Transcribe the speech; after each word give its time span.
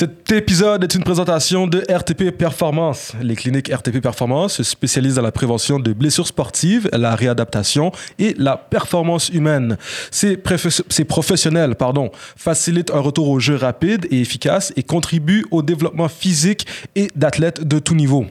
Cet 0.00 0.32
épisode 0.32 0.82
est 0.82 0.94
une 0.94 1.04
présentation 1.04 1.66
de 1.66 1.84
RTP 1.86 2.30
Performance. 2.30 3.12
Les 3.20 3.36
cliniques 3.36 3.68
RTP 3.68 4.00
Performance 4.00 4.54
se 4.54 4.62
spécialisent 4.62 5.16
dans 5.16 5.20
la 5.20 5.30
prévention 5.30 5.78
de 5.78 5.92
blessures 5.92 6.26
sportives, 6.26 6.88
la 6.94 7.14
réadaptation 7.14 7.92
et 8.18 8.34
la 8.38 8.56
performance 8.56 9.28
humaine. 9.28 9.76
Ces, 10.10 10.38
professionnels 10.38 11.76
facilitent 12.34 12.90
un 12.92 13.00
retour 13.00 13.28
au 13.28 13.40
jeu 13.40 13.56
rapide 13.56 14.06
et 14.10 14.22
efficace 14.22 14.72
et 14.74 14.82
contribuent 14.82 15.44
au 15.50 15.60
développement 15.60 16.08
physique 16.08 16.66
et 16.96 17.08
d'athlètes 17.14 17.68
de 17.68 17.78
tout 17.78 17.94
niveau. 17.94 18.24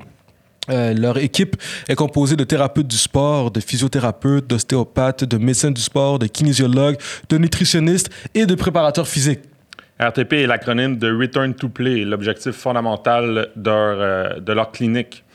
Euh, 0.72 0.96
leur 0.96 1.20
équipe 1.20 1.56
est 1.88 1.94
composée 1.94 2.36
de 2.36 2.46
thérapeutes 2.46 2.88
du 2.88 2.98
sport, 2.98 3.52
de 3.52 3.60
physiothérapeutes, 3.60 4.48
d'ostéopathes, 4.48 5.24
de 5.24 5.38
médecins 5.38 5.70
du 5.70 5.82
sport, 5.82 6.18
de 6.18 6.26
kinésiologues, 6.26 6.98
de 7.30 7.38
nutritionnistes 7.38 8.10
et 8.34 8.48
de 8.48 8.56
préparateurs 8.56 9.08
physiques. 9.08 9.42
RTP 10.00 10.34
est 10.34 10.48
l'acronyme 10.48 10.98
de 10.98 11.12
Return 11.12 11.54
to 11.54 11.68
Play, 11.68 12.06
l'objectif 12.06 12.54
fondamental 12.54 13.50
de 13.56 13.70
leur, 13.70 13.98
euh, 14.00 14.40
de 14.40 14.54
leur 14.54 14.72
clinique. 14.72 15.26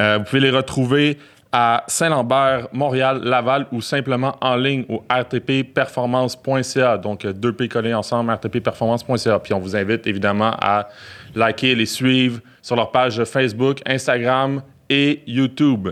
Euh, 0.00 0.18
vous 0.18 0.24
pouvez 0.24 0.40
les 0.40 0.50
retrouver 0.50 1.18
à 1.52 1.84
Saint-Lambert, 1.86 2.68
Montréal, 2.72 3.20
Laval 3.22 3.66
ou 3.72 3.80
simplement 3.80 4.36
en 4.40 4.56
ligne 4.56 4.84
au 4.88 5.04
rtpperformance.ca. 5.10 6.98
Donc, 6.98 7.24
euh, 7.24 7.32
deux 7.32 7.52
P 7.52 7.68
collés 7.68 7.94
ensemble, 7.94 8.32
rtpperformance.ca. 8.32 9.38
Puis 9.38 9.54
on 9.54 9.60
vous 9.60 9.76
invite 9.76 10.06
évidemment 10.06 10.50
à 10.60 10.88
liker, 11.34 11.74
les 11.74 11.86
suivre 11.86 12.40
sur 12.60 12.76
leur 12.76 12.90
page 12.90 13.22
Facebook, 13.24 13.80
Instagram 13.86 14.62
et 14.90 15.22
YouTube. 15.26 15.90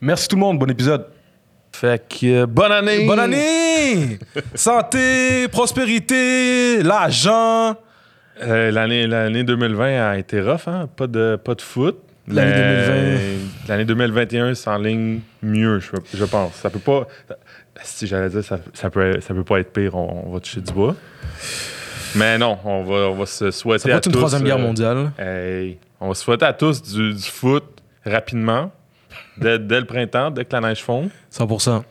Merci 0.00 0.28
tout 0.28 0.36
le 0.36 0.40
monde, 0.40 0.58
bon 0.58 0.70
épisode. 0.70 1.15
Fait 1.80 2.02
que 2.08 2.42
euh, 2.42 2.46
bonne 2.46 2.72
année! 2.72 3.04
Bonne 3.06 3.18
année! 3.18 4.18
Santé, 4.54 5.46
prospérité, 5.48 6.82
l'argent. 6.82 7.76
Euh, 8.42 8.70
l'année, 8.70 9.06
l'année 9.06 9.44
2020 9.44 10.10
a 10.10 10.16
été 10.16 10.40
rough, 10.40 10.68
hein? 10.68 10.88
Pas 10.96 11.06
de, 11.06 11.36
pas 11.36 11.54
de 11.54 11.60
foot. 11.60 11.98
L'année 12.28 12.50
Mais 12.50 13.18
L'année 13.68 13.84
2021 13.84 14.54
s'enligne 14.54 15.20
mieux, 15.42 15.78
je, 15.80 15.90
je 16.16 16.24
pense. 16.24 16.54
Ça 16.54 16.70
peut 16.70 16.78
pas. 16.78 17.06
Si 17.82 18.06
j'allais 18.06 18.30
dire, 18.30 18.42
ça, 18.42 18.58
ça, 18.72 18.88
peut, 18.88 19.20
ça 19.20 19.34
peut 19.34 19.44
pas 19.44 19.60
être 19.60 19.70
pire, 19.70 19.96
on, 19.96 20.28
on 20.28 20.32
va 20.32 20.40
toucher 20.40 20.62
du 20.62 20.72
bois. 20.72 20.96
Mais 22.14 22.38
non, 22.38 22.56
on 22.64 22.84
va, 22.84 23.10
on 23.10 23.16
va 23.16 23.26
se 23.26 23.50
souhaiter 23.50 23.82
Ça 23.82 23.88
va 23.90 23.94
à 23.96 23.98
être 23.98 24.06
une 24.06 24.12
tous, 24.12 24.18
troisième 24.18 24.44
guerre 24.44 24.56
euh, 24.56 24.62
mondiale. 24.62 25.10
hey, 25.18 25.76
on 26.00 26.08
va 26.08 26.14
se 26.14 26.24
souhaiter 26.24 26.46
à 26.46 26.54
tous 26.54 26.80
du, 26.80 27.12
du 27.12 27.22
foot 27.30 27.64
rapidement, 28.06 28.72
dès, 29.36 29.58
dès 29.58 29.80
le 29.80 29.86
printemps, 29.86 30.30
dès 30.30 30.44
que 30.44 30.52
la 30.52 30.60
neige 30.60 30.82
fond. 30.82 31.10
100%. 31.32 31.82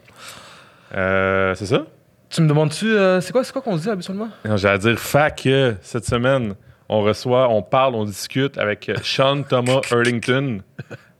Euh, 0.96 1.56
c'est 1.56 1.66
ça? 1.66 1.86
Tu 2.30 2.42
me 2.42 2.48
demandes-tu, 2.48 2.88
euh, 2.88 3.22
c'est 3.22 3.32
quoi, 3.32 3.44
c'est 3.44 3.54
quoi 3.54 3.62
qu'on 3.62 3.78
se 3.78 3.84
dit 3.84 3.90
habituellement? 3.90 4.30
Non, 4.44 4.58
J'allais 4.58 4.80
dire, 4.80 5.00
fait 5.00 5.42
que 5.42 5.76
cette 5.82 6.06
semaine, 6.06 6.56
on 6.90 7.02
reçoit, 7.02 7.50
on 7.50 7.62
parle, 7.62 7.96
on 7.96 8.06
discute 8.06 8.58
avec 8.58 8.90
euh, 8.90 8.96
Sean 9.04 9.44
Thomas 9.44 9.82
Hurlington, 9.92 10.60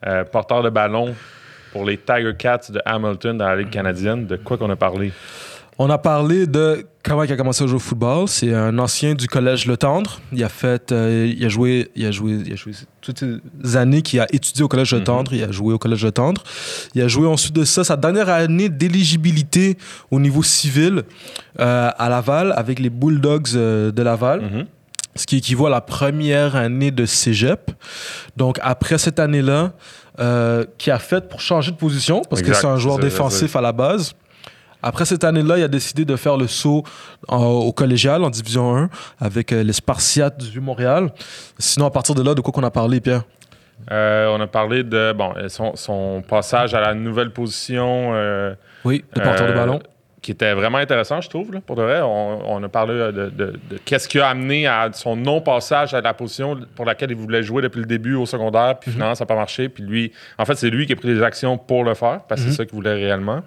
euh, 0.06 0.24
porteur 0.26 0.64
de 0.64 0.70
ballon 0.70 1.16
pour 1.72 1.86
les 1.86 1.98
Tiger 1.98 2.34
Cats 2.38 2.70
de 2.70 2.82
Hamilton 2.86 3.38
dans 3.38 3.48
la 3.48 3.56
Ligue 3.56 3.70
canadienne. 3.70 4.26
De 4.26 4.36
quoi 4.36 4.58
qu'on 4.58 4.70
a 4.70 4.76
parlé? 4.76 5.12
On 5.78 5.90
a 5.90 5.98
parlé 5.98 6.48
de 6.48 6.86
comment 7.04 7.24
il 7.24 7.32
a 7.32 7.36
commencé 7.36 7.64
à 7.64 7.68
jouer 7.68 7.76
au 7.76 7.80
football. 7.80 8.30
C'est 8.30 8.54
un 8.54 8.80
ancien 8.80 9.14
du 9.14 9.28
collège 9.28 9.66
Le 9.66 9.76
Tendre. 9.76 10.22
Il 10.32 10.42
a 10.42 10.48
fait, 10.48 10.92
euh, 10.92 11.32
il 11.38 11.46
a 11.46 11.50
joué, 11.50 11.92
il 11.96 12.06
a 12.06 12.12
joué, 12.12 12.40
il 12.46 12.54
a 12.54 12.56
joué 12.56 12.72
toutes 13.02 13.20
ces 13.20 13.76
années 13.76 14.02
qu'il 14.02 14.22
a 14.22 14.28
étudié 14.34 14.64
au 14.64 14.70
collège 14.70 14.94
Le 14.94 15.04
Tendre. 15.04 15.34
Il 15.34 15.44
a 15.44 15.52
joué 15.52 15.74
au 15.74 15.78
collège 15.78 16.06
Le 16.06 16.14
Tendre. 16.14 16.44
Il 16.94 17.02
a 17.02 17.10
joué 17.10 17.28
ensuite 17.28 17.54
de 17.54 17.66
ça 17.66 17.84
sa 17.84 17.98
dernière 17.98 18.30
année 18.30 18.70
d'éligibilité 18.70 19.78
au 20.12 20.20
niveau 20.20 20.44
civil 20.44 21.04
euh, 21.60 21.90
à 21.98 22.10
Laval 22.10 22.54
avec 22.56 22.80
les 22.80 22.90
Bulldogs 22.90 23.56
euh, 23.56 23.92
de 23.92 24.02
Laval. 24.02 24.42
Mhm. 24.42 24.66
Ce 25.18 25.26
qui 25.26 25.38
équivaut 25.38 25.68
à 25.68 25.70
la 25.70 25.82
première 25.82 26.56
année 26.58 26.92
de 26.92 27.06
cégep. 27.06 27.72
Donc, 28.36 28.60
après 28.62 28.98
cette 28.98 29.18
année-là, 29.18 29.72
qui 30.78 30.92
a 30.92 31.00
fait 31.00 31.30
pour 31.30 31.40
changer 31.40 31.72
de 31.72 31.78
position, 31.78 32.22
parce 32.30 32.42
que 32.42 32.54
c'est 32.54 32.68
un 32.68 32.78
joueur 32.78 33.00
défensif 33.00 33.56
à 33.56 33.62
la 33.62 33.72
base. 33.72 34.14
Après 34.88 35.04
cette 35.06 35.24
année-là, 35.24 35.58
il 35.58 35.64
a 35.64 35.68
décidé 35.68 36.06
de 36.06 36.16
faire 36.16 36.38
le 36.38 36.46
saut 36.48 36.84
en- 37.28 37.44
au 37.44 37.72
collégial 37.72 38.24
en 38.24 38.30
Division 38.30 38.78
1 38.78 38.90
avec 39.20 39.52
euh, 39.52 39.64
les 39.64 39.74
Spartiates 39.74 40.38
du 40.38 40.62
Montréal. 40.62 41.12
Sinon, 41.58 41.88
à 41.88 41.92
partir 41.92 42.14
de 42.14 42.22
là, 42.22 42.36
de 42.36 42.42
quoi 42.42 42.54
qu'on 42.54 42.64
a 42.64 42.70
parlé, 42.72 43.02
Pierre? 43.02 43.24
Euh, 43.92 44.28
on 44.30 44.40
a 44.40 44.48
parlé 44.48 44.84
de 44.84 45.12
bon, 45.18 45.34
euh, 45.38 45.50
son, 45.50 45.76
son 45.76 46.24
passage 46.28 46.74
à 46.76 46.82
la 46.82 46.94
nouvelle 46.94 47.32
position 47.32 48.12
euh, 48.14 48.54
Oui, 48.86 49.04
de 49.16 49.22
porteur 49.22 49.48
de 49.48 49.52
Euh, 49.54 49.56
ballon. 49.56 49.80
qui 50.22 50.32
était 50.32 50.54
vraiment 50.54 50.78
intéressant, 50.78 51.20
je 51.20 51.30
trouve. 51.30 51.52
là, 51.52 51.62
pour 51.66 51.76
de 51.76 51.82
vrai, 51.84 52.02
on, 52.02 52.54
on 52.54 52.64
a 52.64 52.70
parlé 52.70 52.94
euh, 52.94 53.12
de, 53.12 53.30
de- 53.30 53.60
de 53.72 53.78
qu'est-ce 53.84 54.08
qui 54.08 54.20
a 54.20 54.28
amené 54.30 54.66
à 54.68 54.90
son 54.94 55.16
non-passage 55.16 55.94
à 55.96 56.02
la 56.02 56.14
position 56.14 56.58
pour 56.76 56.86
laquelle 56.86 57.10
il 57.12 57.18
voulait 57.18 57.44
jouer 57.44 57.62
depuis 57.64 57.80
le 57.80 57.86
début 57.88 58.16
au 58.16 58.26
secondaire, 58.26 58.78
puis 58.80 58.92
finalement, 58.92 59.16
ça 59.16 59.24
n'a 59.24 59.28
pas 59.28 59.36
marché. 59.36 59.68
Puis 59.68 59.84
lui, 59.84 60.12
en 60.38 60.46
fait, 60.46 60.56
c'est 60.56 60.70
lui 60.70 60.86
qui 60.86 60.94
a 60.94 60.96
pris 60.96 61.08
les 61.14 61.22
actions 61.24 61.58
pour 61.58 61.84
le 61.84 61.96
faire, 61.96 62.22
parce 62.30 62.42
que 62.42 62.50
c'est 62.50 62.56
ça 62.56 62.66
qu'il 62.66 62.76
voulait 62.76 62.94
réellement. 62.94 63.42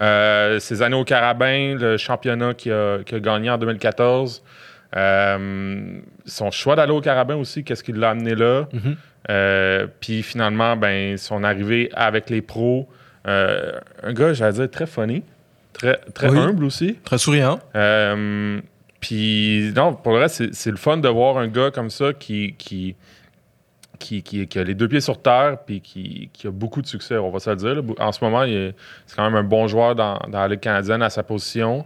Euh, 0.00 0.58
ses 0.60 0.82
années 0.82 0.96
au 0.96 1.04
Carabin, 1.04 1.76
le 1.78 1.96
championnat 1.96 2.54
qu'il 2.54 2.72
a, 2.72 2.98
gagné 3.20 3.50
en 3.50 3.58
2014. 3.58 4.42
Euh, 4.96 5.98
son 6.24 6.50
choix 6.50 6.76
d'aller 6.76 6.92
au 6.92 7.00
Carabin 7.00 7.36
aussi, 7.36 7.64
qu'est-ce 7.64 7.82
qui 7.84 7.92
l'a 7.92 8.10
amené 8.10 8.34
là? 8.34 8.66
Mhm. 8.72 8.96
Euh, 9.30 9.86
puis 10.00 10.22
finalement, 10.22 10.76
ben, 10.76 11.16
son 11.16 11.42
arrivée 11.44 11.90
avec 11.94 12.30
les 12.30 12.42
pros. 12.42 12.88
euh, 13.26 13.72
un 14.04 14.12
gars, 14.12 14.32
j'allais 14.34 14.52
dire, 14.52 14.70
très 14.70 14.86
funny, 14.86 15.24
très, 15.72 15.96
très 16.14 16.28
Oui. 16.28 16.38
humble 16.38 16.62
aussi. 16.64 16.96
Très 17.04 17.18
souriant. 17.18 17.58
Euh, 17.74 18.60
puis 19.00 19.72
non, 19.74 19.94
pour 19.94 20.12
le 20.12 20.20
reste, 20.20 20.36
c'est- 20.36 20.54
c'est 20.54 20.70
le 20.70 20.76
fun 20.76 20.98
de 20.98 21.08
voir 21.08 21.36
un 21.38 21.48
gars 21.48 21.72
comme 21.72 21.90
ça 21.90 22.12
qui, 22.12 22.54
qui, 22.56 22.94
qui, 23.98 24.22
qui- 24.22 24.46
qui 24.46 24.58
a 24.58 24.64
les 24.64 24.74
deux 24.74 24.88
pieds 24.88 25.00
sur 25.00 25.20
terre 25.20 25.58
puis 25.66 25.80
qui, 25.80 26.30
qui 26.32 26.46
a 26.46 26.50
beaucoup 26.50 26.82
de 26.82 26.86
succès, 26.86 27.16
on 27.16 27.30
va 27.30 27.38
se 27.40 27.50
le 27.50 27.56
dire. 27.56 27.74
là. 27.74 27.82
En 27.98 28.12
ce 28.12 28.24
moment, 28.24 28.44
c'est 28.44 29.16
quand 29.16 29.24
même 29.24 29.34
un 29.36 29.42
bon 29.44 29.66
joueur 29.66 29.94
dans, 29.94 30.18
dans 30.28 30.40
la 30.40 30.48
Ligue 30.48 30.60
canadienne 30.60 31.02
à 31.02 31.10
sa 31.10 31.22
position. 31.22 31.84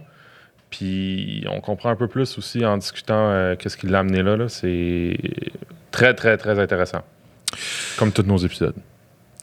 Puis 0.69 1.45
on 1.49 1.59
comprend 1.59 1.89
un 1.89 1.95
peu 1.95 2.07
plus 2.07 2.37
aussi 2.37 2.65
en 2.65 2.77
discutant 2.77 3.29
euh, 3.31 3.55
qu'est-ce 3.57 3.75
qui 3.75 3.87
l'a 3.87 3.99
amené 3.99 4.23
là. 4.23 4.37
là. 4.37 4.47
C'est 4.47 5.17
très, 5.91 6.13
très, 6.13 6.37
très 6.37 6.57
intéressant. 6.59 7.01
Comme 7.97 8.11
tous 8.13 8.23
nos 8.23 8.37
épisodes. 8.37 8.75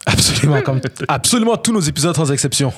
Absolument, 0.07 0.61
comme 0.61 0.81
absolument 1.07 1.57
tous 1.57 1.71
nos 1.71 1.79
épisodes 1.81 2.15
sans 2.15 2.31
exception. 2.31 2.73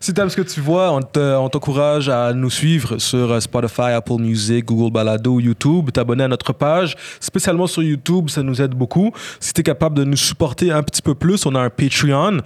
Si 0.00 0.12
t'aimes 0.12 0.28
ce 0.30 0.36
que 0.36 0.42
tu 0.42 0.60
vois, 0.60 0.92
on 0.92 1.00
te- 1.02 1.36
on 1.36 1.48
t'encourage 1.48 2.08
à 2.08 2.32
nous 2.32 2.50
suivre 2.50 2.98
sur 2.98 3.32
euh, 3.32 3.40
Spotify, 3.40 3.92
Apple 3.92 4.18
Music, 4.20 4.64
Google 4.66 4.92
Balado, 4.92 5.40
YouTube, 5.40 5.90
t'abonner 5.90 6.24
à 6.24 6.28
notre 6.28 6.52
page, 6.52 6.94
spécialement 7.20 7.66
sur 7.66 7.82
YouTube, 7.82 8.28
ça 8.28 8.42
nous 8.42 8.60
aide 8.60 8.74
beaucoup. 8.74 9.12
Si 9.40 9.52
t'es 9.52 9.62
capable 9.62 9.96
de 9.96 10.04
nous 10.04 10.16
supporter 10.16 10.70
un 10.70 10.82
petit 10.82 11.02
peu 11.02 11.14
plus, 11.14 11.46
on 11.46 11.54
a 11.54 11.60
un 11.60 11.70
Patreon. 11.70 12.38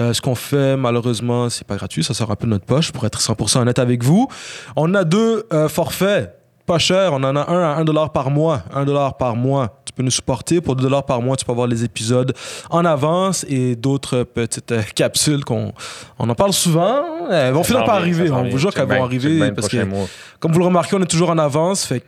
Euh, 0.00 0.12
ce 0.12 0.20
qu'on 0.20 0.34
fait, 0.34 0.76
malheureusement, 0.76 1.48
c'est 1.50 1.66
pas 1.66 1.76
gratuit, 1.76 2.02
ça 2.04 2.14
sort 2.14 2.30
un 2.30 2.36
peu 2.36 2.46
de 2.46 2.50
notre 2.52 2.66
poche 2.66 2.92
pour 2.92 3.04
être 3.06 3.20
100% 3.20 3.60
honnête 3.60 3.78
avec 3.78 4.02
vous. 4.02 4.28
On 4.76 4.94
a 4.94 5.04
deux 5.04 5.44
euh, 5.52 5.68
forfaits. 5.68 6.34
Pas 6.66 6.78
cher, 6.78 7.12
on 7.12 7.22
en 7.22 7.36
a 7.36 7.50
un 7.50 7.62
à 7.62 7.76
1 7.76 7.84
dollar 7.84 8.10
par 8.10 8.30
mois. 8.30 8.62
1 8.74 8.86
dollar 8.86 9.18
par 9.18 9.36
mois. 9.36 9.82
Peux 9.94 10.02
nous 10.02 10.10
supporter. 10.10 10.60
Pour 10.60 10.74
2 10.74 10.82
dollars 10.82 11.04
par 11.06 11.22
mois, 11.22 11.36
tu 11.36 11.44
peux 11.44 11.52
avoir 11.52 11.68
les 11.68 11.84
épisodes 11.84 12.34
en 12.70 12.84
avance 12.84 13.44
et 13.48 13.76
d'autres 13.76 14.24
petites 14.24 14.72
euh, 14.72 14.82
capsules 14.94 15.44
qu'on 15.44 15.72
on 16.18 16.28
en 16.28 16.34
parle 16.34 16.52
souvent. 16.52 17.28
Elles 17.30 17.52
vont 17.52 17.62
finir 17.62 17.84
par 17.84 17.96
arriver. 17.96 18.30
On 18.30 18.48
vous 18.48 18.58
jure 18.58 18.74
qu'elles 18.74 18.88
vont 18.88 19.04
arriver. 19.04 19.52
Parce 19.52 19.68
que, 19.68 19.84
mois. 19.84 20.06
comme 20.40 20.52
vous 20.52 20.58
le 20.58 20.64
remarquez, 20.64 20.96
on 20.96 21.02
est 21.02 21.06
toujours 21.06 21.30
en 21.30 21.38
avance. 21.38 21.84
Fait 21.84 22.02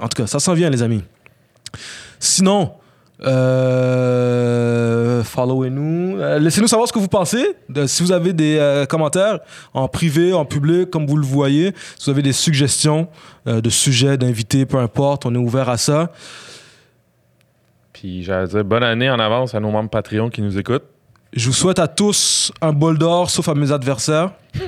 en 0.00 0.06
tout 0.08 0.22
cas, 0.22 0.26
ça 0.28 0.38
s'en 0.38 0.54
vient, 0.54 0.70
les 0.70 0.82
amis. 0.82 1.02
Sinon, 2.20 2.70
euh, 3.26 5.22
followez-nous. 5.24 6.18
Euh, 6.18 6.38
Laissez-nous 6.38 6.68
savoir 6.68 6.86
ce 6.88 6.92
que 6.92 6.98
vous 6.98 7.08
pensez. 7.08 7.56
De- 7.68 7.86
si 7.86 8.02
vous 8.02 8.12
avez 8.12 8.32
des 8.32 8.56
euh, 8.58 8.86
commentaires 8.86 9.40
en 9.74 9.88
privé, 9.88 10.32
en 10.32 10.44
public, 10.44 10.90
comme 10.90 11.06
vous 11.06 11.16
le 11.16 11.26
voyez, 11.26 11.72
si 11.98 12.04
vous 12.04 12.10
avez 12.10 12.22
des 12.22 12.32
suggestions 12.32 13.08
de 13.46 13.70
sujets, 13.70 14.16
d'invités, 14.16 14.66
peu 14.66 14.78
importe, 14.78 15.24
on 15.24 15.32
est 15.34 15.38
ouvert 15.38 15.68
à 15.68 15.76
ça. 15.76 16.10
Puis 17.98 18.22
j'allais 18.22 18.46
dire 18.46 18.62
bonne 18.62 18.82
année 18.82 19.08
en 19.08 19.18
avance 19.18 19.54
à 19.54 19.60
nos 19.60 19.70
membres 19.70 19.88
Patreon 19.88 20.28
qui 20.28 20.42
nous 20.42 20.58
écoutent. 20.58 20.84
Je 21.32 21.46
vous 21.46 21.54
souhaite 21.54 21.78
à 21.78 21.88
tous 21.88 22.52
un 22.60 22.74
bol 22.74 22.98
d'or, 22.98 23.30
sauf 23.30 23.48
à 23.48 23.54
mes 23.54 23.72
adversaires. 23.72 24.32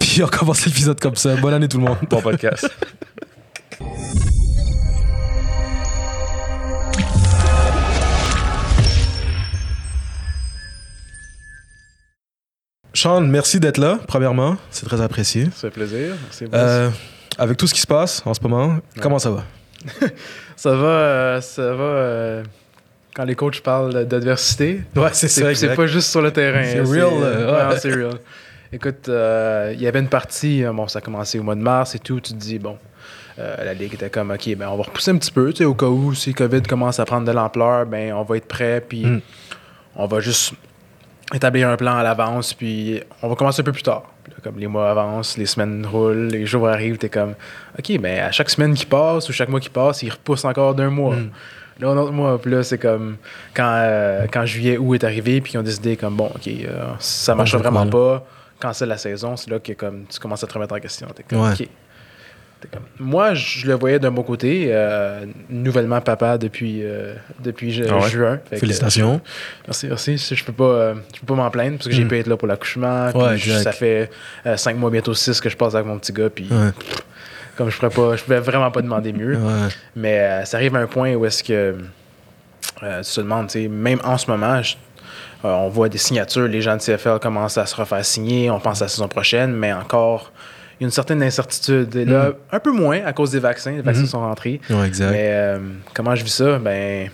Puis 0.00 0.22
on 0.22 0.28
commence 0.28 0.64
l'épisode 0.64 1.00
comme 1.00 1.16
ça. 1.16 1.34
Bonne 1.34 1.54
année 1.54 1.66
tout 1.66 1.78
le 1.78 1.84
monde. 1.84 1.96
Bon 2.08 2.22
podcast. 2.22 2.70
Sean, 12.92 13.22
merci 13.22 13.58
d'être 13.58 13.78
là, 13.78 13.98
premièrement. 14.06 14.56
C'est 14.70 14.86
très 14.86 15.00
apprécié. 15.00 15.46
Ça 15.46 15.62
fait 15.62 15.70
plaisir. 15.70 16.14
Merci. 16.22 16.44
Euh, 16.54 16.90
avec 17.38 17.56
tout 17.56 17.66
ce 17.66 17.74
qui 17.74 17.80
se 17.80 17.88
passe 17.88 18.22
en 18.24 18.34
ce 18.34 18.40
moment, 18.40 18.78
comment 19.00 19.18
ça 19.18 19.32
va? 19.32 19.42
Ça 20.56 20.74
va, 20.76 20.86
euh, 20.86 21.40
ça 21.40 21.74
va 21.74 21.82
euh, 21.84 22.42
quand 23.14 23.24
les 23.24 23.34
coachs 23.34 23.60
parlent 23.60 24.04
d'adversité. 24.06 24.80
Ouais, 24.96 25.08
c'est 25.12 25.74
pas 25.74 25.86
juste 25.86 26.10
sur 26.10 26.22
le 26.22 26.30
terrain. 26.32 26.64
C'est 26.64 26.78
hein, 26.78 26.84
real, 26.86 27.12
euh, 27.22 27.68
ouais, 27.70 27.78
c'est 27.78 27.92
real. 27.92 28.14
Écoute, 28.72 29.08
euh, 29.08 29.72
il 29.74 29.80
y 29.82 29.86
avait 29.86 30.00
une 30.00 30.08
partie, 30.08 30.64
bon, 30.72 30.88
ça 30.88 30.98
a 30.98 31.02
commencé 31.02 31.38
au 31.38 31.42
mois 31.42 31.54
de 31.54 31.60
mars 31.60 31.94
et 31.94 31.98
tout. 31.98 32.20
Tu 32.20 32.32
te 32.32 32.38
dis, 32.38 32.58
bon, 32.58 32.78
Euh, 33.38 33.64
la 33.64 33.74
Ligue 33.74 33.94
était 33.94 34.10
comme, 34.10 34.30
OK, 34.30 34.48
ben, 34.56 34.68
on 34.68 34.76
va 34.76 34.84
repousser 34.84 35.10
un 35.10 35.16
petit 35.18 35.32
peu, 35.32 35.52
tu 35.52 35.58
sais, 35.58 35.64
au 35.64 35.74
cas 35.74 35.86
où, 35.86 36.14
si 36.14 36.32
COVID 36.34 36.62
commence 36.62 37.00
à 37.00 37.04
prendre 37.04 37.26
de 37.26 37.32
l'ampleur, 37.32 37.84
ben, 37.84 38.12
on 38.12 38.22
va 38.22 38.36
être 38.36 38.46
prêt, 38.46 38.80
puis 38.88 39.04
Mm. 39.04 39.20
on 39.96 40.06
va 40.06 40.20
juste 40.20 40.54
établir 41.34 41.68
un 41.68 41.76
plan 41.76 41.96
à 41.96 42.02
l'avance, 42.02 42.54
puis 42.54 43.02
on 43.22 43.28
va 43.28 43.34
commencer 43.34 43.60
un 43.60 43.64
peu 43.64 43.72
plus 43.72 43.82
tard. 43.82 44.04
Là, 44.28 44.34
comme 44.42 44.58
les 44.58 44.66
mois 44.66 44.90
avancent, 44.90 45.36
les 45.36 45.46
semaines 45.46 45.84
roulent, 45.84 46.28
les 46.28 46.46
jours 46.46 46.68
arrivent, 46.68 46.96
t'es 46.96 47.08
comme, 47.08 47.34
OK, 47.78 47.98
ben, 47.98 48.20
à 48.20 48.30
chaque 48.30 48.48
semaine 48.50 48.74
qui 48.74 48.86
passe 48.86 49.28
ou 49.28 49.32
chaque 49.32 49.48
mois 49.48 49.60
qui 49.60 49.68
passe, 49.68 50.02
il 50.02 50.10
repousse 50.10 50.44
encore 50.44 50.74
d'un 50.74 50.90
mois. 50.90 51.16
Mm. 51.16 51.30
Là, 51.80 51.88
un 51.88 51.96
autre 51.96 52.12
mois, 52.12 52.40
puis 52.40 52.52
là, 52.52 52.62
c'est 52.62 52.78
comme 52.78 53.16
quand, 53.52 53.78
euh, 53.82 54.26
quand 54.32 54.46
juillet, 54.46 54.78
août 54.78 54.94
est 54.94 55.04
arrivé, 55.04 55.40
puis 55.40 55.54
ils 55.54 55.58
ont 55.58 55.62
décidé 55.62 55.96
comme, 55.96 56.14
bon, 56.14 56.30
OK, 56.34 56.46
euh, 56.46 56.92
ça 57.00 57.34
marche 57.34 57.54
vraiment 57.56 57.86
pas, 57.86 58.24
cancelle 58.60 58.90
la 58.90 58.96
saison, 58.96 59.36
c'est 59.36 59.50
là 59.50 59.58
que 59.58 59.72
comme, 59.72 60.04
tu 60.06 60.20
commences 60.20 60.44
à 60.44 60.46
te 60.46 60.54
remettre 60.54 60.74
en 60.74 60.78
question. 60.78 61.08
T'es 61.14 61.24
comme, 61.24 61.40
Ouais. 61.40 61.52
OK. 61.52 61.68
Comme- 62.72 62.82
Moi, 62.98 63.34
je 63.34 63.66
le 63.66 63.74
voyais 63.74 63.98
d'un 63.98 64.10
bon 64.10 64.22
côté, 64.22 64.66
euh, 64.70 65.26
nouvellement 65.50 66.00
papa 66.00 66.38
depuis, 66.38 66.80
euh, 66.82 67.14
depuis 67.40 67.72
ju- 67.72 67.84
Ah 67.88 67.96
ouais? 67.98 68.08
juin. 68.08 68.40
Fait 68.48 68.56
que, 68.56 68.60
Félicitations. 68.60 69.20
Merci, 69.66 69.86
merci. 69.88 70.16
Je 70.18 70.44
peux 70.44 70.52
pas, 70.52 70.64
euh, 70.64 70.94
je 71.14 71.20
peux 71.20 71.26
pas 71.26 71.34
m'en 71.34 71.50
plaindre 71.50 71.76
parce 71.78 71.88
que 71.88 71.94
j'ai 71.94 72.04
Mm. 72.04 72.08
pu 72.08 72.18
être 72.18 72.26
là 72.26 72.36
pour 72.36 72.48
l'accouchement. 72.48 73.10
Ouais, 73.14 73.38
ça 73.38 73.72
fait 73.72 74.10
cinq 74.56 74.76
mois, 74.76 74.90
bientôt 74.90 75.14
six 75.14 75.40
que 75.40 75.48
je 75.48 75.56
passe 75.56 75.74
avec 75.74 75.86
mon 75.86 75.98
petit 75.98 76.12
gars. 76.12 76.30
Puis 76.30 76.48
Ouais. 76.50 76.70
comme 77.56 77.70
je 77.70 77.76
pourrais 77.76 77.90
pas, 77.90 78.16
je 78.16 78.22
pouvais 78.24 78.40
vraiment 78.40 78.70
pas 78.70 78.82
demander 78.82 79.12
mieux. 79.12 79.38
Mais 79.96 80.44
ça 80.44 80.56
arrive 80.56 80.74
à 80.76 80.80
un 80.80 80.86
point 80.86 81.14
où 81.14 81.24
est-ce 81.26 81.42
que 81.44 81.76
tu 82.76 82.80
te 82.80 83.20
demandes, 83.20 83.48
tu 83.48 83.62
sais, 83.62 83.68
même 83.68 83.98
en 84.04 84.18
ce 84.18 84.30
moment, 84.30 84.60
je- 84.62 84.76
on 85.42 85.68
voit 85.68 85.88
des 85.88 85.98
signatures, 85.98 86.48
les 86.48 86.62
gens 86.62 86.76
de 86.76 86.80
CFL 86.80 87.18
commencent 87.20 87.58
à 87.58 87.66
se 87.66 87.76
refaire 87.76 88.04
signer, 88.04 88.50
on 88.50 88.58
pense 88.60 88.80
à 88.80 88.86
la 88.86 88.88
saison 88.88 89.08
prochaine, 89.08 89.52
mais 89.52 89.72
encore, 89.72 90.32
il 90.80 90.82
y 90.82 90.84
a 90.84 90.86
une 90.86 90.90
certaine 90.92 91.22
incertitude. 91.22 91.94
Et 91.96 92.04
là, 92.04 92.32
un 92.52 92.60
peu 92.60 92.72
moins 92.72 93.00
à 93.04 93.12
cause 93.12 93.30
des 93.30 93.38
vaccins, 93.38 93.72
les 93.72 93.82
vaccins 93.82 94.02
Mhm. 94.02 94.06
sont 94.08 94.20
rentrés. 94.20 94.60
Ouais, 94.70 94.86
exact. 94.86 95.10
Mais 95.12 95.28
euh, 95.30 95.58
comment 95.94 96.14
je 96.14 96.24
vis 96.24 96.34
ça? 96.34 96.58
Ben, 96.58 97.08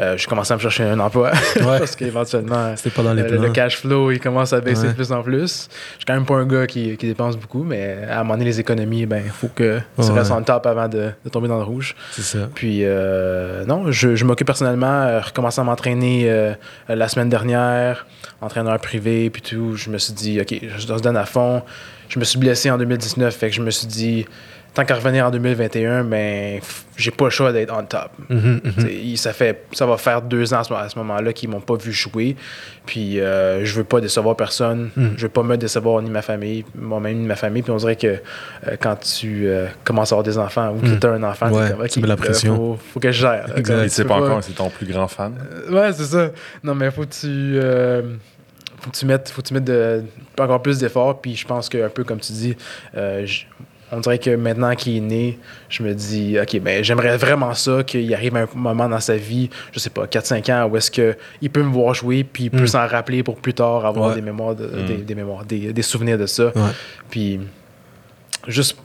euh, 0.00 0.16
je 0.16 0.26
commence 0.26 0.50
à 0.50 0.56
me 0.56 0.60
chercher 0.60 0.84
un 0.84 0.98
emploi 1.00 1.32
Ouais. 1.56 1.62
parce 1.78 1.96
qu'éventuellement, 1.96 2.74
C'était 2.76 2.90
pas 2.90 3.02
dans 3.02 3.14
les 3.14 3.22
euh, 3.22 3.38
le, 3.40 3.50
cash 3.50 3.78
flow, 3.78 4.10
il 4.10 4.20
commence 4.20 4.52
à 4.52 4.60
baisser 4.60 4.82
Ouais. 4.82 4.88
de 4.88 4.92
plus 4.94 5.12
en 5.12 5.22
plus. 5.22 5.68
Je 5.68 5.96
suis 5.96 6.04
quand 6.06 6.14
même 6.14 6.26
pas 6.26 6.34
un 6.34 6.46
gars 6.46 6.66
qui, 6.66 6.96
qui 6.96 7.06
dépense 7.06 7.36
beaucoup, 7.36 7.62
mais 7.62 7.98
à 8.08 8.16
un 8.20 8.22
moment 8.24 8.34
donné, 8.34 8.44
les 8.46 8.60
économies, 8.60 9.06
ben, 9.06 9.22
il 9.24 9.30
faut 9.30 9.48
que 9.48 9.78
tu 10.00 10.02
Ouais. 10.02 10.12
restes 10.18 10.30
en 10.32 10.42
top 10.42 10.66
avant 10.66 10.88
de, 10.88 11.10
de 11.24 11.30
tomber 11.30 11.48
dans 11.48 11.58
le 11.58 11.64
rouge. 11.64 11.94
C'est 12.12 12.22
ça. 12.22 12.48
Puis, 12.54 12.80
euh, 12.82 13.64
non, 13.64 13.90
je, 13.90 14.14
je 14.14 14.24
m'occupe 14.24 14.46
personnellement, 14.46 14.86
euh, 15.02 15.20
à 15.20 15.62
m'entraîner 15.64 16.54
la 16.88 17.08
semaine 17.08 17.28
dernière, 17.28 18.06
entraîneur 18.40 18.78
privé, 18.78 19.30
puis 19.30 19.42
tout. 19.42 19.76
Je 19.76 19.90
me 19.90 19.98
suis 19.98 20.12
dit, 20.12 20.40
OK, 20.40 20.58
je 20.62 20.80
se 20.80 21.02
donne 21.02 21.16
à 21.16 21.24
fond. 21.24 21.62
Je 22.08 22.18
me 22.18 22.24
suis 22.24 22.38
blessé 22.38 22.70
en 22.70 22.78
2019, 22.78 23.34
fait 23.34 23.48
que 23.50 23.54
je 23.56 23.62
me 23.62 23.70
suis 23.70 23.86
dit, 23.86 24.26
tant 24.76 24.84
qu'à 24.84 24.94
revenir 24.96 25.24
en 25.24 25.30
2021, 25.30 26.04
ben, 26.04 26.60
j'ai 26.98 27.10
pas 27.10 27.24
le 27.24 27.30
choix 27.30 27.50
d'être 27.50 27.72
on 27.74 27.82
top. 27.84 28.10
Mhm, 28.28 28.60
mhm. 28.62 29.16
Ça, 29.16 29.32
fait, 29.32 29.64
ça 29.72 29.86
va 29.86 29.96
faire 29.96 30.20
deux 30.20 30.52
ans 30.52 30.60
à 30.60 30.88
ce, 30.90 30.98
moment-là 30.98 31.32
qu'ils 31.32 31.48
m'ont 31.48 31.62
pas 31.62 31.76
vu 31.76 31.92
jouer. 31.92 32.36
Puis 32.84 33.18
euh, 33.18 33.64
je 33.64 33.74
veux 33.74 33.84
pas 33.84 34.02
décevoir 34.02 34.36
personne. 34.36 34.90
Mm. 34.94 35.06
Je 35.16 35.22
veux 35.22 35.28
pas 35.30 35.42
me 35.42 35.56
décevoir 35.56 36.02
ni 36.02 36.10
ma 36.10 36.20
famille, 36.20 36.64
moi-même 36.74 37.16
ni 37.20 37.26
ma 37.26 37.36
famille. 37.36 37.62
Puis 37.62 37.72
on 37.72 37.76
dirait 37.78 37.96
que 37.96 38.06
euh, 38.06 38.76
quand 38.78 38.96
tu 38.96 39.48
euh, 39.48 39.66
commences 39.82 40.12
à 40.12 40.16
avoir 40.16 40.24
des 40.24 40.36
enfants 40.36 40.74
ou 40.74 40.80
que 40.80 40.86
Mm. 40.88 41.00
tu 41.00 41.06
as 41.06 41.10
un 41.10 41.22
enfant, 41.22 41.50
Ouais, 41.50 41.70
comme, 41.70 41.80
OK, 41.80 41.88
tu 41.88 42.00
mets 42.00 42.08
la 42.08 42.16
pression. 42.16 42.56
Faut, 42.56 42.78
faut 42.92 43.00
que 43.00 43.10
je 43.10 43.20
gère. 43.20 43.46
Exact. 43.56 43.88
Tu 43.88 44.02
peux 44.02 44.08
pas 44.08 44.16
encore 44.16 44.42
si 44.44 44.50
c'est 44.50 44.56
ton 44.58 44.68
plus 44.68 44.86
grand 44.86 45.08
fan. 45.08 45.32
Euh, 45.70 45.72
Ouais, 45.72 45.92
c'est 45.94 46.04
ça. 46.04 46.30
Non, 46.62 46.74
mais 46.74 46.90
faut 46.90 47.02
que 47.02 47.14
tu. 47.14 47.26
euh, 47.26 48.02
faut 48.82 48.90
que 48.90 48.96
tu 48.96 49.06
mettes, 49.06 49.30
faut 49.30 49.40
que 49.40 49.46
tu 49.48 49.54
mettes 49.54 49.64
de, 49.64 50.04
encore 50.38 50.60
plus 50.60 50.78
d'efforts. 50.78 51.18
Puis 51.22 51.34
je 51.34 51.46
pense 51.46 51.68
que, 51.70 51.82
un 51.86 51.88
peu 51.88 52.04
comme 52.04 52.20
tu 52.20 52.32
dis, 52.32 52.56
euh, 52.94 53.26
on 53.92 54.00
dirait 54.00 54.18
que 54.18 54.34
maintenant 54.34 54.74
qu'il 54.74 54.96
est 54.96 55.00
né, 55.00 55.38
je 55.68 55.82
me 55.82 55.94
dis, 55.94 56.36
OK, 56.40 56.58
ben 56.60 56.82
j'aimerais 56.82 57.16
vraiment 57.16 57.54
ça, 57.54 57.84
qu'il 57.84 58.12
arrive 58.14 58.36
un 58.36 58.48
moment 58.54 58.88
dans 58.88 59.00
sa 59.00 59.16
vie, 59.16 59.48
je 59.72 59.78
sais 59.78 59.90
pas, 59.90 60.06
4-5 60.06 60.50
ans, 60.52 60.66
où 60.68 60.76
est-ce 60.76 60.90
qu'il 60.90 61.50
peut 61.50 61.62
me 61.62 61.70
voir 61.72 61.94
jouer, 61.94 62.24
puis 62.24 62.44
il 62.44 62.50
peut 62.50 62.62
Mm. 62.62 62.66
s'en 62.66 62.86
rappeler 62.86 63.22
pour 63.22 63.36
plus 63.36 63.54
tard 63.54 63.86
avoir 63.86 64.08
Ouais. 64.10 64.14
des 64.16 64.22
mémoires, 64.22 64.54
de- 64.56 64.66
Mm. 64.66 64.86
des, 64.86 64.96
des 64.98 65.14
mémoires, 65.14 65.44
des, 65.44 65.72
des 65.72 65.82
souvenirs 65.82 66.18
de 66.18 66.26
ça. 66.26 66.46
Ouais. 66.46 66.62
Puis 67.10 67.40
juste. 68.48 68.76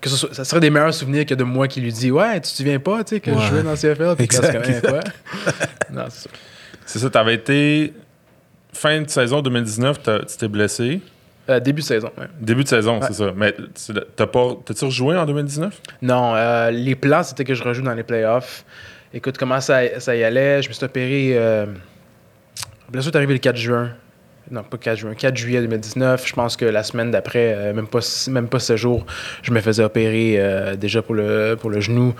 Que 0.00 0.08
ce, 0.08 0.16
soit- 0.16 0.34
ça 0.34 0.44
serait 0.44 0.58
des 0.60 0.70
meilleurs 0.70 0.92
souvenirs 0.92 1.24
que 1.24 1.34
de 1.34 1.44
moi 1.44 1.68
qui 1.68 1.80
lui 1.80 1.92
dit 1.92 2.10
Ouais, 2.10 2.34
tu 2.34 2.40
te 2.50 2.56
souviens 2.56 2.80
pas, 2.80 3.04
tu 3.04 3.14
sais, 3.14 3.20
que 3.20 3.30
Ouais. 3.30 3.36
je 3.40 3.46
jouais 3.48 3.62
dans 3.62 3.70
le 3.70 3.76
CFL. 3.76 4.16
Puis 4.16 4.24
Exact. 4.24 4.52
quand 4.82 4.90
quoi? 4.90 5.00
non, 5.92 6.04
c'est 6.08 6.22
ça. 6.24 6.30
C'est 6.84 6.98
ça, 6.98 7.08
t'avais 7.10 7.34
été. 7.34 7.92
Fin 8.72 9.00
de 9.02 9.08
saison 9.08 9.42
2019, 9.42 10.02
t'as- 10.02 10.24
tu 10.24 10.36
t'es 10.36 10.48
blessé. 10.48 11.00
Euh, 11.50 11.58
début 11.58 11.82
de 11.82 11.86
saison, 11.86 12.10
ouais. 12.18 12.26
Début 12.40 12.62
de 12.62 12.68
saison, 12.68 13.00
Ouais. 13.00 13.06
c'est 13.08 13.14
ça. 13.14 13.32
Mais 13.36 13.54
t'as 14.16 14.26
pas. 14.26 14.56
T'as-tu 14.64 14.84
rejoué 14.84 15.16
en 15.16 15.26
2019? 15.26 15.80
Non, 16.02 16.34
euh, 16.36 16.70
les 16.70 16.94
plans, 16.94 17.22
c'était 17.24 17.44
que 17.44 17.54
je 17.54 17.64
rejoue 17.64 17.82
dans 17.82 17.94
les 17.94 18.04
playoffs. 18.04 18.64
Écoute, 19.12 19.36
comment 19.38 19.60
ça, 19.60 19.98
ça 20.00 20.14
y 20.14 20.22
allait? 20.22 20.62
Je 20.62 20.68
me 20.68 20.72
suis 20.72 20.84
opéré. 20.84 21.32
Euh... 21.34 21.66
Blessure 22.90 23.12
est 23.12 23.16
arrivée 23.16 23.32
le 23.34 23.38
4 23.40 23.56
juin. 23.56 23.90
Non, 24.50 24.62
pas 24.62 24.76
4 24.76 24.98
juin, 24.98 25.14
4 25.14 25.36
juillet 25.36 25.60
2019. 25.62 26.26
Je 26.26 26.32
pense 26.34 26.56
que 26.56 26.64
la 26.64 26.82
semaine 26.82 27.10
d'après, 27.10 27.54
euh, 27.56 27.72
même, 27.72 27.86
pas, 27.86 28.00
même 28.28 28.48
pas 28.48 28.58
ce 28.58 28.76
jour, 28.76 29.04
je 29.42 29.50
me 29.50 29.60
faisais 29.60 29.82
opérer 29.82 30.38
déjà 30.78 31.02
pour 31.02 31.14
le, 31.14 31.56
pour 31.60 31.70
le 31.70 31.80
genou. 31.80 32.14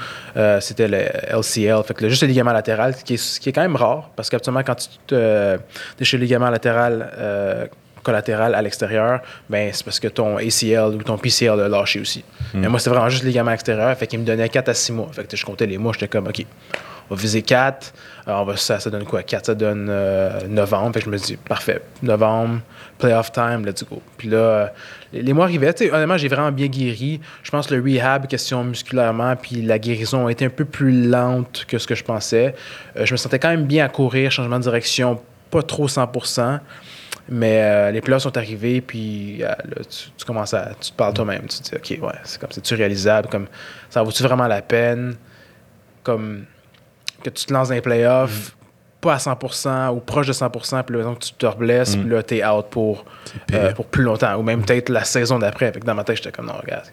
C'était 0.61 0.89
le 0.89 0.99
LCL, 1.39 1.83
fait 1.85 1.95
que 1.95 2.03
le- 2.05 2.09
juste 2.09 2.23
le 2.23 2.29
ligament 2.29 2.53
latéral, 2.53 2.95
qui 3.05 3.15
est, 3.15 3.39
qui 3.39 3.49
est 3.49 3.53
quand 3.53 3.63
même 3.63 3.77
rare, 3.77 4.11
parce 4.17 4.31
qu'habituellement, 4.31 4.63
quand 4.65 4.75
tu 4.77 4.89
te 5.07 5.59
déchires 5.99 6.19
le 6.19 6.25
ligament 6.25 6.51
latéral 6.51 7.69
collatéral 8.03 8.55
à 8.55 8.63
l'extérieur, 8.63 9.21
ben, 9.49 9.71
c'est 9.73 9.85
parce 9.85 10.01
que 10.01 10.09
ton 10.09 10.37
ACL 10.37 10.95
ou 10.95 11.03
ton 11.03 11.19
PCL 11.19 11.61
a 11.61 11.69
lâché 11.69 12.01
aussi. 12.01 12.25
Mais 12.55 12.69
moi, 12.69 12.79
c'était 12.79 12.91
vraiment 12.91 13.09
juste 13.09 13.23
le 13.23 13.29
ligament 13.29 13.53
extérieur, 13.53 13.97
fait 13.97 14.07
qu'il 14.07 14.21
me 14.21 14.25
donnait 14.25 14.49
4 14.49 14.69
à 14.69 14.75
6 14.75 14.93
mois. 14.93 15.09
Fait 15.13 15.25
que 15.25 15.37
je 15.37 15.45
comptais 15.45 15.67
les 15.67 15.79
mois, 15.79 15.93
j'étais 15.93 16.09
comme, 16.09 16.27
OK, 16.27 16.45
on 17.11 17.15
va 17.15 17.21
viser 17.21 17.43
4. 17.43 17.93
Alors, 18.27 18.43
on 18.43 18.45
va, 18.45 18.57
ça, 18.57 18.79
ça 18.81 18.89
donne 18.91 19.05
quoi? 19.05 19.23
4, 19.23 19.47
ça 19.47 19.55
donne 19.55 19.89
euh, 19.91 20.47
novembre. 20.49 20.95
Fait 20.95 21.01
que 21.01 21.07
je 21.07 21.11
me 21.11 21.19
dis, 21.19 21.37
parfait, 21.37 21.83
novembre, 22.03 22.61
playoff 22.99 23.33
time, 23.33 23.65
let's 23.67 23.85
go. 23.85 24.01
Puis 24.17 24.29
là, 24.29 24.37
euh, 24.37 24.67
les, 25.13 25.23
les 25.23 25.33
mois 25.33 25.45
arrivaient. 25.45 25.75
Honnêtement, 25.93 26.17
j'ai 26.17 26.29
vraiment 26.29 26.53
bien 26.53 26.69
guéri. 26.69 27.21
Je 27.43 27.51
pense 27.51 27.67
que 27.67 27.75
le 27.75 27.83
rehab, 27.83 28.27
question 28.29 28.65
musculairement, 28.65 29.37
puis 29.37 29.63
la 29.63 29.79
guérison 29.79 30.27
a 30.27 30.33
été 30.33 30.45
un 30.45 30.51
peu 30.51 30.65
plus 30.65 31.09
lente 31.09 31.65
que 31.69 31.79
ce 31.79 31.87
que 31.87 31.95
je 31.95 32.05
pensais. 32.05 32.55
Euh, 32.97 33.05
je 33.05 33.13
me 33.13 33.17
sentais 33.17 33.39
quand 33.39 33.51
même 33.51 33.65
bien 33.65 33.85
à 33.85 33.89
courir, 33.89 34.31
changement 34.31 34.59
de 34.59 34.65
direction, 34.65 35.21
pas 35.51 35.63
trop 35.63 35.89
100%. 35.89 36.61
Mais 37.35 37.63
euh, 37.63 37.91
les 37.91 38.03
playoffs 38.03 38.23
sont 38.25 38.37
arrivés, 38.37 38.83
puis 38.83 39.43
euh, 39.43 39.47
là, 39.49 39.85
tu, 39.89 40.11
tu 40.17 40.25
commences 40.27 40.53
à. 40.53 40.73
Tu 40.81 40.91
te 40.91 40.97
parles 40.97 41.15
toi-même. 41.15 41.43
Tu 41.49 41.61
te 41.61 41.63
dis, 41.79 41.97
OK, 41.99 42.05
ouais, 42.07 42.19
c'est 42.25 42.39
comme, 42.39 42.51
c'est-tu 42.53 42.75
réalisable? 42.75 43.29
Comme, 43.29 43.47
ça 43.89 44.03
vaut-tu 44.03 44.23
vraiment 44.23 44.47
la 44.47 44.61
peine? 44.61 45.17
Comme, 46.03 46.45
que 47.23 47.31
tu 47.31 47.47
te 47.47 47.53
lances 47.53 47.69
dans 47.69 47.75
les 47.75 47.81
playoffs, 47.81 48.55
pas 49.01 49.15
à 49.15 49.19
100% 49.19 49.95
ou 49.95 50.01
proche 50.01 50.27
de 50.27 50.33
100%, 50.33 50.83
puis 50.83 50.97
là, 50.97 51.05
donc, 51.05 51.21
tu 51.21 51.33
te 51.33 51.47
reblesses, 51.47 51.97
Mm. 51.97 52.01
puis 52.01 52.11
là, 52.11 52.23
t'es 52.23 52.45
out 52.45 52.67
pour, 52.71 53.05
euh, 53.55 53.73
pour 53.73 53.87
plus 53.87 54.03
longtemps, 54.03 54.35
ou 54.37 54.43
même 54.43 54.63
peut-être 54.65 54.89
la 54.91 55.05
saison 55.05 55.39
d'après. 55.39 55.73
Fait 55.73 55.81
que 55.81 55.87
dans 55.87 55.95
ma 55.95 56.05
tête, 56.05 56.17
j'étais 56.17 56.33
comme, 56.33 56.47
non, 56.47 56.55
regarde, 56.61 56.87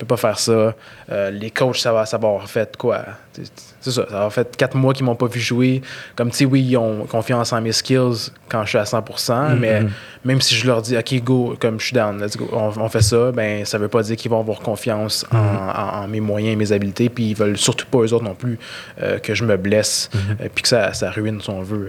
peux 0.00 0.06
pas 0.06 0.16
faire 0.16 0.38
ça. 0.38 0.74
Euh, 1.10 1.30
les 1.30 1.50
coachs, 1.50 1.76
ça 1.76 1.92
va, 1.92 2.06
ça 2.06 2.18
va 2.18 2.28
avoir 2.28 2.48
fait 2.48 2.76
quoi? 2.76 3.04
C'est 3.32 3.90
ça, 3.90 4.02
ça 4.04 4.10
va 4.10 4.16
avoir 4.16 4.32
fait 4.32 4.54
quatre 4.56 4.76
mois 4.76 4.92
qu'ils 4.92 5.04
m'ont 5.06 5.14
pas 5.14 5.26
vu 5.28 5.40
jouer. 5.40 5.80
Comme, 6.16 6.30
tu 6.30 6.38
sais, 6.38 6.44
oui, 6.44 6.62
ils 6.62 6.76
ont 6.76 7.06
confiance 7.06 7.52
en 7.52 7.60
mes 7.62 7.72
skills 7.72 8.30
quand 8.48 8.64
je 8.64 8.68
suis 8.70 8.78
à 8.78 8.84
100%, 8.84 9.56
mais 9.56 9.80
Mhm. 9.82 9.90
même 10.24 10.40
si 10.40 10.54
je 10.54 10.66
leur 10.66 10.82
dis, 10.82 10.96
OK, 10.96 11.14
go, 11.22 11.56
comme 11.60 11.78
je 11.80 11.86
suis 11.86 11.94
down, 11.94 12.20
let's 12.22 12.36
go, 12.36 12.48
on, 12.52 12.72
on 12.78 12.88
fait 12.88 13.00
ça, 13.02 13.30
ben, 13.32 13.64
ça 13.64 13.78
veut 13.78 13.88
pas 13.88 14.02
dire 14.02 14.16
qu'ils 14.16 14.30
vont 14.30 14.40
avoir 14.40 14.58
confiance 14.58 15.24
en, 15.32 15.36
en- 15.38 16.02
en 16.04 16.08
mes 16.08 16.20
moyens 16.20 16.52
et 16.52 16.56
mes 16.56 16.72
habiletés, 16.72 17.08
puis 17.08 17.30
ils 17.30 17.34
veulent 17.36 17.56
surtout 17.56 17.86
pas, 17.86 17.98
eux 17.98 18.12
autres 18.12 18.24
non 18.24 18.34
plus, 18.34 18.58
euh, 19.02 19.18
que 19.18 19.34
je 19.34 19.44
me 19.44 19.56
blesse, 19.56 20.10
euh, 20.40 20.48
puis 20.54 20.62
que 20.62 20.68
ça, 20.68 20.92
ça 20.92 21.10
ruine, 21.10 21.40
si 21.40 21.48
on 21.50 21.62
veut, 21.62 21.88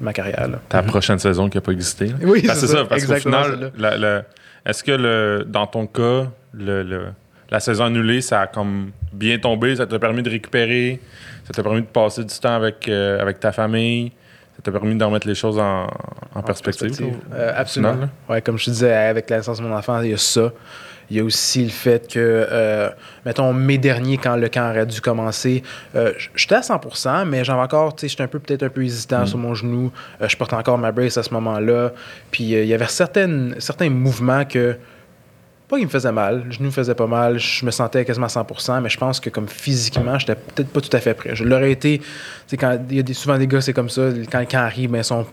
ma 0.00 0.12
carrière. 0.12 0.48
là. 0.48 0.58
Ta 0.68 0.82
prochaine 0.82 1.18
saison 1.18 1.48
qui 1.48 1.56
n'a 1.56 1.60
pas 1.62 1.72
existé. 1.72 2.06
là. 2.06 2.14
Oui, 2.22 2.42
que 2.42 2.54
c'est 2.54 2.66
ça, 2.66 2.84
parce 2.84 3.04
qu'au 3.04 3.14
final, 3.14 3.70
est-ce 4.66 4.84
que 4.84 4.92
le, 4.92 5.44
dans 5.48 5.66
ton 5.66 5.86
cas, 5.86 6.26
le, 6.52 6.82
le- 6.82 7.06
la 7.50 7.60
saison 7.60 7.84
annulée, 7.84 8.20
ça 8.20 8.42
a 8.42 8.46
comme 8.46 8.90
bien 9.12 9.38
tombé, 9.38 9.76
ça 9.76 9.86
t'a 9.86 9.98
permis 9.98 10.22
de 10.22 10.30
récupérer, 10.30 11.00
ça 11.44 11.52
t'a 11.52 11.62
permis 11.62 11.82
de 11.82 11.86
passer 11.86 12.24
du 12.24 12.38
temps 12.38 12.54
avec, 12.54 12.88
euh, 12.88 13.20
avec 13.20 13.40
ta 13.40 13.52
famille, 13.52 14.12
ça 14.56 14.62
t'a 14.62 14.72
permis 14.72 14.94
de 14.94 15.04
remettre 15.04 15.26
les 15.26 15.34
choses 15.34 15.58
en, 15.58 15.86
en 16.34 16.42
perspective. 16.42 17.14
Euh, 17.34 17.52
absolument. 17.54 17.94
final, 17.94 18.08
ouais, 18.28 18.42
comme 18.42 18.58
je 18.58 18.66
te 18.66 18.70
disais, 18.70 18.94
avec 18.94 19.28
la 19.30 19.38
naissance 19.38 19.58
de 19.58 19.64
mon 19.64 19.74
enfant, 19.74 20.00
il 20.00 20.10
y 20.10 20.14
a 20.14 20.18
ça. 20.18 20.52
Il 21.10 21.16
y 21.16 21.20
a 21.20 21.24
aussi 21.24 21.64
le 21.64 21.70
fait 21.70 22.06
que, 22.06 22.18
euh, 22.18 22.88
mettons, 23.26 23.52
mai 23.52 23.78
dernier, 23.78 24.16
quand 24.16 24.36
le 24.36 24.48
camp 24.48 24.70
aurait 24.70 24.86
dû 24.86 25.00
commencer, 25.00 25.64
euh, 25.96 26.12
j'étais 26.36 26.54
à 26.54 26.60
100%, 26.60 27.24
mais 27.24 27.42
j'avais 27.42 27.60
encore, 27.60 27.96
tu 27.96 28.02
sais, 28.02 28.08
j'étais 28.08 28.22
un 28.22 28.28
peu, 28.28 28.38
peut-être 28.38 28.62
un 28.62 28.68
peu 28.68 28.84
hésitant 28.84 29.26
sur 29.26 29.38
mon 29.38 29.54
genou. 29.54 29.90
Euh, 30.22 30.28
je 30.28 30.36
portais 30.36 30.54
encore 30.54 30.78
ma 30.78 30.92
brace 30.92 31.18
à 31.18 31.24
ce 31.24 31.34
moment-là. 31.34 31.90
Puis 32.30 32.44
il 32.44 32.64
y 32.64 32.74
avait 32.74 32.86
certaines, 32.86 33.56
certains 33.58 33.90
mouvements 33.90 34.44
que, 34.44 34.76
pas 35.70 35.76
qu'ils 35.76 35.86
me 35.86 35.90
faisaient 35.90 36.12
mal, 36.12 36.42
le 36.46 36.50
genou 36.50 36.66
me 36.66 36.70
faisait 36.72 36.96
pas 36.96 37.06
mal, 37.06 37.38
je 37.38 37.64
me 37.64 37.70
sentais 37.70 38.04
quasiment 38.04 38.26
à 38.26 38.28
100%, 38.28 38.82
mais 38.82 38.88
je 38.88 38.98
pense 38.98 39.20
que 39.20 39.30
comme 39.30 39.46
physiquement, 39.46 40.18
j'étais 40.18 40.34
peut-être 40.34 40.68
pas 40.68 40.80
tout 40.80 40.94
à 40.94 40.98
fait 40.98 41.14
prêt. 41.14 41.30
Je 41.34 41.44
l'aurais 41.44 41.70
été, 41.70 42.02
tu 42.48 42.56
quand 42.56 42.76
il 42.90 42.96
y 42.96 43.00
a 43.00 43.14
souvent 43.14 43.38
des 43.38 43.46
gars, 43.46 43.60
c'est 43.60 43.72
comme 43.72 43.88
ça, 43.88 44.08
quand 44.30 44.40
le 44.40 44.46
camp 44.46 44.58
arrive, 44.58 44.90
ben, 44.90 44.98
ils 44.98 45.04
sont 45.04 45.24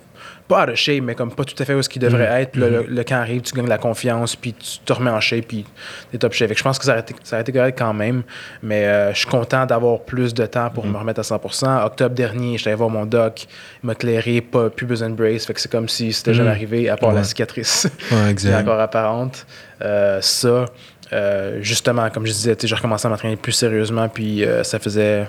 pas 0.48 0.63
out 0.63 0.69
of 0.69 0.75
shape, 0.75 1.03
mais 1.03 1.15
comme 1.15 1.31
pas 1.34 1.43
tout 1.43 1.55
à 1.62 1.65
fait 1.65 1.74
où 1.74 1.81
ce 1.81 1.89
qu'il 1.89 2.01
devrait 2.01 2.41
être. 2.41 2.51
Puis 2.51 2.62
là, 2.62 2.69
le, 2.69 2.84
le 2.84 3.03
camp 3.03 3.17
arrive, 3.17 3.41
tu 3.41 3.53
gagnes 3.53 3.67
la 3.67 3.77
confiance, 3.77 4.36
puis 4.36 4.53
tu 4.53 4.79
te 4.79 4.93
remets 4.93 5.12
en 5.12 5.19
shape, 5.19 5.46
puis 5.48 5.65
t'es 6.12 6.17
top 6.17 6.34
shape. 6.34 6.53
Je 6.55 6.63
pense 6.63 6.79
que 6.79 6.86
ça 6.86 6.91
aurait 6.91 7.01
été, 7.01 7.15
ça 7.24 7.39
été 7.39 7.51
correct 7.51 7.77
quand 7.77 7.93
même, 7.93 8.24
mais 8.63 8.86
euh, 8.86 9.13
je 9.13 9.19
suis 9.19 9.27
content 9.27 9.65
d'avoir 9.65 10.01
plus 10.01 10.34
de 10.34 10.46
temps 10.46 10.69
pour 10.69 10.86
me 10.86 10.98
remettre 10.98 11.19
à 11.19 11.24
100%. 11.24 11.86
Octobre 11.86 12.15
dernier, 12.15 12.57
j'étais 12.57 12.69
allé 12.69 12.77
voir 12.77 12.89
mon 12.89 13.05
doc, 13.05 13.48
il 13.84 13.88
m'a 13.88 13.96
clairé, 13.96 14.41
pas, 14.41 14.69
plus 14.69 14.86
besoin 14.86 15.10
de 15.10 15.15
brace, 15.15 15.46
fait 15.46 15.53
que 15.53 15.62
c'est 15.62 15.72
comme 15.72 15.89
si 15.89 16.13
c'était 16.13 16.34
jamais 16.34 16.50
arrivé, 16.51 16.89
à 16.89 16.98
part 16.98 17.12
la 17.12 17.24
cicatrice 17.24 17.88
Ouais, 18.12 18.17
qui 18.17 18.25
est 18.25 18.31
exact. 18.31 18.62
encore 18.62 18.79
apparente. 18.79 19.46
Euh, 19.81 20.19
ça, 20.22 20.65
euh, 21.13 21.60
justement, 21.62 22.10
comme 22.10 22.25
je 22.25 22.31
disais, 22.31 22.55
j'ai 22.62 22.75
recommencé 22.75 23.05
à 23.05 23.10
m'entraîner 23.10 23.36
plus 23.36 23.51
sérieusement, 23.51 24.07
puis 24.10 24.46
ça 24.63 24.79
faisait 24.79 25.27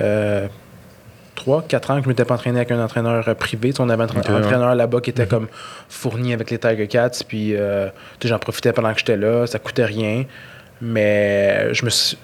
euh, 0.00 0.48
3, 1.34 1.62
4 1.68 1.90
ans 1.90 1.96
que 1.98 2.04
je 2.04 2.08
m'étais 2.08 2.24
pas 2.24 2.34
entraîné 2.34 2.58
avec 2.58 2.70
un 2.70 2.82
entraîneur 2.82 3.28
euh, 3.28 3.34
privé. 3.34 3.70
Tu 3.70 3.76
sais, 3.76 3.82
on 3.82 3.88
avait 3.88 4.04
un 4.04 4.06
ouais. 4.06 4.30
entraîneur 4.30 4.74
là-bas 4.74 5.00
qui 5.00 5.10
était 5.10 5.26
comme 5.26 5.48
fourni 5.88 6.32
avec 6.32 6.50
les 6.50 6.58
Tiger 6.58 6.88
Cats, 6.88 7.22
puis 7.26 7.54
euh, 7.54 7.88
tu 8.18 8.26
sais, 8.26 8.28
j'en 8.28 8.38
profitais 8.38 8.72
pendant 8.72 8.92
que 8.92 8.98
j'étais 8.98 9.16
là, 9.16 9.46
ça 9.46 9.58
coûtait 9.58 9.84
rien, 9.84 10.24
mais 10.80 11.72
je 11.74 11.84
me 11.84 11.90
suis. 11.90 12.18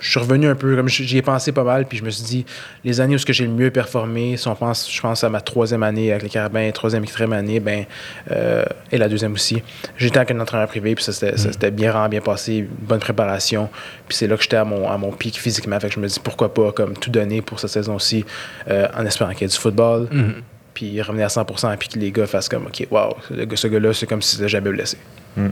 Je 0.00 0.10
suis 0.10 0.20
revenu 0.20 0.48
un 0.48 0.54
peu, 0.54 0.76
comme 0.76 0.88
j'y 0.88 1.16
ai 1.16 1.22
pensé 1.22 1.52
pas 1.52 1.64
mal, 1.64 1.86
puis 1.86 1.96
je 1.98 2.04
me 2.04 2.10
suis 2.10 2.24
dit, 2.24 2.46
les 2.84 3.00
années 3.00 3.14
où 3.14 3.18
ce 3.18 3.24
que 3.24 3.32
j'ai 3.32 3.46
le 3.46 3.52
mieux 3.52 3.70
performé, 3.70 4.36
si 4.36 4.46
on 4.48 4.54
pense, 4.54 4.90
je 4.92 5.00
pense 5.00 5.24
à 5.24 5.30
ma 5.30 5.40
troisième 5.40 5.82
année 5.82 6.10
avec 6.10 6.24
les 6.24 6.28
Carabins, 6.28 6.70
troisième 6.72 7.04
et 7.04 7.06
quatrième 7.06 7.32
année, 7.32 7.60
ben, 7.60 7.84
euh, 8.30 8.64
et 8.92 8.98
la 8.98 9.08
deuxième 9.08 9.32
aussi, 9.32 9.62
j'étais 9.96 10.18
avec 10.18 10.30
un 10.32 10.40
entraîneur 10.40 10.68
privé, 10.68 10.94
puis 10.94 11.04
ça 11.04 11.12
s'était 11.12 11.36
ça 11.38 11.52
s'était 11.52 11.70
bien 11.70 11.90
vraiment 11.92 12.08
bien 12.08 12.20
passé, 12.20 12.68
bonne 12.80 12.98
préparation, 13.00 13.70
puis 14.08 14.16
c'est 14.16 14.26
là 14.26 14.36
que 14.36 14.42
j'étais 14.42 14.56
à 14.56 14.64
mon, 14.64 14.88
à 14.90 14.98
mon 14.98 15.10
pic 15.12 15.38
physiquement, 15.40 15.78
fait 15.80 15.88
que 15.88 15.94
je 15.94 16.00
me 16.00 16.08
dis 16.08 16.20
pourquoi 16.22 16.52
pas 16.52 16.72
comme 16.72 16.94
tout 16.94 17.10
donner 17.10 17.40
pour 17.40 17.58
cette 17.60 17.70
saison-ci, 17.70 18.24
euh, 18.68 18.86
en 18.96 19.06
espérant 19.06 19.30
qu'il 19.32 19.42
y 19.42 19.44
ait 19.44 19.48
du 19.48 19.56
football, 19.56 20.08
Mhm. 20.10 20.34
puis 20.74 21.00
revenir 21.00 21.26
à 21.26 21.28
100%, 21.30 21.76
puis 21.78 21.88
que 21.88 21.98
les 21.98 22.10
gars 22.10 22.26
fassent 22.26 22.48
comme, 22.48 22.66
ok, 22.66 22.86
wow, 22.90 23.16
ce 23.54 23.66
gars-là, 23.68 23.94
c'est 23.94 24.06
comme 24.06 24.20
s'il 24.20 24.36
s'était 24.38 24.48
jamais 24.50 24.70
blessé. 24.70 24.98
Mm. 25.36 25.48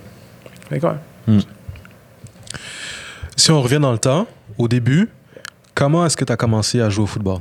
Que 0.68 0.74
ouais. 0.86 1.38
Si 3.36 3.50
on 3.50 3.60
revient 3.62 3.78
dans 3.80 3.92
le 3.92 3.98
temps, 3.98 4.26
au 4.58 4.68
début, 4.68 5.08
comment 5.74 6.04
est-ce 6.06 6.16
que 6.16 6.24
tu 6.24 6.32
as 6.32 6.36
commencé 6.36 6.80
à 6.80 6.88
jouer 6.90 7.04
au 7.04 7.06
football? 7.06 7.38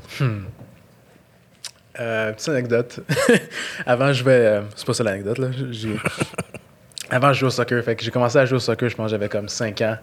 Euh, 1.99 2.31
petite 2.31 2.49
anecdote. 2.49 2.99
Avant, 3.85 4.13
je 4.13 4.23
jouais. 4.23 4.31
euh, 4.45 4.61
c'est 4.75 4.85
pas 4.85 4.93
ça 4.93 5.03
l'anecdote, 5.03 5.37
là. 5.37 5.47
Avant, 7.09 7.33
je 7.33 7.39
jouais 7.39 7.47
au 7.47 7.51
soccer. 7.51 7.83
Fait 7.83 7.95
que 7.95 8.03
j'ai 8.03 8.11
commencé 8.11 8.37
à 8.37 8.45
jouer 8.45 8.55
au 8.55 8.59
soccer, 8.61 8.89
je 8.89 8.95
pense 8.95 9.07
que 9.07 9.11
j'avais 9.11 9.27
comme 9.29 9.49
5 9.49 9.81
ans. 9.81 9.97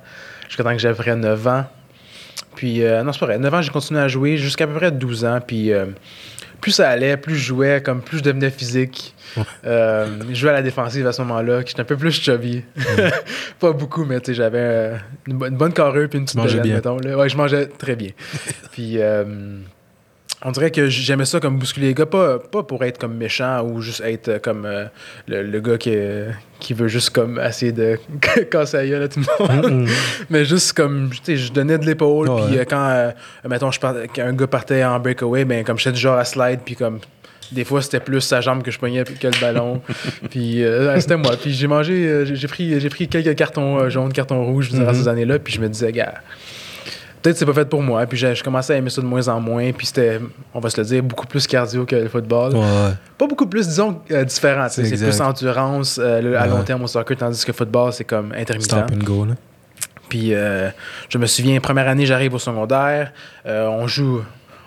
Jusqu'à 0.47 0.62
temps 0.62 0.73
que 0.73 0.78
j'avais 0.78 0.92
à 0.92 0.97
peu 0.97 1.02
près 1.02 1.16
9 1.16 1.47
ans. 1.47 1.64
Puis, 2.54 2.83
euh, 2.85 3.02
non, 3.02 3.12
c'est 3.12 3.21
pas 3.21 3.26
vrai. 3.26 3.38
9 3.38 3.54
ans, 3.54 3.62
j'ai 3.62 3.71
continué 3.71 4.00
à 4.00 4.09
jouer 4.09 4.37
jusqu'à 4.37 4.66
peu 4.66 4.75
près 4.75 4.92
12 4.92 5.25
ans. 5.25 5.40
Puis, 5.45 5.73
euh, 5.73 5.87
plus 6.61 6.73
ça 6.73 6.88
allait, 6.88 7.17
plus 7.17 7.37
je 7.37 7.45
jouais, 7.47 7.83
comme 7.83 8.00
plus 8.03 8.19
je 8.19 8.23
devenais 8.25 8.50
physique. 8.50 9.15
Euh, 9.65 10.07
je 10.29 10.35
jouais 10.35 10.50
à 10.50 10.55
la 10.55 10.62
défensive 10.62 11.07
à 11.07 11.12
ce 11.12 11.23
moment-là, 11.23 11.61
j'étais 11.65 11.81
un 11.81 11.85
peu 11.85 11.97
plus 11.97 12.12
chubby. 12.12 12.65
pas 13.61 13.73
beaucoup, 13.73 14.05
mais 14.05 14.21
tu 14.21 14.27
sais, 14.27 14.35
j'avais 14.35 14.59
euh, 14.61 14.97
une, 15.27 15.38
bo- 15.38 15.47
une 15.47 15.57
bonne 15.57 15.73
carrure 15.73 16.09
puis 16.09 16.19
une 16.19 16.25
petite 16.25 16.41
bien. 16.62 16.75
mettons, 16.77 16.99
là. 16.99 17.17
Ouais, 17.17 17.29
je 17.29 17.37
mangeais 17.37 17.67
très 17.67 17.95
bien. 17.97 18.11
puis, 18.73 18.95
euh, 18.97 19.59
on 20.45 20.52
dirait 20.52 20.71
que 20.71 20.88
j'aimais 20.88 21.25
ça 21.25 21.40
comme 21.40 21.59
bousculer 21.59 21.88
les 21.88 21.95
gars, 21.95 22.07
pas, 22.07 22.38
pas 22.38 22.62
pour 22.62 22.85
être 22.85 22.99
comme 22.99 23.14
méchant 23.16 23.62
ou 23.64 23.80
juste 23.80 24.00
être 24.02 24.40
comme 24.40 24.64
euh, 24.66 24.85
le, 25.26 25.42
le 25.42 25.61
gars 25.61 25.78
qui, 25.78 25.90
euh, 25.95 26.30
qui 26.61 26.75
veut 26.75 26.87
juste 26.88 27.11
comme 27.11 27.40
essayer 27.40 27.73
de 27.73 27.99
casser 28.50 28.76
la 28.76 28.87
gueule 28.87 29.02
à 29.02 29.09
tout 29.09 29.21
le 29.21 29.47
monde. 29.62 29.73
Mhm. 29.83 29.88
Mais 30.30 30.45
juste 30.45 30.73
comme, 30.75 31.11
tu 31.11 31.18
sais, 31.25 31.37
je 31.37 31.52
donnais 31.52 31.78
de 31.78 31.85
l'épaule, 31.87 32.28
puis 32.47 32.59
euh, 32.59 32.64
quand, 32.68 33.12
mettons, 33.49 33.71
je 33.73 33.80
partais- 33.80 34.09
quand 34.14 34.23
un 34.23 34.33
gars 34.33 34.47
partait 34.47 34.85
en 34.85 35.00
breakaway, 35.00 35.45
ben 35.45 35.64
comme 35.64 35.78
j'étais 35.78 35.92
du 35.92 36.00
genre 36.00 36.18
à 36.18 36.25
slide, 36.25 36.61
puis 36.64 36.76
comme, 36.76 37.00
des 37.50 37.64
fois, 37.64 37.80
c'était 37.80 37.99
plus 38.00 38.21
sa 38.21 38.40
jambe 38.42 38.62
que 38.62 38.71
je 38.71 38.78
pognais 38.78 39.04
que 39.04 39.26
le 39.26 39.40
ballon. 39.40 39.80
puis 40.30 40.62
euh, 40.62 41.00
c'était 41.00 41.16
moi. 41.16 41.33
Puis 41.40 41.52
j'ai 41.52 41.66
mangé, 41.66 41.95
euh, 42.07 42.25
j'ai 42.26 42.47
pris, 42.47 42.78
j'ai 42.78 42.90
pris 42.90 43.09
quelques 43.09 43.35
cartons 43.37 43.78
euh, 43.78 43.88
jaunes, 43.88 44.12
cartons 44.12 44.45
rouges 44.45 44.71
durant 44.71 44.92
Mhm. 44.92 44.95
ces 44.95 45.09
années-là, 45.09 45.38
puis 45.38 45.54
je 45.54 45.61
me 45.61 45.68
disais, 45.68 45.90
gars, 45.90 46.14
peut-être 47.23 47.37
c'est 47.37 47.47
pas 47.47 47.53
fait 47.53 47.65
pour 47.69 47.83
moi. 47.83 48.05
Puis 48.07 48.17
j'ai- 48.19 48.35
je 48.35 48.43
commençais 48.45 48.75
à 48.75 48.77
aimer 48.77 48.91
ça 48.91 49.01
de 49.03 49.07
moins 49.07 49.27
en 49.29 49.41
moins, 49.41 49.71
puis 49.73 49.87
c'était, 49.87 50.21
on 50.55 50.61
va 50.61 50.71
se 50.71 50.81
le 50.81 50.87
dire, 50.87 51.03
beaucoup 51.03 51.27
plus 51.27 51.47
cardio 51.47 51.85
que 51.85 51.97
le 51.97 52.09
football 52.09 52.53
Ouais, 52.55 52.61
ouais. 52.61 52.93
pas 53.17 53.27
beaucoup 53.27 53.47
plus, 53.47 53.67
disons, 53.67 54.01
euh, 54.11 54.25
différent. 54.25 54.67
C'est 54.71 54.83
plus 54.83 55.21
endurance 55.21 55.99
euh, 56.03 56.21
le- 56.21 56.39
à 56.39 56.47
long 56.47 56.63
terme 56.63 56.83
au 56.83 56.87
soccer, 56.87 57.17
tandis 57.17 57.45
que 57.45 57.53
football, 57.53 57.93
c'est 57.93 58.05
comme 58.05 58.33
intermittent. 58.33 58.71
Stop 58.71 58.91
and 58.93 59.05
go, 59.05 59.25
là. 59.25 59.35
Puis 60.09 60.33
euh, 60.35 60.71
je 61.11 61.19
me 61.19 61.27
souviens, 61.27 61.61
première 61.61 61.87
année, 61.89 62.07
j'arrive 62.07 62.33
au 62.35 62.39
secondaire, 62.39 63.13
on 63.45 63.87
joue. 63.87 64.23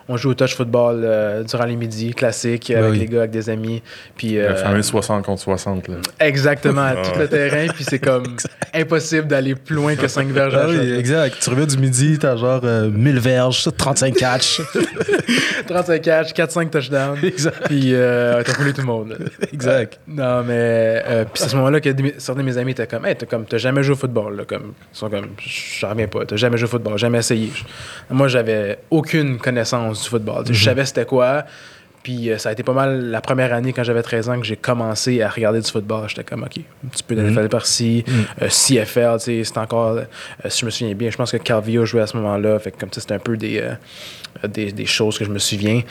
On 0.10 0.18
joue 0.18 0.32
au 0.32 0.34
touch 0.34 0.56
football 0.56 1.02
euh, 1.04 1.44
durant 1.44 1.66
les 1.66 1.76
midis, 1.76 2.14
classique, 2.14 2.68
Ben 2.70 2.80
avec 2.80 2.92
oui. 2.92 3.00
les 3.00 3.06
gars, 3.08 3.20
avec 3.20 3.32
des 3.32 3.50
amis. 3.50 3.82
Puis, 4.18 4.38
euh, 4.38 4.50
Le 4.50 4.56
fameux 4.56 4.82
60 4.82 5.24
contre 5.26 5.42
60. 5.42 5.88
Là. 5.88 5.96
exactement, 6.20 6.82
Ah 6.82 6.96
tout 7.04 7.20
le 7.20 7.28
terrain. 7.28 7.68
Puis 7.74 7.84
c'est 7.88 8.00
comme 8.00 8.24
impossible 8.74 9.28
d'aller 9.28 9.56
plus 9.56 9.76
loin 9.76 9.96
que 9.96 10.08
5 10.08 10.28
verges 10.30 10.56
à 10.56 10.62
Ah 10.64 10.68
la 10.68 10.80
oui, 10.80 10.94
exact. 10.94 11.38
Tu 11.42 11.50
reviens 11.50 11.66
du 11.66 11.78
midi, 11.78 12.18
t'as 12.20 12.36
genre 12.36 12.62
euh, 12.64 12.90
1000 12.90 13.20
verges, 13.20 13.68
35 13.78 14.16
catchs. 14.16 14.62
35 15.68 16.02
catch, 16.02 16.34
4-5 16.34 16.70
touchdowns. 16.70 17.18
exact. 17.24 17.58
Puis 17.66 17.94
euh, 17.94 18.42
t'as 18.44 18.54
roulé 18.54 18.74
tout 18.74 18.82
le 18.82 18.88
monde. 18.88 19.10
là. 19.10 19.16
Exact. 19.54 20.00
Non, 20.08 20.44
mais. 20.44 21.04
euh, 21.08 21.24
puis 21.26 21.34
c'est 21.36 21.46
à 21.46 21.50
ce 21.50 21.56
moment-là 21.58 21.80
que 21.82 21.90
certains 22.18 22.42
de 22.42 22.46
mes 22.46 22.58
amis 22.58 22.72
étaient 22.72 22.88
comme, 22.88 23.06
hey, 23.06 23.16
t'as 23.16 23.26
comme, 23.26 23.46
t'as 23.46 23.58
jamais 23.58 23.84
joué 23.84 23.94
au 23.94 23.98
football. 23.98 24.36
Là, 24.38 24.44
comme, 24.46 24.74
ils 24.94 24.98
sont 24.98 25.10
comme, 25.10 25.28
j'en 25.80 25.90
reviens 25.90 26.08
pas, 26.08 26.26
t'as 26.26 26.36
jamais 26.36 26.58
joué 26.58 26.66
au 26.68 26.72
football, 26.72 26.98
jamais 26.98 27.20
essayé. 27.20 27.52
Je- 27.54 27.64
Moi, 28.14 28.28
j'avais 28.28 28.80
aucune 28.90 29.38
connaissance 29.38 30.01
du 30.02 30.10
football. 30.10 30.46
Je 30.48 30.64
savais 30.64 30.86
c'était 30.86 31.06
quoi. 31.06 31.44
Puis 32.04 32.32
euh, 32.32 32.40
ça 32.40 32.50
a 32.50 32.52
été 32.54 32.64
pas 32.64 32.74
mal 32.74 33.12
la 33.12 33.22
première 33.22 33.54
année 33.54 33.74
quand 33.74 33.84
j'avais 33.84 34.02
13 34.02 34.30
ans 34.30 34.40
que 34.40 34.46
j'ai 34.48 34.56
commencé 34.56 35.22
à 35.22 35.30
regarder 35.30 35.62
du 35.62 35.70
football. 35.70 36.10
J'étais 36.10 36.24
comme, 36.24 36.42
OK, 36.42 36.58
un 36.84 36.88
petit 36.88 37.04
peu 37.04 37.14
de 37.14 37.22
NFL 37.22 37.48
par-ci, 37.50 38.04
euh, 38.42 38.48
CFL, 38.48 39.18
tu 39.20 39.24
sais, 39.26 39.44
c'était 39.44 39.60
encore, 39.60 39.98
euh, 39.98 40.04
si 40.50 40.62
je 40.62 40.66
me 40.66 40.72
souviens 40.72 40.96
bien, 40.96 41.12
je 41.12 41.18
pense 41.18 41.32
que 41.32 41.38
Calvillo 41.38 41.86
jouait 41.86 42.02
à 42.02 42.08
ce 42.08 42.18
moment-là. 42.18 42.58
Fait 42.58 42.72
que 42.72 42.80
comme 42.80 42.92
ça, 42.92 43.02
c'était 43.02 43.14
un 43.14 43.20
peu 43.20 43.38
des, 43.38 43.64
des, 44.50 44.72
des 44.72 44.86
choses 44.88 45.20
que 45.20 45.26
je 45.26 45.30
me 45.30 45.38
souviens. 45.38 45.82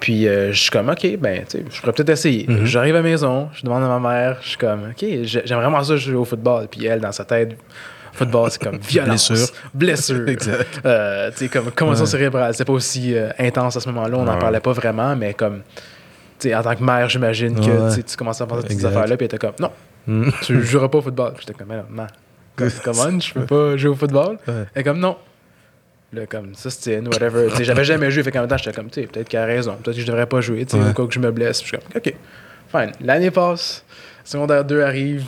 Puis 0.00 0.24
je 0.24 0.52
suis 0.52 0.70
comme, 0.70 0.90
OK, 0.90 1.16
ben, 1.18 1.44
tu 1.48 1.56
sais, 1.58 1.64
je 1.70 1.80
pourrais 1.80 1.92
peut-être 1.94 2.10
essayer. 2.10 2.44
J'arrive 2.64 2.94
à 2.96 2.98
la 2.98 3.02
maison, 3.02 3.48
je 3.54 3.62
demande 3.62 3.84
à 3.84 3.98
ma 3.98 4.00
mère, 4.10 4.36
je 4.42 4.48
suis 4.50 4.58
comme, 4.58 4.90
OK, 4.90 4.98
j'ai- 5.22 5.42
j'aime 5.46 5.60
vraiment 5.60 5.82
ça 5.82 5.96
jouer 5.96 6.14
au 6.16 6.26
football. 6.26 6.68
Puis 6.70 6.84
elle, 6.84 7.00
dans 7.00 7.12
sa 7.12 7.24
tête, 7.24 7.56
football, 8.14 8.50
c'est 8.50 8.62
comme 8.62 8.78
violence. 8.78 9.28
Blessure. 9.30 9.48
Blessure. 9.74 10.28
Exact. 10.28 10.80
Euh, 10.84 11.30
comme 11.52 11.70
commotion 11.72 12.04
Ouais. 12.04 12.10
cérébrale. 12.10 12.54
C'est 12.54 12.64
pas 12.64 12.72
aussi 12.72 13.14
euh, 13.16 13.30
intense 13.38 13.76
à 13.76 13.80
ce 13.80 13.88
moment-là, 13.90 14.16
on 14.18 14.24
n'en 14.24 14.32
Ouais. 14.34 14.38
parlait 14.38 14.60
pas 14.60 14.72
vraiment, 14.72 15.14
mais 15.16 15.34
comme, 15.34 15.62
en 16.46 16.62
tant 16.62 16.74
que 16.76 16.82
mère, 16.82 17.08
j'imagine 17.08 17.54
que 17.58 18.00
tu 18.00 18.16
commences 18.16 18.40
à 18.40 18.46
penser 18.46 18.64
à 18.64 18.68
toutes 18.68 18.78
ces 18.78 18.84
affaires-là, 18.86 19.16
puis 19.16 19.26
était 19.26 19.38
comme, 19.38 19.54
non, 19.60 19.70
Mm. 20.06 20.30
tu 20.42 20.62
joueras 20.62 20.88
pas 20.88 20.98
au 20.98 21.02
football. 21.02 21.32
J'étais 21.40 21.54
comme, 21.54 21.68
mais 21.68 21.76
non, 21.76 21.84
man, 21.90 22.08
comme, 22.56 22.68
comment, 22.84 23.18
je 23.20 23.32
peux 23.32 23.46
pas 23.46 23.76
jouer 23.78 23.90
au 23.90 23.94
football? 23.94 24.36
Est 24.74 24.82
comme, 24.84 24.98
non. 24.98 25.16
Là, 26.12 26.26
comme, 26.26 26.54
ça, 26.54 26.70
c'était 26.70 27.00
whatever. 27.00 27.48
J'avais 27.62 27.84
jamais 27.84 28.10
joué, 28.10 28.22
fait 28.22 28.30
qu'en 28.30 28.40
même 28.40 28.48
temps, 28.48 28.56
j'étais 28.58 28.72
comme, 28.76 28.88
tu 28.90 29.00
sais, 29.00 29.06
peut-être 29.08 29.28
qu'elle 29.28 29.40
a 29.40 29.46
raison, 29.46 29.74
peut-être 29.82 29.96
que 29.96 30.02
je 30.02 30.06
devrais 30.06 30.26
pas 30.26 30.40
jouer, 30.40 30.64
tu 30.66 30.76
sais, 30.76 30.82
Ouais. 30.82 30.90
au 30.90 30.92
cas 30.92 31.06
que 31.06 31.12
je 31.14 31.18
me 31.18 31.32
blesse. 31.32 31.60
Puis 31.62 31.72
je 31.72 31.76
suis 31.76 32.02
comme, 32.02 32.12
OK, 32.14 32.14
fine. 32.70 32.92
L'année 33.04 33.30
passe, 33.32 33.84
secondaire 34.22 34.64
2 34.64 34.82
arrive. 34.82 35.24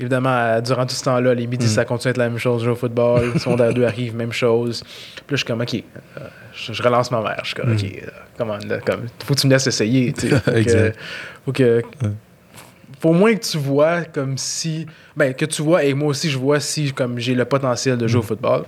Évidemment, 0.00 0.30
euh, 0.30 0.60
durant 0.60 0.86
tout 0.86 0.94
ce 0.94 1.02
temps-là, 1.04 1.34
les 1.34 1.46
midis, 1.46 1.66
Mm. 1.66 1.70
ça 1.70 1.84
continue 1.84 2.08
à 2.08 2.12
être 2.12 2.16
la 2.18 2.28
même 2.28 2.38
chose, 2.38 2.62
jouer 2.62 2.72
au 2.72 2.76
football. 2.76 3.32
secondaire 3.38 3.74
2 3.74 3.84
arrive, 3.84 4.14
même 4.14 4.32
chose. 4.32 4.82
Puis 4.82 5.20
là, 5.20 5.24
je 5.30 5.36
suis 5.36 5.44
comme, 5.46 5.60
OK, 5.60 5.74
euh, 5.74 6.20
je, 6.54 6.72
je 6.72 6.82
relance 6.82 7.10
ma 7.10 7.20
mère. 7.20 7.40
Je 7.42 7.46
suis 7.46 7.54
comme, 7.56 7.70
Mm. 7.72 7.76
OK, 7.76 7.84
euh, 7.84 8.10
comment, 8.36 8.58
là, 8.68 8.78
comme, 8.78 9.06
faut 9.24 9.34
que 9.34 9.40
tu 9.40 9.46
me 9.48 9.52
laisses 9.52 9.66
essayer, 9.66 10.12
tu 10.12 10.28
sais. 10.28 10.36
Faut 10.44 10.52
que-. 10.52 10.92
Faut 11.44 11.52
que, 11.52 11.82
faut 13.00 13.10
au 13.10 13.12
moins 13.12 13.34
que 13.34 13.44
tu 13.44 13.58
vois 13.58 14.02
comme 14.06 14.36
si 14.36 14.84
ben 15.14 15.32
que 15.32 15.44
tu 15.44 15.62
vois 15.62 15.84
et 15.84 15.94
moi 15.94 16.08
aussi 16.08 16.28
je 16.30 16.36
vois 16.38 16.58
si 16.58 16.92
comme 16.92 17.20
j'ai 17.20 17.34
le 17.36 17.44
potentiel 17.44 17.96
de 17.96 18.08
jouer 18.08 18.18
au 18.18 18.24
football 18.24 18.64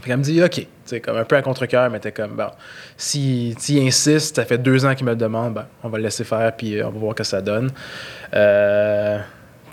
fait 0.00 0.08
qu'elle 0.08 0.16
me 0.16 0.22
dit 0.24 0.42
ok 0.42 0.50
tu 0.50 0.66
sais 0.84 1.00
comme 1.00 1.16
un 1.16 1.22
peu 1.24 1.36
à 1.36 1.42
contre-cœur 1.42 1.88
mais 1.88 2.00
t'es 2.00 2.10
comme 2.10 2.32
bon 2.34 2.48
si 2.96 3.54
s'il 3.56 3.86
insiste 3.86 4.34
ça 4.34 4.44
fait 4.44 4.58
deux 4.58 4.84
ans 4.84 4.96
qu'il 4.96 5.06
me 5.06 5.12
le 5.12 5.16
demande 5.16 5.54
ben 5.54 5.66
on 5.84 5.88
va 5.88 5.98
le 5.98 6.02
laisser 6.04 6.24
faire 6.24 6.56
puis 6.56 6.80
euh, 6.80 6.88
on 6.88 6.90
va 6.90 6.98
voir 6.98 7.12
ce 7.12 7.16
que 7.18 7.22
ça 7.24 7.40
donne 7.40 7.70
euh, 8.34 9.18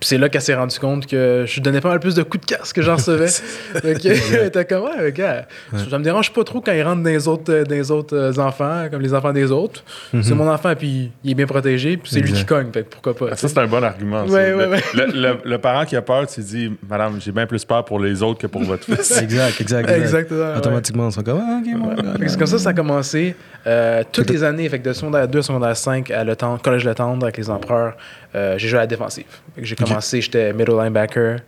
puis 0.03 0.09
c'est 0.09 0.17
là 0.17 0.27
qu'elle 0.27 0.41
s'est 0.41 0.53
rendue 0.53 0.77
compte 0.79 1.07
que 1.07 1.45
je 1.47 1.53
lui 1.53 1.61
donnais 1.61 1.79
pas 1.79 1.87
mal 1.87 2.01
plus 2.01 2.13
de 2.13 2.23
coups 2.23 2.45
de 2.45 2.55
casse 2.55 2.73
que 2.73 2.81
j'en 2.81 2.97
recevais. 2.97 3.27
Ok, 3.75 4.05
elle 4.05 4.47
était 4.47 4.65
comme, 4.65 4.83
ouais, 4.83 5.13
gars, 5.13 5.45
ça 5.89 5.97
me 5.97 6.03
dérange 6.03 6.33
pas 6.33 6.43
trop 6.43 6.59
quand 6.59 6.73
il 6.73 6.81
rentre 6.83 7.03
dans 7.03 7.09
les 7.09 7.25
autres, 7.29 7.53
euh, 7.53 7.63
dans 7.63 7.73
les 7.75 7.89
autres 7.89 8.13
euh, 8.13 8.37
enfants, 8.41 8.87
comme 8.91 9.01
les 9.01 9.13
enfants 9.13 9.31
des 9.31 9.49
autres. 9.49 9.81
C'est 10.21 10.33
mon 10.35 10.49
enfant, 10.49 10.73
puis 10.75 11.11
il 11.23 11.31
est 11.31 11.35
bien 11.35 11.45
protégé, 11.45 11.95
puis 11.95 12.11
c'est 12.11 12.19
lui 12.19 12.33
qui 12.33 12.43
cogne, 12.45 12.69
fait 12.73 12.83
que 12.83 12.89
pourquoi 12.89 13.15
pas. 13.15 13.27
Ah, 13.31 13.35
Ça, 13.37 13.47
c'est 13.47 13.57
un 13.59 13.67
bon 13.67 13.81
argument. 13.81 14.25
Ouais, 14.25 14.49
le, 14.51 14.57
ouais, 14.57 14.67
ouais. 14.67 14.81
Le, 14.93 15.05
le- 15.05 15.37
le 15.45 15.57
parent 15.57 15.85
qui 15.85 15.95
a 15.95 16.01
peur, 16.01 16.27
tu 16.27 16.41
dis 16.41 16.69
Madame, 16.89 17.21
j'ai 17.21 17.31
bien 17.31 17.45
plus 17.45 17.63
peur 17.63 17.85
pour 17.85 17.99
les 17.99 18.21
autres 18.21 18.39
que 18.39 18.47
pour 18.47 18.63
votre 18.63 18.83
fils. 18.83 19.17
Exact, 19.21 19.61
exact. 19.61 19.89
exact. 19.89 20.01
Exactement. 20.03 20.51
ouais. 20.51 20.57
Automatiquement, 20.57 21.03
on 21.07 21.11
se 21.11 21.21
comme, 21.21 21.41
ah, 21.41 21.61
ok, 21.61 21.65
ouais, 21.65 21.95
Fait 21.95 22.01
ouais, 22.19 22.25
que 22.25 22.27
C'est 22.31 22.37
comme 22.37 22.47
ça 22.47 22.55
que 22.57 22.61
ça 22.61 22.69
a 22.69 22.73
commencé. 22.73 23.35
Euh, 23.65 24.03
toutes 24.11 24.29
les 24.29 24.43
années, 24.43 24.67
fait 24.67 24.79
que 24.79 24.89
de 24.89 24.93
secondaire 24.93 25.27
2 25.27 25.39
à 25.39 25.41
secondaire 25.43 25.77
5 25.77 26.11
à 26.11 26.23
le 26.25 26.35
temps, 26.35 26.57
collège 26.57 26.83
Le 26.83 26.93
Tendre 26.93 27.23
avec 27.23 27.37
les 27.37 27.49
empereurs, 27.49 27.95
euh, 28.35 28.57
j'ai 28.57 28.67
joué 28.67 28.79
à 28.79 28.81
la 28.83 28.87
défensive. 28.87 29.25
J'ai 29.57 29.75
commencé, 29.75 30.21
j'étais 30.21 30.53
middle 30.53 30.75
linebacker. 30.75 31.39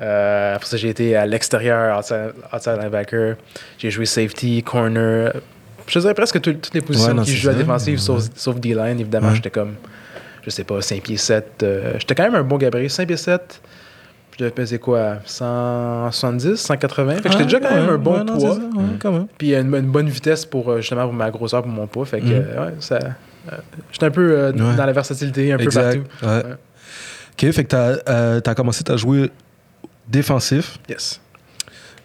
Euh, 0.00 0.54
après 0.56 0.66
ça, 0.66 0.76
j'ai 0.76 0.88
été 0.88 1.14
à 1.16 1.24
l'extérieur, 1.26 1.98
outside, 1.98 2.32
outside 2.52 2.78
linebacker. 2.80 3.36
J'ai 3.78 3.90
joué 3.90 4.06
safety, 4.06 4.62
corner. 4.62 5.32
Je 5.86 5.98
dirais 5.98 6.14
presque 6.14 6.40
tout- 6.40 6.54
toutes 6.54 6.74
les 6.74 6.80
positions 6.80 7.08
Ouais, 7.10 7.14
non, 7.14 7.22
qui 7.22 7.36
jouent 7.36 7.50
à 7.50 7.52
la 7.52 7.58
défensive, 7.58 7.94
Ouais. 7.94 8.00
sauf, 8.00 8.24
sauf 8.34 8.56
D-line. 8.58 8.98
Évidemment, 9.00 9.28
Ouais. 9.28 9.34
j'étais 9.36 9.50
comme 9.50 9.74
je 10.42 10.50
sais 10.50 10.64
pas, 10.64 10.80
5 10.82 11.00
pieds 11.02 11.16
7. 11.16 11.62
euh, 11.62 11.94
J'étais 11.98 12.14
quand 12.14 12.24
même 12.24 12.34
un 12.34 12.42
bon 12.42 12.58
gabarit, 12.58 12.90
5 12.90 13.06
pieds 13.06 13.16
7. 13.16 13.60
Je 14.32 14.38
devais 14.40 14.50
peser 14.50 14.78
quoi 14.78 15.16
170, 15.24 16.56
180. 16.56 17.14
Fait 17.16 17.22
que 17.22 17.30
j'étais 17.32 17.44
déjà 17.44 17.60
quand 17.60 17.74
même 17.74 17.88
un 17.88 17.98
bon 17.98 18.24
poids. 18.26 19.26
Puis 19.38 19.54
une, 19.54 19.74
une 19.74 19.90
bonne 19.90 20.08
vitesse 20.08 20.44
pour 20.44 20.76
justement 20.78 21.04
pour 21.04 21.12
ma 21.12 21.30
grosseur, 21.30 21.62
pour 21.62 21.70
mon 21.72 21.86
poids. 21.86 22.04
Fait 22.04 22.20
que, 22.20 22.26
euh, 22.28 22.66
ouais, 22.66 22.74
ça. 22.80 22.98
Euh, 23.52 23.56
J'étais 23.92 24.06
un 24.06 24.10
peu 24.10 24.30
euh, 24.32 24.52
Ouais. 24.52 24.76
dans 24.76 24.86
la 24.86 24.92
versatilité, 24.92 25.52
un 25.52 25.58
Exact. 25.58 25.94
peu 25.94 26.00
partout. 26.20 26.26
Ouais. 26.26 26.50
Ouais. 26.50 26.56
Ok, 27.48 27.52
fait 27.52 27.64
que 27.64 27.68
t'as 27.68 27.96
euh, 28.08 28.40
t'as 28.40 28.54
commencé 28.54 28.82
à 28.88 28.96
jouer 28.96 29.30
défensif. 30.08 30.78
Yes. 30.88 31.20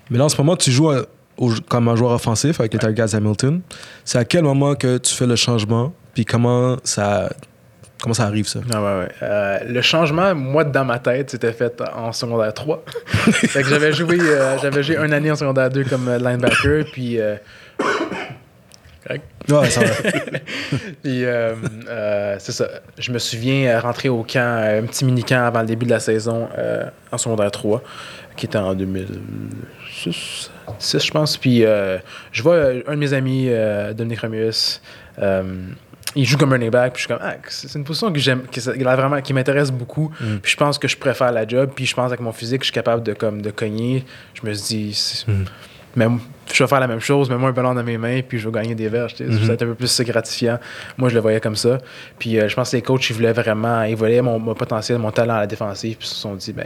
Mais 0.09 0.17
là, 0.17 0.25
en 0.25 0.29
ce 0.29 0.37
moment, 0.37 0.55
tu 0.55 0.71
joues 0.71 0.89
à- 0.89 1.05
au- 1.37 1.53
comme 1.67 1.87
un 1.87 1.95
joueur 1.95 2.11
offensif 2.11 2.59
avec 2.59 2.73
les 2.73 2.79
Tigers 2.79 3.15
Hamilton. 3.15 3.61
C'est 4.05 4.17
à 4.17 4.25
quel 4.25 4.43
moment 4.43 4.75
que 4.75 4.97
tu 4.97 5.13
fais 5.13 5.27
le 5.27 5.35
changement? 5.35 5.93
Puis 6.15 6.25
comment 6.25 6.77
ça, 6.83 7.29
comment 8.01 8.13
ça 8.15 8.23
arrive, 8.25 8.47
ça? 8.47 8.59
Ah 8.73 8.81
ouais, 8.81 8.99
ouais. 9.01 9.09
Euh, 9.21 9.59
le 9.67 9.81
changement, 9.81 10.33
moi, 10.33 10.63
dans 10.63 10.83
ma 10.85 10.97
tête, 10.99 11.29
c'était 11.29 11.53
fait 11.53 11.81
en 11.95 12.11
secondaire 12.11 12.53
3. 12.53 12.83
fait 13.05 13.61
que 13.61 13.69
j'avais 13.69 13.93
joué, 13.93 14.17
j'avais 14.61 14.81
joué 14.81 14.97
une 14.97 15.13
année 15.13 15.31
en 15.31 15.35
secondaire 15.35 15.69
2 15.69 15.83
comme 15.83 16.09
linebacker, 16.11 16.85
puis, 16.91 17.19
Ouais, 19.49 19.69
ça 19.69 19.81
va. 19.83 19.93
puis 21.03 21.25
euh, 21.25 21.55
euh, 21.87 22.35
c'est 22.39 22.51
ça. 22.51 22.67
Je 22.97 23.11
me 23.11 23.19
souviens 23.19 23.67
euh, 23.67 23.79
rentrer 23.79 24.09
au 24.09 24.23
camp, 24.23 24.63
un 24.63 24.83
petit 24.83 25.05
mini-camp 25.05 25.43
avant 25.43 25.61
le 25.61 25.67
début 25.67 25.85
de 25.85 25.91
la 25.91 25.99
saison 25.99 26.47
euh, 26.57 26.85
en 27.11 27.17
secondaire 27.17 27.51
3, 27.51 27.81
qui 28.35 28.45
était 28.45 28.57
en 28.57 28.73
2006, 28.73 30.51
6, 30.77 31.05
je 31.05 31.11
pense. 31.11 31.37
Puis 31.37 31.65
euh, 31.65 31.97
je 32.31 32.43
vois 32.43 32.57
un 32.87 32.93
de 32.93 32.99
mes 32.99 33.13
amis, 33.13 33.49
Dominique 33.95 34.21
Romus, 34.21 34.81
euh, 35.21 35.43
il 36.15 36.25
joue 36.25 36.37
comme 36.37 36.51
running 36.51 36.71
back, 36.71 36.93
puis 36.93 37.03
je 37.03 37.07
suis 37.07 37.13
comme, 37.13 37.23
ah, 37.23 37.35
c'est 37.47 37.77
une 37.77 37.83
position 37.83 38.11
que 38.11 38.19
j'aime, 38.19 38.43
qui, 38.51 38.59
qui, 38.59 38.83
vraiment, 38.83 39.21
qui 39.21 39.33
m'intéresse 39.33 39.71
beaucoup. 39.71 40.11
Mm. 40.19 40.37
Puis 40.37 40.51
je 40.53 40.57
pense 40.57 40.79
que 40.79 40.87
je 40.87 40.97
préfère 40.97 41.31
la 41.31 41.47
job, 41.47 41.71
puis 41.75 41.85
je 41.85 41.93
pense 41.93 42.07
avec 42.07 42.19
mon 42.19 42.31
physique, 42.31 42.61
je 42.61 42.65
suis 42.65 42.73
capable 42.73 43.03
de, 43.03 43.13
comme, 43.13 43.41
de 43.41 43.51
cogner. 43.51 44.05
Je 44.33 44.47
me 44.47 44.53
dis, 44.53 45.25
Mm. 46.07 46.11
même, 46.11 46.19
je 46.51 46.63
vais 46.63 46.67
faire 46.67 46.79
la 46.79 46.87
même 46.87 46.99
chose, 46.99 47.29
mais 47.29 47.37
moi 47.37 47.49
un 47.49 47.53
ballon 47.53 47.73
dans 47.75 47.83
mes 47.83 47.97
mains, 47.97 48.21
puis 48.27 48.39
je 48.39 48.49
vais 48.49 48.59
gagner 48.59 48.75
des 48.75 48.87
verges. 48.89 49.15
tu. 49.15 49.23
Mhm. 49.23 49.39
Ça 49.39 49.45
va 49.47 49.53
être 49.53 49.63
un 49.63 49.67
peu 49.67 49.75
plus 49.75 50.01
gratifiant. 50.01 50.57
Moi, 50.97 51.09
je 51.09 51.15
le 51.15 51.21
voyais 51.21 51.39
comme 51.39 51.55
ça. 51.55 51.77
Puis 52.17 52.39
euh, 52.39 52.47
je 52.49 52.55
pense 52.55 52.71
que 52.71 52.75
les 52.77 52.81
coachs, 52.81 53.07
ils 53.09 53.13
voulaient 53.15 53.33
vraiment, 53.33 53.83
ils 53.83 53.95
voyaient 53.95 54.21
mon, 54.21 54.39
mon 54.39 54.55
potentiel, 54.55 54.97
mon 54.97 55.11
talent 55.11 55.35
à 55.35 55.39
la 55.41 55.47
défensive, 55.47 55.97
puis 55.97 56.07
ils 56.07 56.09
se 56.11 56.15
sont 56.15 56.33
dit, 56.35 56.53
ben, 56.53 56.65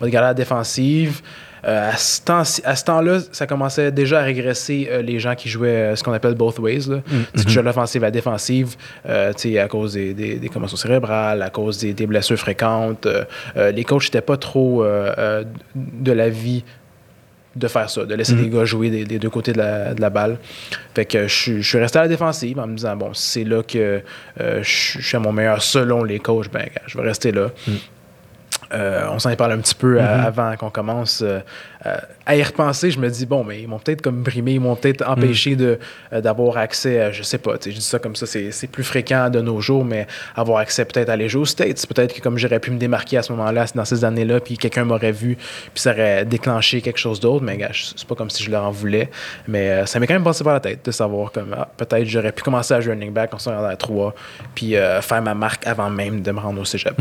on 0.00 0.04
va 0.04 0.06
te 0.06 0.12
garder 0.12 0.16
à 0.26 0.30
la 0.30 0.34
défensive. 0.34 1.20
Euh, 1.64 1.90
à 1.92 1.96
ce 1.96 2.20
temps- 2.20 2.42
temps-là, 2.84 3.20
ça 3.30 3.46
commençait 3.46 3.92
déjà 3.92 4.18
à 4.18 4.22
régresser 4.24 4.88
euh, 4.90 5.00
les 5.00 5.20
gens 5.20 5.36
qui 5.36 5.48
jouaient 5.48 5.94
ce 5.94 6.02
qu'on 6.02 6.12
appelle 6.12 6.34
both 6.34 6.58
ways. 6.58 6.88
Là. 6.88 6.96
C'est 7.36 7.46
déjà 7.46 7.62
l'offensive 7.62 8.02
à 8.02 8.08
la 8.08 8.10
défensive, 8.10 8.74
tu 9.38 9.58
à 9.58 9.68
cause 9.68 9.92
des, 9.92 10.12
des, 10.12 10.34
des 10.40 10.48
commotions 10.48 10.76
cérébrales, 10.76 11.40
à 11.40 11.50
cause 11.50 11.78
des, 11.78 11.92
des 11.94 12.06
blessures 12.08 12.36
fréquentes. 12.36 13.06
Les 13.54 13.84
coachs 13.84 14.02
n'étaient 14.06 14.20
pas 14.22 14.36
trop 14.36 14.84
de 14.84 16.12
la 16.12 16.28
vie 16.28 16.64
de 17.54 17.68
faire 17.68 17.90
ça, 17.90 18.04
de 18.04 18.14
laisser 18.14 18.34
Mhm. 18.34 18.42
les 18.42 18.48
gars 18.50 18.64
jouer 18.64 18.88
des, 18.90 19.04
des 19.04 19.18
deux 19.18 19.28
côtés 19.30 19.52
de 19.52 19.58
la, 19.58 19.92
de 19.94 20.00
la 20.00 20.08
balle. 20.10 20.38
Fait 20.94 21.04
que 21.04 21.26
je, 21.28 21.34
suis- 21.34 21.62
je 21.62 21.68
suis 21.68 21.78
resté 21.78 21.98
à 21.98 22.02
la 22.02 22.08
défensive 22.08 22.58
en 22.58 22.66
me 22.66 22.74
disant, 22.76 22.96
bon, 22.96 23.10
c'est 23.14 23.44
là 23.44 23.62
que 23.62 24.00
euh, 24.40 24.62
je, 24.62 24.98
je 24.98 25.06
suis 25.06 25.16
à 25.16 25.20
mon 25.20 25.32
meilleur 25.32 25.62
selon 25.62 26.02
les 26.04 26.18
coachs, 26.18 26.50
ben, 26.50 26.66
je 26.86 26.96
vais 26.96 27.04
rester 27.04 27.30
là. 27.32 27.50
Mhm. 27.68 27.74
Euh, 28.74 29.04
on 29.10 29.18
s'en 29.18 29.28
est 29.28 29.36
parlé 29.36 29.54
un 29.54 29.58
petit 29.58 29.74
peu 29.74 29.94
Mhm. 29.94 30.06
avant 30.06 30.56
qu'on 30.56 30.70
commence. 30.70 31.20
euh, 31.22 31.40
euh, 31.86 31.96
à 32.26 32.36
y 32.36 32.42
repenser, 32.42 32.90
je 32.90 33.00
me 33.00 33.08
dis, 33.10 33.26
bon, 33.26 33.42
mais 33.42 33.60
ils 33.60 33.68
m'ont 33.68 33.78
peut-être 33.78 34.02
comme 34.02 34.22
brimé, 34.22 34.52
ils 34.52 34.60
m'ont 34.60 34.76
peut-être 34.76 35.02
empêché 35.06 35.56
de, 35.56 35.78
euh, 36.12 36.20
d'avoir 36.20 36.56
accès 36.56 37.00
à, 37.00 37.12
je 37.12 37.22
sais 37.22 37.38
pas, 37.38 37.54
je 37.64 37.70
dis 37.70 37.80
ça 37.80 37.98
comme 37.98 38.14
ça, 38.14 38.26
c'est, 38.26 38.66
plus 38.70 38.84
fréquent 38.84 39.28
de 39.28 39.40
nos 39.40 39.60
jours, 39.60 39.84
mais 39.84 40.06
avoir 40.36 40.58
accès 40.58 40.84
peut-être 40.84 41.08
à 41.08 41.14
aller 41.14 41.28
jouer 41.28 41.42
aux 41.42 41.46
States, 41.46 41.84
peut-être 41.86 42.14
que 42.14 42.20
comme 42.20 42.38
j'aurais 42.38 42.60
pu 42.60 42.70
me 42.70 42.78
démarquer 42.78 43.18
à 43.18 43.22
ce 43.22 43.32
moment-là, 43.32 43.66
dans 43.74 43.84
ces 43.84 44.04
années-là, 44.04 44.40
puis 44.40 44.56
quelqu'un 44.56 44.84
m'aurait 44.84 45.12
vu, 45.12 45.36
puis 45.36 45.82
ça 45.82 45.92
aurait 45.92 46.24
déclenché 46.24 46.80
quelque 46.80 46.98
chose 46.98 47.18
d'autre, 47.18 47.44
mais 47.44 47.58
c'est 47.72 48.06
pas 48.06 48.14
comme 48.14 48.30
si 48.30 48.44
je 48.44 48.50
leur 48.50 48.64
en 48.64 48.70
voulais, 48.70 49.10
mais 49.48 49.70
euh, 49.70 49.86
ça 49.86 49.98
m'est 49.98 50.06
quand 50.06 50.14
même 50.14 50.24
passé 50.24 50.44
par 50.44 50.54
la 50.54 50.60
tête 50.60 50.84
de 50.84 50.90
savoir 50.90 51.32
comme, 51.32 51.54
ah, 51.58 51.68
peut-être 51.76 52.06
j'aurais 52.06 52.32
pu 52.32 52.42
commencer 52.42 52.74
à 52.74 52.80
jouer 52.80 52.94
running 52.94 53.12
back 53.12 53.34
en 53.34 53.38
secondaire 53.38 53.76
3, 53.76 54.14
puis 54.54 54.76
euh, 54.76 55.00
faire 55.02 55.22
ma 55.22 55.34
marque 55.34 55.66
avant 55.66 55.90
même 55.90 56.22
de 56.22 56.30
me 56.30 56.38
rendre 56.38 56.60
au 56.60 56.64
cégep. 56.64 56.94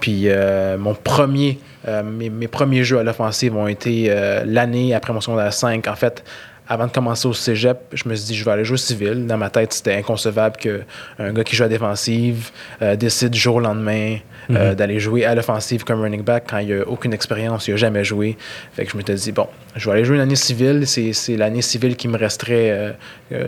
Puis 0.00 0.24
euh, 0.26 0.76
mon 0.78 0.94
premier, 0.94 1.58
mes, 2.04 2.28
mes 2.28 2.48
premiers 2.48 2.84
jeux 2.84 2.98
à 2.98 3.02
l'offensive 3.02 3.56
ont 3.56 3.66
été 3.66 4.07
euh, 4.10 4.42
l'année 4.46 4.94
après 4.94 5.12
mon 5.12 5.20
secondaire 5.20 5.52
5. 5.52 5.86
En 5.88 5.94
fait, 5.96 6.24
avant 6.70 6.86
de 6.86 6.92
commencer 6.92 7.26
au 7.26 7.32
cégep, 7.32 7.78
je 7.94 8.06
me 8.08 8.14
suis 8.14 8.26
dit, 8.26 8.34
je 8.36 8.44
vais 8.44 8.50
aller 8.50 8.64
jouer 8.64 8.74
au 8.74 8.76
civil. 8.76 9.26
Dans 9.26 9.38
ma 9.38 9.48
tête, 9.48 9.72
c'était 9.72 9.94
inconcevable 9.94 10.56
qu'un 10.58 11.32
gars 11.32 11.42
qui 11.44 11.56
joue 11.56 11.64
à 11.64 11.68
défensive 11.68 12.50
euh, 12.82 12.94
décide 12.94 13.30
du 13.30 13.38
jour 13.38 13.56
au 13.56 13.60
lendemain 13.60 14.18
euh, 14.50 14.74
d'aller 14.74 15.00
jouer 15.00 15.24
à 15.24 15.34
l'offensive 15.34 15.84
comme 15.84 16.02
running 16.02 16.22
back 16.22 16.44
quand 16.50 16.58
il 16.58 16.74
n'a 16.76 16.86
aucune 16.86 17.12
expérience, 17.14 17.68
il 17.68 17.72
n'a 17.72 17.76
jamais 17.78 18.04
joué. 18.04 18.36
Fait 18.74 18.84
que 18.84 18.92
je 18.92 18.96
m'étais 18.98 19.14
dit, 19.14 19.32
bon, 19.32 19.46
je 19.76 19.86
vais 19.88 19.96
aller 19.96 20.04
jouer 20.04 20.16
une 20.16 20.22
année 20.22 20.36
civile. 20.36 20.86
C'est 20.86 21.14
c'est 21.14 21.36
l'année 21.38 21.62
civile 21.62 21.96
qui 21.96 22.06
me 22.08 22.18
resterait, 22.18 22.92
euh, 23.32 23.46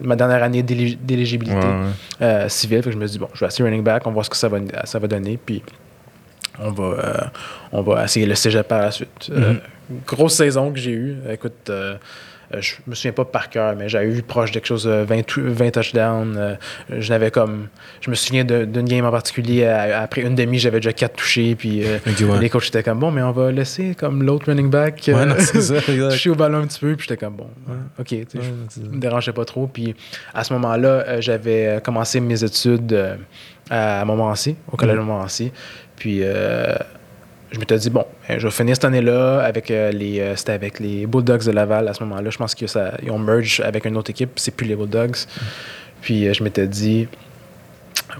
ma 0.00 0.16
dernière 0.16 0.42
année 0.42 0.62
d'éli- 0.62 0.96
d'éligibilité 0.96 1.56
Ouais, 1.58 1.64
ouais. 1.64 1.78
euh, 2.22 2.48
civil. 2.48 2.78
Fait 2.82 2.90
que 2.90 2.92
je 2.92 2.98
me 2.98 3.06
dis, 3.06 3.18
bon, 3.18 3.28
je 3.34 3.40
vais 3.40 3.46
essayer 3.46 3.64
running 3.64 3.82
back, 3.84 4.06
on 4.06 4.10
va 4.10 4.14
voir 4.14 4.24
ce 4.24 4.30
que 4.30 4.36
ça 4.36 4.48
va, 4.48 4.58
ça 4.84 4.98
va 4.98 5.06
donner. 5.06 5.38
Puis 5.44 5.62
on 6.58 6.70
va, 6.70 7.30
on 7.72 7.82
va 7.82 8.04
essayer 8.04 8.26
le 8.26 8.34
cégep 8.34 8.66
par 8.68 8.80
la 8.80 8.90
suite. 8.90 9.08
Euh, 9.30 9.54
grosse 10.06 10.34
saison 10.34 10.72
que 10.72 10.78
j'ai 10.78 10.92
eue. 10.92 11.16
Écoute, 11.30 11.68
euh, 11.70 11.96
euh, 12.52 12.60
je 12.60 12.74
me 12.86 12.94
souviens 12.94 13.12
pas 13.12 13.24
par 13.24 13.48
cœur, 13.48 13.74
mais 13.74 13.88
j'avais 13.88 14.06
eu 14.06 14.22
proche 14.22 14.50
de 14.50 14.54
quelque 14.54 14.66
chose 14.66 14.84
de 14.84 15.02
20, 15.02 15.22
tou- 15.22 15.40
20 15.46 15.70
touchdowns. 15.70 16.36
Euh, 16.36 16.54
je 16.90 17.08
n'avais 17.08 17.30
comme. 17.30 17.68
Je 18.02 18.10
me 18.10 18.14
souviens 18.14 18.44
d'une 18.44 18.84
game 18.84 19.04
en 19.06 19.10
particulier. 19.10 19.64
à- 19.64 20.02
après 20.02 20.20
une 20.20 20.34
demi, 20.34 20.58
j'avais 20.58 20.78
déjà 20.78 20.92
4 20.92 21.16
touchés. 21.16 21.54
Puis 21.54 21.82
euh, 21.84 21.96
Ok, 22.06 22.20
ouais. 22.20 22.38
les 22.40 22.50
coachs 22.50 22.66
étaient 22.66 22.82
comme 22.82 22.98
bon, 23.00 23.10
mais 23.10 23.22
on 23.22 23.32
va 23.32 23.50
laisser 23.50 23.94
comme 23.94 24.22
l'autre 24.22 24.46
running 24.46 24.68
back. 24.68 25.04
Ouais, 25.08 25.14
euh, 25.14 25.24
non, 25.24 25.38
ça, 25.38 25.80
toucher 26.10 26.30
au 26.30 26.34
ballon 26.34 26.58
un 26.58 26.66
petit 26.66 26.80
peu. 26.80 26.94
Puis 26.96 27.06
j'étais 27.08 27.24
comme 27.24 27.34
bon, 27.36 27.48
ouais, 27.66 27.74
ok. 27.98 28.08
je- 28.34 28.40
ça. 28.40 28.80
me 28.90 28.98
dérangeait 29.00 29.32
pas 29.32 29.46
trop. 29.46 29.66
Puis 29.66 29.94
à 30.34 30.44
ce 30.44 30.52
moment-là, 30.52 31.20
j'avais 31.22 31.80
commencé 31.82 32.20
mes 32.20 32.44
études 32.44 33.16
à 33.70 34.04
Montmorency, 34.04 34.56
au 34.70 34.76
collège 34.76 34.96
de 34.96 35.00
Montmorency. 35.00 35.50
Puis 35.96 36.22
je 37.52 37.58
m'étais 37.58 37.76
dit, 37.78 37.90
bon, 37.90 38.04
euh, 38.30 38.36
je 38.38 38.46
vais 38.46 38.50
finir 38.52 38.74
cette 38.74 38.84
année-là 38.84 39.40
avec 39.40 39.70
euh, 39.70 39.90
les. 39.92 40.20
euh, 40.20 40.34
c'était 40.36 40.52
avec 40.52 40.80
les 40.80 41.06
Bulldogs 41.06 41.44
de 41.44 41.52
Laval 41.52 41.86
à 41.88 41.94
ce 41.94 42.02
moment-là. 42.04 42.30
Je 42.30 42.38
pense 42.38 42.54
qu'ils 42.54 42.68
ont 43.10 43.18
merge 43.18 43.60
avec 43.64 43.84
une 43.84 43.96
autre 43.96 44.10
équipe, 44.10 44.32
c'est 44.36 44.50
plus 44.54 44.66
les 44.66 44.74
Bulldogs. 44.76 45.16
Puis 46.02 46.26
euh, 46.28 46.32
je 46.32 46.42
m'étais 46.42 46.66
dit, 46.66 47.06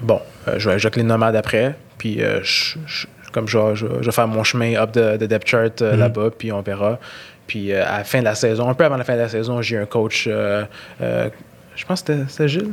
bon, 0.03 0.21
je 0.47 0.53
vais 0.71 0.79
jouer 0.79 0.87
avec 0.89 0.97
les 0.97 1.03
nomades 1.03 1.37
après. 1.37 1.75
Puis 1.99 2.21
je- 2.21 2.77
je- 2.87 3.07
comme 3.33 3.49
je, 3.49 3.59
vais- 3.59 3.75
je, 3.75 3.87
vais- 3.87 4.13
faire 4.13 4.29
mon 4.29 4.45
chemin 4.45 4.75
up 4.77 4.93
de, 4.93 5.17
de 5.17 5.27
depth 5.27 5.49
chart 5.49 5.81
Mhm. 5.83 5.99
là-bas, 5.99 6.31
puis 6.39 6.53
on 6.53 6.61
verra. 6.63 6.99
Puis 7.49 7.73
à 7.73 7.99
la 7.99 8.05
fin 8.05 8.21
de 8.21 8.25
la 8.25 8.35
saison, 8.37 8.69
un 8.69 8.75
peu 8.75 8.85
avant 8.85 8.97
la 8.97 9.05
fin 9.05 9.15
de 9.15 9.19
la 9.21 9.29
saison, 9.29 9.61
j'ai 9.61 9.77
un 9.77 9.87
coach, 9.87 10.29
je 10.29 11.85
pense 11.87 12.03
que 12.03 12.13
c'était 12.29 12.49
Gilles? 12.49 12.73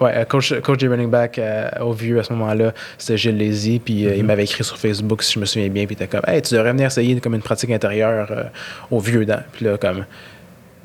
Ouais, 0.00 0.12
euh, 0.14 0.24
coach, 0.24 0.54
coach 0.60 0.78
des 0.78 0.86
running 0.88 1.10
back 1.10 1.38
euh, 1.38 1.68
au 1.80 1.92
vieux 1.92 2.20
à 2.20 2.22
ce 2.22 2.32
moment-là, 2.32 2.72
c'était 2.98 3.16
Gilles 3.16 3.36
Lézy. 3.36 3.80
Puis 3.84 4.06
euh, 4.06 4.14
il 4.14 4.24
m'avait 4.24 4.44
écrit 4.44 4.62
sur 4.62 4.78
Facebook, 4.78 5.22
si 5.22 5.32
je 5.34 5.40
me 5.40 5.44
souviens 5.44 5.68
bien. 5.68 5.86
Puis 5.86 5.96
il 5.98 6.02
était 6.02 6.16
comme, 6.16 6.28
hey, 6.32 6.40
tu 6.40 6.54
devrais 6.54 6.70
venir 6.72 6.86
essayer 6.86 7.18
comme 7.20 7.34
une 7.34 7.42
pratique 7.42 7.70
intérieure 7.70 8.28
euh, 8.30 8.44
au 8.90 9.00
vieux. 9.00 9.24
Dans. 9.24 9.42
Puis 9.52 9.64
là, 9.64 9.76
comme, 9.76 9.98
tu 9.98 10.04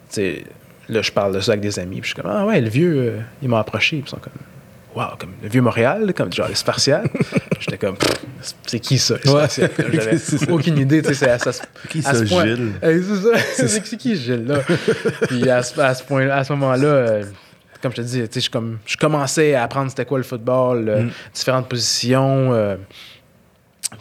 sais, 0.10 0.43
là, 0.89 1.02
je 1.04 1.12
parle 1.12 1.36
de 1.36 1.39
ça 1.41 1.52
avec 1.52 1.62
des 1.62 1.78
amis. 1.80 2.02
Puis 2.02 2.10
je 2.10 2.15
suis 2.15 2.21
comme, 2.23 2.32
ah 2.34 2.45
ouais, 2.45 2.60
le 2.60 2.69
vieux, 2.69 3.13
il 3.43 3.49
m'a 3.49 3.60
approché. 3.60 3.97
Puis 3.97 4.06
ils 4.08 4.10
sont 4.10 4.17
comme, 4.17 4.34
wow, 4.95 5.15
comme 5.19 5.32
le 5.43 5.49
vieux 5.49 5.62
Montréal, 5.62 6.12
comme 6.15 6.34
genre 6.34 6.47
les 6.47 6.56
Spartiates. 6.56 7.06
J'étais 7.60 7.78
comme, 7.78 7.95
c'est 8.65 8.80
qui 8.80 8.97
ça, 8.97 9.15
les 9.23 9.32
Ouais. 9.32 9.45
J'avais 9.93 10.52
aucune 10.52 10.78
idée, 10.80 11.04
tu 11.04 11.13
sais, 11.13 11.13
c'est 11.13 11.30
à, 11.30 11.38
Qui 11.88 12.02
ça, 12.02 12.15
ce 12.15 12.23
point- 12.23 12.45
Gilles? 12.47 12.71
C'est 12.82 13.04
ça. 13.04 13.30
c'est 13.54 13.67
c'est 13.86 13.97
qui 13.97 14.15
Gilles 14.17 14.47
là? 14.47 14.60
Puis 15.28 15.47
à 15.52 15.62
ce, 15.62 15.80
à 15.80 15.93
ce 15.93 16.04
point, 16.04 16.28
à 16.30 16.43
ce 16.43 16.52
moment-là, 16.54 17.19
comme 17.84 17.91
je 17.91 17.98
te 17.98 18.02
dis, 18.02 18.41
je, 18.41 18.50
comme, 18.50 18.80
je 18.88 18.98
commençais 18.98 19.54
à 19.54 19.62
apprendre 19.63 19.89
c'était 19.91 20.06
quoi 20.06 20.17
le 20.17 20.24
football, 20.24 20.89
euh, 20.89 21.04
Mm. 21.04 21.10
différentes 21.34 21.67
positions. 21.69 22.54
euh, 22.54 22.78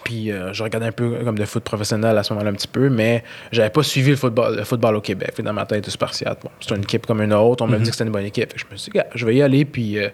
puis 0.05 0.33
euh, 0.33 0.55
je 0.55 0.62
regardais 0.62 0.87
un 0.87 0.92
peu 0.92 1.16
comme 1.23 1.38
de 1.38 1.45
foot 1.45 1.62
professionnel 1.64 2.16
à 2.16 2.23
ce 2.23 2.33
moment-là 2.33 2.51
un 2.51 2.55
petit 2.55 2.66
peu, 2.68 2.88
mais 2.88 3.23
j'avais 3.53 3.68
pas 3.68 3.83
suivi 3.83 4.11
le 4.11 4.16
football, 4.16 4.57
le 4.57 4.64
football 4.64 4.97
au 4.97 5.01
Québec. 5.03 5.35
Dans 5.42 5.53
ma 5.53 5.66
tête, 5.66 5.88
Spartiate. 5.90 6.38
Bon, 6.42 6.51
c'est 6.61 6.75
une 6.75 6.83
équipe 6.83 7.05
comme 7.05 7.21
une 7.21 7.35
autre. 7.35 7.62
On 7.62 7.66
m'a 7.66 7.77
dit 7.79 7.85
que 7.90 7.90
c'était 7.92 8.05
une 8.05 8.11
bonne 8.12 8.25
équipe. 8.25 8.55
Je 8.57 8.64
me 8.73 8.77
suis 8.79 8.90
dit, 8.90 8.99
je 9.14 9.27
vais 9.27 9.35
y 9.35 9.42
aller. 9.42 9.66
Puis 9.66 9.99
euh, 9.99 10.09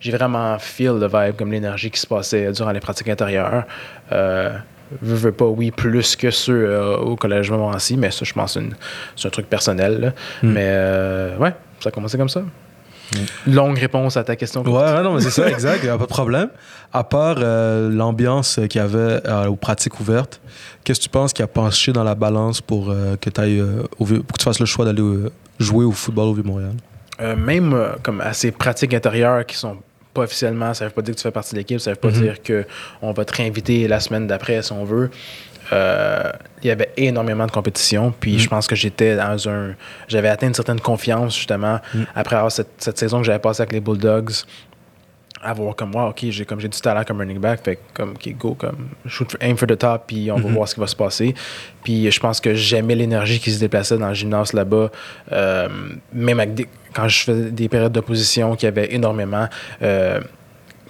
j'ai 0.00 0.10
vraiment 0.10 0.58
feel 0.58 0.98
le 0.98 1.06
vibe, 1.06 1.36
comme 1.36 1.52
l'énergie 1.52 1.90
qui 1.92 2.00
se 2.00 2.08
passait 2.08 2.50
durant 2.50 2.72
les 2.72 2.80
pratiques 2.80 3.08
intérieures. 3.08 3.64
Euh, 4.10 4.50
veux, 5.00 5.14
veux 5.14 5.32
pas, 5.32 5.44
oui, 5.44 5.70
plus 5.70 6.16
que 6.16 6.32
ceux 6.32 6.76
au 6.98 7.14
collège 7.14 7.52
Montmorency, 7.52 7.96
mais 7.96 8.10
ça, 8.10 8.24
je 8.24 8.32
pense, 8.32 8.58
c'est 9.14 9.28
un 9.28 9.30
truc 9.30 9.48
personnel. 9.48 10.00
là. 10.00 10.08
Mm. 10.42 10.52
Mais 10.52 11.36
ouais, 11.38 11.52
ça 11.78 11.90
a 11.90 11.92
commencé 11.92 12.18
comme 12.18 12.28
ça. 12.28 12.42
Longue 13.46 13.78
réponse 13.78 14.16
à 14.16 14.24
ta 14.24 14.36
question. 14.36 14.62
Ouais, 14.62 15.02
non, 15.02 15.14
mais 15.14 15.20
c'est 15.20 15.30
ça, 15.30 15.48
exact, 15.50 15.86
pas 15.86 15.96
de 15.96 16.04
problème. 16.04 16.48
À 16.92 17.04
part 17.04 17.36
euh, 17.38 17.88
l'ambiance 17.90 18.60
qu'il 18.68 18.80
y 18.80 18.84
avait 18.84 19.20
euh, 19.26 19.46
aux 19.46 19.56
pratiques 19.56 19.98
ouvertes, 20.00 20.40
qu'est-ce 20.84 21.00
que 21.00 21.04
tu 21.04 21.10
penses 21.10 21.32
qui 21.32 21.42
a 21.42 21.46
penché 21.46 21.92
dans 21.92 22.04
la 22.04 22.14
balance 22.14 22.60
pour, 22.60 22.90
euh, 22.90 23.16
que, 23.20 23.30
t'ailles, 23.30 23.62
au 23.98 24.04
Vieux- 24.04 24.22
pour 24.22 24.36
que 24.36 24.42
tu 24.42 24.44
fasses 24.44 24.60
le 24.60 24.66
choix 24.66 24.84
d'aller 24.84 25.02
jouer 25.58 25.84
au 25.84 25.92
football 25.92 26.28
au 26.28 26.34
Vieux-Montréal? 26.34 26.72
Même 27.36 27.76
comme 28.02 28.20
à 28.22 28.32
ces 28.32 28.50
pratiques 28.50 28.94
intérieures 28.94 29.44
qui 29.44 29.54
sont 29.56 29.76
pas 30.14 30.22
officiellement, 30.22 30.72
ça 30.74 30.86
veut 30.86 30.90
pas 30.90 31.02
dire 31.02 31.14
que 31.14 31.18
tu 31.20 31.22
fais 31.22 31.30
partie 31.30 31.52
de 31.54 31.58
l'équipe, 31.58 31.78
ça 31.78 31.90
veut 31.90 31.96
pas 31.96 32.08
Mhm. 32.08 32.20
dire 32.22 32.42
que 32.42 32.64
on 33.02 33.12
va 33.12 33.24
te 33.24 33.36
réinviter 33.36 33.86
la 33.86 34.00
semaine 34.00 34.26
d'après 34.26 34.60
si 34.62 34.72
on 34.72 34.84
veut. 34.84 35.10
Euh, 35.72 36.30
il 36.62 36.66
y 36.68 36.70
avait 36.70 36.90
énormément 36.96 37.46
de 37.46 37.50
compétition, 37.52 38.12
puis 38.18 38.38
je 38.38 38.48
pense 38.48 38.66
que 38.66 38.74
j'étais 38.76 39.16
dans 39.16 39.48
un. 39.48 39.74
J'avais 40.08 40.28
atteint 40.28 40.48
une 40.48 40.54
certaine 40.54 40.80
confiance, 40.80 41.36
justement, 41.36 41.78
Mhm. 41.94 42.06
après 42.14 42.36
avoir 42.36 42.52
cette, 42.52 42.68
cette 42.78 42.98
saison 42.98 43.18
que 43.20 43.24
j'avais 43.26 43.38
passée 43.38 43.62
avec 43.62 43.72
les 43.72 43.80
Bulldogs. 43.80 44.32
À 45.42 45.54
voir 45.54 45.74
comme 45.74 45.92
moi, 45.92 46.08
ok, 46.10 46.26
j'ai 46.28 46.44
comme 46.44 46.60
j'ai 46.60 46.68
du 46.68 46.78
talent 46.78 47.02
comme 47.02 47.18
running 47.18 47.38
back, 47.38 47.64
fait 47.64 47.78
comme 47.94 48.10
ok, 48.10 48.36
go, 48.36 48.54
comme 48.54 48.88
shoot, 49.06 49.34
aim 49.40 49.56
for 49.56 49.66
the 49.66 49.78
top, 49.78 50.02
puis 50.06 50.30
on 50.30 50.36
va 50.36 50.48
Mhm. 50.48 50.54
voir 50.54 50.68
ce 50.68 50.74
qui 50.74 50.80
va 50.80 50.86
se 50.86 50.96
passer. 50.96 51.34
Puis 51.82 52.10
je 52.10 52.20
pense 52.20 52.40
que 52.40 52.52
j'aimais 52.54 52.94
l'énergie 52.94 53.40
qui 53.40 53.50
se 53.50 53.58
déplaçait 53.58 53.96
dans 53.96 54.08
le 54.08 54.14
gymnase 54.14 54.52
là-bas, 54.52 54.90
euh, 55.32 55.68
même 56.12 56.40
avec 56.40 56.52
des- 56.54 56.68
quand 56.92 57.08
je 57.08 57.22
faisais 57.24 57.50
des 57.52 57.70
périodes 57.70 57.92
d'opposition 57.92 58.54
qu'il 58.54 58.66
y 58.66 58.68
avait 58.68 58.92
énormément. 58.92 59.48
euh, 59.80 60.20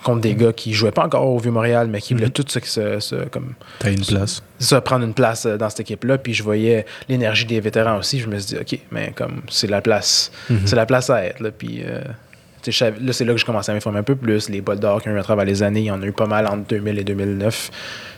contre 0.02 0.20
des 0.22 0.34
gars 0.34 0.52
qui 0.52 0.72
jouaient 0.72 0.90
pas 0.92 1.04
encore 1.04 1.26
au 1.26 1.38
Vieux-Montréal, 1.38 1.88
mais 1.90 2.00
qui 2.00 2.14
voulaient 2.14 2.26
Mhm. 2.26 2.32
tout 2.32 2.44
se, 2.48 2.60
se- 2.60 3.00
se- 3.00 3.28
comme, 3.28 3.54
T'as 3.80 3.90
une 3.92 4.04
place. 4.04 4.42
ça, 4.58 4.80
prendre 4.80 5.04
une 5.04 5.14
place 5.14 5.46
euh, 5.46 5.56
dans 5.56 5.68
cette 5.68 5.80
équipe-là. 5.80 6.18
Puis 6.18 6.34
je 6.34 6.42
voyais 6.42 6.86
l'énergie 7.08 7.44
des 7.46 7.60
vétérans 7.60 7.98
aussi. 7.98 8.18
Je 8.20 8.28
me 8.28 8.38
suis 8.38 8.54
dit, 8.56 8.60
OK, 8.60 8.80
mais 8.90 9.12
comme 9.14 9.42
c'est 9.50 9.66
la 9.68 9.80
place, 9.80 10.30
Mhm. 10.48 10.60
c'est 10.66 10.76
la 10.76 10.86
place 10.86 11.10
à 11.10 11.24
être. 11.24 11.40
Là. 11.40 11.50
Puis 11.50 11.82
euh, 11.84 12.00
tu 12.62 12.70
là, 12.70 13.12
c'est 13.12 13.24
là 13.24 13.32
que 13.32 13.38
je 13.38 13.44
commençais 13.46 13.72
à 13.72 13.74
m'informer 13.74 13.98
un 14.00 14.02
peu 14.02 14.16
plus. 14.16 14.48
Les 14.50 14.60
bols 14.60 14.78
d'or 14.80 15.00
qui 15.02 15.08
ont 15.08 15.12
eu 15.12 15.18
à 15.18 15.22
travers 15.22 15.44
les 15.46 15.62
années, 15.62 15.80
il 15.80 15.86
y 15.86 15.90
en 15.90 16.02
a 16.02 16.06
eu 16.06 16.12
pas 16.12 16.26
mal 16.26 16.46
entre 16.46 16.66
2000 16.68 16.98
et 16.98 17.04
2009, 17.04 17.70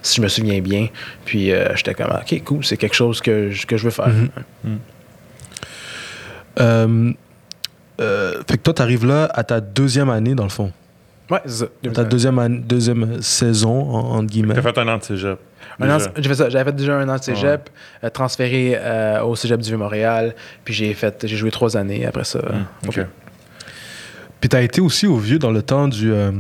si 0.03 0.16
je 0.16 0.23
me 0.23 0.29
souviens 0.29 0.61
bien. 0.61 0.88
Puis 1.25 1.53
euh, 1.53 1.75
j'étais 1.77 1.95
comme, 1.95 2.11
OK, 2.12 2.42
cool, 2.45 2.64
c'est 2.64 2.77
quelque 2.77 2.95
chose 2.97 3.21
que 3.21 3.51
je, 3.51 3.66
que 3.66 3.77
je 3.77 3.85
veux 3.85 3.90
faire. 3.90 4.09
Mhm. 4.09 4.79
Euh, 6.61 7.12
euh, 8.01 8.42
fait 8.49 8.59
que 8.59 8.62
toi, 8.62 8.75
t'arrives 8.75 9.07
là 9.07 9.29
à 9.33 9.45
ta 9.45 9.61
deuxième 9.61 10.11
année, 10.11 10.35
dans 10.35 10.42
le 10.45 10.49
fond. 10.51 10.73
Ouais, 11.33 11.40
c'est 11.47 11.64
ça. 11.64 11.66
Ta 11.95 12.05
deuxième, 12.05 12.38
année- 12.38 12.61
deuxième 12.64 13.23
saison, 13.23 13.90
en- 13.90 14.16
entre 14.18 14.27
guillemets. 14.27 14.55
T'as 14.55 14.62
fait 14.62 14.79
un 14.79 14.88
an 14.88 14.99
de 14.99 15.03
cégep. 15.05 15.38
J'avais 15.81 16.64
fait 16.64 16.77
déjà 16.77 16.97
un 16.99 17.09
an 17.09 17.16
de 17.16 17.23
cégep, 17.23 17.71
euh, 18.05 18.11
transféré 18.11 18.75
euh, 18.77 19.23
au 19.23 19.35
cégep 19.37 19.61
du 19.61 19.68
Vieux-Montréal. 19.71 20.35
Puis 20.64 20.75
j'ai 20.75 20.92
fait, 20.95 21.25
j'ai 21.27 21.37
joué 21.37 21.51
trois 21.51 21.77
années 21.77 22.05
après 22.07 22.25
ça. 22.25 22.40
Hum, 22.40 22.64
ok. 22.88 23.07
Puis 24.40 24.49
t'as 24.49 24.62
été 24.62 24.81
aussi 24.81 25.07
au 25.07 25.16
vieux 25.16 25.38
dans 25.38 25.53
le 25.53 25.62
temps 25.62 25.88
du 25.88 26.12
euh, 26.12 26.33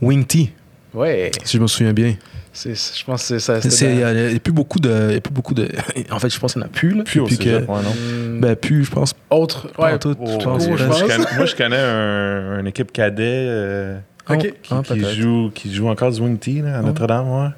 Wing 0.00 0.24
T, 0.24 0.52
Ouais, 0.94 1.32
si 1.42 1.56
je 1.56 1.62
me 1.62 1.66
souviens 1.66 1.92
bien. 1.92 2.14
c'est, 2.52 2.74
je 2.74 3.04
pense 3.04 3.22
que 3.28 3.38
c'est 3.40 3.60
ça. 3.70 3.86
Il 3.86 3.96
n'y 3.96 4.02
a, 4.04 4.12
il 4.12 4.32
y 4.34 4.36
a 4.36 4.38
plus 4.38 4.52
beaucoup 4.52 4.78
de. 4.78 5.06
il 5.08 5.14
y 5.14 5.16
a 5.16 5.20
plus 5.20 5.32
beaucoup 5.34 5.54
de 5.54 5.68
en 6.12 6.18
fait, 6.20 6.30
je 6.32 6.38
pense 6.38 6.52
qu'il 6.52 6.60
n'y 6.62 6.66
en 6.66 6.68
a 6.68 6.72
plus. 6.72 6.94
Là, 6.94 7.02
Puis 7.04 7.18
au 7.18 7.24
depuis 7.24 7.38
que- 7.38 7.44
cégep, 7.44 7.68
ouais, 7.68 7.82
non? 7.82 7.90
Hmm, 7.90 8.40
Ben, 8.40 8.54
plus, 8.54 8.84
je 8.84 8.90
pense. 8.92 9.14
autre. 9.30 9.68
Ouais, 9.78 9.98
tout, 9.98 10.14
Oh, 10.20 10.26
je 10.40 10.44
pense. 10.44 10.68
moi, 10.68 10.76
je 10.76 10.84
connais, 11.02 11.36
moi, 11.36 11.46
je 11.46 11.54
connais 11.56 11.76
un- 11.78 12.60
une 12.60 12.66
équipe 12.68 12.92
cadet 12.92 13.24
euh, 13.48 13.98
Ok. 14.28 14.38
qui, 14.38 14.52
Ah, 14.70 14.80
qui 14.84 14.94
peut-être. 14.94 15.14
joue, 15.14 15.50
qui 15.54 15.74
joue 15.74 15.88
encore 15.88 16.10
du 16.10 16.20
Wing 16.20 16.38
T 16.38 16.62
là, 16.62 16.76
à 16.78 16.80
Oh. 16.82 16.86
Notre-Dame. 16.86 17.28
Ouais. 17.28 17.48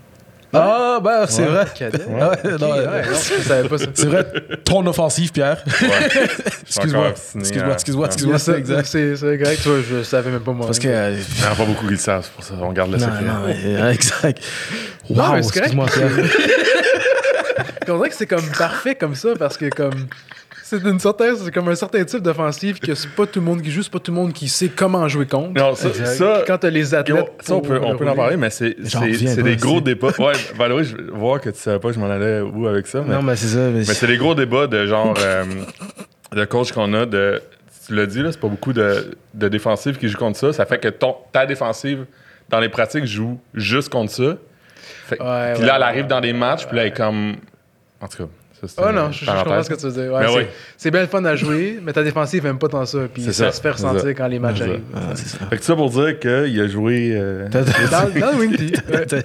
Ah, 0.53 1.01
ben, 1.03 1.27
c'est 1.29 1.43
Ouais. 1.43 1.49
vrai. 1.49 1.67
Ouais. 1.81 1.87
Ouais, 1.89 2.25
Ok, 2.55 2.61
non, 2.61 2.71
ouais, 2.73 2.85
non, 2.87 3.03
je 3.13 3.43
savais 3.43 3.69
pas 3.69 3.79
ça. 3.79 3.87
C'est 3.93 4.07
vrai, 4.07 4.27
ton 4.65 4.87
offensive, 4.87 5.31
Pierre. 5.33 5.63
Excuse-moi. 5.67 7.09
Excuse-moi, 7.35 7.73
excuse-moi, 7.75 8.03
Ouais. 8.05 8.07
excuse-moi. 8.07 8.39
C'est 8.39 8.53
exact. 8.59 8.87
C'est, 8.87 9.15
correct, 9.39 9.63
toi, 9.63 9.75
je 9.89 10.03
savais 10.03 10.31
même 10.31 10.41
pas 10.41 10.53
moi. 10.53 10.67
Parce 10.67 10.79
que. 10.79 10.89
euh, 10.89 11.17
Il 11.19 11.43
n'y 11.43 11.49
en 11.49 11.53
a 11.53 11.57
pas 11.57 11.65
beaucoup 11.65 11.85
qui 11.87 11.93
le 11.93 11.99
savent, 11.99 12.25
c'est 12.25 12.33
pour 12.33 12.43
ça 12.45 12.55
on 12.61 12.73
garde 12.73 12.91
le 12.93 12.97
non, 12.99 13.05
secret. 13.07 13.23
non, 13.25 13.33
euh, 13.49 13.91
exact. 13.91 14.43
Non, 15.11 15.17
Wow, 15.17 15.23
c'est 15.25 15.27
correct. 15.27 15.47
excuse-moi, 15.57 15.87
Pierre. 15.93 16.11
On 17.89 17.97
dirait 17.99 18.09
que 18.09 18.17
c'est 18.17 18.27
comme 18.27 18.43
parfait 18.59 18.95
comme 18.97 19.15
ça 19.15 19.29
parce 19.39 19.57
que 19.57 19.69
comme 19.69 19.95
c'est 20.69 20.83
une 20.85 20.99
certaine, 20.99 21.37
c'est 21.37 21.53
comme 21.53 21.69
un 21.69 21.75
certain 21.77 22.05
type 22.05 22.21
d'offensive 22.23 22.81
que 22.81 22.95
c'est 22.95 23.11
pas 23.11 23.25
tout 23.27 23.39
le 23.39 23.47
monde 23.47 23.63
qui 23.63 23.71
joue, 23.71 23.83
c'est 23.83 23.93
pas 23.93 24.01
tout 24.01 24.11
le 24.11 24.17
monde 24.17 24.33
qui 24.33 24.49
sait 24.49 24.69
comment 24.69 25.07
jouer 25.07 25.27
contre. 25.27 25.53
Non, 25.61 25.75
ça, 25.77 25.93
ça, 25.93 26.43
Quand 26.47 26.59
t'as 26.59 26.71
les 26.71 26.93
athlètes, 26.95 27.31
ça, 27.41 27.55
on 27.55 27.61
peut, 27.61 27.79
on 27.81 27.95
en 27.95 28.15
parler, 28.17 28.37
mais 28.37 28.51
c'est 28.51 28.77
c'est- 28.85 29.43
des 29.43 29.57
gros 29.57 29.81
débats. 29.81 30.11
Ouais, 30.19 30.33
Valérie, 30.57 30.85
je 30.85 30.97
veux 30.97 31.11
voir 31.13 31.41
que 31.41 31.51
tu 31.51 31.59
savais 31.59 31.79
pas 31.79 31.89
que 31.89 31.95
je 31.95 32.01
m'en 32.01 32.11
allais 32.11 32.41
où 32.41 32.67
avec 32.67 32.87
ça. 32.89 33.03
Mais, 33.07 33.15
Non, 33.15 33.23
mais 33.23 33.37
c'est 33.37 33.47
ça. 33.47 33.59
Mais 33.71 33.71
mais 33.79 33.85
c'est 33.85 34.07
des 34.09 34.17
gros 34.17 34.35
débats 34.35 34.67
de 34.67 34.87
genre 34.87 35.15
euh, 35.21 35.45
de 36.33 36.45
coach 36.45 36.73
qu'on 36.73 36.93
a 36.95 37.07
de. 37.07 37.41
Tu 37.87 37.95
l'as 37.95 38.07
dit, 38.07 38.21
là, 38.21 38.33
c'est 38.33 38.41
pas 38.41 38.49
beaucoup 38.49 38.73
de, 38.73 39.17
de 39.35 39.49
défensives 39.49 39.97
qui 39.99 40.09
jouent 40.09 40.19
contre 40.19 40.39
ça. 40.41 40.53
Ça 40.53 40.67
fait 40.67 40.79
que 40.79 40.89
ton, 40.89 41.15
ta 41.31 41.47
défensive, 41.47 42.07
dans 42.49 42.59
les 42.59 42.69
pratiques, 42.69 43.05
joue 43.05 43.39
juste 43.55 43.89
contre 43.91 44.11
ça. 44.11 44.37
Fait- 45.07 45.23
Ouais, 45.23 45.53
puis 45.53 45.61
ouais, 45.63 45.67
là, 45.69 45.75
elle 45.77 45.83
ouais, 45.83 45.87
arrive 45.87 46.07
dans 46.09 46.21
des 46.21 46.33
matchs, 46.33 46.67
puis 46.67 46.77
là, 46.77 46.83
elle 46.83 46.89
est 46.89 46.97
comme. 46.97 47.37
En 48.01 48.09
tout 48.09 48.19
cas, 48.25 48.29
ça, 48.67 48.83
Oh 48.85 48.89
une 48.91 48.97
non, 48.97 49.13
je, 49.13 49.21
je 49.21 49.25
parenthèse. 49.27 49.45
comprends 49.45 49.63
ce 49.63 49.69
que 49.71 49.75
tu 49.75 49.87
veux 49.87 50.03
dire. 50.03 50.13
Ouais, 50.13 50.21
Mais 50.21 50.27
c'est, 50.29 50.39
oui. 50.39 50.45
c'est 50.77 50.91
bien 50.91 51.01
le 51.03 51.07
fun 51.07 51.25
à 51.25 51.37
jouer, 51.37 51.79
mais 51.83 51.93
ta 51.93 52.03
défensive 52.03 52.47
aime 52.47 52.59
pas 52.59 52.69
tant 52.69 52.85
ça. 52.87 52.99
Puis 53.13 53.23
ça, 53.25 53.33
ça, 53.33 53.53
se 53.53 53.61
fait 53.61 53.71
ressentir 53.71 54.01
ça. 54.03 54.15
quand 54.15 54.27
les 54.29 54.39
matchs 54.39 54.61
arrivent. 54.63 54.81
Ah, 54.95 54.99
c'est 55.15 55.29
ça. 55.29 55.39
Fait 55.51 55.57
que 55.59 55.65
ça 55.65 55.75
pour 55.77 55.91
dire 55.91 56.19
qu'il 56.19 56.61
a 56.61 56.69
joué. 56.69 57.13
euh, 57.15 57.49
Dans, 57.49 57.61
dans 57.63 58.39
le 58.39 58.47
ouais. 58.49 59.23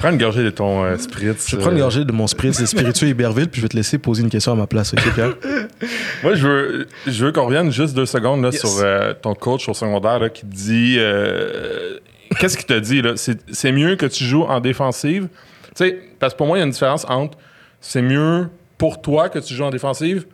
Prends 0.00 0.10
une 0.10 0.18
gorgée 0.18 0.42
de 0.42 0.50
ton 0.50 0.82
euh, 0.84 0.96
spritz. 0.98 1.48
Je 1.48 1.54
vais 1.56 1.62
prendre 1.62 1.74
euh, 1.74 1.78
une 1.78 1.82
gorgée 1.82 2.04
de 2.04 2.10
mon 2.12 2.26
spritz 2.26 2.56
c'est 2.56 2.66
spiritueux 2.66 3.06
Iberville, 3.08 3.48
puis 3.48 3.60
je 3.60 3.64
vais 3.64 3.68
te 3.68 3.76
laisser 3.76 3.96
poser 3.96 4.22
une 4.22 4.28
question 4.28 4.52
à 4.52 4.56
ma 4.56 4.66
place, 4.66 4.92
ok, 4.92 5.14
Pierre? 5.14 5.34
Moi, 6.24 6.34
je 6.34 6.46
veux, 6.46 6.86
je 7.06 7.24
veux 7.24 7.30
qu'on 7.32 7.46
revienne 7.46 7.70
juste 7.70 7.94
deux 7.94 8.04
secondes 8.06 8.42
là, 8.42 8.50
Yes. 8.50 8.60
sur 8.60 8.80
euh, 8.82 9.12
ton 9.14 9.34
coach 9.34 9.68
au 9.68 9.74
secondaire 9.74 10.18
là, 10.18 10.28
qui 10.30 10.42
te 10.42 10.52
dit. 10.54 10.96
euh, 10.98 11.98
Qu'est-ce 12.40 12.56
qu'il 12.56 12.66
te 12.66 12.78
dit? 12.78 13.02
là? 13.02 13.12
C'est 13.16 13.38
c'est 13.52 13.70
mieux 13.72 13.94
que 13.94 14.06
tu 14.06 14.24
joues 14.24 14.42
en 14.42 14.58
défensive. 14.58 15.28
Tu 15.74 15.84
sais, 15.84 16.00
parce 16.18 16.34
que 16.34 16.38
pour 16.38 16.46
moi, 16.46 16.56
il 16.58 16.60
y 16.60 16.62
a 16.62 16.66
une 16.66 16.72
différence 16.72 17.04
entre 17.08 17.38
c'est 17.80 18.02
mieux 18.02 18.48
pour 18.78 19.00
toi 19.00 19.28
que 19.28 19.38
tu 19.38 19.54
joues 19.54 19.64
en 19.64 19.70
défensive, 19.70 20.26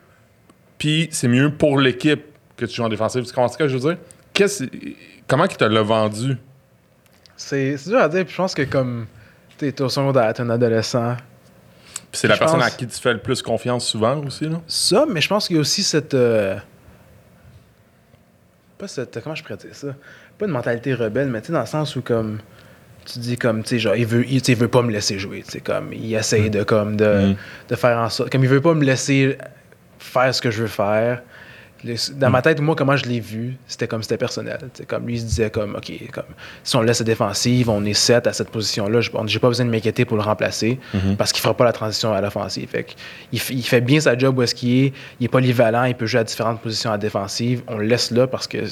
puis 0.78 1.08
c'est 1.12 1.28
mieux 1.28 1.50
pour 1.52 1.78
l'équipe 1.78 2.24
que 2.56 2.66
tu 2.66 2.74
joues 2.74 2.82
en 2.84 2.88
défensive. 2.88 3.24
Tu 3.24 3.32
comprends 3.32 3.48
ce 3.48 3.58
que 3.58 3.68
je 3.68 3.76
veux 3.76 3.90
dire? 3.94 3.98
Qu'est-ce- 4.32 4.64
comment 5.26 5.44
il 5.44 5.56
te 5.56 5.64
l'a 5.64 5.82
vendu? 5.82 6.36
C'est, 7.36 7.76
c'est 7.76 7.90
dur 7.90 8.00
à 8.00 8.08
dire. 8.08 8.24
Puis 8.24 8.32
je 8.32 8.36
pense 8.36 8.54
que 8.54 8.62
comme 8.62 9.06
t'es 9.58 9.80
au 9.80 9.88
secondaire, 9.88 10.32
t'es 10.34 10.42
un 10.42 10.50
adolescent, 10.50 11.16
Puis 12.10 12.20
c'est 12.20 12.28
la 12.28 12.36
personne 12.36 12.58
pense- 12.60 12.66
à 12.68 12.70
qui 12.70 12.86
tu 12.86 13.00
fais 13.00 13.12
le 13.12 13.20
plus 13.20 13.42
confiance 13.42 13.86
souvent 13.86 14.16
aussi. 14.24 14.48
Là? 14.48 14.60
Ça, 14.66 15.06
mais 15.08 15.20
je 15.20 15.28
pense 15.28 15.46
qu'il 15.46 15.54
y 15.56 15.58
a 15.58 15.60
aussi 15.60 15.82
cette. 15.84 16.14
euh, 16.14 16.56
Pas 18.78 18.88
cette. 18.88 19.20
Comment 19.22 19.34
je 19.34 19.42
pourrais 19.42 19.56
dire 19.56 19.74
ça? 19.74 19.88
Pas 20.38 20.46
une 20.46 20.52
mentalité 20.52 20.94
rebelle, 20.94 21.28
mais 21.28 21.40
tu 21.40 21.48
sais, 21.48 21.52
dans 21.52 21.60
le 21.60 21.66
sens 21.66 21.96
où, 21.96 22.02
comme. 22.02 22.38
Tu 23.12 23.18
dis, 23.20 23.36
comme, 23.38 23.62
tu 23.62 23.70
sais, 23.70 23.78
genre, 23.78 23.96
il 23.96 24.06
veut, 24.06 24.24
il, 24.28 24.42
il 24.46 24.56
veut 24.56 24.68
pas 24.68 24.82
me 24.82 24.90
laisser 24.90 25.18
jouer. 25.18 25.42
Tu 25.44 25.52
sais, 25.52 25.60
comme, 25.60 25.92
il 25.92 26.14
essaye 26.14 26.50
de, 26.50 26.62
comme, 26.62 26.96
de, 26.96 27.28
Mm. 27.30 27.36
de 27.70 27.76
faire 27.76 27.98
en 27.98 28.08
sorte. 28.10 28.30
Comme, 28.30 28.42
il 28.44 28.48
veut 28.50 28.60
pas 28.60 28.74
me 28.74 28.84
laisser 28.84 29.38
faire 29.98 30.34
ce 30.34 30.42
que 30.42 30.50
je 30.50 30.62
veux 30.62 30.68
faire. 30.68 31.22
Le- 31.84 31.94
Dans 32.18 32.28
ma 32.28 32.42
tête, 32.42 32.60
moi, 32.60 32.74
comment 32.74 32.96
je 32.96 33.04
l'ai 33.06 33.20
vu, 33.20 33.54
c'était 33.68 33.86
comme 33.86 34.02
c'était 34.02 34.16
personnel. 34.18 34.58
Tu 34.60 34.68
sais, 34.80 34.84
comme 34.84 35.06
lui, 35.06 35.14
il 35.14 35.20
se 35.20 35.24
disait 35.26 35.48
comme, 35.48 35.76
OK, 35.76 35.92
comme, 36.12 36.24
si 36.64 36.74
on 36.76 36.82
laisse 36.82 36.98
la 36.98 37.04
défensive, 37.04 37.70
on 37.70 37.84
est 37.84 37.94
7 37.94 38.26
à 38.26 38.32
cette 38.32 38.50
position-là, 38.50 39.00
je- 39.00 39.10
j'ai 39.26 39.38
pas 39.38 39.46
besoin 39.48 39.64
de 39.64 39.70
m'inquiéter 39.70 40.04
pour 40.04 40.16
le 40.16 40.24
remplacer 40.24 40.80
Mhm. 40.92 41.16
parce 41.16 41.30
qu'il 41.32 41.40
fera 41.40 41.54
pas 41.56 41.64
la 41.64 41.72
transition 41.72 42.12
à 42.12 42.20
l'offensive. 42.20 42.68
Fait 42.68 42.82
que 42.82 42.92
il, 43.32 43.40
il 43.50 43.62
fait 43.62 43.80
bien 43.80 44.00
sa 44.00 44.18
job 44.18 44.36
où 44.38 44.42
est-ce 44.42 44.56
qu'il 44.56 44.86
est, 44.86 44.92
il 45.20 45.26
est 45.26 45.28
polyvalent, 45.28 45.84
il 45.84 45.94
peut 45.94 46.06
jouer 46.06 46.20
à 46.20 46.24
différentes 46.24 46.60
positions 46.60 46.90
à 46.90 46.94
la 46.94 46.98
défensive. 46.98 47.62
On 47.68 47.78
le 47.78 47.86
laisse 47.86 48.10
là 48.10 48.26
parce 48.26 48.48
qu'il 48.48 48.64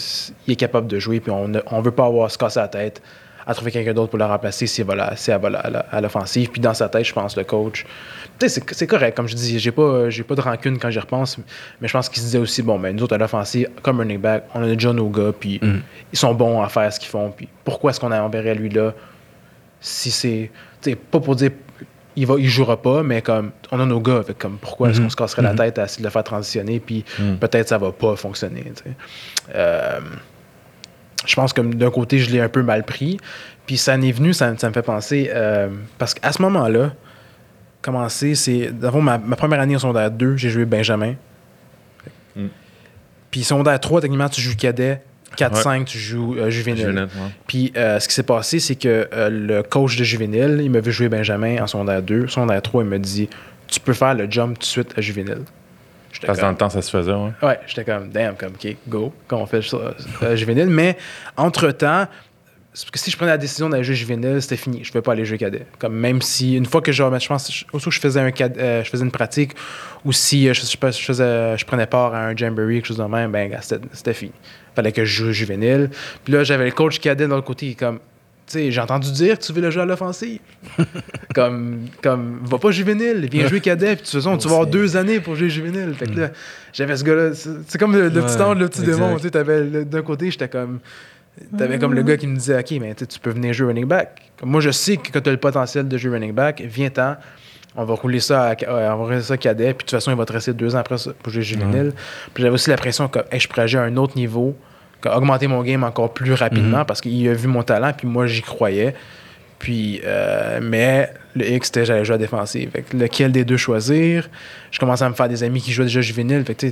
est 0.49 0.57
capable 0.57 0.89
de 0.89 0.99
jouer, 0.99 1.21
puis 1.21 1.31
on 1.31 1.47
ne 1.47 1.61
on 1.71 1.81
veut 1.81 1.93
pas 1.93 2.07
avoir 2.07 2.29
se 2.31 2.37
casser 2.37 2.59
la 2.59 2.69
tête 2.69 3.01
à 3.47 3.55
trouver 3.55 3.71
quelqu'un 3.71 3.95
d'autre 3.95 4.11
pour 4.11 4.19
le 4.19 4.25
remplacer 4.25 4.67
si 4.67 4.81
elle 4.81 4.87
va, 4.89 4.95
la- 4.97 5.17
si 5.17 5.31
elle 5.31 5.41
va 5.41 5.51
la- 5.51 5.59
à 5.61 5.71
la- 5.71 5.87
à 5.91 6.01
l'offensive. 6.01 6.51
Puis 6.51 6.61
dans 6.61 6.75
sa 6.75 6.89
tête, 6.89 7.05
je 7.05 7.13
pense, 7.13 7.37
le 7.37 7.45
coach, 7.45 7.87
tu 8.39 8.49
sais, 8.49 8.61
c'est 8.73 8.87
correct, 8.87 9.17
comme 9.17 9.29
je 9.29 9.35
dis, 9.37 9.59
j'ai 9.59 9.71
pas, 9.71 10.09
pas 10.29 10.35
de 10.35 10.41
rancune 10.41 10.79
quand 10.79 10.91
j'y 10.91 10.99
repense, 10.99 11.39
mais 11.81 11.87
je 11.89 11.93
pense 11.93 12.09
qu'il 12.09 12.19
se 12.21 12.27
disait 12.27 12.39
aussi, 12.39 12.63
bon, 12.63 12.79
ben, 12.79 12.95
nous 12.95 13.03
autres 13.05 13.15
à 13.15 13.19
l'offensive, 13.19 13.69
comme 13.83 14.01
running 14.01 14.19
back, 14.21 14.45
on 14.55 14.63
a 14.63 14.67
déjà 14.67 14.93
nos 14.93 15.09
gars, 15.09 15.33
puis 15.39 15.61
Mm. 15.63 15.77
ils 16.13 16.19
sont 16.19 16.35
bons 16.35 16.61
à 16.61 16.69
faire 16.69 16.93
ce 16.93 16.99
qu'ils 16.99 17.09
font, 17.11 17.31
puis 17.31 17.49
pourquoi 17.65 17.91
est-ce 17.91 18.01
qu'on 18.01 18.11
enverrait 18.13 18.55
lui 18.57 18.69
là 18.69 18.93
si 19.81 20.11
c'est, 20.11 20.51
tu 20.83 20.91
sais, 20.91 20.97
pas 20.97 21.21
pour 21.21 21.37
dire 21.37 21.51
il 22.19 22.27
va 22.27 22.37
il 22.39 22.49
jouera 22.49 22.81
pas 22.81 23.03
mais 23.03 23.21
comme 23.21 23.51
on 23.71 23.79
a 23.79 23.85
nos 23.85 24.01
gars 24.01 24.23
fait 24.27 24.33
comme 24.37 24.57
pourquoi 24.57 24.89
est-ce 24.89 24.99
Mhm. 25.01 25.05
qu'on 25.05 25.11
se 25.11 25.17
casserait 25.17 25.43
la 25.43 25.53
tête 25.55 25.79
à 25.79 25.85
essayer 25.85 26.01
de 26.03 26.07
le 26.07 26.11
faire 26.11 26.25
transitionner 26.25 26.81
puis 26.81 27.05
Mhm. 27.19 27.37
peut-être 27.37 27.69
ça 27.69 27.77
va 27.77 27.93
pas 27.93 28.17
fonctionner 28.17 28.63
tu 28.75 28.85
sais. 28.85 28.97
Euh, 29.55 30.01
je 31.27 31.35
pense 31.35 31.53
que 31.53 31.61
d'un 31.61 31.91
côté 31.91 32.19
je 32.19 32.31
l'ai 32.31 32.41
un 32.41 32.49
peu 32.49 32.63
mal 32.63 32.85
pris 32.85 33.19
puis 33.67 33.77
ça 33.77 33.95
en 33.95 34.01
est 34.03 34.13
venu 34.13 34.33
ça, 34.33 34.57
ça 34.57 34.69
me 34.69 34.73
fait 34.73 34.83
penser 34.83 35.31
euh, 35.35 35.69
parce 35.99 36.15
qu'à 36.15 36.33
ce 36.33 36.41
moment-là 36.43 36.93
commencer 37.83 38.35
c'est 38.35 38.71
d'abord 38.73 39.03
ma, 39.03 39.19
ma 39.19 39.37
première 39.37 39.61
année 39.61 39.77
en 39.77 39.79
secondaire 39.79 40.11
2 40.11 40.37
j'ai 40.37 40.51
joué 40.51 40.65
Benjamin 40.65 41.15
Mhm. 42.37 42.49
puis 43.31 43.43
secondaire 43.45 43.81
3 43.81 44.01
techniquement 44.03 44.29
tu 44.29 44.41
joues 44.41 44.57
cadet 44.57 45.01
4-5 45.39 45.85
tu 45.85 45.99
joues 45.99 46.37
euh, 46.39 46.51
juvénile 46.51 46.87
puis 47.47 47.73
euh, 47.77 47.99
ce 47.99 48.09
qui 48.09 48.15
s'est 48.15 48.23
passé, 48.23 48.59
c'est 48.61 48.75
que 48.77 49.09
euh, 49.13 49.29
le 49.31 49.63
coach 49.63 49.97
de 49.97 50.05
juvénile, 50.05 50.61
il 50.63 50.71
m'a 50.71 50.81
vu 50.81 50.93
jouer 50.93 51.09
Benjamin 51.09 51.63
en 51.63 51.67
secondaire 51.67 52.03
2. 52.03 52.27
Secondaire 52.29 52.63
3, 52.63 52.85
il 52.85 52.89
m'a 52.89 52.99
dit 52.99 53.29
Tu 53.69 53.81
peux 53.81 53.93
faire 53.93 54.15
le 54.15 54.31
jump 54.31 54.55
tout 54.55 54.61
de 54.61 54.65
suite 54.65 54.95
à 54.97 55.01
juvénile. 55.01 55.43
Parce 56.25 56.39
que 56.39 56.43
dans 56.43 56.51
le 56.51 56.57
temps, 56.57 56.71
ça 56.71 56.83
se 56.83 56.91
faisait. 56.91 57.13
Ouais. 57.13 57.31
ouais, 57.43 57.61
j'étais 57.67 57.85
comme 57.85 58.09
Damn, 58.11 58.37
comme 58.37 58.53
OK, 58.55 58.77
go, 58.89 59.13
quand 59.27 59.39
on 59.39 59.47
fait 59.47 59.63
ça 59.63 59.95
euh, 60.23 60.37
juvénile. 60.37 60.69
Mais 60.69 60.97
entre-temps, 61.37 62.07
parce 62.85 62.91
que 62.91 62.99
si 62.99 63.11
je 63.11 63.17
prenais 63.17 63.31
la 63.31 63.39
décision 63.39 63.71
d'aller 63.71 63.85
jouer 63.85 63.95
juvénile, 63.95 64.43
c'était 64.43 64.59
fini. 64.59 64.85
Je 64.85 64.91
ne 64.91 64.95
vais 64.95 65.03
pas 65.03 65.13
aller 65.13 65.25
jouer 65.25 65.39
cadet. 65.39 65.67
Comme 65.79 65.95
même 65.95 66.21
si, 66.21 66.57
une 66.57 66.67
fois 66.67 66.83
que 66.83 66.93
je, 66.93 67.03
je 67.03 67.27
pense, 67.27 67.65
que 67.73 67.91
je 67.91 68.01
faisais, 68.01 68.21
un 68.21 68.31
euh, 68.41 68.85
je 68.85 68.91
faisais 68.91 69.05
une 69.05 69.11
pratique, 69.11 69.53
ou 70.05 70.13
si 70.13 70.47
euh, 70.47 70.53
je, 70.53 70.61
je, 70.61 70.67
je 70.67 71.03
faisais, 71.03 71.57
je 71.57 71.65
prenais 71.65 71.87
part 71.87 72.15
à 72.15 72.27
un 72.27 72.37
jamboree, 72.37 72.75
quelque 72.75 72.87
chose 72.87 72.99
de 72.99 73.05
même, 73.05 73.33
ben, 73.33 73.51
c'était 73.61 74.13
fini. 74.13 74.33
fallait 74.75 74.93
que 74.93 75.07
je 75.07 75.25
joue 75.25 75.33
juvénile. 75.33 75.89
Puis 76.23 76.35
là, 76.35 76.45
j'avais 76.45 76.67
le 76.67 76.73
coach 76.73 76.99
cadet 77.01 77.25
de 77.25 77.31
l'autre 77.31 77.47
côté, 77.47 77.67
qui 77.67 77.73
est 77.73 77.77
comme, 77.77 77.99
j'ai 78.53 78.81
entendu 78.81 79.11
dire 79.13 79.39
que 79.39 79.45
tu 79.45 79.53
veux 79.53 79.61
le 79.61 79.71
jouer 79.71 79.83
à 79.83 79.87
l'offensive. 79.87 80.41
comme, 81.35 81.87
comme, 82.03 82.41
va 82.45 82.59
pas 82.59 82.71
juvénile, 82.71 83.29
viens 83.31 83.49
jouer 83.49 83.61
cadet, 83.61 83.97
puis 83.97 84.05
de 84.05 84.11
toute 84.11 84.21
façon, 84.23 84.37
tu 84.39 84.49
vas 84.49 84.55
avoir 84.55 84.67
deux 84.69 84.97
années 84.97 85.21
pour 85.21 85.35
jouer 85.35 85.49
juvénile. 85.49 85.95
Fait 85.95 86.07
que 86.07 86.19
là, 86.19 86.31
j'avais 86.73 86.97
ce 86.97 87.05
gars-là, 87.05 87.31
c'est 87.35 87.79
comme 87.79 87.93
le, 87.93 88.09
le 88.09 88.23
petit 88.23 88.37
Ouais, 88.37 88.43
ange, 88.43 88.59
le 88.59 88.69
petit 88.69 88.81
exact. 88.81 88.95
démon, 88.95 89.19
t'avais 89.19 89.85
d'un 89.85 90.03
côté, 90.03 90.31
j'étais 90.31 90.49
comme, 90.49 90.81
T'avais 91.57 91.79
comme 91.79 91.95
le 91.95 92.03
gars 92.03 92.17
qui 92.17 92.27
me 92.27 92.37
disait, 92.37 92.59
OK, 92.59 92.71
mais 92.81 92.95
tu 92.95 93.19
peux 93.21 93.31
venir 93.31 93.53
jouer 93.53 93.69
running 93.69 93.85
back. 93.87 94.23
Comme 94.39 94.51
moi, 94.51 94.61
je 94.61 94.71
sais 94.71 94.97
que 94.97 95.11
quand 95.13 95.21
tu 95.21 95.29
as 95.29 95.33
le 95.33 95.39
potentiel 95.39 95.87
de 95.87 95.99
jouer 95.99 96.13
running 96.13 96.33
back, 96.33 96.63
viens-t'en. 96.63 97.17
On 97.79 97.85
va 97.85 97.95
rouler 97.95 98.21
ça 98.21 98.45
à, 98.45 98.53
euh, 98.53 98.55
on 98.69 98.97
va 98.97 99.05
rouler 99.05 99.21
ça 99.21 99.37
cadet, 99.37 99.75
puis 99.75 99.75
de 99.75 99.79
toute 99.81 99.91
façon, 99.91 100.11
il 100.11 100.17
va 100.17 100.25
te 100.25 100.33
rester 100.33 100.55
deux 100.55 100.75
ans 100.75 100.79
après 100.79 100.97
ça 100.97 101.13
pour 101.23 101.31
jouer 101.31 101.43
juvénile. 101.43 101.93
Puis 102.33 102.43
j'avais 102.43 102.55
aussi 102.55 102.71
la 102.71 102.79
pression 102.79 103.07
que 103.07 103.19
hey, 103.31 103.39
je 103.39 103.49
pourrais 103.49 103.69
jouer 103.69 103.81
à 103.81 103.85
un 103.85 103.97
autre 103.99 104.17
niveau, 104.17 104.57
augmenter 105.05 105.47
mon 105.47 105.63
game 105.63 105.85
encore 105.85 106.13
plus 106.15 106.33
rapidement 106.33 106.85
parce 106.85 107.01
qu'il 107.01 107.29
a 107.29 107.33
vu 107.33 107.49
mon 107.49 107.63
talent, 107.63 107.93
puis 107.97 108.07
moi, 108.07 108.27
j'y 108.27 108.43
croyais. 108.43 108.95
Puis, 109.59 110.03
euh, 110.05 110.61
mais 110.63 111.11
le 111.35 111.49
X, 111.51 111.69
c'était 111.69 111.87
j'allais 111.87 112.05
jouer 112.05 112.17
à 112.17 112.19
défensive. 112.19 112.71
Fait 112.73 112.83
que 112.83 112.95
lequel 112.97 113.33
des 113.33 113.45
deux 113.45 113.57
choisir? 113.57 114.29
Je 114.71 114.79
commençais 114.79 115.05
à 115.05 115.09
me 115.09 115.15
faire 115.15 115.29
des 115.31 115.43
amis 115.43 115.63
qui 115.63 115.73
jouaient 115.73 115.87
déjà 115.87 116.03
juvénile. 116.03 116.45
Fait 116.45 116.55
que, 116.55 116.67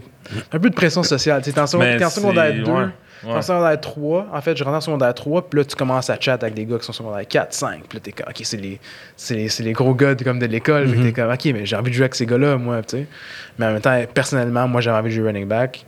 un 0.52 0.58
peu 0.58 0.68
de 0.68 0.74
pression 0.74 1.02
sociale. 1.02 1.40
T'es 1.42 1.58
en 1.58 1.66
secondaire- 1.66 1.92
Mais 1.94 1.98
t'es 1.98 2.04
en 2.04 2.10
secondaire 2.10 2.52
c'est- 2.52 2.62
2, 2.62 2.70
ouais, 2.70 2.84
t'es 3.22 3.28
en 3.30 3.34
ouais. 3.36 3.42
secondaire 3.42 3.80
3. 3.80 4.26
En 4.34 4.40
fait, 4.42 4.54
je 4.54 4.64
rentre 4.64 4.76
en 4.76 4.80
secondaire 4.82 5.14
3, 5.14 5.48
puis 5.48 5.60
là, 5.60 5.64
tu 5.64 5.74
commences 5.76 6.10
à 6.10 6.18
chat 6.20 6.34
avec 6.34 6.52
des 6.52 6.66
gars 6.66 6.76
qui 6.76 6.84
sont 6.84 6.90
en 6.90 6.94
secondaire 6.94 7.26
4, 7.26 7.54
5. 7.54 7.84
Puis 7.88 7.96
là, 7.96 8.00
t'es 8.02 8.12
comme, 8.12 8.26
OK, 8.28 8.40
c'est 8.44 8.58
les, 8.60 8.78
les, 9.30 9.48
les 9.60 9.72
gros 9.72 9.94
gars 9.94 10.14
de- 10.14 10.22
comme 10.22 10.38
de 10.38 10.46
l'école. 10.46 10.86
Fait 10.88 10.96
que 10.96 11.02
t'es 11.04 11.12
comme, 11.12 11.32
OK, 11.32 11.44
mais 11.46 11.64
j'ai 11.64 11.76
envie 11.76 11.90
de 11.90 11.96
jouer 11.96 12.04
avec 12.04 12.14
ces 12.16 12.26
gars-là, 12.26 12.58
moi, 12.58 12.82
tu 12.82 12.98
sais. 12.98 13.06
Mais 13.58 13.64
en 13.64 13.72
même 13.72 13.80
temps, 13.80 13.98
personnellement, 14.12 14.68
moi, 14.68 14.82
j'avais 14.82 14.98
envie 14.98 15.08
de 15.08 15.14
jouer 15.14 15.28
running 15.28 15.48
back. 15.48 15.86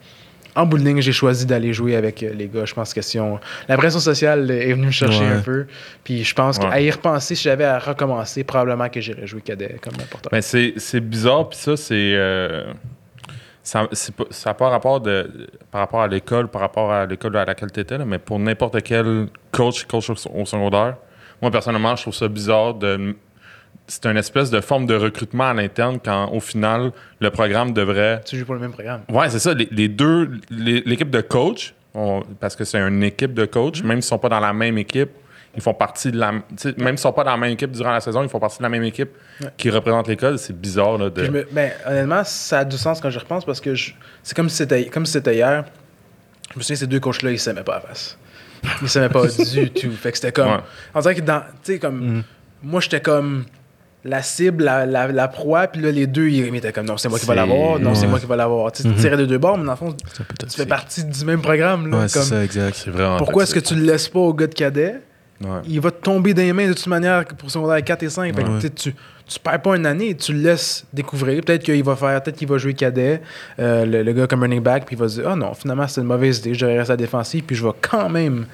En 0.57 0.67
bout 0.67 0.79
de 0.79 0.85
ligne, 0.85 1.01
j'ai 1.01 1.13
choisi 1.13 1.47
d'aller 1.47 1.73
jouer 1.73 1.95
avec 1.97 2.23
euh, 2.23 2.33
les 2.35 2.49
gars. 2.49 2.65
Je 2.65 2.75
pense 2.75 2.91
que 2.91 2.95
question. 2.97 3.39
La 3.69 3.77
pression 3.77 4.01
sociale 4.01 4.51
est 4.51 4.73
venue 4.73 4.87
me 4.87 4.91
chercher 4.91 5.21
Ouais. 5.25 5.33
un 5.33 5.41
peu. 5.41 5.67
Puis 6.03 6.25
je 6.25 6.35
pense 6.35 6.59
Ouais. 6.59 6.69
qu'à 6.69 6.81
y 6.81 6.91
repenser, 6.91 7.35
si 7.35 7.43
j'avais 7.45 7.65
à 7.65 7.79
recommencer, 7.79 8.43
probablement 8.43 8.89
que 8.89 9.01
j'irais 9.01 9.27
jouer 9.27 9.43
cadet 9.43 9.77
comme 9.83 9.93
n'importe 9.95 10.29
quoi. 10.29 10.31
Mais 10.33 10.43
c'est 10.43 11.01
bizarre, 11.01 11.49
puis 11.49 11.59
ça, 11.59 11.77
c'est. 11.77 11.95
euh, 12.15 12.65
ça 13.63 13.89
c'est 13.93 14.15
pas- 14.15 14.25
ça 14.31 14.51
n'a 14.51 14.55
pas 14.55 14.69
rapport 14.69 15.01
de, 15.01 15.49
par 15.71 15.81
rapport 15.81 16.01
à 16.03 16.09
l'école, 16.09 16.49
par 16.49 16.61
rapport 16.61 16.93
à 16.93 17.05
l'école 17.07 17.37
à 17.37 17.45
laquelle 17.45 17.73
tu 17.73 17.81
étais, 17.81 17.99
là, 17.99 18.05
mais 18.05 18.19
pour 18.19 18.39
n'importe 18.39 18.81
quel 18.83 19.27
coach, 19.53 19.85
coach 19.85 20.09
au 20.11 20.45
secondaire, 20.47 20.97
moi, 21.43 21.51
personnellement, 21.51 21.95
je 21.97 22.03
trouve 22.03 22.15
ça 22.15 22.29
bizarre 22.29 22.75
de. 22.75 23.15
C'est 23.89 24.05
une 24.07 24.17
espèce 24.17 24.51
de 24.51 24.61
forme 24.61 24.87
de 24.87 24.95
recrutement 24.97 25.45
à 25.51 25.55
l'interne 25.55 25.99
quand, 26.05 26.31
au 26.33 26.41
final, 26.41 26.91
le 27.21 27.31
programme 27.31 27.73
devrait. 27.73 28.21
Tu 28.25 28.37
joues 28.37 28.45
pour 28.45 28.55
le 28.55 28.61
même 28.61 28.73
programme. 28.73 29.03
Ouais, 29.09 29.31
c'est 29.31 29.39
ça. 29.39 29.55
Les, 29.55 29.69
les 29.71 29.89
deux, 29.89 30.33
l'équipe 30.51 31.11
de 31.11 31.21
coach, 31.21 31.73
on- 31.95 32.23
parce 32.41 32.57
que 32.57 32.65
c'est 32.65 32.79
une 32.79 33.03
équipe 33.05 33.33
de 33.35 33.45
coach, 33.45 33.83
même 33.83 34.03
s'ils 34.03 34.09
sont 34.09 34.19
pas 34.19 34.29
dans 34.29 34.41
la 34.41 34.53
même 34.53 34.77
équipe, 34.77 35.11
ils 35.55 35.63
font 35.63 35.73
partie 35.73 36.11
de 36.11 36.19
la. 36.19 36.33
Même 36.33 36.43
s'ils 36.59 36.99
sont 36.99 37.13
pas 37.13 37.23
dans 37.25 37.31
la 37.31 37.37
même 37.37 37.53
équipe 37.53 37.71
durant 37.71 37.93
la 37.93 38.01
saison, 38.01 38.23
ils 38.23 38.29
font 38.29 38.41
partie 38.41 38.59
de 38.59 38.63
la 38.65 38.69
même 38.69 38.83
équipe 38.83 39.11
Ouais. 39.41 39.49
qui 39.57 39.71
représente 39.71 40.09
l'école. 40.09 40.39
C'est 40.39 40.59
bizarre, 40.59 40.99
là. 40.99 41.09
De... 41.09 41.25
Je 41.25 41.31
me- 41.31 41.47
ben, 41.51 41.71
honnêtement, 41.87 42.25
ça 42.25 42.59
a 42.61 42.65
du 42.65 42.77
sens 42.77 43.01
quand 43.01 43.11
je 43.11 43.19
repense 43.21 43.45
parce 43.45 43.61
que 43.61 43.75
je- 43.75 43.93
c'est 44.23 44.37
comme 44.37 44.49
si 44.51 44.57
c'était 44.57 44.87
comme 44.87 45.07
si 45.07 45.13
c'était 45.13 45.37
hier. 45.37 45.65
Je 46.53 46.59
me 46.59 46.63
souviens, 46.63 46.77
ces 46.77 46.87
deux 46.87 47.01
coachs-là, 47.01 47.31
ils 47.31 47.39
s'aimaient 47.39 47.63
pas 47.63 47.77
à 47.77 47.81
face. 47.81 48.19
Ils 48.83 48.89
s'aimaient 48.89 49.09
pas 49.09 49.27
du 49.55 49.71
tout. 49.71 49.93
Fait 49.93 50.11
que 50.11 50.19
c'était 50.19 50.33
comme. 50.33 50.49
Ouais. 50.49 50.61
On 50.95 51.01
dirait 51.01 51.15
que 51.15 51.21
dans. 51.21 51.41
Tu 51.63 51.75
sais, 51.75 51.79
comme. 51.79 52.23
Moi, 52.63 52.81
j'étais 52.81 53.01
comme 53.01 53.45
la 54.07 54.23
cible, 54.23 54.65
la, 54.65 54.87
la, 54.87 55.09
la 55.09 55.29
proie, 55.29 55.67
puis 55.67 55.83
là, 55.83 55.91
les 55.91 56.07
deux, 56.07 56.29
ils 56.29 56.55
étaient 56.57 56.73
comme 56.73 56.87
non, 56.87 56.97
c'est 56.97 57.09
moi 57.09 57.19
qui 57.19 57.27
vais 57.27 57.35
l'avoir, 57.35 57.79
non, 57.79 57.95
c'est 57.95 58.07
moi 58.07 58.19
qui 58.21 58.27
vais 58.27 58.37
l'avoir. 58.37 58.73
Tu 58.73 58.87
Mhm. 58.87 58.95
tirais 58.95 59.17
de 59.17 59.27
deux 59.27 59.39
bords, 59.39 59.59
mais 59.59 59.65
dans 59.65 59.73
le 59.73 59.77
fond, 59.77 59.95
tu 59.95 60.57
fais 60.57 60.67
partie 60.67 61.05
du 61.05 61.25
même 61.25 61.43
programme. 61.43 61.91
Là, 61.91 61.99
Ouais, 61.99 62.07
comme, 62.13 62.23
ça, 62.23 62.43
exact. 62.45 62.89
Vraiment 62.89 63.19
pourquoi 63.19 63.43
est-ce 63.43 63.55
que 63.55 63.61
tu 63.61 63.75
le 63.75 63.83
laisses 63.85 64.09
pas 64.09 64.21
au 64.21 64.33
gars 64.33 64.47
de 64.47 64.55
cadet? 64.55 65.01
Ouais. 65.39 65.49
il 65.69 65.79
va 65.83 65.91
te 65.91 66.01
tomber 66.03 66.33
dans 66.33 66.41
les 66.41 66.55
mains 66.55 66.67
de 66.69 66.73
toute 66.73 66.87
manière 66.87 67.23
pour 67.27 67.51
secondaire 67.51 67.85
4 67.85 68.03
et 68.05 68.09
5. 68.09 68.35
Fait 68.35 68.43
que, 68.43 68.67
tu 68.69 68.95
tu, 69.29 69.39
perds 69.39 69.61
pas 69.61 69.77
une 69.77 69.85
année, 69.85 70.15
tu 70.15 70.33
le 70.33 70.39
laisses 70.41 70.87
découvrir. 70.95 71.43
Peut-être 71.45 71.63
qu'il 71.63 71.85
va 71.85 71.95
faire, 71.95 72.23
peut-être 72.23 72.37
qu'il 72.39 72.49
va 72.49 72.57
jouer 72.57 72.73
cadet, 72.73 73.21
euh, 73.59 73.85
le, 73.85 74.03
le 74.03 74.13
gars 74.15 74.27
comme 74.27 74.41
running 74.41 74.63
back, 74.63 74.87
puis 74.87 74.97
il 74.97 74.99
va 74.99 75.09
se 75.09 75.21
dire 75.21 75.29
Ah 75.31 75.37
non, 75.37 75.53
finalement, 75.53 75.87
c'est 75.89 76.01
une 76.01 76.07
mauvaise 76.07 76.39
idée, 76.39 76.55
je 76.55 76.65
rester 76.65 76.93
à 76.93 76.95
la 76.95 76.97
défensive, 76.97 77.43
puis 77.45 77.55
je 77.55 77.63
vais 77.67 77.73
quand 77.83 78.09
même. 78.09 78.47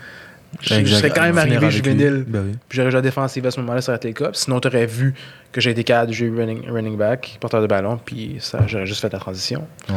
Je, 0.60 0.84
serais 0.84 1.10
quand 1.10 1.22
même 1.22 1.38
arrivé 1.38 1.70
juvénile, 1.70 2.24
Ben 2.26 2.44
oui. 2.46 2.52
puis 2.68 2.76
j'aurais 2.76 2.90
joué 2.90 2.98
à 2.98 3.00
la 3.00 3.02
défensive 3.08 3.46
à 3.46 3.50
ce 3.50 3.60
moment-là, 3.60 3.80
ça 3.80 3.92
aurait 3.92 3.96
été 3.96 4.08
le 4.08 4.14
cas. 4.14 4.30
Puis 4.30 4.40
Sinon, 4.40 4.60
tu 4.60 4.68
aurais 4.68 4.86
vu 4.86 5.14
que 5.50 5.60
j'ai 5.60 5.70
été 5.70 5.82
capable 5.82 6.08
de 6.10 6.14
jouer 6.16 6.30
running, 6.30 6.68
running 6.70 6.96
back, 6.96 7.38
porteur 7.40 7.62
de 7.62 7.66
ballon, 7.66 7.98
puis 8.04 8.36
ça, 8.40 8.60
j'aurais 8.66 8.86
juste 8.86 9.00
fait 9.00 9.12
la 9.12 9.18
transition. 9.18 9.66
Ouais. 9.88 9.94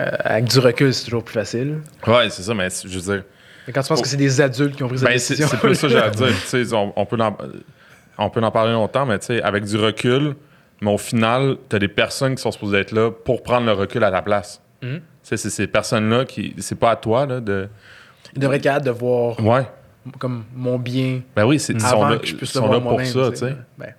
Euh, 0.00 0.10
avec 0.20 0.44
du 0.44 0.58
recul, 0.58 0.92
c'est 0.92 1.04
toujours 1.06 1.24
plus 1.24 1.32
facile. 1.34 1.78
Ouais, 2.06 2.28
c'est 2.30 2.42
ça, 2.42 2.52
mais 2.54 2.68
je 2.70 2.98
veux 2.98 3.14
dire. 3.14 3.24
Mais 3.66 3.72
quand 3.72 3.82
tu 3.82 3.88
penses 3.88 4.02
que 4.02 4.08
c'est 4.08 4.16
des 4.18 4.40
adultes 4.40 4.76
qui 4.76 4.82
ont 4.82 4.88
pris 4.88 4.98
cette 4.98 5.08
Ben, 5.08 5.18
c'est 5.18 5.34
décision. 5.34 5.48
c'est 5.50 5.56
plus 5.58 5.74
ça 5.74 5.86
que 5.88 5.92
j'ai 5.94 5.98
à 5.98 6.10
dire. 6.10 6.26
Tu 6.50 6.64
sais, 6.64 6.74
on, 6.74 6.92
on 6.96 7.06
peut 7.06 7.16
en, 7.18 7.36
on 8.18 8.28
peut 8.30 8.42
en 8.42 8.50
parler 8.50 8.72
longtemps, 8.72 9.06
mais 9.06 9.18
tu 9.18 9.26
sais, 9.26 9.42
avec 9.42 9.64
du 9.64 9.76
recul, 9.78 10.34
mais 10.82 10.90
au 10.92 10.98
final, 10.98 11.56
tu 11.70 11.76
as 11.76 11.78
des 11.78 11.88
personnes 11.88 12.34
qui 12.34 12.42
sont 12.42 12.52
supposées 12.52 12.78
être 12.80 12.92
là 12.92 13.10
pour 13.10 13.42
prendre 13.42 13.64
le 13.66 13.72
recul 13.72 14.04
à 14.04 14.10
ta 14.10 14.20
place. 14.20 14.60
Tu 14.82 15.00
sais, 15.22 15.38
c'est 15.38 15.48
ces 15.48 15.66
personnes-là 15.66 16.26
qui. 16.26 16.54
C'est 16.58 16.78
pas 16.78 16.90
à 16.90 16.96
toi, 16.96 17.24
là, 17.24 17.40
de. 17.40 17.68
Il 18.34 18.40
devrait 18.40 18.56
être 18.58 18.62
capable 18.64 18.84
de 18.84 18.90
voir 18.90 19.40
Ouais. 19.40 19.62
Comme 20.18 20.44
mon 20.54 20.78
bien 20.78 21.22
Ben 21.36 21.44
oui, 21.46 21.58
c'est- 21.58 21.72
ils 21.72 21.80
sont 21.80 21.86
avant 21.86 22.08
là, 22.08 22.16
que 22.18 22.26
je 22.26 22.34
puisse 22.34 22.52
ils 22.54 22.58
le 22.58 22.60
sont 22.62 22.66
voir 22.68 22.80
là 22.80 22.80
pour 22.80 23.04
ça, 23.06 23.30
tu 23.30 23.36
sais. 23.38 23.56
Ben, 23.78 23.94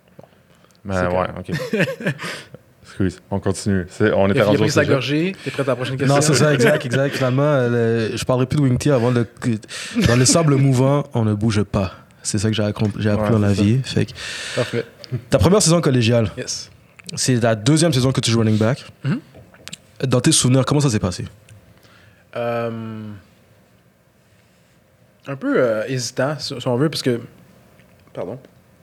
Ben 0.83 1.09
ouais, 1.09 1.27
ok. 1.39 1.51
Excuse, 2.83 3.19
on 3.31 3.39
continue. 3.39 3.85
C'est- 3.89 4.13
on 4.13 4.29
était 4.29 4.41
rendu 4.43 4.69
sa 4.69 4.81
sujet. 4.81 4.93
gorgée. 4.93 5.35
T'es 5.43 5.51
prêt 5.51 5.63
à 5.63 5.65
la 5.65 5.75
prochaine 5.75 5.97
question? 5.97 6.15
Non, 6.15 6.21
c'est 6.21 6.35
ça, 6.35 6.53
exact, 6.53 6.85
exact. 6.85 7.15
Finalement, 7.15 7.67
le- 7.67 8.11
je 8.15 8.23
parlerai 8.23 8.45
plus 8.45 8.57
de 8.57 8.61
wing 8.63 8.77
avant 8.91 9.11
de. 9.11 9.25
Dans 10.07 10.15
les 10.15 10.25
sables 10.25 10.55
mouvants, 10.55 11.03
on 11.13 11.25
ne 11.25 11.33
bouge 11.33 11.63
pas. 11.63 11.91
C'est 12.23 12.37
ça 12.37 12.49
que 12.49 12.55
j'ai 12.55 12.63
appris 12.63 12.85
Ouais, 12.85 13.29
dans 13.31 13.39
la 13.39 13.53
ça. 13.53 13.61
vie. 13.61 13.79
Fait 13.83 14.05
que, 14.05 14.11
Parfait. 14.55 14.85
ta 15.29 15.37
première 15.39 15.61
saison 15.61 15.81
collégiale, 15.81 16.29
Yes. 16.37 16.71
c'est 17.15 17.41
la 17.41 17.55
deuxième 17.55 17.91
saison 17.93 18.11
que 18.11 18.21
tu 18.21 18.31
joues 18.31 18.39
running 18.39 18.57
back. 18.57 18.85
Mhm. 19.03 19.19
Dans 20.07 20.21
tes 20.21 20.31
souvenirs, 20.31 20.65
comment 20.65 20.79
ça 20.81 20.89
s'est 20.89 20.99
passé? 20.99 21.25
Euh, 22.35 23.01
un 25.27 25.35
peu 25.35 25.55
euh, 25.57 25.83
hésitant, 25.87 26.35
si, 26.39 26.53
on 26.65 26.75
veut, 26.75 26.89
parce 26.89 27.01
que. 27.03 27.19
Pardon. 28.13 28.39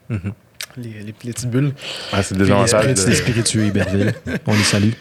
Mhm. 0.09 0.33
Les, 0.77 0.89
les- 0.89 1.03
les 1.05 1.13
petites 1.13 1.49
bulles. 1.49 1.73
Ah, 2.11 2.23
c'est 2.23 2.37
des 2.37 2.49
avantages. 2.51 2.87
les 2.87 2.93
de- 2.93 3.11
spiritueux, 3.13 3.65
Iberville. 3.65 4.13
on 4.47 4.53
les 4.53 4.63
salue. 4.63 4.91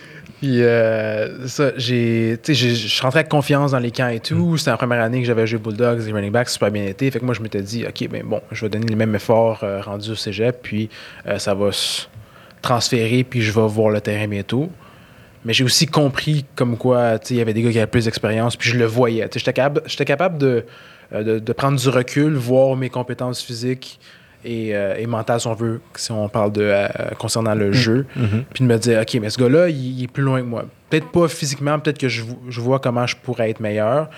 Puis, 0.41 0.63
euh, 0.63 1.47
ça, 1.49 1.71
j'ai. 1.77 2.39
Tu 2.43 2.55
sais, 2.55 2.55
j'ai- 2.55 2.75
je 2.75 2.89
suis 2.89 3.01
rentré 3.03 3.21
avec 3.21 3.31
confiance 3.31 3.71
dans 3.73 3.79
les 3.79 3.91
camps 3.91 4.09
et 4.09 4.21
tout. 4.21 4.57
C'était 4.59 4.71
la 4.73 4.77
première 4.77 5.01
année 5.03 5.21
que 5.21 5.27
j'avais 5.27 5.47
joué 5.47 5.59
Bulldogs 5.59 6.07
et 6.07 6.13
running 6.13 6.31
back, 6.33 6.49
super 6.49 6.71
bien 6.71 6.85
été. 6.85 7.11
Fait 7.11 7.21
que 7.21 7.25
moi, 7.25 7.35
je 7.35 7.41
m'étais 7.41 7.63
dit, 7.63 7.85
OK, 7.87 8.09
ben 8.09 8.23
bon, 8.25 8.41
je 8.51 8.65
vais 8.65 8.69
donner 8.69 8.87
les 8.87 8.97
mêmes 8.97 9.15
efforts 9.15 9.61
euh, 9.63 9.81
rendus 9.81 10.11
au 10.11 10.15
cégep, 10.17 10.59
puis 10.63 10.91
euh, 11.27 11.39
ça 11.39 11.55
va 11.55 11.71
se 11.73 12.07
transférer, 12.61 13.25
puis 13.25 13.41
je 13.43 13.53
vais 13.53 13.67
voir 13.67 13.91
le 13.91 14.01
terrain 14.01 14.27
bientôt. 14.29 14.71
Mais 15.45 15.53
j'ai 15.53 15.65
aussi 15.65 15.87
compris 15.87 16.45
comme 16.55 16.77
quoi, 16.77 17.19
tu 17.19 17.29
sais, 17.29 17.35
il 17.35 17.39
y 17.39 17.41
avait 17.41 17.55
des 17.55 17.63
gars 17.63 17.71
qui 17.73 17.79
avaient 17.79 17.87
plus 17.91 18.05
d'expérience, 18.05 18.57
puis 18.57 18.71
je 18.71 18.79
le 18.79 18.85
voyais. 18.85 19.29
Tu 19.29 19.35
sais, 19.35 19.39
J'étais 19.41 19.53
capable, 19.55 19.83
j'étais 19.87 20.05
capable 20.05 20.39
de, 20.39 20.47
euh, 20.47 20.63
de, 21.13 21.39
de 21.39 21.53
prendre 21.53 21.79
du 21.79 21.89
recul, 21.89 22.35
voir 22.35 22.77
mes 22.77 22.89
compétences 22.89 23.43
physiques 23.43 24.01
et, 24.45 24.75
euh, 24.75 24.97
et 24.99 25.07
mentales, 25.07 25.41
si 25.41 25.47
on 25.47 25.55
veut, 25.55 25.81
si 25.95 26.11
on 26.13 26.29
parle 26.29 26.53
de 26.53 26.63
euh, 26.63 26.87
concernant 27.19 27.55
le 27.55 27.73
jeu 27.73 28.07
Mhm. 28.17 28.45
puis 28.53 28.65
de 28.65 28.69
me 28.69 28.79
dire, 28.79 29.01
OK, 29.01 29.19
mais 29.21 29.31
ce 29.31 29.39
gars-là, 29.39 29.69
il, 29.69 29.99
il 29.99 30.05
est 30.05 30.09
plus 30.11 30.23
loin 30.23 30.41
que 30.41 30.47
moi. 30.47 30.65
Peut-être 30.91 31.11
pas 31.11 31.29
physiquement, 31.29 31.79
peut-être 31.79 31.99
que 31.99 32.09
je, 32.09 32.23
vo- 32.23 32.41
je 32.49 32.61
vois 32.61 32.79
comment 32.81 33.07
je 33.07 33.17
pourrais 33.17 33.51
être 33.51 33.61
meilleur, 33.61 34.09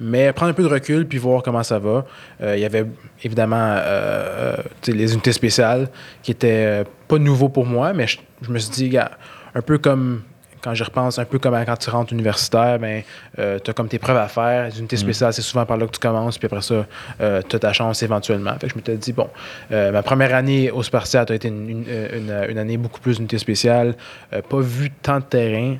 mais 0.00 0.32
prendre 0.32 0.50
un 0.50 0.54
peu 0.54 0.62
de 0.62 0.68
recul 0.68 1.06
puis 1.06 1.18
voir 1.18 1.42
comment 1.42 1.62
ça 1.64 1.78
va. 1.78 2.06
Euh, 2.40 2.56
il 2.56 2.60
y 2.60 2.64
avait 2.64 2.86
évidemment 3.24 3.56
euh, 3.76 4.54
euh, 4.58 4.62
les 4.86 5.12
unités 5.12 5.32
spéciales 5.32 5.88
qui 6.22 6.30
étaient 6.30 6.82
euh, 6.82 6.84
pas 7.08 7.18
nouveaux 7.18 7.48
pour 7.48 7.66
moi, 7.66 7.92
mais 7.92 8.06
je, 8.06 8.18
je 8.42 8.50
me 8.50 8.58
suis 8.58 8.70
dit, 8.88 8.96
un 8.96 9.60
peu 9.62 9.76
comme 9.78 10.22
quand 10.62 10.74
j'y 10.74 10.82
repense, 10.82 11.18
un 11.18 11.24
peu 11.24 11.38
comme 11.38 11.54
quand 11.64 11.76
tu 11.76 11.90
rentres 11.90 12.12
universitaire, 12.12 12.78
ben, 12.78 13.02
tu 13.36 13.42
as 13.70 13.74
comme 13.74 13.88
tes 13.88 13.98
preuves 13.98 14.16
à 14.16 14.28
faire. 14.28 14.66
Les 14.68 14.78
unités 14.78 14.96
spéciales, 14.96 15.32
c'est 15.32 15.42
souvent 15.42 15.64
par 15.66 15.76
là 15.76 15.86
que 15.86 15.92
tu 15.92 15.98
commences, 16.00 16.38
puis 16.38 16.46
après 16.46 16.62
ça, 16.62 16.86
tu 17.18 17.56
as 17.56 17.58
ta 17.58 17.72
chance 17.72 18.02
éventuellement. 18.02 18.52
Fait 18.60 18.66
que 18.66 18.72
je 18.72 18.76
m'étais 18.76 18.96
dit, 18.96 19.12
bon, 19.12 19.28
euh, 19.72 19.92
ma 19.92 20.02
première 20.02 20.34
année 20.34 20.70
au 20.70 20.82
Spartiate 20.82 21.30
a 21.30 21.34
été 21.34 21.48
une, 21.48 21.68
une- 21.68 21.84
une- 21.88 22.46
une 22.50 22.58
année 22.58 22.76
beaucoup 22.76 23.00
plus 23.00 23.18
unité 23.18 23.38
spéciale, 23.38 23.94
euh, 24.32 24.42
pas 24.42 24.60
vu 24.60 24.90
tant 25.02 25.18
de 25.18 25.24
terrain. 25.24 25.76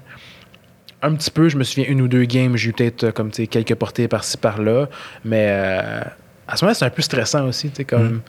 Un 1.02 1.14
petit 1.14 1.30
peu, 1.30 1.48
je 1.48 1.56
me 1.56 1.62
souviens, 1.64 1.84
une 1.88 2.00
ou 2.02 2.08
deux 2.08 2.24
games, 2.24 2.56
j'ai 2.56 2.70
eu 2.70 2.72
peut-être 2.72 3.04
euh, 3.04 3.12
comme 3.12 3.30
quelques 3.30 3.74
portées 3.76 4.08
par-ci 4.08 4.36
par-là, 4.36 4.88
mais 5.24 5.46
euh, 5.50 6.00
à 6.48 6.56
ce 6.56 6.64
moment-là, 6.64 6.74
c'est 6.74 6.84
un 6.86 6.90
peu 6.90 7.02
stressant 7.02 7.46
aussi, 7.46 7.70
tu 7.70 7.76
sais, 7.76 7.84
comme. 7.84 8.20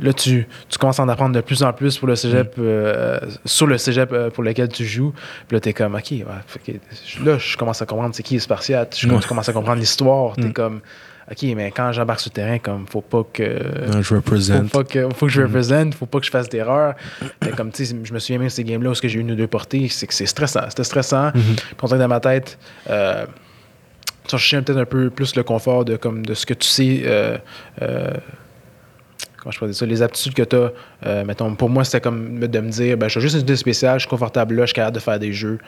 Là, 0.00 0.12
tu, 0.12 0.46
tu 0.68 0.78
commences 0.78 1.00
à 1.00 1.02
en 1.04 1.08
apprendre 1.08 1.34
de 1.34 1.40
plus 1.40 1.62
en 1.62 1.72
plus 1.72 1.98
pour 1.98 2.08
le 2.08 2.16
cégep, 2.16 2.54
euh, 2.58 3.18
sur 3.44 3.66
le 3.66 3.78
cégep 3.78 4.12
euh, 4.12 4.30
pour 4.30 4.42
lequel 4.44 4.68
tu 4.68 4.84
joues. 4.84 5.12
Puis 5.48 5.56
là, 5.56 5.60
t'es 5.60 5.72
comme, 5.72 5.94
OK, 5.94 6.10
ouais, 6.10 6.80
là, 7.24 7.38
je 7.38 7.56
commence 7.56 7.80
à 7.82 7.86
comprendre 7.86 8.14
c'est 8.14 8.22
qui 8.22 8.34
les 8.34 8.40
Spartiates. 8.40 8.96
Je 8.98 9.08
Ouais. 9.08 9.18
commence 9.26 9.48
à 9.48 9.52
comprendre 9.52 9.80
l'histoire. 9.80 10.34
T'es 10.36 10.42
Mm. 10.48 10.52
comme, 10.52 10.80
OK, 11.28 11.42
mais 11.56 11.72
quand 11.72 11.90
j'embarque 11.90 12.20
sur 12.20 12.30
le 12.30 12.34
terrain, 12.34 12.58
comme, 12.58 12.86
faut 12.88 13.00
pas 13.00 13.24
que. 13.32 13.42
Ouais, 13.42 13.96
je 13.98 14.02
Faut 14.02 14.14
représente. 14.16 14.70
pas 14.70 14.84
que, 14.84 15.08
faut 15.14 15.26
que 15.26 15.32
je 15.32 15.42
représente, 15.42 15.94
faut 15.94 16.06
pas 16.06 16.20
que 16.20 16.26
je 16.26 16.30
fasse 16.30 16.48
d'erreur. 16.48 16.94
Mais 17.42 17.50
comme 17.50 17.72
tu 17.72 17.84
sais, 17.84 17.96
je 18.04 18.12
me 18.14 18.18
souviens 18.20 18.38
même 18.38 18.46
de 18.46 18.52
ces 18.52 18.62
games-là 18.62 18.90
où 18.90 18.94
ce 18.94 19.02
que 19.02 19.08
j'ai 19.08 19.18
eu 19.18 19.22
une 19.22 19.32
ou 19.32 19.34
deux 19.34 19.48
portées, 19.48 19.88
c'est 19.88 20.06
que 20.06 20.14
c'est 20.14 20.26
stressant. 20.26 20.66
C'était 20.68 20.84
stressant. 20.84 21.32
Mhm. 21.34 21.42
Puis 21.56 21.76
on 21.82 21.88
dans 21.88 22.06
ma 22.08 22.20
tête, 22.20 22.58
euh, 22.90 23.26
tu 24.24 24.30
cherchais 24.30 24.62
peut-être 24.62 24.78
un 24.78 24.84
peu 24.84 25.10
plus 25.10 25.34
le 25.34 25.42
confort 25.42 25.84
de, 25.84 25.96
comme, 25.96 26.24
de 26.24 26.34
ce 26.34 26.46
que 26.46 26.54
tu 26.54 26.68
sais. 26.68 27.02
euh, 27.04 27.38
comment 29.46 29.52
je 29.52 29.60
peux 29.60 29.66
dire 29.66 29.76
ça, 29.76 29.86
les 29.86 30.02
aptitudes 30.02 30.34
que 30.34 30.42
tu 30.42 30.56
as. 30.56 31.22
mettons, 31.24 31.54
pour 31.54 31.70
moi, 31.70 31.84
c'était 31.84 32.00
comme 32.00 32.40
de 32.40 32.58
me 32.60 32.68
dire, 32.70 32.96
ben, 32.96 33.06
je 33.06 33.12
suis 33.12 33.20
juste 33.20 33.36
une 33.36 33.42
idée 33.42 33.54
spéciale, 33.54 33.94
je 34.00 34.00
suis 34.00 34.10
confortable 34.10 34.56
là, 34.56 34.62
je 34.62 34.66
suis 34.66 34.74
capable 34.74 34.96
de 34.96 35.00
faire 35.00 35.20
des 35.20 35.32
jeux. 35.32 35.58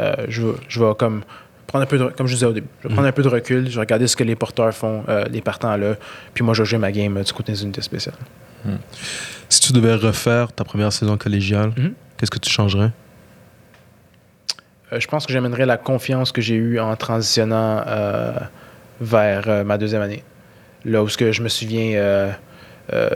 Euh, 0.00 0.14
je, 0.28 0.42
vais, 0.42 0.54
je 0.68 0.82
vais 0.84 0.92
comme 0.98 1.22
prendre 1.68 1.84
un 1.84 1.86
peu 1.86 1.98
de, 1.98 2.04
comme 2.06 2.26
je 2.26 2.34
disais 2.34 2.46
au 2.46 2.52
début, 2.52 2.66
je 2.82 2.88
vais 2.88 2.94
prendre 2.94 3.06
un 3.06 3.12
peu 3.12 3.22
de 3.22 3.28
recul, 3.28 3.68
je 3.70 3.74
vais 3.74 3.80
regarder 3.80 4.08
ce 4.08 4.16
que 4.16 4.24
les 4.24 4.34
porteurs 4.34 4.74
font, 4.74 5.04
euh, 5.08 5.24
les 5.30 5.40
partants 5.40 5.76
là, 5.76 5.94
puis 6.34 6.42
moi, 6.42 6.52
je 6.54 6.62
vais 6.62 6.68
jouer 6.68 6.78
ma 6.78 6.90
game 6.90 7.16
euh, 7.16 7.22
du 7.22 7.32
côté 7.32 7.52
des 7.52 7.62
unités 7.62 7.82
spéciales. 7.82 8.16
Si 9.48 9.60
tu 9.60 9.72
devais 9.72 9.94
refaire 9.94 10.50
ta 10.52 10.64
première 10.64 10.92
saison 10.92 11.16
collégiale, 11.16 11.72
Mhm. 11.76 11.92
qu'est-ce 12.16 12.30
que 12.30 12.38
tu 12.40 12.50
changerais? 12.50 12.90
Euh, 14.92 14.98
je 15.00 15.06
pense 15.06 15.26
que 15.26 15.32
j'amènerais 15.32 15.66
la 15.66 15.76
confiance 15.76 16.32
que 16.32 16.40
j'ai 16.40 16.54
eue 16.54 16.80
en 16.80 16.96
transitionnant 16.96 17.82
euh, 17.86 18.32
vers 19.00 19.44
euh, 19.48 19.64
ma 19.64 19.78
deuxième 19.78 20.02
année. 20.02 20.24
Là 20.84 21.02
où 21.02 21.08
ce 21.08 21.16
que 21.18 21.32
je 21.32 21.42
me 21.42 21.48
souviens, 21.48 21.92
euh, 21.96 22.30
euh, 22.30 22.30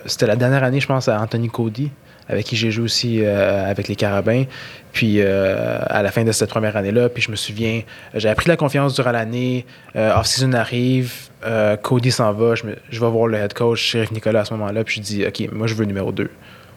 c'était 0.06 0.26
la 0.26 0.36
dernière 0.36 0.64
année, 0.64 0.80
je 0.80 0.86
pense, 0.86 1.08
à 1.08 1.20
Anthony 1.20 1.48
Cody, 1.48 1.90
avec 2.28 2.46
qui 2.46 2.56
j'ai 2.56 2.70
joué 2.70 2.84
aussi 2.84 3.20
euh, 3.24 3.68
avec 3.70 3.88
les 3.88 3.96
Carabins. 3.96 4.44
Puis 4.92 5.16
euh, 5.20 5.78
à 5.86 6.02
la 6.02 6.10
fin 6.10 6.24
de 6.24 6.32
cette 6.32 6.50
première 6.50 6.76
année-là, 6.76 7.08
puis 7.08 7.22
je 7.22 7.30
me 7.30 7.36
souviens, 7.36 7.82
euh, 8.14 8.18
j'avais 8.18 8.34
pris 8.34 8.44
de 8.44 8.50
la 8.50 8.56
confiance 8.56 8.94
durant 8.94 9.10
l'année. 9.12 9.64
Euh, 9.96 10.14
Off-season 10.18 10.52
arrive, 10.52 11.12
euh, 11.44 11.76
Cody 11.76 12.10
s'en 12.10 12.32
va, 12.32 12.54
je, 12.54 12.64
me- 12.66 12.76
je 12.90 13.00
vais 13.00 13.08
voir 13.10 13.26
le 13.26 13.38
head 13.38 13.54
coach, 13.54 13.80
Sheriff 13.80 14.12
Nicolas 14.12 14.40
à 14.40 14.44
ce 14.44 14.54
moment-là, 14.54 14.84
puis 14.84 14.96
je 14.96 15.00
dis, 15.00 15.26
OK, 15.26 15.50
moi 15.52 15.66
je 15.66 15.74
veux 15.74 15.80
le 15.80 15.86
numéro 15.86 16.12
2. 16.12 16.30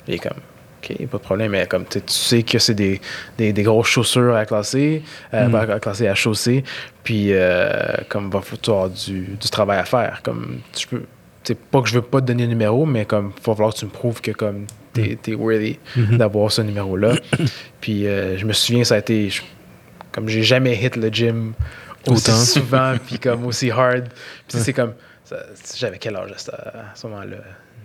Il 0.08 0.14
est 0.16 0.20
comme, 0.20 0.38
OK, 0.84 1.08
pas 1.08 1.18
de 1.18 1.24
problème, 1.24 1.52
mais 1.52 1.66
comme 1.68 1.86
tu 1.86 2.00
sais, 2.08 2.44
que 2.44 2.58
c'est 2.60 2.74
des, 2.74 3.02
des, 3.38 3.52
des 3.54 3.64
grosses 3.64 3.88
chaussures 3.88 4.36
à 4.36 4.46
classer, 4.46 5.04
euh, 5.34 5.48
Mm. 5.48 5.56
à 5.56 5.80
classer 5.80 6.08
à 6.08 6.16
chausser, 6.16 6.64
puis 7.04 7.28
euh, 7.34 7.70
comme 8.10 8.30
va 8.32 8.42
falloir 8.42 8.90
du, 8.90 9.36
du 9.40 9.50
travail 9.50 9.80
à 9.80 9.86
faire. 9.86 10.22
Comme 10.24 10.60
tu 10.74 10.88
peux, 10.88 11.04
c'est 11.46 11.58
pas 11.58 11.82
que 11.82 11.88
je 11.88 11.94
veux 11.96 12.02
pas 12.02 12.20
te 12.22 12.26
donner 12.26 12.44
le 12.44 12.50
numéro, 12.50 12.86
mais 12.86 13.06
comme 13.06 13.32
il 13.38 13.44
va 13.46 13.54
falloir 13.56 13.74
que 13.74 13.80
tu 13.80 13.86
me 13.86 13.92
prouves 13.92 14.20
que 14.22 14.32
comme 14.32 14.66
t'es 14.94 15.18
es 15.28 15.34
worthy 15.34 15.80
Mhm. 15.96 16.18
d'avoir 16.18 16.52
ce 16.52 16.62
numéro-là. 16.62 17.14
puis 17.82 18.08
euh, 18.08 18.38
je 18.38 18.46
me 18.46 18.54
souviens, 18.54 18.84
ça 18.84 18.96
a 18.96 18.98
été, 19.00 19.30
je- 19.30 19.42
comme 20.12 20.28
j'ai 20.28 20.44
jamais 20.44 20.76
hit 20.76 20.96
le 20.96 21.10
gym 21.10 21.54
aussi 22.08 22.30
Autant. 22.30 22.38
souvent, 22.40 22.94
puis 23.06 23.20
comme 23.20 23.46
aussi 23.46 23.72
hard. 23.72 24.10
Puis 24.48 24.60
c'est 24.60 24.74
comme, 24.74 24.94
j'avais 25.78 25.98
quel 25.98 26.16
âge 26.16 26.32
à 26.32 26.94
ce, 26.96 27.08
moment-là? 27.08 27.38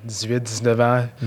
18, 0.04 0.42
19 0.42 0.80
ans? 0.80 1.06
Mm. 1.20 1.26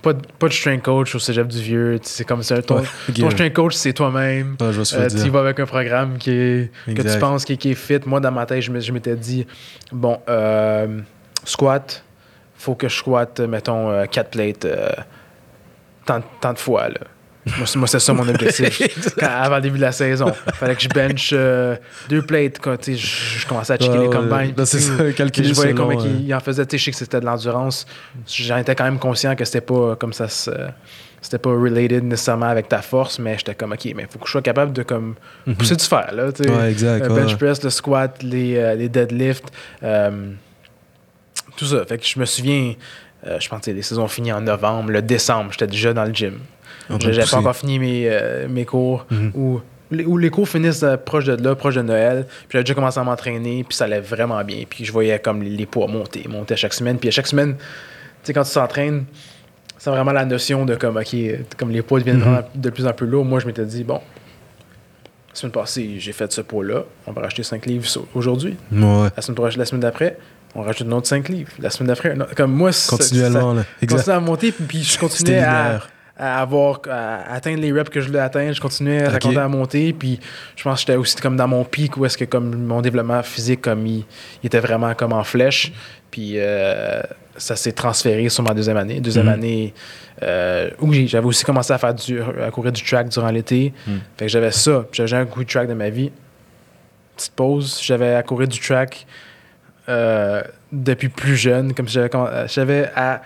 Pas, 0.00 0.12
de, 0.12 0.20
pas 0.38 0.48
de 0.48 0.52
strength 0.52 0.82
coach 0.84 1.14
au 1.14 1.18
cégep 1.18 1.46
du 1.48 1.60
vieux. 1.60 1.98
C'est 2.02 2.24
comme 2.24 2.42
ça. 2.42 2.60
Ton, 2.62 2.78
Ouais, 2.78 2.84
ton 3.18 3.30
strength 3.30 3.52
coach, 3.54 3.74
c'est 3.74 3.92
toi-même. 3.92 4.56
Ouais, 4.60 4.66
Euh, 4.66 5.08
tu 5.08 5.16
dire. 5.16 5.32
vas 5.32 5.40
avec 5.40 5.58
un 5.60 5.66
programme 5.66 6.18
qui 6.18 6.30
est, 6.30 6.70
que 6.86 7.02
tu 7.02 7.18
penses 7.18 7.44
qui, 7.44 7.54
est- 7.54 7.56
qui 7.56 7.70
est 7.72 7.74
fit. 7.74 7.98
Moi, 8.06 8.20
dans 8.20 8.30
ma 8.32 8.44
tête, 8.46 8.60
je 8.62 8.92
m'étais 8.92 9.16
dit, 9.16 9.46
bon, 9.92 10.20
euh, 10.28 11.00
squat, 11.44 12.02
faut 12.56 12.74
que 12.74 12.88
je 12.88 12.96
squatte, 12.96 13.40
mettons, 13.40 14.06
4 14.06 14.30
plates 14.30 14.64
euh, 14.64 14.88
tant, 16.06 16.20
tant 16.40 16.52
de 16.52 16.58
fois. 16.58 16.88
Là. 16.88 17.00
Moi, 17.58 17.66
c'est- 17.88 17.98
ça 17.98 18.12
mon 18.12 18.28
objectif. 18.28 18.80
Quand- 19.18 19.26
avant 19.26 19.56
le 19.56 19.62
début 19.62 19.76
de 19.78 19.82
la 19.82 19.90
saison. 19.90 20.32
fallait 20.54 20.76
que 20.76 20.82
je 20.82 20.88
bench 20.88 21.30
euh, 21.32 21.74
deux 22.08 22.22
plates. 22.22 22.60
Quand, 22.60 22.76
je, 22.84 22.92
je 22.94 23.46
commençais 23.48 23.72
à 23.72 23.76
checker 23.78 23.98
Ouais, 23.98 24.04
les 24.04 24.10
combines. 24.10 24.52
ben, 24.56 24.64
c'est 24.64 24.78
ça, 24.78 25.12
calculer 25.12 25.48
je 25.48 25.54
voyais 25.54 25.74
combien 25.74 25.98
euh, 26.00 26.20
il, 26.20 26.32
en 26.32 26.38
faisait. 26.38 26.64
Je 26.70 26.76
sais 26.76 26.90
que 26.92 26.96
c'était 26.96 27.18
de 27.18 27.26
l'endurance. 27.26 27.84
J'en 28.28 28.58
étais 28.58 28.76
quand 28.76 28.84
même 28.84 29.00
conscient 29.00 29.34
que 29.34 29.44
c'était 29.44 29.60
pas 29.60 29.96
comme 29.96 30.12
ça. 30.12 30.28
C'était 31.20 31.38
pas 31.38 31.50
related 31.50 32.04
nécessairement 32.04 32.46
avec 32.46 32.68
ta 32.68 32.80
force, 32.82 33.18
mais 33.18 33.36
j'étais 33.38 33.54
comme, 33.56 33.72
OK, 33.72 33.84
mais 33.96 34.02
il 34.02 34.08
faut 34.08 34.18
que 34.20 34.26
je 34.26 34.32
sois 34.32 34.42
capable 34.42 34.72
de 34.72 34.82
comme, 34.84 35.14
pousser 35.58 35.74
du 35.76 35.84
fer. 35.84 36.10
Là, 36.12 36.28
exact. 36.68 37.06
Euh, 37.06 37.08
bench 37.08 37.36
press, 37.36 37.62
le 37.62 37.70
squat, 37.70 38.22
les, 38.22 38.56
euh, 38.56 38.74
les 38.74 38.88
deadlifts, 38.88 39.52
euh, 39.84 40.30
tout 41.56 41.66
ça. 41.66 41.84
Fait 41.86 41.98
que 41.98 42.04
je 42.06 42.18
me 42.18 42.24
souviens, 42.24 42.74
euh, 43.26 43.38
je 43.40 43.48
pense 43.48 43.64
que 43.64 43.70
les 43.70 43.82
saisons 43.82 44.08
finies 44.08 44.32
en 44.32 44.40
novembre, 44.40 44.90
le 44.90 45.02
décembre, 45.02 45.50
j'étais 45.52 45.66
déjà 45.66 45.92
dans 45.92 46.04
le 46.04 46.12
gym. 46.12 46.38
J'avais 46.98 47.24
pas 47.24 47.36
encore 47.36 47.56
fini 47.56 47.78
mes, 47.78 48.04
euh, 48.08 48.48
mes 48.48 48.64
cours. 48.64 49.06
Mhm. 49.10 49.32
Ou 49.34 49.60
les, 49.90 50.04
où 50.04 50.16
les 50.18 50.30
cours 50.30 50.48
finissent 50.48 50.82
euh, 50.82 50.96
proche 50.96 51.24
de 51.26 51.42
là, 51.42 51.54
proche 51.54 51.74
de 51.76 51.82
Noël. 51.82 52.26
Puis 52.26 52.48
j'avais 52.52 52.64
déjà 52.64 52.74
commencé 52.74 52.98
à 52.98 53.04
m'entraîner, 53.04 53.64
puis 53.64 53.76
ça 53.76 53.84
allait 53.84 54.00
vraiment 54.00 54.42
bien. 54.42 54.64
Puis 54.68 54.84
je 54.84 54.92
voyais 54.92 55.18
comme 55.18 55.42
les, 55.42 55.50
les 55.50 55.66
poids 55.66 55.86
monter, 55.86 56.26
monter 56.28 56.54
à 56.54 56.56
chaque 56.56 56.74
semaine. 56.74 56.98
Puis 56.98 57.08
à 57.08 57.12
chaque 57.12 57.26
semaine, 57.26 57.56
tu 57.56 57.62
sais, 58.24 58.32
quand 58.32 58.42
tu 58.42 58.52
t'entraînes, 58.52 59.04
c'est 59.78 59.90
vraiment 59.90 60.12
la 60.12 60.24
notion 60.24 60.64
de 60.64 60.74
comme, 60.76 60.96
OK, 60.96 61.14
comme 61.58 61.70
les 61.70 61.82
poids 61.82 61.98
deviennent 62.00 62.16
Mhm. 62.18 62.22
vraiment 62.22 62.48
de 62.54 62.70
plus 62.70 62.86
en 62.86 62.92
plus 62.92 63.06
lourds. 63.06 63.24
Moi, 63.24 63.40
je 63.40 63.46
m'étais 63.46 63.64
dit, 63.64 63.84
bon, 63.84 64.00
la 65.28 65.34
semaine 65.34 65.52
passée, 65.52 65.94
j'ai 65.98 66.12
fait 66.12 66.30
ce 66.32 66.40
poids-là. 66.40 66.84
On 67.06 67.12
va 67.12 67.22
racheter 67.22 67.42
5 67.42 67.64
livres 67.66 67.86
aujourd'hui. 68.14 68.56
Ouais, 68.70 69.08
La 69.16 69.22
semaine, 69.22 69.34
prochaine- 69.36 69.58
la 69.60 69.64
semaine 69.64 69.80
d'après, 69.80 70.18
on 70.54 70.62
rajoute 70.62 70.86
un 70.86 70.92
autre 70.92 71.06
5 71.08 71.28
livres. 71.28 71.50
La 71.58 71.70
semaine 71.70 71.88
d'après, 71.88 72.12
un 72.12 72.26
comme 72.36 72.52
moi, 72.52 72.72
ça- 72.72 72.96
continuellement. 72.96 73.54
là. 73.54 73.62
ça 73.62 73.68
Exact. 73.82 73.96
continuait 73.98 74.16
à 74.16 74.20
monter, 74.20 74.52
puis, 74.52 74.82
je 74.82 74.98
continuais 74.98 75.38
à, 75.40 75.80
avoir 76.18 76.80
à 76.90 77.32
atteindre 77.32 77.60
les 77.60 77.72
reps 77.72 77.90
que 77.90 78.00
je 78.00 78.06
voulais 78.06 78.18
atteindre. 78.20 78.52
Je 78.54 78.60
continuais 78.60 79.02
à 79.02 79.06
Ok. 79.08 79.12
continuer 79.14 79.40
à 79.40 79.48
monter. 79.48 79.92
Puis 79.92 80.20
je 80.54 80.62
pense 80.62 80.74
que 80.74 80.80
j'étais 80.80 80.96
aussi 80.96 81.16
comme 81.16 81.36
dans 81.36 81.48
mon 81.48 81.64
pic 81.64 81.96
où 81.96 82.04
est-ce 82.04 82.16
que 82.18 82.24
comme 82.26 82.54
mon 82.64 82.80
développement 82.80 83.22
physique 83.22 83.62
comme 83.62 83.86
il, 83.86 84.04
il 84.42 84.46
était 84.46 84.60
vraiment 84.60 84.94
comme 84.94 85.12
en 85.14 85.24
flèche. 85.24 85.72
Puis 86.10 86.34
euh, 86.36 87.00
ça 87.36 87.56
s'est 87.56 87.72
transféré 87.72 88.28
sur 88.28 88.44
ma 88.44 88.52
deuxième 88.54 88.76
année. 88.76 89.00
Deuxième 89.00 89.26
Mhm. 89.26 89.32
année 89.32 89.74
euh, 90.22 90.70
où 90.80 90.92
j'avais 90.92 91.26
aussi 91.26 91.44
commencé 91.44 91.72
à 91.72 91.78
faire 91.78 91.94
du 91.94 92.20
à 92.20 92.50
courir 92.52 92.70
du 92.72 92.82
track 92.84 93.08
durant 93.08 93.30
l'été. 93.30 93.72
Mhm. 93.86 94.00
Fait 94.18 94.26
que 94.26 94.30
j'avais 94.30 94.52
ça. 94.52 94.84
J'avais 94.92 95.08
jamais 95.08 95.26
couru 95.26 95.44
de 95.46 95.50
track 95.50 95.66
de 95.66 95.74
ma 95.74 95.88
vie. 95.88 96.12
Petite 97.16 97.32
pause. 97.32 97.80
J'avais 97.82 98.14
à 98.14 98.22
courir 98.22 98.46
du 98.48 98.60
track 98.60 99.06
euh, 99.88 100.42
depuis 100.70 101.08
plus 101.08 101.36
jeune. 101.36 101.74
Comme 101.74 101.88
si 101.88 101.98
j'avais 102.46 102.82
euh, 102.84 102.86
à 102.96 103.22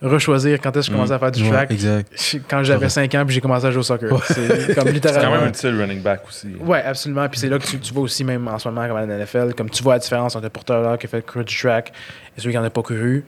rechoisir 0.00 0.60
quand 0.60 0.76
est-ce 0.76 0.86
que 0.86 0.92
je 0.92 0.96
commençais 0.96 1.12
à 1.14 1.18
faire 1.18 1.32
du 1.32 1.42
Ouais, 1.42 1.50
track 1.50 1.70
exact. 1.72 2.12
quand 2.48 2.62
j'avais 2.62 2.88
5 2.88 3.12
ans 3.16 3.24
puis 3.26 3.34
j'ai 3.34 3.40
commencé 3.40 3.66
à 3.66 3.70
jouer 3.72 3.80
au 3.80 3.82
soccer. 3.82 4.12
Ouais. 4.12 4.18
C'est 4.28 4.34
comme 4.48 4.58
C'est 4.68 4.74
quand 4.76 4.84
littéralement. 4.90 5.30
même 5.40 5.48
un 5.48 5.52
style 5.52 5.76
running 5.76 6.00
back 6.02 6.20
aussi. 6.28 6.48
Ouais, 6.60 6.82
absolument. 6.84 7.28
Puis 7.28 7.40
c'est 7.40 7.48
là 7.48 7.58
que 7.58 7.64
tu, 7.66 7.78
tu 7.80 7.92
vois 7.92 8.04
aussi, 8.04 8.22
même 8.22 8.46
en 8.46 8.58
ce 8.60 8.68
moment, 8.68 8.86
comme 8.86 8.96
à 8.96 9.06
la 9.06 9.18
NFL, 9.24 9.54
comme 9.54 9.70
tu 9.70 9.82
vois 9.82 9.94
la 9.94 9.98
différence 9.98 10.36
entre 10.36 10.44
le 10.44 10.50
porteur 10.50 10.82
là 10.82 10.96
qui 10.96 11.06
a 11.06 11.08
fait 11.08 11.26
courir 11.26 11.44
du 11.44 11.56
track 11.56 11.92
et 12.36 12.40
celui 12.40 12.52
qui 12.52 12.58
n'en 12.58 12.64
a 12.64 12.70
pas 12.70 12.82
couru. 12.82 13.24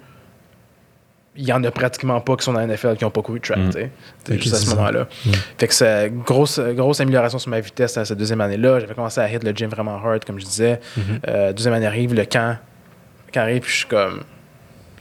Il 1.36 1.44
y 1.44 1.52
en 1.52 1.62
a 1.62 1.70
pratiquement 1.70 2.20
pas 2.20 2.36
qui 2.36 2.44
sont 2.44 2.52
dans 2.52 2.58
la 2.60 2.66
NFL 2.66 2.96
qui 2.96 3.04
n'ont 3.04 3.10
pas 3.10 3.22
couru 3.22 3.38
de 3.38 3.44
track, 3.44 3.58
Mm. 3.58 3.70
tu 3.70 3.78
sais. 4.32 4.38
Juste 4.38 4.54
à 4.54 4.58
ce 4.58 4.70
moment-là. 4.70 5.06
Mm. 5.24 5.30
Fait 5.58 5.68
que 5.68 5.74
c'est 5.74 6.12
grosse, 6.24 6.58
grosse 6.58 7.00
amélioration 7.00 7.38
sur 7.38 7.50
ma 7.50 7.60
vitesse 7.60 7.96
à 7.96 8.04
cette 8.04 8.18
deuxième 8.18 8.40
année-là. 8.40 8.80
J'avais 8.80 8.94
commencé 8.94 9.20
à 9.20 9.28
hit 9.32 9.42
le 9.44 9.52
gym 9.52 9.70
vraiment 9.70 9.96
hard, 10.04 10.24
comme 10.24 10.38
je 10.40 10.44
disais. 10.44 10.80
Mhm. 10.96 11.02
Euh, 11.28 11.52
deuxième 11.52 11.74
année 11.74 11.86
arrive, 11.86 12.14
le 12.14 12.24
camp, 12.24 12.56
camp 13.30 13.40
arrive, 13.42 13.60
puis 13.62 13.70
je 13.72 13.76
suis 13.78 13.86
comme. 13.86 14.20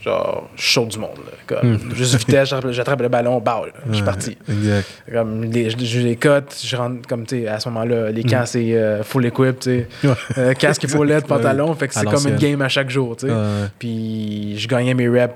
Genre, 0.02 0.48
je 0.56 0.72
saute 0.72 0.88
du 0.88 0.98
monde. 0.98 1.10
là. 1.26 1.32
Comme, 1.46 1.72
Mm. 1.74 1.94
Juste 1.94 2.14
vitesse, 2.16 2.48
j'attrape- 2.48 3.02
le 3.02 3.08
ballon, 3.10 3.38
bah, 3.38 3.60
je 3.86 3.94
suis 3.96 4.02
parti. 4.02 4.38
Exact. 4.48 4.86
Comme 5.12 5.44
les, 5.44 5.68
je, 5.68 5.98
les 6.00 6.16
cote, 6.16 6.56
je 6.64 6.74
rentre 6.74 7.06
comme 7.06 7.26
tu 7.26 7.42
sais, 7.42 7.48
à 7.48 7.60
ce 7.60 7.68
moment-là, 7.68 8.10
les 8.10 8.24
camps 8.24 8.46
c'est 8.46 8.74
euh, 8.78 9.02
full 9.02 9.26
equip, 9.26 9.60
tu 9.60 9.70
sais. 9.70 9.88
Ouais. 10.08 10.14
Euh, 10.38 10.54
casque 10.54 10.86
pantalon, 11.28 11.74
fait 11.74 11.88
que 11.88 11.94
c'est 11.94 12.06
comme 12.06 12.26
une 12.28 12.36
game 12.36 12.62
à 12.62 12.70
chaque 12.70 12.88
jour, 12.88 13.14
tu 13.14 13.26
sais. 13.26 13.32
Ouais. 13.32 13.66
Puis 13.78 14.54
je 14.58 14.66
gagnais 14.68 14.94
mes 14.94 15.06
reps, 15.08 15.34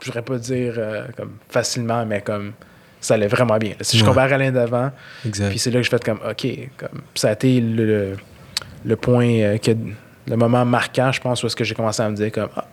je 0.00 0.06
voudrais 0.06 0.22
pas 0.22 0.38
dire 0.38 0.74
euh, 0.78 1.04
comme 1.16 1.34
facilement, 1.48 2.04
mais 2.04 2.20
comme 2.20 2.54
ça 3.00 3.14
allait 3.14 3.28
vraiment 3.28 3.58
bien. 3.58 3.74
Si 3.80 3.96
je 3.96 4.02
Ouais. 4.02 4.08
compare 4.08 4.24
à 4.24 4.38
l'année 4.38 4.50
d'avant, 4.50 4.90
puis 5.22 5.58
c'est 5.60 5.70
là 5.70 5.78
que 5.78 5.84
je 5.84 5.90
fais 5.90 6.00
comme 6.00 6.18
OK, 6.28 6.46
comme 6.76 7.00
ça 7.14 7.28
a 7.28 7.32
été 7.34 7.60
le, 7.60 7.86
le, 7.86 8.16
le 8.84 8.96
point 8.96 9.28
euh, 9.28 9.58
que 9.58 9.70
le 10.26 10.36
moment 10.36 10.64
marquant, 10.64 11.10
je 11.12 11.20
pense, 11.20 11.42
où 11.42 11.46
est-ce 11.46 11.56
que 11.56 11.64
j'ai 11.64 11.74
commencé 11.74 12.02
à 12.02 12.08
me 12.08 12.16
dire 12.16 12.30
comme 12.32 12.48
ah, 12.56 12.66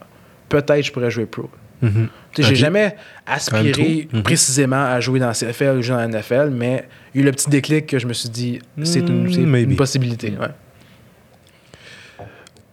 peut-être 0.49 0.83
je 0.83 0.91
pourrais 0.91 1.11
jouer 1.11 1.25
pro. 1.25 1.49
Tu 1.81 1.87
sais, 2.35 2.43
J'ai 2.43 2.55
jamais 2.55 2.95
aspiré. 3.25 4.09
Mhm. 4.11 4.21
précisément 4.23 4.83
à 4.83 4.99
jouer 4.99 5.19
dans 5.19 5.27
la 5.27 5.33
CFL 5.33 5.77
ou 5.77 5.81
jouer 5.81 5.95
dans 5.95 6.01
la 6.01 6.07
NFL, 6.09 6.49
mais 6.51 6.87
il 7.13 7.21
y 7.21 7.21
a 7.21 7.23
eu 7.23 7.25
le 7.25 7.31
petit 7.31 7.49
déclic 7.49 7.87
que 7.87 7.97
je 7.99 8.05
me 8.05 8.11
suis 8.13 8.27
dit, 8.29 8.59
c'est 8.83 8.99
une, 8.99 9.23
Mm, 9.27 9.55
une 9.55 9.75
possibilité. 9.77 10.33
ouais. 10.39 10.47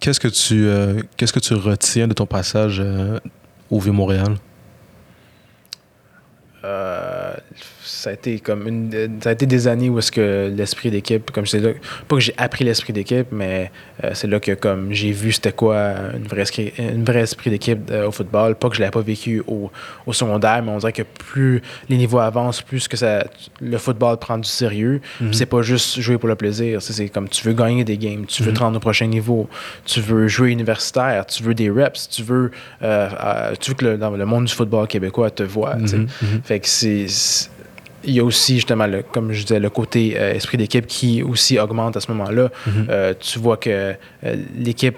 Qu'est-ce 0.00 0.18
que 0.20 0.28
tu 0.28 0.66
euh, 0.66 1.02
qu'est-ce 1.16 1.32
que 1.32 1.38
tu 1.40 1.54
retiens 1.54 2.06
de 2.08 2.14
ton 2.14 2.26
passage 2.26 2.80
euh, 2.80 3.18
au 3.70 3.80
Vieux 3.80 3.92
Montréal 3.92 4.34
euh, 6.64 7.32
ça 7.84 8.10
a 8.10 8.12
été 8.14 8.40
comme 8.40 8.66
une, 8.66 9.20
ça 9.22 9.28
a 9.28 9.32
été 9.32 9.46
des 9.46 9.68
années 9.68 9.88
où 9.88 9.98
est-ce 10.00 10.10
que 10.10 10.52
l'esprit 10.54 10.90
d'équipe, 10.90 11.30
comme 11.30 11.46
c'est 11.46 11.60
là, 11.60 11.70
pas 12.08 12.16
que 12.16 12.20
j'ai 12.20 12.34
appris 12.36 12.64
l'esprit 12.64 12.92
d'équipe, 12.92 13.28
mais 13.30 13.70
euh, 14.04 14.10
c'est 14.14 14.26
là 14.26 14.38
que 14.40 14.52
comme 14.52 14.92
j'ai 14.92 15.10
vu 15.12 15.32
c'était 15.32 15.52
quoi 15.52 15.94
une 16.14 16.26
vraie 16.26 16.42
esprit, 16.42 16.72
une 16.78 17.04
vraie 17.04 17.20
esprit 17.20 17.50
d'équipe 17.50 17.90
euh, 17.90 18.08
au 18.08 18.12
football. 18.12 18.54
Pas 18.54 18.68
que 18.68 18.76
je 18.76 18.80
l'avais 18.80 18.90
pas 18.90 19.00
vécu 19.00 19.42
au, 19.46 19.70
au, 20.06 20.12
secondaire, 20.12 20.62
mais 20.62 20.70
on 20.70 20.78
dirait 20.78 20.92
que 20.92 21.02
plus 21.02 21.62
les 21.88 21.96
niveaux 21.96 22.18
avancent, 22.18 22.60
plus 22.62 22.88
que 22.88 22.96
ça, 22.96 23.24
le 23.60 23.78
football 23.78 24.18
prend 24.18 24.38
du 24.38 24.48
sérieux. 24.48 25.00
Mhm. 25.20 25.32
C'est 25.32 25.46
pas 25.46 25.62
juste 25.62 26.00
jouer 26.00 26.18
pour 26.18 26.28
le 26.28 26.34
plaisir. 26.34 26.82
C'est, 26.82 27.08
comme 27.08 27.28
tu 27.28 27.46
veux 27.46 27.54
gagner 27.54 27.84
des 27.84 27.96
games, 27.96 28.26
tu 28.26 28.42
veux 28.42 28.50
Mhm. 28.50 28.56
te 28.56 28.60
rendre 28.60 28.76
au 28.76 28.80
prochain 28.80 29.06
niveau, 29.06 29.48
tu 29.84 30.00
veux 30.00 30.28
jouer 30.28 30.50
universitaire, 30.50 31.24
tu 31.26 31.42
veux 31.42 31.54
des 31.54 31.70
reps, 31.70 32.08
tu 32.08 32.22
veux, 32.22 32.50
euh, 32.82 33.52
tu 33.60 33.70
veux 33.70 33.76
que 33.76 33.84
le, 33.84 33.98
dans 33.98 34.10
le 34.10 34.26
monde 34.26 34.44
du 34.44 34.52
football 34.52 34.86
québécois 34.86 35.30
te 35.30 35.42
voit. 35.42 35.76
mhm. 35.76 36.06
Fait 36.44 36.60
que 36.60 36.68
c'est. 36.68 37.06
Il 38.06 38.14
y 38.14 38.20
a 38.20 38.24
aussi, 38.24 38.54
justement, 38.54 38.86
le, 38.86 39.02
comme 39.02 39.32
je 39.32 39.42
disais, 39.42 39.58
le 39.60 39.68
côté 39.70 40.14
euh, 40.16 40.32
esprit 40.32 40.56
d'équipe 40.56 40.86
qui 40.86 41.22
aussi 41.22 41.58
augmente 41.58 41.96
à 41.96 42.00
ce 42.00 42.10
moment-là. 42.12 42.50
Mhm. 42.66 42.86
Euh, 42.88 43.14
tu 43.18 43.38
vois 43.38 43.56
que 43.56 43.68
euh, 44.24 44.36
l'équipe 44.56 44.96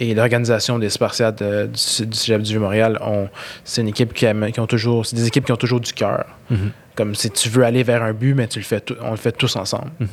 et 0.00 0.14
l'organisation 0.14 0.78
des 0.78 0.88
Spartiates 0.90 1.42
du, 1.42 2.06
du 2.06 2.16
Cégep 2.16 2.40
du 2.42 2.50
Vieux-Montréal, 2.52 2.98
ont- 3.04 3.28
c'est 3.64 3.82
une 3.82 3.88
équipe 3.88 4.14
qui, 4.14 4.24
aime- 4.26 4.50
qui 4.52 4.60
ont 4.60 4.66
toujours. 4.66 5.04
C'est 5.04 5.16
des 5.16 5.26
équipes 5.26 5.44
qui 5.44 5.52
ont 5.52 5.56
toujours 5.56 5.80
du 5.80 5.92
cœur. 5.92 6.24
Mhm. 6.50 6.70
Comme 6.94 7.14
si 7.14 7.30
tu 7.30 7.48
veux 7.48 7.62
aller 7.64 7.82
vers 7.84 8.02
un 8.02 8.12
but, 8.12 8.34
mais 8.34 8.48
tu 8.48 8.58
le 8.58 8.64
fais 8.64 8.82
on 9.02 9.10
le 9.12 9.16
fait 9.16 9.30
tous 9.32 9.54
ensemble. 9.56 9.90
Mhm. 10.00 10.08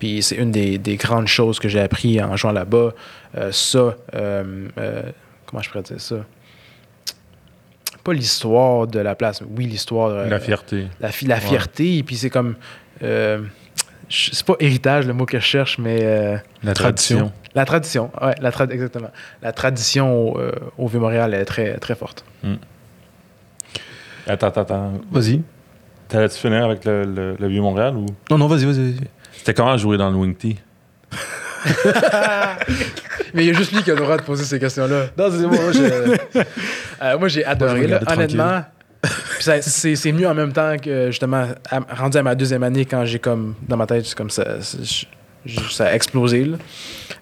Puis 0.00 0.22
c'est 0.22 0.36
une 0.36 0.50
des, 0.50 0.78
des 0.78 0.96
grandes 0.96 1.28
choses 1.28 1.58
que 1.60 1.68
j'ai 1.68 1.80
appris 1.80 2.20
en 2.22 2.36
jouant 2.36 2.50
là-bas. 2.52 2.92
Ça, 3.52 3.96
comment 5.46 5.62
je 5.62 5.68
pourrais 5.70 5.82
dire 5.82 6.00
ça? 6.00 6.16
Pas 8.04 8.12
l'histoire 8.12 8.86
de 8.86 9.00
la 9.00 9.14
place, 9.14 9.40
mais 9.40 9.48
oui, 9.56 9.64
l'histoire. 9.66 10.10
euh, 10.10 10.28
La 10.28 10.38
fierté. 10.38 10.86
la, 11.00 11.10
fi- 11.10 11.26
la 11.26 11.40
fierté, 11.40 11.98
et 11.98 12.02
puis 12.02 12.16
c'est 12.16 12.30
comme. 12.30 12.54
euh, 13.02 13.42
c'est 14.10 14.44
pas 14.44 14.54
héritage 14.60 15.06
le 15.06 15.14
mot 15.14 15.24
que 15.24 15.38
je 15.40 15.44
cherche, 15.44 15.78
mais 15.78 16.00
euh, 16.02 16.36
La 16.62 16.74
tradition. 16.74 17.32
la 17.54 17.64
tradition. 17.64 18.10
Ouais, 18.20 18.34
la 18.40 18.50
tra- 18.50 18.70
exactement. 18.70 19.08
La 19.42 19.52
tradition 19.52 20.32
au, 20.34 20.38
euh, 20.38 20.52
au 20.76 20.86
Vieux-Montréal 20.86 21.32
est 21.32 21.46
très, 21.46 21.78
très 21.78 21.94
forte. 21.94 22.24
Attends, 24.26 24.48
attends, 24.48 24.60
attends. 24.60 24.92
Vas-y. 25.10 25.40
T'allais-tu 26.08 26.36
finir 26.38 26.64
avec 26.66 26.84
le, 26.84 27.04
le- 27.04 27.36
le 27.40 27.48
Vieux-Montréal 27.48 27.96
ou? 27.96 28.04
Non, 28.30 28.36
non, 28.36 28.46
vas-y, 28.46 28.66
vas-y. 28.66 28.92
vas-y. 28.92 29.08
C'était 29.32 29.54
comment 29.54 29.76
jouer 29.78 29.96
dans 29.96 30.10
le 30.10 30.16
Wing 30.16 30.34
Tee? 30.36 30.58
Mais 33.34 33.44
il 33.44 33.48
y 33.48 33.50
a 33.50 33.54
juste 33.54 33.72
lui 33.72 33.82
qui 33.82 33.90
a 33.90 33.94
le 33.94 34.00
droit 34.00 34.16
de 34.16 34.22
poser 34.22 34.44
ces 34.44 34.58
questions-là. 34.58 35.06
Non, 35.16 35.28
c'est 35.30 35.46
moi, 35.46 35.72
je- 35.72 36.40
Euh, 37.02 37.18
moi, 37.18 37.28
j'ai 37.28 37.44
adoré. 37.44 37.86
honnêtement, 38.06 38.64
c'est 39.40 39.62
c'est 39.96 40.12
mieux 40.12 40.28
en 40.28 40.34
même 40.34 40.52
temps 40.52 40.76
que, 40.82 41.06
justement, 41.10 41.48
à- 41.70 41.80
rendu 41.96 42.16
à 42.18 42.22
ma 42.22 42.34
deuxième 42.34 42.62
année, 42.62 42.84
quand 42.84 43.04
j'ai 43.04 43.18
comme, 43.18 43.54
dans 43.68 43.76
ma 43.76 43.86
tête, 43.86 44.06
c'est 44.06 44.16
comme 44.16 44.30
ça, 44.30 44.44
ça 45.70 45.86
a 45.86 45.94
explosé. 45.94 46.44
là. 46.44 46.56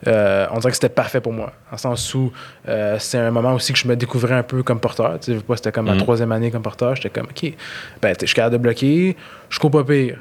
Euh, 0.06 0.46
on 0.52 0.58
dirait 0.58 0.70
que 0.70 0.76
c'était 0.76 0.88
parfait 0.88 1.20
pour 1.20 1.32
moi. 1.32 1.52
En 1.70 1.76
sens 1.76 2.12
où 2.14 2.32
euh, 2.68 2.96
c'est 2.98 3.18
un 3.18 3.30
moment 3.30 3.54
aussi 3.54 3.72
que 3.72 3.78
je 3.78 3.86
me 3.88 3.96
découvrais 3.96 4.34
un 4.34 4.42
peu 4.42 4.62
comme 4.62 4.80
porteur. 4.80 5.18
Tu 5.20 5.26
sais, 5.26 5.32
je 5.34 5.38
sais 5.38 5.44
pas, 5.44 5.56
c'était 5.56 5.72
comme 5.72 5.86
ma 5.86 5.94
Mhm. 5.94 6.00
troisième 6.02 6.32
année 6.32 6.50
comme 6.50 6.62
porteur. 6.62 6.94
J'étais 6.96 7.10
comme, 7.10 7.26
OK, 7.30 7.52
ben, 8.00 8.14
t'es- 8.14 8.26
je 8.26 8.26
suis 8.26 8.34
capable 8.34 8.54
de 8.58 8.62
bloquer, 8.62 9.16
je 9.48 9.58
cours 9.58 9.70
pas 9.70 9.84
pire. 9.84 10.18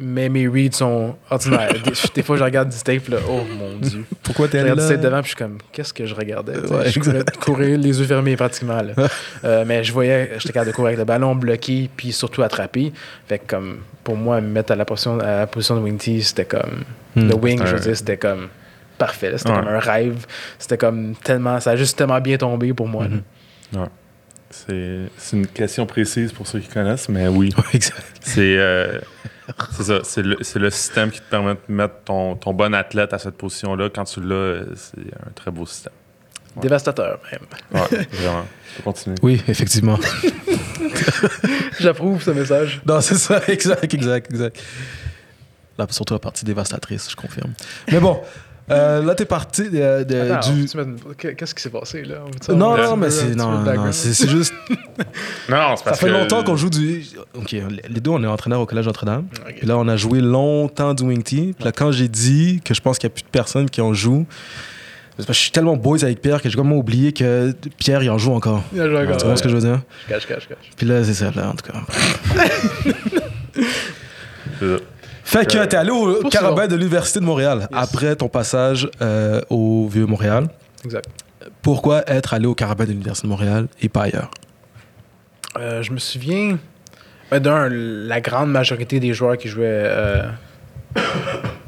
Mais 0.00 0.28
mes 0.28 0.46
reads 0.48 0.72
sont 0.76 1.16
ordinaires. 1.30 1.72
des, 1.84 1.92
des 2.14 2.22
fois, 2.22 2.36
je 2.36 2.44
regarde 2.44 2.68
du 2.68 2.76
tape, 2.78 3.08
là, 3.08 3.18
oh 3.28 3.40
mon 3.58 3.76
Dieu. 3.80 4.04
Pourquoi 4.22 4.48
t'es 4.48 4.58
Je 4.58 4.62
allé 4.62 4.70
regarde 4.72 4.88
du 4.88 4.94
tape 4.94 5.02
là? 5.04 5.10
devant, 5.10 5.22
puis 5.22 5.30
je 5.30 5.36
suis 5.36 5.44
comme, 5.44 5.58
qu'est-ce 5.72 5.92
que 5.94 6.06
je 6.06 6.14
regardais? 6.14 6.58
Ouais, 6.58 6.90
je 6.90 7.00
courais, 7.00 7.24
courais 7.40 7.76
les 7.76 7.98
yeux 8.00 8.04
fermés 8.06 8.36
pratiquement. 8.36 8.82
là. 8.82 8.92
Euh, 9.44 9.64
mais 9.66 9.84
je 9.84 9.92
voyais, 9.92 10.32
j'étais 10.38 10.52
capable 10.52 10.70
de 10.72 10.74
courir 10.76 10.86
avec 10.88 10.98
le 10.98 11.04
ballon 11.04 11.34
bloqué, 11.34 11.88
puis 11.96 12.12
surtout 12.12 12.42
attrapé. 12.42 12.92
Fait 13.28 13.38
que, 13.38 13.46
comme, 13.46 13.78
pour 14.02 14.16
moi, 14.16 14.40
me 14.40 14.48
mettre 14.48 14.72
à 14.72 14.76
la 14.76 14.84
position, 14.84 15.20
à 15.20 15.38
la 15.40 15.46
position 15.46 15.76
de 15.76 15.80
wing 15.82 15.98
tee, 15.98 16.22
c'était 16.22 16.44
comme, 16.44 16.82
Hmm. 17.14 17.28
le 17.28 17.34
wing, 17.36 17.58
C'était 17.58 17.70
je 17.70 17.74
veux 17.76 17.80
dire, 17.80 17.96
c'était 17.96 18.16
comme 18.18 18.48
parfait. 18.98 19.30
là. 19.30 19.38
C'était 19.38 19.50
Ouais. 19.50 19.56
comme 19.60 19.68
un 19.68 19.78
rêve. 19.78 20.26
C'était 20.58 20.76
comme 20.78 21.14
tellement, 21.22 21.60
ça 21.60 21.70
a 21.70 21.76
juste 21.76 21.96
tellement 21.96 22.20
bien 22.20 22.36
tombé 22.36 22.72
pour 22.74 22.88
moi. 22.88 23.04
là. 23.04 23.16
Mhm. 23.80 23.88
C'est 24.50 25.00
c'est 25.16 25.36
une 25.36 25.46
question 25.46 25.86
précise 25.86 26.32
pour 26.32 26.46
ceux 26.46 26.60
qui 26.60 26.68
connaissent, 26.68 27.08
mais 27.08 27.26
oui. 27.28 27.52
Ouais, 27.56 27.64
exact. 27.74 28.02
C'est 28.20 28.56
euh, 28.58 28.98
c'est 29.72 29.84
ça. 29.84 30.00
C'est 30.02 30.22
le, 30.22 30.36
c'est 30.40 30.58
le 30.58 30.70
système 30.70 31.10
qui 31.10 31.20
te 31.20 31.30
permet 31.30 31.54
de 31.54 31.60
mettre 31.68 31.94
ton, 32.04 32.36
ton 32.36 32.52
bon 32.52 32.74
athlète 32.74 33.12
à 33.12 33.18
cette 33.18 33.36
position-là. 33.36 33.90
Quand 33.94 34.04
tu 34.04 34.20
l'as, 34.20 34.64
c'est 34.74 35.00
un 35.26 35.30
très 35.34 35.50
beau 35.50 35.66
système. 35.66 35.92
Ouais. 36.56 36.62
Dévastateur, 36.62 37.20
même. 37.30 37.42
Ouais, 37.72 38.06
vraiment. 38.12 38.46
Tu 38.68 38.76
peux 38.76 38.82
continuer. 38.82 39.16
Oui, 39.22 39.42
effectivement. 39.46 39.98
J'approuve 41.80 42.22
ce 42.22 42.30
message. 42.30 42.80
Non, 42.86 43.00
c'est 43.00 43.16
ça, 43.16 43.42
exact, 43.48 43.92
exact, 43.92 44.30
exact. 44.30 44.62
Là, 45.78 45.86
surtout 45.90 46.14
la 46.14 46.20
partie 46.20 46.44
dévastatrice, 46.44 47.10
je 47.10 47.16
confirme. 47.16 47.52
Mais 47.92 48.00
bon, 48.00 48.20
euh, 48.70 49.02
là, 49.02 49.14
t'es 49.14 49.24
parti 49.24 49.70
de, 49.70 50.02
de- 50.04 50.30
Attends, 50.32 50.52
du. 50.52 50.66
Qu'est-ce 51.36 51.54
qui 51.54 51.62
s'est 51.62 51.70
passé, 51.70 52.02
là? 52.02 52.16
Non, 52.48 52.76
non, 52.76 52.96
mais 52.96 53.10
c'est 53.10 53.34
non, 53.36 53.60
non, 53.60 53.92
c'est 53.92 54.28
juste. 54.28 54.52
Non, 55.48 55.56
non, 55.56 55.76
c'est 55.76 55.84
Ça 55.84 55.84
parce 55.84 56.00
fait 56.00 56.06
que- 56.06 56.12
longtemps 56.12 56.42
qu'on 56.42 56.56
joue 56.56 56.70
du. 56.70 57.04
Ok, 57.34 57.52
les 57.52 58.00
deux, 58.00 58.10
on 58.10 58.22
est 58.22 58.26
entraîneurs 58.26 58.60
au 58.60 58.66
collège 58.66 58.86
Notre-Dame. 58.86 59.26
Puis 59.58 59.66
là, 59.66 59.78
on 59.78 59.86
a 59.88 59.96
joué 59.96 60.20
longtemps 60.20 60.94
du 60.94 61.04
wing 61.04 61.22
tee. 61.22 61.54
Puis 61.56 61.64
là, 61.64 61.72
quand 61.72 61.92
j'ai 61.92 62.08
dit 62.08 62.60
que 62.64 62.74
je 62.74 62.80
pense 62.80 62.98
qu'il 62.98 63.08
n'y 63.08 63.12
a 63.12 63.14
plus 63.14 63.22
de 63.22 63.28
personnes 63.28 63.70
qui 63.70 63.80
en 63.80 63.94
jouent, 63.94 64.26
c'est 65.18 65.24
parce 65.24 65.26
que 65.28 65.32
je 65.34 65.40
suis 65.40 65.50
tellement 65.52 65.76
boys 65.76 66.02
avec 66.02 66.20
Pierre 66.20 66.42
que 66.42 66.48
j'ai 66.50 66.56
complètement 66.56 66.78
oublié 66.80 67.12
que 67.12 67.54
Pierre, 67.78 68.02
il 68.02 68.10
en 68.10 68.18
joue 68.18 68.32
encore. 68.32 68.62
Il 68.74 68.82
tu 68.82 68.88
vois 68.90 69.00
ouais. 69.04 69.36
ce 69.36 69.42
que 69.42 69.48
je 69.48 69.54
veux 69.54 69.60
dire? 69.62 69.80
Je 70.08 70.12
cache, 70.12 70.26
cache, 70.26 70.48
cache. 70.48 70.70
Puis 70.76 70.86
là, 70.86 71.02
c'est 71.04 71.14
ça, 71.14 71.30
là, 71.34 71.50
en 71.50 71.54
tout 71.54 71.70
cas. 71.72 71.78
C'est 74.60 74.66
ça. 74.76 74.82
Fait 75.28 75.44
que 75.44 75.58
Euh, 75.58 75.66
t'es 75.66 75.76
allé 75.76 75.90
au 75.90 76.20
pour 76.20 76.30
carabin 76.30 76.66
de 76.68 76.76
l'Université 76.76 77.18
de 77.20 77.24
Montréal 77.24 77.58
Yes. 77.60 77.68
après 77.72 78.14
ton 78.16 78.28
passage 78.28 78.88
euh, 79.02 79.40
au 79.50 79.88
Vieux-Montréal. 79.88 80.46
Exact. 80.84 81.08
Pourquoi 81.62 82.08
être 82.08 82.32
allé 82.32 82.46
au 82.46 82.54
carabin 82.54 82.84
de 82.84 82.90
l'Université 82.90 83.26
de 83.26 83.30
Montréal 83.32 83.66
et 83.82 83.88
pas 83.88 84.02
ailleurs? 84.04 84.30
Euh, 85.58 85.82
je 85.82 85.90
me 85.92 85.98
souviens. 85.98 86.58
ben, 87.30 87.40
D'un, 87.40 87.68
la 87.70 88.20
grande 88.20 88.50
majorité 88.52 89.00
des 89.00 89.12
joueurs 89.14 89.36
qui 89.36 89.48
jouaient. 89.48 89.64
euh, 89.68 90.22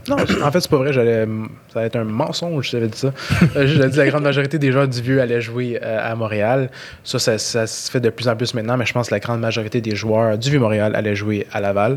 Non, 0.08 0.16
en 0.42 0.50
fait, 0.50 0.60
c'est 0.60 0.70
pas 0.70 0.78
vrai. 0.78 0.90
J'allais... 0.92 1.26
Ça 1.70 1.80
allait 1.80 1.88
être 1.88 1.96
un 1.96 2.04
mensonge, 2.04 2.66
je 2.68 2.72
t'avais 2.72 2.86
dit 2.88 2.96
ça. 2.96 3.12
Euh, 3.56 3.66
J'avais 3.66 3.88
dit 3.90 3.96
que 3.96 4.00
la 4.00 4.08
grande 4.08 4.22
majorité 4.22 4.58
des 4.58 4.72
joueurs 4.72 4.88
du 4.88 5.02
Vieux 5.02 5.20
allaient 5.20 5.42
jouer 5.42 5.78
euh, 5.82 5.98
à 6.12 6.14
Montréal. 6.14 6.70
Ça, 7.04 7.18
ça, 7.18 7.36
ça 7.36 7.66
se 7.66 7.90
fait 7.90 8.00
de 8.00 8.08
plus 8.08 8.26
en 8.26 8.34
plus 8.34 8.54
maintenant, 8.54 8.78
mais 8.78 8.86
je 8.86 8.94
pense 8.94 9.08
que 9.08 9.14
la 9.14 9.20
grande 9.20 9.40
majorité 9.40 9.82
des 9.82 9.94
joueurs 9.94 10.38
du 10.38 10.48
Vieux-Montréal 10.48 10.92
allaient 10.96 11.14
jouer 11.14 11.46
à 11.52 11.60
Laval 11.60 11.96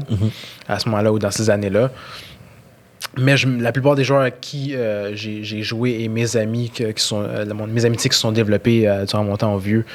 à 0.68 0.78
ce 0.80 0.90
moment-là 0.90 1.14
ou 1.14 1.20
dans 1.20 1.32
ces 1.32 1.50
années-là. 1.50 1.90
Mais 3.18 3.38
je- 3.38 3.48
la 3.48 3.72
plupart 3.72 3.96
des 3.96 4.04
joueurs 4.04 4.22
avec 4.22 4.42
qui 4.42 4.76
euh, 4.76 5.16
j'ai 5.16 5.44
j'ai 5.44 5.64
joué 5.64 5.98
et 6.02 6.08
mes 6.10 6.36
amis 6.38 6.70
que- 6.70 6.92
qui 6.92 7.04
sont 7.04 7.24
euh, 7.24 7.46
mes 7.68 7.86
amitiés 7.86 8.10
qui 8.10 8.16
se 8.16 8.22
sont 8.22 8.32
développées 8.34 8.90
durant 9.08 9.24
mon 9.24 9.38
temps 9.38 9.54
au 9.54 9.58
vieux, 9.58 9.86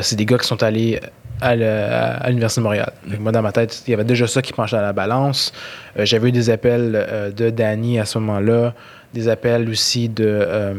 c'est 0.00 0.16
des 0.16 0.24
gars 0.26 0.38
qui 0.38 0.46
sont 0.46 0.62
allés 0.62 1.00
à 1.40 2.28
l'Université 2.28 2.60
de 2.60 2.64
Montréal. 2.64 2.92
Moi, 3.20 3.32
dans 3.32 3.42
ma 3.42 3.52
tête, 3.52 3.82
il 3.86 3.90
y 3.90 3.94
avait 3.94 4.04
déjà 4.04 4.26
ça 4.26 4.42
qui 4.42 4.52
penchait 4.52 4.76
à 4.76 4.82
la 4.82 4.92
balance. 4.92 5.52
Euh, 5.98 6.04
J'avais 6.04 6.28
eu 6.28 6.32
des 6.32 6.50
appels 6.50 6.92
euh, 6.94 7.30
de 7.30 7.50
Danny 7.50 7.98
à 7.98 8.04
ce 8.04 8.18
moment-là, 8.18 8.74
des 9.14 9.28
appels 9.28 9.68
aussi 9.68 10.08
de. 10.08 10.24
euh, 10.26 10.74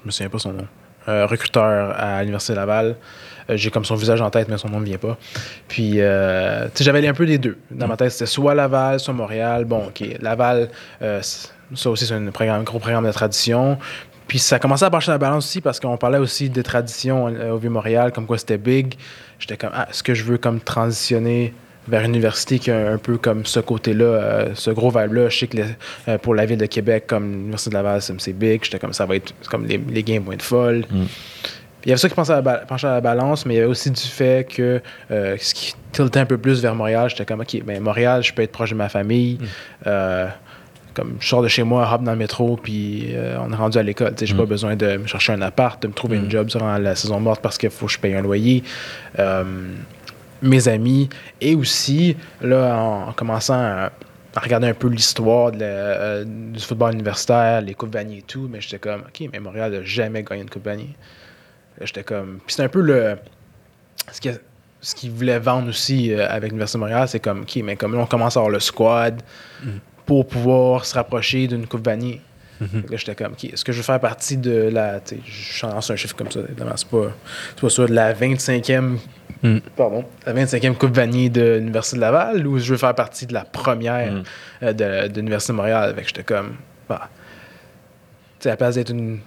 je 0.00 0.06
me 0.06 0.10
souviens 0.10 0.28
pas 0.30 0.38
son 0.38 0.52
nom. 0.52 0.66
euh, 1.08 1.26
recruteur 1.26 1.94
à 1.98 2.20
l'Université 2.20 2.54
Laval. 2.54 2.96
J'ai 3.50 3.70
comme 3.70 3.84
son 3.84 3.94
visage 3.94 4.22
en 4.22 4.30
tête, 4.30 4.48
mais 4.48 4.56
son 4.56 4.70
nom 4.70 4.80
ne 4.80 4.86
vient 4.86 4.96
pas. 4.96 5.18
Puis, 5.68 5.98
j'avais 5.98 7.06
un 7.06 7.12
peu 7.12 7.24
les 7.24 7.36
deux. 7.36 7.58
Dans 7.70 7.86
ma 7.86 7.96
tête, 7.98 8.10
c'était 8.12 8.24
soit 8.26 8.54
Laval, 8.54 8.98
soit 9.00 9.12
Montréal. 9.12 9.66
Bon, 9.66 9.84
OK, 9.88 10.02
Laval, 10.22 10.70
ça 11.00 11.90
aussi, 11.90 12.06
c'est 12.06 12.14
un, 12.14 12.24
programme- 12.30 12.60
un 12.60 12.64
gros 12.64 12.78
programme 12.78 13.04
de 13.06 13.12
tradition. 13.12 13.76
Puis 14.26 14.38
ça 14.38 14.58
commençait 14.58 14.84
à 14.84 14.90
pencher 14.90 15.10
la 15.10 15.18
balance 15.18 15.46
aussi 15.46 15.60
parce 15.60 15.80
qu'on 15.80 15.96
parlait 15.96 16.18
aussi 16.18 16.48
des 16.48 16.62
traditions 16.62 17.28
euh, 17.28 17.52
au 17.52 17.58
Vieux-Montréal, 17.58 18.12
comme 18.12 18.26
quoi 18.26 18.38
c'était 18.38 18.58
big. 18.58 18.94
J'étais 19.38 19.56
comme, 19.56 19.70
ah, 19.74 19.86
est-ce 19.90 20.02
que 20.02 20.14
je 20.14 20.24
veux 20.24 20.38
comme 20.38 20.60
transitionner 20.60 21.52
vers 21.86 22.00
une 22.00 22.12
université 22.12 22.58
qui 22.58 22.70
a 22.70 22.90
un 22.90 22.96
peu 22.96 23.18
comme 23.18 23.44
ce 23.44 23.60
côté-là, 23.60 24.04
euh, 24.04 24.50
ce 24.54 24.70
gros 24.70 24.90
vibe-là? 24.90 25.28
Je 25.28 25.38
sais 25.38 25.46
que 25.46 25.58
euh, 26.08 26.18
pour 26.18 26.34
la 26.34 26.46
ville 26.46 26.58
de 26.58 26.66
Québec, 26.66 27.04
comme 27.06 27.30
l'Université 27.30 27.70
de 27.70 27.74
Laval, 27.74 28.00
c'est 28.00 28.18
c'est 28.20 28.32
big. 28.32 28.64
J'étais 28.64 28.78
comme, 28.78 28.94
ça 28.94 29.04
va 29.04 29.16
être, 29.16 29.34
comme 29.50 29.66
les, 29.66 29.78
les 29.78 30.02
games 30.02 30.22
vont 30.22 30.32
être 30.32 30.42
folles. 30.42 30.86
Mm. 30.90 31.04
Il 31.84 31.90
y 31.90 31.92
avait 31.92 31.98
ça 31.98 32.08
qui 32.08 32.14
pensait 32.14 32.32
à 32.32 32.40
la 32.40 32.58
penchait 32.58 32.86
à 32.86 32.92
la 32.92 33.00
balance, 33.02 33.44
mais 33.44 33.54
il 33.54 33.56
y 33.58 33.60
avait 33.60 33.68
aussi 33.68 33.90
du 33.90 34.00
fait 34.00 34.48
que 34.48 34.80
euh, 35.10 35.36
ce 35.38 35.52
qui 35.52 35.74
tiltait 35.92 36.20
un 36.20 36.26
peu 36.26 36.38
plus 36.38 36.62
vers 36.62 36.74
Montréal, 36.74 37.10
j'étais 37.10 37.26
comme, 37.26 37.40
OK, 37.40 37.62
ben 37.62 37.82
Montréal, 37.82 38.22
je 38.22 38.32
peux 38.32 38.40
être 38.40 38.52
proche 38.52 38.70
de 38.70 38.74
ma 38.74 38.88
famille. 38.88 39.38
Euh, 39.86 40.28
comme 40.94 41.16
je 41.20 41.28
sors 41.28 41.42
de 41.42 41.48
chez 41.48 41.62
moi, 41.64 41.88
hop 41.92 42.02
dans 42.02 42.12
le 42.12 42.18
métro, 42.18 42.56
puis 42.56 43.08
euh, 43.10 43.36
on 43.40 43.52
est 43.52 43.56
rendu 43.56 43.76
à 43.78 43.82
l'école. 43.82 44.14
J'ai 44.20 44.32
Mm. 44.32 44.36
pas 44.38 44.46
besoin 44.46 44.76
de 44.76 44.96
me 44.96 45.06
chercher 45.06 45.32
un 45.32 45.42
appart, 45.42 45.80
de 45.82 45.88
me 45.88 45.92
trouver 45.92 46.16
une 46.16 46.30
job 46.30 46.46
durant 46.46 46.78
la 46.78 46.94
saison 46.94 47.20
morte 47.20 47.40
parce 47.42 47.58
qu'il 47.58 47.70
faut 47.70 47.86
que 47.86 47.92
je 47.92 47.98
paye 47.98 48.14
un 48.14 48.22
loyer. 48.22 48.62
Euh, 49.18 49.44
mes 50.42 50.68
amis, 50.68 51.08
et 51.40 51.54
aussi, 51.54 52.16
là, 52.42 52.76
en, 52.76 53.08
en 53.08 53.12
commençant 53.12 53.54
à, 53.54 53.90
à 54.36 54.40
regarder 54.40 54.66
un 54.68 54.74
peu 54.74 54.88
l'histoire 54.88 55.52
euh, 55.60 56.24
du 56.26 56.60
football 56.60 56.92
universitaire, 56.94 57.60
les 57.62 57.74
Coupes 57.74 57.92
Vanier 57.94 58.18
et 58.18 58.22
tout, 58.22 58.48
mais 58.50 58.60
j'étais 58.60 58.78
comme, 58.78 59.00
OK, 59.02 59.28
mais 59.32 59.40
Montréal 59.40 59.72
n'a 59.72 59.82
jamais 59.84 60.22
gagné 60.22 60.42
une 60.42 60.50
Coupe 60.50 60.64
Vanier. 60.64 60.90
J'étais 61.80 62.02
comme. 62.04 62.38
Puis 62.46 62.54
c'est 62.56 62.62
un 62.62 62.68
peu 62.68 62.80
le. 62.82 63.16
Ce 64.12 64.20
qui, 64.20 64.28
ce 64.80 64.94
qu'ils 64.94 65.10
voulaient 65.12 65.38
vendre 65.38 65.70
aussi 65.70 66.12
avec 66.12 66.50
l'Université 66.50 66.76
de 66.78 66.80
Montréal, 66.80 67.08
c'est 67.08 67.20
comme, 67.20 67.42
OK, 67.42 67.56
mais 67.64 67.74
comme 67.76 67.94
là, 67.94 68.00
on 68.00 68.06
commence 68.06 68.36
à 68.36 68.40
avoir 68.40 68.52
le 68.52 68.60
squad 68.60 69.22
pour 70.06 70.26
pouvoir 70.26 70.84
se 70.84 70.94
rapprocher 70.94 71.46
d'une 71.46 71.66
Coupe 71.66 71.84
Vanier. 71.84 72.20
Fait 72.60 72.82
que 72.82 72.92
là, 72.92 72.96
j'étais 72.96 73.14
comme, 73.16 73.32
OK, 73.32 73.44
est-ce 73.44 73.64
que 73.64 73.72
je 73.72 73.78
veux 73.78 73.82
faire 73.82 74.00
partie 74.00 74.36
de 74.36 74.68
la. 74.72 75.00
Je 75.26 75.66
lance 75.66 75.90
un 75.90 75.96
chiffre 75.96 76.14
comme 76.16 76.30
ça, 76.30 76.40
évidemment, 76.40 76.72
c'est 76.76 76.88
pas, 76.88 77.10
c'est 77.56 77.60
pas 77.60 77.68
ça, 77.68 77.86
de 77.86 77.92
la 77.92 78.14
25e. 78.14 78.96
Mm. 79.42 79.58
Pardon, 79.76 80.04
la 80.24 80.32
25e 80.32 80.74
Coupe 80.74 80.94
Vanier 80.94 81.28
de 81.28 81.56
l'Université 81.58 81.96
de 81.96 82.00
Laval 82.00 82.46
ou 82.46 82.58
je 82.58 82.70
veux 82.70 82.78
faire 82.78 82.94
partie 82.94 83.26
de 83.26 83.34
la 83.34 83.44
première 83.44 84.12
Mm. 84.12 84.22
euh, 84.62 84.72
de, 84.72 85.08
de 85.08 85.16
l'Université 85.16 85.52
de 85.52 85.56
Montréal? 85.56 85.94
Fait 85.96 86.04
j'étais 86.06 86.22
comme, 86.22 86.54
bah, 86.88 87.10
tu 88.38 88.44
sais, 88.44 88.48
à 88.50 88.52
la 88.52 88.56
place 88.56 88.76
d'être 88.76 88.90
une. 88.90 89.18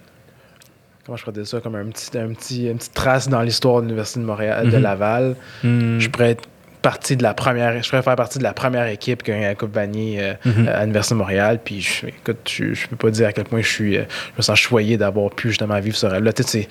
Comment 1.05 1.17
je 1.17 1.23
pourrais 1.23 1.33
dire 1.35 1.45
ça? 1.47 1.59
Comme 1.59 1.75
un 1.75 1.85
petit, 1.85 2.17
un 2.17 2.29
petit, 2.33 2.67
une 2.67 2.77
petite 2.77 2.93
trace 2.93 3.29
dans 3.29 3.41
l'histoire 3.41 3.77
de 3.81 3.87
l'Université 3.87 4.19
de 4.21 4.25
Montréal, 4.25 4.69
de 4.69 4.77
Mhm. 4.77 4.83
Laval. 4.83 5.35
Hmm. 5.63 5.99
Je 5.99 6.09
pourrais 6.09 6.31
être 6.31 6.43
partie 6.81 7.17
de 7.17 7.23
la 7.23 7.33
première. 7.33 7.81
Je 7.81 7.89
faire 7.89 8.03
partie 8.03 8.37
de 8.39 8.43
la 8.43 8.53
première 8.53 8.87
équipe 8.87 9.23
qui 9.23 9.31
a 9.31 9.33
gagné 9.35 9.47
la 9.47 9.55
Coupe 9.55 9.73
Vanier 9.73 10.17
euh, 10.21 10.33
Mhm. 10.45 10.67
à 10.67 10.79
l'Université 10.81 11.15
de 11.15 11.19
Montréal. 11.19 11.59
Puis, 11.63 11.81
je, 11.81 12.07
écoute, 12.07 12.37
je, 12.49 12.73
je 12.73 12.87
peux 12.87 12.95
pas 12.95 13.09
dire 13.09 13.27
à 13.27 13.33
quel 13.33 13.45
point 13.45 13.61
je 13.61 13.67
suis. 13.67 13.97
euh, 13.97 14.03
je 14.33 14.37
me 14.37 14.41
sens 14.41 14.57
choyé 14.59 14.97
d'avoir 14.97 15.31
pu 15.31 15.49
justement 15.49 15.79
vivre 15.79 15.95
ce 15.97 16.05
rêve-là. 16.05 16.31
Tu 16.33 16.43
sais, 16.43 16.67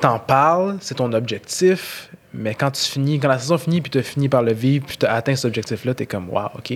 t'en 0.00 0.18
parles, 0.18 0.76
c'est 0.80 0.96
ton 0.96 1.12
objectif, 1.12 2.10
mais 2.32 2.54
quand 2.54 2.70
tu 2.72 2.82
finis, 2.82 3.18
quand 3.18 3.28
la 3.28 3.38
saison 3.38 3.58
finit, 3.58 3.80
puis 3.80 3.90
tu 3.90 3.98
as 3.98 4.02
fini 4.02 4.28
par 4.28 4.42
le 4.42 4.52
vivre, 4.52 4.84
puis 4.86 4.96
tu 4.96 5.06
as 5.06 5.14
atteint 5.14 5.34
cet 5.36 5.46
objectif-là, 5.46 5.94
tu 5.94 6.02
es 6.02 6.06
comme, 6.06 6.28
wow, 6.30 6.48
OK, 6.58 6.72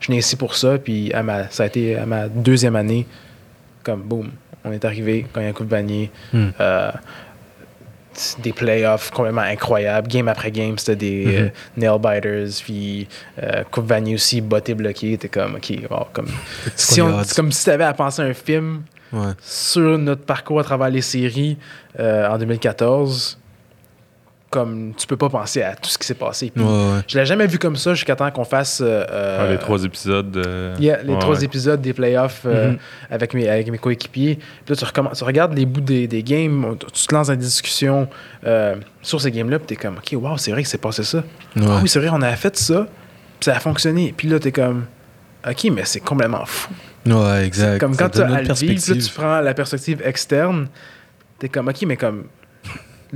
je 0.00 0.06
viens 0.08 0.18
ici 0.18 0.36
pour 0.36 0.56
ça. 0.56 0.78
Puis 0.78 1.12
à 1.12 1.22
ma, 1.22 1.48
ça 1.50 1.62
a 1.64 1.66
été 1.66 1.96
à 1.96 2.06
ma 2.06 2.28
deuxième 2.28 2.74
année, 2.76 3.06
comme, 3.82 4.02
boum, 4.02 4.30
on 4.64 4.72
est 4.72 4.84
arrivé, 4.84 5.26
quand 5.32 5.40
il 5.40 5.44
y 5.44 5.46
a 5.46 5.50
un 5.50 5.52
coup 5.52 5.64
de 5.64 5.70
vanier. 5.70 6.10
Euh, 6.34 6.90
des 8.42 8.52
playoffs 8.52 9.10
complètement 9.10 9.42
incroyables. 9.42 10.08
Game 10.08 10.28
après 10.28 10.50
game, 10.50 10.78
c'était 10.78 10.96
des 10.96 11.24
Mhm. 11.26 11.34
euh, 11.36 11.48
nail 11.76 11.98
biters. 11.98 12.62
Puis 12.64 13.08
euh, 13.42 13.62
Coupe 13.70 13.86
Vanier 13.86 14.14
aussi, 14.14 14.40
botté 14.40 14.74
bloqué. 14.74 15.16
T'es 15.18 15.28
comme, 15.28 15.56
OK, 15.56 15.72
wow, 15.90 16.06
comme, 16.12 16.28
si 16.76 17.00
c'est 17.24 17.34
comme 17.36 17.52
si 17.52 17.64
tu 17.64 17.70
avais 17.70 17.84
à 17.84 17.92
penser 17.94 18.22
à 18.22 18.26
un 18.26 18.34
film 18.34 18.82
Ouais. 19.12 19.32
sur 19.40 19.96
notre 19.98 20.22
parcours 20.24 20.58
à 20.58 20.64
travers 20.64 20.90
les 20.90 21.02
séries 21.02 21.56
euh, 22.00 22.28
en 22.28 22.36
2014. 22.38 23.38
Comme 24.54 24.92
tu 24.96 25.06
peux 25.08 25.16
pas 25.16 25.28
penser 25.28 25.62
à 25.62 25.74
tout 25.74 25.90
ce 25.90 25.98
qui 25.98 26.06
s'est 26.06 26.14
passé. 26.14 26.52
Puis 26.54 26.62
Ouais, 26.62 26.70
ouais. 26.70 27.00
Je 27.08 27.18
l'ai 27.18 27.26
jamais 27.26 27.46
vu 27.48 27.58
comme 27.58 27.74
ça 27.74 27.92
jusqu'à 27.94 28.14
temps 28.14 28.30
qu'on 28.30 28.44
fasse 28.44 28.80
euh, 28.80 29.04
euh, 29.10 29.38
Ah, 29.48 29.50
les 29.50 29.58
trois 29.58 29.82
épisodes. 29.84 30.36
Yeah, 30.78 31.02
les 31.02 31.12
Ouais, 31.12 31.18
trois 31.18 31.36
ouais. 31.38 31.44
épisodes 31.44 31.80
des 31.80 31.92
playoffs 31.92 32.42
euh, 32.46 32.70
Mhm. 32.70 32.78
avec, 33.10 33.34
mes, 33.34 33.48
avec 33.48 33.68
mes 33.70 33.78
coéquipiers. 33.78 34.36
Puis 34.36 34.44
là, 34.68 34.76
tu, 34.76 34.84
recommences- 34.84 35.18
tu 35.18 35.24
regardes 35.24 35.54
les 35.54 35.66
bouts 35.66 35.80
des, 35.80 36.06
des 36.06 36.22
games, 36.22 36.76
tu 36.92 37.06
te 37.06 37.12
lances 37.14 37.26
dans 37.26 37.32
des 37.34 37.40
discussions 37.44 38.08
euh, 38.46 38.76
sur 39.02 39.20
ces 39.20 39.32
games-là, 39.32 39.58
puis 39.58 39.66
t'es 39.66 39.76
comme, 39.76 39.96
OK, 39.96 40.16
wow, 40.22 40.36
c'est 40.38 40.52
vrai 40.52 40.62
que 40.62 40.68
c'est 40.68 40.78
passé 40.78 41.02
ça. 41.02 41.18
Ouais. 41.56 41.64
Ah 41.68 41.80
oui, 41.82 41.88
c'est 41.88 41.98
vrai, 41.98 42.10
on 42.12 42.22
a 42.22 42.30
fait 42.36 42.56
ça, 42.56 42.86
puis 43.40 43.44
ça 43.46 43.56
a 43.56 43.60
fonctionné. 43.60 44.14
Puis 44.16 44.28
là, 44.28 44.38
t'es 44.38 44.52
comme, 44.52 44.84
OK, 45.48 45.64
mais 45.72 45.82
c'est 45.84 45.98
complètement 46.00 46.44
fou. 46.46 46.70
Ouais, 47.06 47.44
exact. 47.44 47.80
Comme 47.80 47.96
quand 47.96 48.08
tu 48.08 48.20
as 48.20 48.26
à 48.32 48.40
le 48.40 48.54
vivre, 48.54 48.80
là, 48.94 49.02
tu 49.02 49.10
prends 49.12 49.40
la 49.40 49.52
perspective 49.52 50.00
externe, 50.04 50.68
t'es 51.40 51.48
comme, 51.48 51.66
OK, 51.68 51.82
mais 51.86 51.96
comme, 51.96 52.24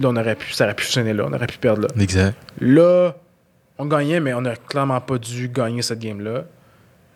là, 0.02 0.08
on 0.10 0.16
aurait 0.16 0.34
pu, 0.36 0.52
ça 0.52 0.64
aurait 0.64 0.74
pu 0.74 0.84
fonctionner 0.84 1.12
là, 1.12 1.24
on 1.28 1.32
aurait 1.32 1.46
pu 1.46 1.58
perdre 1.58 1.82
là. 1.82 1.88
Exact. 2.00 2.34
Là, 2.60 3.14
on 3.78 3.86
gagnait, 3.86 4.20
mais 4.20 4.34
on 4.34 4.40
n'a 4.40 4.56
clairement 4.56 5.00
pas 5.00 5.18
dû 5.18 5.48
gagner 5.48 5.82
cette 5.82 5.98
game-là. 6.00 6.44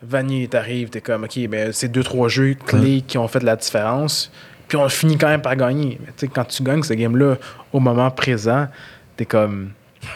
Vanier 0.02 0.48
t'arrive, 0.48 0.90
t'es 0.90 1.00
comme, 1.00 1.24
OK, 1.24 1.38
mais 1.48 1.72
c'est 1.72 1.88
deux, 1.88 2.02
trois 2.02 2.28
jeux 2.28 2.54
clés 2.54 3.02
qui 3.06 3.18
ont 3.18 3.28
fait 3.28 3.42
la 3.42 3.54
différence. 3.56 4.32
Puis 4.66 4.76
on 4.76 4.88
finit 4.88 5.16
quand 5.18 5.28
même 5.28 5.42
par 5.42 5.54
gagner. 5.54 5.98
Mais 6.00 6.08
tu 6.08 6.26
sais, 6.26 6.28
quand 6.28 6.44
tu 6.44 6.62
gagnes 6.62 6.82
cette 6.82 6.98
game-là 6.98 7.36
au 7.72 7.78
moment 7.80 8.10
présent, 8.10 8.66
t'es 9.16 9.26
comme, 9.26 9.70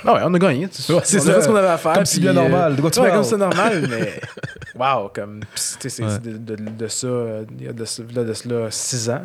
ah 0.05 0.15
ouais, 0.15 0.21
on 0.25 0.35
a 0.35 0.39
gagné. 0.39 0.65
Ouais, 0.65 0.71
c'est 1.05 1.21
ça. 1.21 1.41
ce 1.41 1.47
qu'on 1.47 1.55
avait 1.55 1.69
à 1.69 1.79
faire. 1.79 1.93
Comme 1.93 2.05
si 2.07 2.19
bien 2.19 2.33
normal. 2.33 2.75
De 2.75 2.81
quoi 2.81 2.91
tu 2.91 2.99
ouais, 3.01 3.07
parles? 3.09 3.21
comme 3.21 3.29
c'est 3.31 3.37
normal, 3.37 3.87
mais 3.91 4.21
wow, 4.75 5.09
comme, 5.15 5.41
pis, 5.55 5.63
tu 5.79 5.89
sais, 5.89 5.89
c'est 5.89 6.03
Ouais. 6.05 6.19
de, 6.19 6.37
de- 6.57 6.71
de 6.71 6.89
ça, 6.89 7.07
euh, 7.07 7.45
il 7.61 7.67
y 7.67 7.69
a 7.69 7.73
de, 7.73 7.85
de 8.25 8.33
cela 8.33 8.67
six 8.71 9.09
ans. 9.11 9.23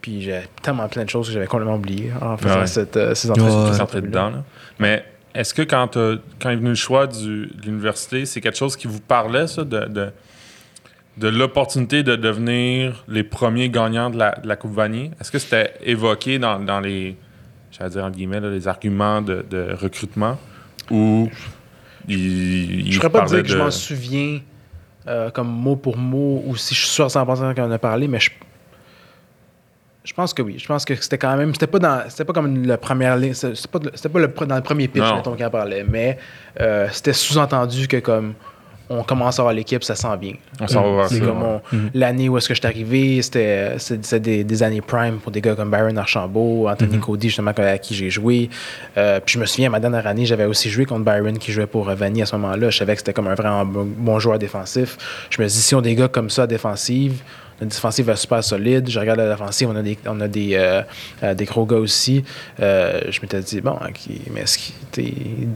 Puis 0.00 0.22
j'ai 0.22 0.40
tellement 0.62 0.88
plein 0.88 1.04
de 1.04 1.10
choses 1.10 1.26
que 1.28 1.32
j'avais 1.34 1.46
complètement 1.46 1.76
oubliées 1.76 2.10
en 2.20 2.36
faisant 2.36 2.60
Ouais. 2.60 2.66
cette, 2.66 2.96
euh, 2.96 3.14
ces 3.14 3.28
ouais. 3.30 3.38
Entrevues-là. 3.40 4.00
dedans. 4.00 4.30
là. 4.30 4.44
Mais 4.78 5.04
est-ce 5.34 5.52
que 5.54 5.62
quand, 5.62 5.96
quand 6.40 6.50
est 6.50 6.56
venu 6.56 6.70
le 6.70 6.74
choix 6.74 7.06
du- 7.06 7.46
de 7.54 7.62
l'université, 7.66 8.24
c'est 8.26 8.40
quelque 8.40 8.56
chose 8.56 8.76
qui 8.76 8.86
vous 8.86 9.00
parlait, 9.00 9.46
ça, 9.46 9.64
de, 9.64 9.80
de, 9.86 10.10
de 11.18 11.28
l'opportunité 11.28 12.02
de 12.02 12.16
devenir 12.16 13.04
les 13.08 13.22
premiers 13.24 13.68
gagnants 13.68 14.08
de 14.10 14.16
la, 14.18 14.32
de 14.42 14.48
la 14.48 14.56
Coupe 14.56 14.72
Vanier? 14.74 15.10
Est-ce 15.20 15.30
que 15.30 15.38
c'était 15.38 15.74
évoqué 15.84 16.38
dans, 16.38 16.58
dans 16.58 16.80
les, 16.80 17.16
j'allais 17.70 17.90
dire 17.90 18.04
entre 18.04 18.16
guillemets, 18.16 18.40
là, 18.40 18.48
les 18.50 18.68
arguments 18.68 19.20
de, 19.20 19.44
de 19.50 19.74
recrutement? 19.78 20.38
Ou 20.90 21.28
il, 22.08 22.86
il 22.86 22.92
Je 22.92 22.98
pourrais 22.98 23.10
pas 23.12 23.24
dire 23.26 23.42
que 23.42 23.48
je 23.48 23.58
m'en 23.58 23.70
souviens 23.70 24.40
euh, 25.06 25.30
comme 25.30 25.48
mot 25.48 25.76
pour 25.76 25.96
mot 25.96 26.42
ou 26.46 26.56
si 26.56 26.74
je 26.74 26.80
suis 26.80 26.88
sûr 26.88 27.04
à 27.04 27.08
100% 27.08 27.54
qu'on 27.54 27.62
en 27.64 27.70
a 27.70 27.78
parlé, 27.78 28.08
mais 28.08 28.18
je, 28.18 28.30
je 30.04 30.12
pense 30.14 30.32
que 30.32 30.42
oui. 30.42 30.56
Je 30.58 30.66
pense 30.66 30.84
que 30.84 30.94
c'était 30.96 31.18
quand 31.18 31.36
même. 31.36 31.52
C'était 31.52 31.66
pas 31.66 31.78
dans. 31.78 32.02
C'était 32.08 32.24
pas 32.24 32.32
comme 32.32 32.64
la 32.64 32.78
première 32.78 33.16
ligne. 33.16 33.34
C'était 33.34 33.68
pas, 33.70 33.78
le, 34.18 34.28
dans 34.46 34.56
le 34.56 34.62
premier 34.62 34.88
pitch, 34.88 35.02
mettons, 35.14 35.36
qu'on 35.36 35.44
en 35.44 35.50
parlait. 35.50 35.84
Mais 35.88 36.16
euh, 36.60 36.88
c'était 36.90 37.12
sous-entendu 37.12 37.86
que 37.86 37.98
comme 37.98 38.32
on 38.92 39.04
commence 39.04 39.38
à 39.38 39.42
avoir 39.42 39.54
l'équipe, 39.54 39.84
ça 39.84 39.94
sent 39.94 40.16
bien. 40.20 40.32
On 40.60 40.66
s'en 40.66 40.96
va 40.96 41.06
C'est 41.06 41.20
ça. 41.20 41.24
comme 41.26 41.42
on- 41.44 41.60
Mhm. 41.70 41.90
l'année 41.94 42.28
où 42.28 42.36
est-ce 42.38 42.48
que 42.48 42.54
je 42.54 42.60
suis 42.60 42.66
arrivé, 42.66 43.22
c'était 43.22 43.76
des, 44.18 44.42
des 44.42 44.62
années 44.64 44.80
prime 44.80 45.18
pour 45.18 45.30
des 45.30 45.40
gars 45.40 45.54
comme 45.54 45.70
Byron 45.70 45.96
Archambault, 45.96 46.66
Anthony 46.68 46.96
Mhm. 46.96 47.00
Cody, 47.00 47.28
justement, 47.28 47.52
à 47.56 47.78
qui 47.78 47.94
j'ai 47.94 48.10
joué. 48.10 48.50
Euh, 48.98 49.20
puis 49.24 49.34
je 49.34 49.38
me 49.38 49.46
souviens, 49.46 49.70
ma 49.70 49.78
dernière 49.78 50.08
année, 50.08 50.26
j'avais 50.26 50.44
aussi 50.46 50.70
joué 50.70 50.86
contre 50.86 51.04
Byron 51.04 51.38
qui 51.38 51.52
jouait 51.52 51.68
pour 51.68 51.88
euh, 51.88 51.94
Vanny 51.94 52.22
à 52.22 52.26
ce 52.26 52.34
moment-là. 52.34 52.70
Je 52.70 52.78
savais 52.78 52.94
que 52.94 52.98
c'était 52.98 53.12
comme 53.12 53.28
un 53.28 53.34
vraiment 53.36 53.64
bon, 53.64 54.18
joueur 54.18 54.40
défensif. 54.40 54.96
Je 55.30 55.40
me 55.40 55.46
dis, 55.46 55.54
si 55.54 55.72
on 55.76 55.78
a 55.78 55.82
des 55.82 55.94
gars 55.94 56.08
comme 56.08 56.28
ça 56.30 56.48
défensive, 56.48 57.22
notre 57.60 57.72
défensive 57.74 58.08
est 58.08 58.16
super 58.16 58.42
solide. 58.42 58.88
Je 58.88 58.98
regarde 58.98 59.18
la 59.20 59.30
défensive, 59.30 59.68
on 59.70 59.76
a 59.76 59.82
des, 59.82 59.98
on 60.06 60.20
a 60.20 60.28
des, 60.28 60.50
euh, 60.54 60.82
euh, 61.22 61.34
des 61.34 61.44
gros 61.44 61.66
gars 61.66 61.76
aussi. 61.76 62.24
Euh, 62.60 63.00
je 63.10 63.20
m'étais 63.20 63.40
dit, 63.40 63.60
bon, 63.60 63.72
ok, 63.72 64.00
mais 64.32 64.40
est-ce 64.42 64.58
qu'il. 64.92 65.48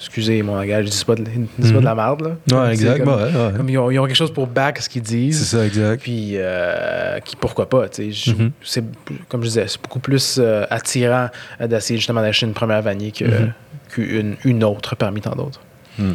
Excusez 0.00 0.44
mon 0.44 0.54
langage, 0.54 0.84
je 0.86 0.90
dis 0.92 1.04
pas 1.04 1.16
de, 1.16 1.24
je 1.58 1.64
dis 1.64 1.72
pas 1.72 1.80
de 1.80 1.84
la 1.84 1.94
merde, 1.96 2.20
là. 2.20 2.28
Mhm. 2.28 2.56
Ouais, 2.62 2.76
C'est 2.76 2.82
exact. 2.84 2.98
comme- 3.04 3.14
ouais, 3.16 3.22
ouais. 3.24 3.52
comme 3.56 3.68
ils, 3.68 3.78
ont, 3.78 3.90
ils 3.90 3.98
ont 3.98 4.06
quelque 4.06 4.14
chose 4.14 4.32
pour 4.32 4.46
back 4.46 4.78
ce 4.78 4.88
qu'ils 4.88 5.02
C'est 5.04 5.16
disent. 5.16 5.44
ça, 5.48 5.66
exact. 5.66 6.00
Puis, 6.02 6.34
euh, 6.36 7.18
qui, 7.18 7.34
pourquoi 7.34 7.68
pas, 7.68 7.86
Mhm. 7.98 8.52
c'est 8.62 8.84
Comme 9.28 9.42
je 9.42 9.48
disais, 9.48 9.64
c'est 9.66 9.82
beaucoup 9.82 9.98
plus 9.98 10.36
euh, 10.38 10.64
attirant 10.70 11.30
euh, 11.60 11.66
d'essayer 11.66 11.98
justement 11.98 12.20
d'acheter 12.20 12.46
une 12.46 12.52
première 12.54 12.80
vanille 12.80 13.10
que- 13.10 13.24
Mhm. 13.24 13.52
qu'une 13.88 14.36
une 14.44 14.62
autre 14.62 14.94
parmi 14.94 15.20
tant 15.20 15.34
d'autres. 15.34 15.60
Puis 15.96 16.06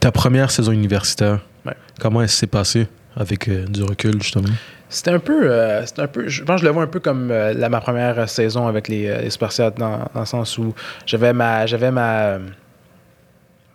ta 0.00 0.10
première 0.10 0.50
saison 0.50 0.72
universitaire, 0.72 1.38
Ouais. 1.64 1.74
comment 2.00 2.22
elle 2.22 2.28
s'est 2.28 2.48
passée 2.48 2.88
avec 3.16 3.48
euh, 3.48 3.64
du 3.66 3.82
recul, 3.82 4.22
justement? 4.22 4.48
C'était 4.88 5.10
un 5.10 5.18
peu, 5.18 5.50
euh, 5.50 5.84
un 5.98 6.06
peu, 6.06 6.28
je 6.28 6.44
pense 6.44 6.56
que 6.56 6.60
je 6.62 6.66
le 6.66 6.72
vois 6.72 6.82
un 6.84 6.86
peu 6.86 7.00
comme 7.00 7.30
euh, 7.30 7.52
la, 7.54 7.68
ma 7.68 7.80
première 7.80 8.28
saison 8.28 8.66
avec 8.68 8.88
les, 8.88 9.08
euh, 9.08 9.20
les 9.22 9.30
Spartiates 9.30 9.78
dans, 9.78 9.98
dans 10.14 10.20
le 10.20 10.26
sens 10.26 10.58
où 10.58 10.74
j'avais 11.06 11.32
ma, 11.32 11.66
j'avais 11.66 11.90
ma, 11.90 12.38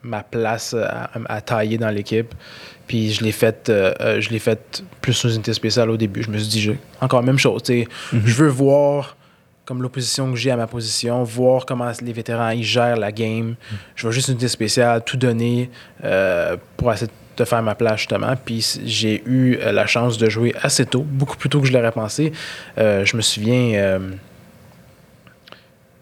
ma 0.04 0.24
place 0.24 0.74
à, 0.74 1.10
à 1.28 1.42
tailler 1.42 1.78
dans 1.78 1.90
l'équipe. 1.90 2.34
Puis 2.88 3.12
je 3.12 3.24
l'ai 3.24 3.32
faite, 3.32 3.72
je 3.72 4.30
l'ai 4.30 4.40
faite 4.40 4.84
plus 5.02 5.14
sous 5.14 5.30
unité 5.34 5.54
spéciale 5.54 5.90
au 5.90 5.98
début. 5.98 6.24
Je 6.24 6.30
me 6.30 6.38
suis 6.38 6.48
dit, 6.48 6.62
je- 6.62 6.72
encore 7.00 7.24
même 7.24 7.38
chose, 7.40 7.64
tu 7.64 7.84
sais, 7.84 7.88
je 8.12 8.34
veux 8.36 8.50
voir 8.50 9.16
comme 9.64 9.82
l'opposition 9.82 10.30
que 10.30 10.36
j'ai 10.38 10.52
à 10.52 10.58
ma 10.58 10.68
position, 10.68 11.24
voir 11.24 11.66
comment 11.66 11.90
les 12.02 12.12
vétérans 12.12 12.50
ils 12.50 12.64
gèrent 12.64 12.98
la 12.98 13.12
game. 13.14 13.56
Je 13.96 14.08
veux 14.08 14.12
juste 14.12 14.28
une 14.28 14.34
unité 14.34 14.50
spéciale, 14.50 15.04
tout 15.06 15.16
donner 15.16 15.70
euh, 16.04 16.58
pour 16.76 16.92
essayer 16.92 17.08
de 17.08 17.12
faire 17.46 17.62
ma 17.62 17.76
place 17.76 18.00
justement. 18.00 18.34
Puis 18.44 18.80
j'ai 18.86 19.24
eu 19.26 19.58
euh, 19.58 19.72
la 19.72 19.86
chance 19.86 20.18
de 20.18 20.30
jouer 20.30 20.54
assez 20.62 20.86
tôt, 20.86 21.06
beaucoup 21.08 21.38
plus 21.38 21.50
tôt 21.50 21.62
que 21.62 21.68
je 21.68 21.74
l'aurais 21.74 21.92
pensé. 21.92 22.32
Euh, 22.78 23.06
je 23.06 23.16
me 23.18 23.22
souviens. 23.22 24.00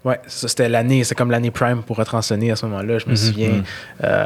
Ouais, 0.06 0.18
ça 0.28 0.48
c'était 0.48 0.70
l'année, 0.70 1.04
c'est 1.04 1.14
comme 1.14 1.30
l'année 1.30 1.52
prime 1.52 1.84
pour 1.84 2.00
être 2.02 2.16
enseigné 2.16 2.52
à 2.52 2.56
ce 2.56 2.66
moment-là. 2.68 3.00
Je 3.00 3.06
me 3.06 3.12
Mhm, 3.12 3.16
souviens, 3.18 3.50
mhm. 3.50 3.64
euh, 4.06 4.26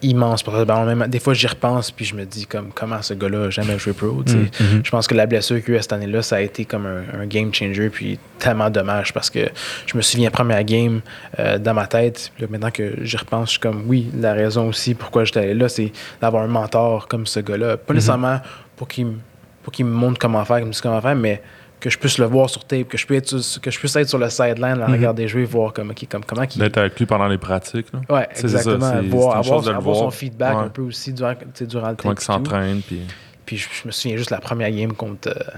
immense. 0.00 0.46
Même, 0.46 1.06
des 1.08 1.18
fois, 1.20 1.34
j'y 1.34 1.46
repense, 1.46 1.90
puis 1.90 2.06
je 2.06 2.14
me 2.14 2.24
dis, 2.24 2.46
comme, 2.46 2.70
comment 2.74 3.02
ce 3.02 3.12
gars-là 3.12 3.44
a 3.46 3.50
jamais 3.50 3.78
joué 3.78 3.92
pro. 3.92 4.12
Mhm. 4.26 4.48
Je 4.82 4.90
pense 4.90 5.06
que 5.06 5.14
la 5.14 5.26
blessure 5.26 5.62
qu'il 5.62 5.74
y 5.74 5.76
a 5.76 5.78
eu 5.80 5.82
cette 5.82 5.92
année-là, 5.92 6.22
ça 6.22 6.36
a 6.36 6.40
été 6.40 6.64
comme 6.64 6.86
un, 6.86 7.20
un 7.20 7.26
game 7.26 7.52
changer, 7.52 7.90
puis 7.90 8.18
tellement 8.38 8.70
dommage 8.70 9.12
parce 9.12 9.28
que 9.28 9.40
je 9.86 9.94
me 9.94 10.00
souviens, 10.00 10.30
première 10.30 10.64
game 10.64 11.02
euh, 11.38 11.58
dans 11.58 11.74
ma 11.74 11.86
tête, 11.86 12.32
là, 12.38 12.46
maintenant 12.48 12.70
que 12.70 12.94
j'y 13.02 13.16
repense, 13.18 13.48
je 13.48 13.50
suis 13.52 13.60
comme, 13.60 13.84
oui, 13.86 14.10
la 14.18 14.32
raison 14.32 14.68
aussi 14.68 14.94
pourquoi 14.94 15.24
j'étais 15.24 15.40
allé 15.40 15.54
là, 15.54 15.68
c'est 15.68 15.92
d'avoir 16.22 16.44
un 16.44 16.48
mentor 16.48 17.08
comme 17.08 17.26
ce 17.26 17.40
gars-là. 17.40 17.76
Pas 17.76 17.92
nécessairement 17.92 18.40
pour 18.76 18.88
qu'il 18.88 19.04
me- 19.06 19.18
pour 19.62 19.70
qu'il 19.74 19.84
me 19.84 19.90
montre 19.92 20.18
comment 20.18 20.42
faire, 20.46 20.56
qu'il 20.56 20.66
me 20.66 20.72
dise 20.72 20.80
comment 20.80 21.02
faire, 21.02 21.14
mais 21.14 21.42
que 21.80 21.88
je 21.90 21.98
puisse 21.98 22.18
le 22.18 22.26
voir 22.26 22.48
sur 22.50 22.62
tape, 22.64 22.88
que 22.88 22.98
je 22.98 23.06
puisse 23.06 23.18
être, 23.18 23.38
sur- 23.38 23.60
que 23.60 23.70
je 23.70 23.78
puisse 23.78 23.96
être 23.96 24.08
sur 24.08 24.18
le 24.18 24.28
sideline, 24.28 24.76
le 24.78 24.86
Mhm. 24.86 24.92
regarder 24.92 25.26
jouer, 25.28 25.44
voir 25.44 25.72
comme, 25.72 25.90
ok, 25.90 26.06
comme, 26.10 26.24
comment 26.24 26.46
qu'il 26.46 26.60
D'être 26.60 26.76
avec 26.78 26.98
lui 26.98 27.06
pendant 27.06 27.26
les 27.26 27.38
pratiques. 27.38 27.86
Là. 27.92 28.00
Ouais, 28.14 28.28
ça, 28.34 28.42
exactement. 28.42 28.92
c'est- 28.92 29.08
voir, 29.08 29.36
avoir, 29.38 29.96
son 29.96 30.10
feedback 30.10 30.56
Ouais. 30.58 30.64
un 30.64 30.68
peu 30.68 30.82
aussi 30.82 31.12
durant, 31.12 31.32
durant 31.60 31.88
le 31.90 31.96
Comment 31.96 31.96
il 31.96 31.96
tape 31.96 32.10
et 32.12 32.14
tout. 32.14 32.22
s'entraîne. 32.22 32.82
Puis... 32.82 33.00
Puis 33.46 33.56
je, 33.56 33.68
je 33.82 33.86
me 33.86 33.92
souviens 33.92 34.16
juste 34.16 34.30
la 34.30 34.38
première 34.40 34.70
game 34.70 34.92
contre, 34.92 35.28
euh, 35.28 35.56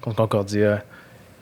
contre 0.00 0.16
Concordia. 0.16 0.82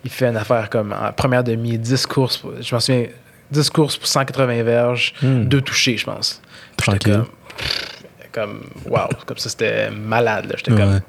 Il 0.04 0.10
fait 0.10 0.26
une 0.26 0.36
affaire 0.36 0.70
comme 0.70 0.92
en 0.92 1.12
première 1.12 1.44
demi, 1.44 1.76
10 1.78 2.06
courses. 2.06 2.42
Je 2.60 2.74
m'en 2.74 2.80
souviens 2.80 3.06
10 3.50 3.68
courses 3.70 3.96
pour 3.96 4.06
180 4.08 4.62
verges, 4.62 5.12
Hmm. 5.22 5.44
deux 5.44 5.60
touchés, 5.60 5.96
je 5.96 6.04
pense. 6.06 6.40
Tranquille. 6.76 7.22
Comme, 8.32 8.62
comme, 8.84 8.92
wow, 8.92 9.08
comme 9.26 9.38
ça, 9.38 9.48
c'était 9.50 9.90
malade. 9.90 10.52
J'étais 10.56 10.72
Ouais. 10.72 10.78
comme, 10.78 11.00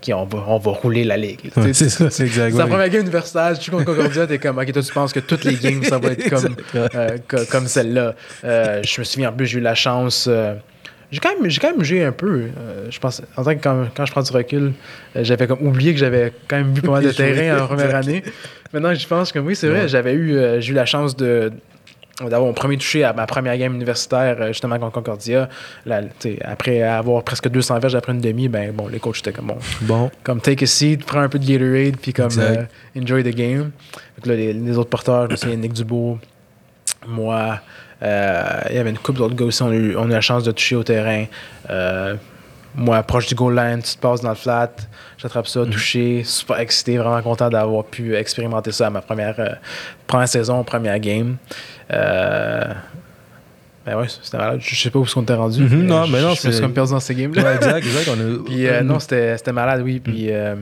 OK, 0.00 0.12
on 0.14 0.24
va, 0.24 0.44
on 0.46 0.58
va 0.58 0.70
rouler 0.72 1.02
la 1.04 1.16
ligue. 1.16 1.50
Ouais, 1.56 1.64
Tu 1.66 1.74
c'est 1.74 1.88
ça, 1.88 2.08
c'est 2.10 2.24
exact. 2.24 2.52
c'est 2.52 2.58
la 2.58 2.66
première 2.68 2.88
game 2.88 3.00
universitaire, 3.02 3.56
suis 3.60 3.70
contre 3.70 3.84
Concordia, 3.84 4.26
t'es 4.28 4.38
comme, 4.38 4.58
ok, 4.58 4.72
toi 4.72 4.82
tu 4.82 4.92
penses 4.92 5.12
que 5.12 5.20
toutes 5.20 5.44
les 5.44 5.54
games, 5.56 5.82
ça 5.82 5.98
va 5.98 6.12
être 6.12 6.28
comme, 6.30 6.54
euh, 6.74 7.18
co- 7.26 7.44
comme 7.50 7.66
celle-là. 7.66 8.14
Euh, 8.44 8.80
je 8.84 9.00
me 9.00 9.04
souviens, 9.04 9.30
en 9.30 9.32
plus, 9.32 9.46
j'ai 9.46 9.58
eu 9.58 9.62
la 9.62 9.74
chance. 9.74 10.26
euh, 10.28 10.54
j'ai 11.10 11.18
quand 11.20 11.30
même, 11.40 11.50
j'ai 11.50 11.58
quand 11.58 11.70
même 11.74 11.82
joué 11.82 12.04
un 12.04 12.12
peu. 12.12 12.42
euh, 12.58 12.86
je 12.90 12.98
pense, 13.00 13.22
en 13.36 13.42
tant 13.42 13.54
que 13.56 13.62
quand, 13.62 13.86
quand 13.96 14.04
je 14.06 14.12
prends 14.12 14.22
du 14.22 14.30
recul, 14.30 14.72
euh, 15.16 15.24
j'avais 15.24 15.46
comme 15.48 15.66
oublié 15.66 15.94
que 15.94 15.98
j'avais 15.98 16.32
quand 16.46 16.56
même 16.58 16.72
vu 16.74 16.82
pas 16.82 16.92
mal 16.92 17.02
de 17.04 17.10
terrain 17.12 17.62
en 17.64 17.66
première 17.66 17.94
année. 17.96 18.22
Maintenant, 18.72 18.94
je 18.94 19.06
pense 19.06 19.32
que 19.32 19.38
oui, 19.40 19.56
c'est 19.56 19.68
vrai, 19.68 19.80
Ouais. 19.82 19.88
j'avais 19.88 20.12
eu, 20.12 20.36
euh, 20.36 20.60
j'ai 20.60 20.72
eu 20.72 20.74
la 20.76 20.86
chance 20.86 21.16
de 21.16 21.50
d'avoir 22.20 22.42
mon 22.42 22.52
premier 22.52 22.76
touché 22.76 23.04
à 23.04 23.12
ma 23.12 23.26
première 23.26 23.56
game 23.56 23.74
universitaire 23.74 24.36
euh, 24.40 24.48
justement 24.48 24.78
contre 24.78 24.92
Concordia 24.92 25.48
Là, 25.86 26.00
après 26.44 26.82
avoir 26.82 27.22
presque 27.22 27.48
200 27.48 27.78
verges 27.78 27.94
après 27.94 28.12
une 28.12 28.20
demi 28.20 28.48
ben 28.48 28.72
bon 28.72 28.88
les 28.88 28.98
coachs 28.98 29.18
étaient 29.18 29.32
comme 29.32 29.46
bon 29.46 29.58
Bon. 29.82 30.10
comme 30.24 30.40
take 30.40 30.64
a 30.64 30.66
seat, 30.66 31.04
prends 31.04 31.20
un 31.20 31.28
peu 31.28 31.38
de 31.38 31.46
Gatorade, 31.46 31.96
puis 31.96 32.12
comme 32.12 32.30
euh, 32.38 32.64
enjoy 32.96 33.22
the 33.22 33.34
game. 33.34 33.70
Donc 34.16 34.26
là, 34.26 34.34
les, 34.34 34.52
les 34.52 34.78
autres 34.78 34.90
porteurs, 34.90 35.26
je 35.26 35.32
me 35.32 35.36
souviens, 35.36 35.56
Nick 35.56 35.72
Dubois, 35.72 36.18
moi, 37.06 37.60
euh, 38.02 38.60
il 38.70 38.76
y 38.76 38.78
avait 38.78 38.90
une 38.90 38.98
couple 38.98 39.18
d'autres 39.18 39.34
gars 39.34 39.44
aussi, 39.44 39.62
on 39.62 39.70
a, 39.70 39.74
eu, 39.74 39.96
on 39.96 40.02
a 40.04 40.06
eu 40.06 40.10
la 40.10 40.20
chance 40.20 40.44
de 40.44 40.50
toucher 40.52 40.76
au 40.76 40.82
terrain. 40.84 41.24
Euh, 41.70 42.14
moi, 42.78 43.02
proche 43.02 43.26
du 43.26 43.34
goal 43.34 43.54
line, 43.56 43.82
tu 43.82 43.94
te 43.96 44.00
passes 44.00 44.20
dans 44.20 44.28
le 44.30 44.34
flat, 44.34 44.70
j'attrape 45.18 45.48
ça, 45.48 45.66
touché, 45.66 46.22
super 46.24 46.58
excité, 46.60 46.96
vraiment 46.96 47.20
content 47.22 47.50
d'avoir 47.50 47.84
pu 47.84 48.14
expérimenter 48.14 48.72
ça 48.72 48.86
à 48.86 48.90
ma 48.90 49.00
première, 49.00 49.34
euh, 49.38 49.48
première 50.06 50.28
saison, 50.28 50.62
première 50.64 50.98
game. 51.00 51.36
Euh, 51.92 52.72
ben 53.84 53.96
ouais, 53.98 54.06
c'était 54.08 54.36
malade. 54.38 54.60
Je 54.62 54.74
sais 54.74 54.90
pas 54.90 54.98
où 54.98 55.04
est-ce 55.04 55.14
qu'on 55.14 55.22
était 55.22 55.34
rendu. 55.34 55.62
Mhm, 55.62 55.86
non, 55.86 56.06
mais 56.08 56.20
non, 56.20 56.28
je 56.28 56.30
me 56.30 56.34
suis 56.36 56.52
c'est- 56.54 56.60
comme 56.60 56.72
perdu 56.72 56.92
dans 56.92 57.00
ces 57.00 57.14
games-là. 57.14 57.42
Ouais, 57.42 57.56
exact, 57.56 57.78
exact. 57.78 58.08
On 58.10 58.20
a... 58.20 58.44
Puis 58.44 58.66
euh, 58.66 58.82
non, 58.82 58.98
c'était 59.00 59.52
malade, 59.52 59.80
oui. 59.82 60.00
Puis 60.00 60.26
euh, 60.30 60.56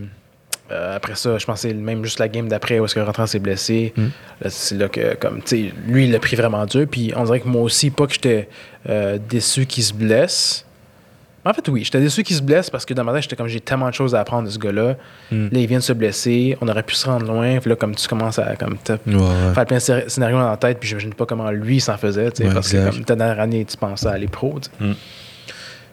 après 0.71 1.17
ça, 1.17 1.37
je 1.39 1.45
pensais 1.45 1.75
même 1.75 2.05
juste 2.05 2.19
la 2.19 2.29
game 2.29 2.49
d'après 2.49 2.79
où 2.79 2.85
est-ce 2.85 2.95
que 2.95 3.01
Rentrant 3.01 3.27
s'est 3.27 3.39
blessé. 3.41 3.93
Mm. 3.97 4.07
C'est 4.49 4.77
là 4.77 4.89
que, 4.89 5.15
comme, 5.17 5.43
tu 5.43 5.69
sais, 5.69 5.73
lui, 5.87 6.05
il 6.05 6.13
l'a 6.13 6.19
pris 6.19 6.37
vraiment 6.37 6.67
dur. 6.67 6.87
Puis 6.91 7.13
on 7.17 7.25
dirait 7.25 7.41
que 7.41 7.49
moi 7.49 7.63
aussi, 7.63 7.91
pas 7.91 8.07
que 8.07 8.15
j'étais 8.15 8.49
euh, 8.89 9.19
déçu 9.29 9.67
qu'il 9.67 9.83
se 9.83 9.93
blesse. 9.95 10.66
En 11.49 11.53
fait, 11.55 11.69
oui, 11.69 11.85
j'étais 11.85 12.01
déçu 12.01 12.23
qu'il 12.23 12.35
se 12.37 12.43
blesse 12.43 12.69
parce 12.71 12.85
que 12.85 12.93
dans 12.93 13.05
ma 13.05 13.13
tête, 13.13 13.23
j'étais 13.23 13.37
comme, 13.37 13.47
j'ai 13.49 13.61
tellement 13.61 13.89
de 13.89 13.95
choses 13.95 14.15
à 14.15 14.21
apprendre 14.21 14.49
de 14.49 14.53
ce 14.53 14.59
gars-là. 14.59 14.97
Mm. 15.31 15.45
Là, 15.45 15.59
il 15.61 15.67
vient 15.67 15.79
de 15.79 15.83
se 15.85 15.93
blesser. 15.93 16.57
On 16.61 16.69
aurait 16.69 16.83
pu 16.83 16.95
se 16.95 17.07
rendre 17.07 17.27
loin. 17.27 17.59
Puis 17.61 17.71
là, 17.71 17.77
comme 17.77 17.95
tu 17.95 18.09
commences 18.09 18.39
à 18.39 18.57
comme, 18.57 18.77
Ouais, 18.89 19.15
ouais. 19.15 19.55
faire 19.55 19.67
plein 19.67 19.77
de 19.77 19.83
scé- 19.83 20.09
scénarios 20.09 20.39
dans 20.39 20.51
la 20.51 20.57
tête, 20.57 20.79
puis 20.81 20.89
j'imagine 20.89 21.15
pas 21.15 21.25
comment 21.27 21.51
lui 21.51 21.81
s'en 21.81 21.97
faisait, 21.97 22.27
Ouais, 22.27 22.53
parce 22.53 22.73
exact. 22.75 22.91
que 22.91 22.95
comme 22.97 23.05
ta 23.05 23.15
dernière 23.17 23.41
année, 23.41 23.65
tu 23.65 23.77
pensais 23.77 24.09
à 24.09 24.13
aller 24.13 24.27
pro, 24.29 24.59
tu 24.61 24.69
sais. 24.71 24.85
Mm. 24.91 24.95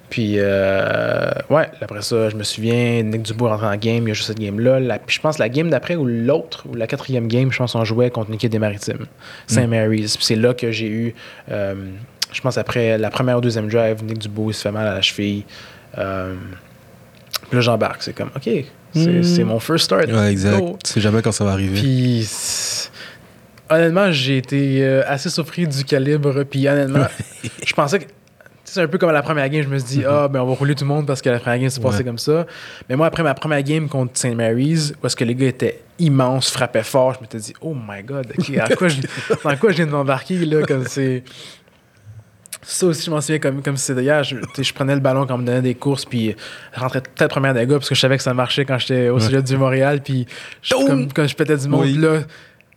Puis, 0.10 0.36
euh, 0.38 1.32
ouais, 1.50 1.68
après 1.82 2.04
ça, 2.04 2.30
je 2.30 2.36
me 2.36 2.44
souviens, 2.44 3.02
Nick 3.02 3.24
Dubois 3.24 3.50
rentre 3.56 3.64
en 3.64 3.76
game, 3.78 4.04
il 4.04 4.10
y 4.10 4.12
a 4.12 4.14
juste 4.14 4.28
cette 4.28 4.40
game-là. 4.40 4.80
Puis 5.08 5.16
je 5.16 5.22
pense 5.22 5.40
la 5.40 5.50
game 5.50 5.72
d'après 5.72 5.96
ou 5.96 6.06
l'autre, 6.06 6.66
ou 6.70 6.76
la 6.76 6.86
quatrième 6.86 7.28
game, 7.28 7.52
je 7.52 7.58
pense 7.58 7.74
on 7.74 7.84
jouait 7.84 8.12
contre 8.12 8.30
une 8.30 8.36
équipe 8.36 8.52
des 8.52 8.60
Maritimes, 8.60 9.08
Saint 9.48 9.66
Mary's. 9.66 10.16
Puis 10.16 10.26
c'est 10.26 10.36
là 10.36 10.54
que 10.54 10.72
j'ai 10.72 10.88
eu, 10.88 11.16
euh, 11.50 11.74
je 12.34 12.42
pense 12.42 12.58
après 12.58 12.98
la 12.98 13.10
première 13.10 13.38
ou 13.38 13.42
deuxième 13.42 13.70
drive, 13.70 14.04
Nick 14.04 14.20
Dubois 14.20 14.52
il 14.52 14.54
se 14.54 14.62
fait 14.62 14.72
mal 14.72 14.88
à 14.88 14.94
la 14.96 15.02
cheville. 15.02 15.46
Euh, 15.98 16.34
puis 17.50 17.56
là, 17.56 17.62
j'embarque. 17.62 18.02
C'est 18.04 18.14
comme, 18.14 18.32
OK, 18.36 18.50
c'est 18.94 19.08
Mm. 19.10 19.24
c'est 19.24 19.44
mon 19.44 19.60
first 19.60 19.86
start. 19.86 20.08
Ouais, 20.12 20.32
exact. 20.32 20.60
Tu 20.84 20.92
sais 20.94 21.02
jamais 21.02 21.22
quand 21.22 21.32
ça 21.32 21.44
va 21.46 21.52
arriver. 21.52 21.80
Puis, 21.80 22.28
honnêtement, 23.70 24.12
j'ai 24.12 24.38
été 24.38 24.84
euh, 24.84 25.04
assez 25.08 25.30
surpris 25.30 25.68
du 25.68 25.84
calibre. 25.84 26.44
Puis, 26.44 26.68
honnêtement, 26.68 27.06
je 27.66 27.74
pensais 27.74 28.00
que. 28.00 28.04
tu 28.06 28.10
sais, 28.10 28.74
C'est 28.74 28.82
un 28.82 28.88
peu 28.88 28.98
comme 28.98 29.10
à 29.10 29.14
la 29.14 29.22
première 29.22 29.48
game, 29.50 29.64
je 29.64 29.68
me 29.70 29.78
suis 29.78 30.00
dit, 30.00 30.04
ah, 30.08 30.28
ben 30.28 30.42
on 30.42 30.46
va 30.48 30.54
rouler 30.54 30.74
tout 30.76 30.84
le 30.84 30.90
monde 30.90 31.06
parce 31.06 31.22
que 31.22 31.30
la 31.30 31.40
première 31.40 31.60
game 31.60 31.70
s'est 31.70 31.82
passée 31.82 32.00
Ouais. 32.00 32.04
comme 32.04 32.18
ça. 32.18 32.46
Mais 32.90 32.96
moi, 32.96 33.08
après 33.08 33.24
ma 33.24 33.34
première 33.34 33.62
game 33.64 33.88
contre 33.90 34.18
St. 34.18 34.36
Mary's, 34.36 34.94
où 35.02 35.06
est-ce 35.06 35.16
que 35.16 35.24
les 35.26 35.36
gars 35.36 35.48
étaient 35.48 35.82
immenses, 36.00 36.50
frappaient 36.50 36.84
fort, 36.84 37.14
je 37.16 37.22
m'étais 37.22 37.38
dit, 37.40 37.54
oh 37.62 37.76
my 37.76 38.02
god, 38.04 38.28
ok, 38.38 38.58
à 38.58 38.76
quoi 38.76 38.88
je- 38.88 39.02
dans 39.44 39.56
quoi 39.58 39.72
je 39.72 39.76
viens 39.78 39.86
de 39.86 39.92
m'embarquer, 39.92 40.38
là, 40.46 40.64
comme 40.64 40.86
c'est. 40.88 41.24
Ça 42.66 42.86
aussi, 42.88 43.06
je 43.06 43.12
m'en 43.12 43.22
souviens 43.22 43.40
comme, 43.40 43.62
comme 43.62 43.78
si 43.78 43.86
c'était 43.86 44.04
hier. 44.04 44.24
Je, 44.24 44.36
je 44.62 44.74
prenais 44.74 44.96
le 44.96 45.02
ballon 45.02 45.26
quand 45.28 45.36
on 45.36 45.40
me 45.40 45.46
donnait 45.46 45.62
des 45.62 45.76
courses, 45.76 46.06
puis 46.06 46.36
je 46.76 46.80
rentrais 46.80 47.02
peut-être 47.02 47.30
première 47.32 47.54
des 47.54 47.66
gars 47.68 47.76
parce 47.76 47.90
que 47.90 47.96
je 47.96 48.00
savais 48.00 48.18
que 48.18 48.24
ça 48.24 48.34
marchait 48.34 48.66
quand 48.66 48.78
j'étais 48.78 49.10
au 49.10 49.20
sujet 49.20 49.42
du 49.42 49.58
Montréal, 49.58 50.02
puis 50.04 50.26
je- 50.62 50.74
comme, 50.74 51.12
quand 51.12 51.28
je 51.28 51.36
pétais 51.36 51.58
du 51.58 51.68
monde, 51.68 51.82
Oui. 51.82 51.98
là, 51.98 52.20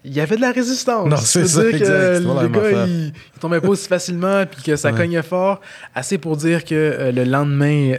il 0.08 0.12
y 0.14 0.20
avait 0.20 0.36
de 0.36 0.40
la 0.40 0.52
résistance. 0.52 1.08
Non, 1.08 1.16
Je 1.16 1.22
c'est 1.22 1.46
ça, 1.46 1.62
dire 1.62 1.70
que 1.72 1.76
exact. 1.78 2.20
La 2.20 2.48
gars, 2.48 2.84
ils, 2.86 3.06
ils 3.08 3.40
tombaient 3.40 3.60
pas 3.60 3.68
aussi 3.68 3.88
facilement, 3.88 4.44
puis 4.46 4.62
que 4.62 4.76
ça 4.76 4.92
Ouais. 4.92 4.96
cognait 4.98 5.22
fort. 5.22 5.60
Assez 5.94 6.16
pour 6.18 6.36
dire 6.36 6.64
que 6.64 6.74
euh, 6.74 7.10
le 7.12 7.24
lendemain, 7.24 7.94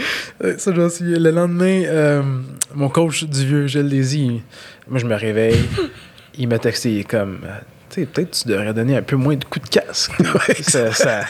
ça 0.58 0.88
suis, 0.90 1.04
le 1.04 1.30
lendemain, 1.30 1.82
euh, 1.86 2.22
mon 2.74 2.88
coach 2.88 3.24
du 3.24 3.44
vieux 3.46 3.66
Gilles 3.66 3.86
Lézy, 3.86 4.42
moi 4.88 4.98
je 4.98 5.06
me 5.06 5.14
réveille, 5.14 5.58
il 6.38 6.48
m'a 6.48 6.58
texté, 6.58 6.98
il 6.98 7.06
comme, 7.06 7.40
euh, 7.44 7.48
sais, 8.00 8.06
peut-être 8.06 8.30
tu 8.30 8.48
devrais 8.48 8.72
donner 8.74 8.96
un 8.96 9.02
peu 9.02 9.16
moins 9.16 9.36
de 9.36 9.44
coups 9.44 9.68
de 9.70 9.80
casque. 9.80 10.12
ça, 10.62 10.92
ça- 10.92 11.24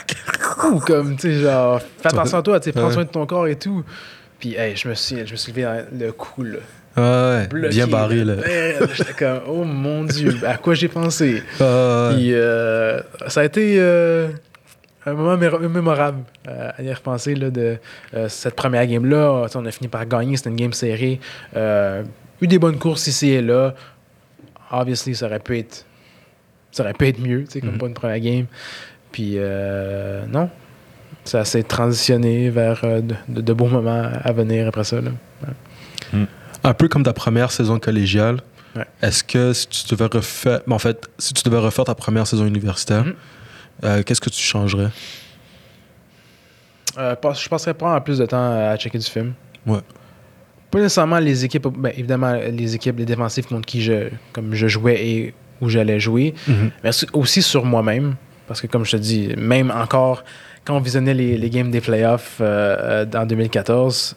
ou 0.72 0.78
comme, 0.80 1.16
tu 1.16 1.22
sais, 1.34 1.40
genre, 1.40 1.80
fais 1.80 2.08
attention 2.08 2.38
à 2.38 2.42
toi, 2.42 2.60
tu 2.60 2.64
sais, 2.66 2.72
prends 2.72 2.86
Ouais. 2.88 2.92
soin 2.92 3.04
de 3.04 3.08
ton 3.10 3.26
corps 3.26 3.46
et 3.46 3.56
tout. 3.56 3.84
Puis, 4.38 4.54
hey, 4.56 4.74
je 4.76 4.88
me 4.88 4.94
suis, 4.94 5.26
je 5.26 5.32
me 5.32 5.36
suis 5.36 5.52
levé 5.52 5.62
dans 5.62 5.84
le 5.98 6.12
cou, 6.12 6.42
là. 6.44 6.58
Ouais, 6.94 7.46
bloqué, 7.48 7.74
Bien 7.74 7.86
barré, 7.86 8.22
là. 8.24 8.34
Ben, 8.36 8.88
J'étais 8.94 9.12
comme, 9.14 9.40
oh 9.48 9.64
mon 9.64 10.04
Dieu, 10.04 10.36
à 10.46 10.56
quoi 10.58 10.74
j'ai 10.74 10.88
pensé? 10.88 11.42
Puis 11.56 11.64
euh, 12.34 13.00
ça 13.28 13.40
a 13.40 13.44
été 13.44 13.76
euh, 13.78 14.28
un 15.06 15.14
moment 15.14 15.36
mémorable 15.36 16.24
euh, 16.48 16.70
à 16.76 16.82
y 16.82 16.92
repenser 16.92 17.34
là, 17.34 17.48
de 17.50 17.78
euh, 18.14 18.28
cette 18.28 18.56
première 18.56 18.86
game-là. 18.86 19.46
On 19.54 19.64
a 19.64 19.70
fini 19.70 19.88
par 19.88 20.04
gagner, 20.06 20.36
c'était 20.36 20.50
une 20.50 20.56
game 20.56 20.72
serrée. 20.74 21.18
Euh, 21.56 22.02
eu 22.42 22.46
des 22.46 22.58
bonnes 22.58 22.78
courses 22.78 23.06
ici 23.06 23.30
et 23.30 23.40
là. 23.42 23.74
Obviously, 24.70 25.14
ça 25.14 25.26
aurait 25.26 25.38
pu 25.40 25.58
être, 25.58 25.84
ça 26.72 26.82
aurait 26.82 26.94
pu 26.94 27.06
être 27.06 27.20
mieux, 27.20 27.44
tu 27.44 27.52
sais, 27.52 27.60
comme 27.60 27.72
Mhm. 27.72 27.78
pas 27.78 27.86
une 27.86 27.94
première 27.94 28.18
game. 28.20 28.46
Puis 29.12 29.34
euh, 29.36 30.24
non, 30.26 30.50
ça 31.24 31.44
s'est 31.44 31.62
transitionné 31.62 32.50
vers 32.50 32.80
euh, 32.84 33.00
de, 33.00 33.14
de- 33.28 33.40
de 33.42 33.52
beaux 33.52 33.66
moments 33.68 34.10
à 34.24 34.32
venir 34.32 34.66
après 34.66 34.84
ça. 34.84 35.00
Là. 35.00 35.10
Un 36.64 36.74
peu 36.74 36.88
comme 36.88 37.02
ta 37.02 37.12
première 37.12 37.50
saison 37.52 37.78
collégiale. 37.78 38.40
Ouais. 38.76 38.86
Est-ce 39.02 39.22
que 39.24 39.52
si 39.52 39.66
tu 39.68 39.94
devais 39.94 40.06
refaire. 40.12 40.60
En 40.70 40.78
fait, 40.78 41.08
si 41.18 41.34
tu 41.34 41.42
devais 41.44 41.58
refaire 41.58 41.84
ta 41.84 41.94
première 41.94 42.26
saison 42.26 42.46
universitaire, 42.46 43.04
Mhm. 43.04 43.14
euh, 43.84 44.02
qu'est-ce 44.02 44.20
que 44.20 44.30
tu 44.30 44.40
changerais? 44.42 44.88
Euh, 46.98 47.14
je 47.34 47.48
passerais 47.48 47.74
pas 47.74 48.00
plus 48.00 48.18
de 48.18 48.26
temps 48.26 48.52
à 48.70 48.76
checker 48.76 48.98
du 48.98 49.06
film. 49.06 49.32
Ouais. 49.66 49.80
Pas 50.70 50.78
nécessairement 50.78 51.18
les 51.18 51.44
équipes, 51.44 51.68
ben, 51.68 51.92
évidemment 51.96 52.32
les 52.34 52.74
équipes, 52.74 52.98
les 52.98 53.04
défensifs 53.04 53.46
contre 53.46 53.66
qui 53.66 53.82
je, 53.82 54.08
comme 54.32 54.54
je 54.54 54.66
jouais 54.68 55.04
et 55.06 55.34
où 55.62 55.68
j'allais 55.70 55.98
jouer, 55.98 56.34
mais 56.84 56.90
aussi- 57.14 57.42
sur 57.42 57.64
moi-même. 57.64 58.16
Parce 58.46 58.60
que 58.60 58.66
comme 58.66 58.84
je 58.84 58.90
te 58.92 58.96
dis, 58.98 59.32
même 59.38 59.70
encore, 59.70 60.24
quand 60.64 60.76
on 60.76 60.80
visionnait 60.80 61.14
les, 61.14 61.38
les 61.38 61.48
games 61.48 61.70
des 61.70 61.80
playoffs 61.80 62.36
euh, 62.42 63.04
euh, 63.06 63.18
en 63.18 63.24
2014, 63.24 64.16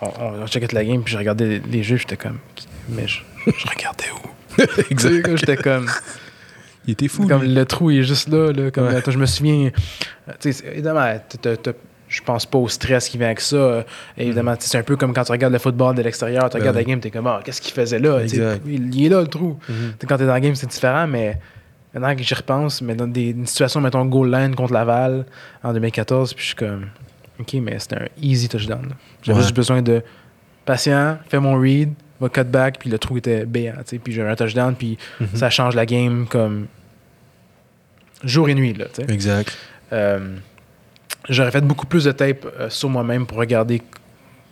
on, 0.00 0.06
on, 0.06 0.42
on 0.42 0.46
checkait 0.46 0.68
la 0.72 0.84
game, 0.84 1.02
puis 1.02 1.12
je 1.12 1.18
regardais 1.18 1.46
les, 1.46 1.58
les 1.58 1.82
jeux, 1.82 1.96
j'étais 1.96 2.16
comme, 2.16 2.38
mais 2.88 3.06
je, 3.06 3.18
je 3.46 3.66
regardais 3.68 4.04
où? 4.14 4.26
Comme 5.22 5.36
J'étais 5.36 5.56
comme, 5.58 5.86
Il 6.86 6.92
était 6.92 7.08
fou. 7.08 7.26
comme 7.28 7.42
lui. 7.42 7.52
le 7.54 7.66
trou 7.66 7.90
il 7.90 7.98
est 7.98 8.04
juste 8.04 8.28
là. 8.28 8.52
là 8.52 8.70
comme, 8.70 8.86
Ouais. 8.86 8.94
attends, 8.96 9.10
je 9.10 9.18
me 9.18 9.26
souviens. 9.26 9.70
euh, 10.28 10.32
tu 10.40 10.52
sais, 10.52 10.64
je 12.08 12.22
pense 12.22 12.46
pas 12.46 12.58
au 12.58 12.68
stress 12.68 13.08
qui 13.08 13.18
vient 13.18 13.26
avec 13.26 13.40
ça. 13.40 13.56
euh, 13.56 13.82
Évidemment, 14.16 14.54
tu 14.56 14.62
sais, 14.64 14.70
c'est 14.70 14.78
un 14.78 14.82
peu 14.82 14.96
comme 14.96 15.12
quand 15.12 15.24
tu 15.24 15.32
regardes 15.32 15.52
le 15.52 15.58
football 15.58 15.94
de 15.96 16.02
l'extérieur, 16.02 16.44
tu 16.48 16.54
Ben 16.54 16.60
regardes 16.60 16.76
la 16.76 16.84
game, 16.84 17.00
t'es 17.00 17.10
comme, 17.10 17.26
ah, 17.26 17.40
qu'est-ce 17.44 17.60
qu'il 17.60 17.74
faisait 17.74 17.98
là? 17.98 18.20
Tu. 18.26 18.36
Il, 18.66 18.94
il 18.94 19.06
est 19.06 19.08
là 19.08 19.20
le 19.22 19.26
trou. 19.26 19.58
Mhm. 19.68 19.74
Tu 19.76 19.82
sais, 20.00 20.06
Quand 20.06 20.16
t'es 20.16 20.26
dans 20.26 20.32
la 20.32 20.40
game, 20.40 20.54
c'est 20.54 20.68
différent, 20.68 21.06
mais 21.06 21.38
maintenant 21.92 22.14
que 22.14 22.22
j'y 22.22 22.34
repense, 22.34 22.80
mais 22.82 22.94
dans 22.94 23.06
des 23.08 23.30
une 23.30 23.46
situation, 23.46 23.80
mettons, 23.80 24.04
goal 24.04 24.30
line 24.30 24.54
contre 24.54 24.72
Laval 24.72 25.26
en 25.64 25.72
2014, 25.72 26.32
puis 26.34 26.42
je 26.42 26.46
suis 26.48 26.56
comme, 26.56 26.86
ok, 27.40 27.54
mais 27.54 27.78
c'était 27.80 27.96
un 27.96 28.06
easy 28.22 28.48
touchdown. 28.48 28.94
J'avais 29.22 29.38
Ouais. 29.38 29.42
juste 29.42 29.56
besoin 29.56 29.82
de 29.82 30.02
patient, 30.64 31.18
fais 31.28 31.40
mon 31.40 31.58
read, 31.60 31.92
va 32.20 32.28
cut 32.28 32.44
back, 32.44 32.78
puis 32.78 32.88
le 32.88 32.98
trou 32.98 33.18
était 33.18 33.44
béant, 33.46 33.74
tu 33.86 33.98
puis 33.98 34.12
j'ai 34.12 34.22
un 34.22 34.34
touchdown, 34.36 34.74
puis 34.76 34.96
Mhm. 35.20 35.28
ça 35.34 35.50
change 35.50 35.74
la 35.74 35.86
game 35.86 36.26
comme 36.28 36.66
jour 38.24 38.48
et 38.48 38.54
nuit, 38.54 38.72
là, 38.74 38.86
tu. 38.94 39.02
Exact. 39.12 39.56
Euh, 39.92 40.36
J'aurais 41.28 41.50
fait 41.50 41.60
beaucoup 41.60 41.86
plus 41.86 42.04
de 42.04 42.12
tape 42.12 42.46
euh, 42.58 42.70
sur 42.70 42.88
moi-même 42.88 43.26
pour 43.26 43.38
regarder 43.38 43.82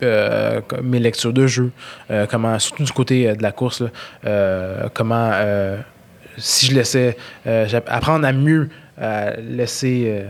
euh, 0.03 0.61
mes 0.83 0.99
lectures 0.99 1.31
de 1.31 1.47
jeu, 1.47 1.71
euh, 2.11 2.25
comment, 2.29 2.59
surtout 2.59 2.83
du 2.83 2.91
côté 2.91 3.33
de 3.33 3.41
la 3.41 3.51
course, 3.51 3.83
comment, 4.93 5.31
si 6.37 6.67
je 6.67 6.75
laissais, 6.75 7.17
apprendre 7.87 8.25
à 8.25 8.33
mieux 8.33 8.69
laisser, 9.37 10.25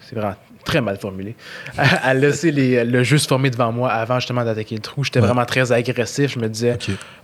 c'est 0.00 0.16
vraiment 0.16 0.34
très 0.64 0.80
mal 0.80 0.96
formulé, 0.98 1.34
à, 1.78 2.08
à 2.08 2.14
laisser 2.14 2.50
les, 2.50 2.84
le 2.84 3.02
jeu 3.02 3.18
se 3.18 3.26
former 3.26 3.50
devant 3.50 3.72
moi 3.72 3.90
avant 3.90 4.18
justement 4.20 4.44
d'attaquer 4.44 4.74
le 4.76 4.80
trou. 4.80 5.04
J'étais 5.04 5.20
Ouais. 5.20 5.26
vraiment 5.26 5.44
très 5.44 5.72
agressif. 5.72 6.32
Je 6.34 6.38
me 6.38 6.48
disais, 6.48 6.78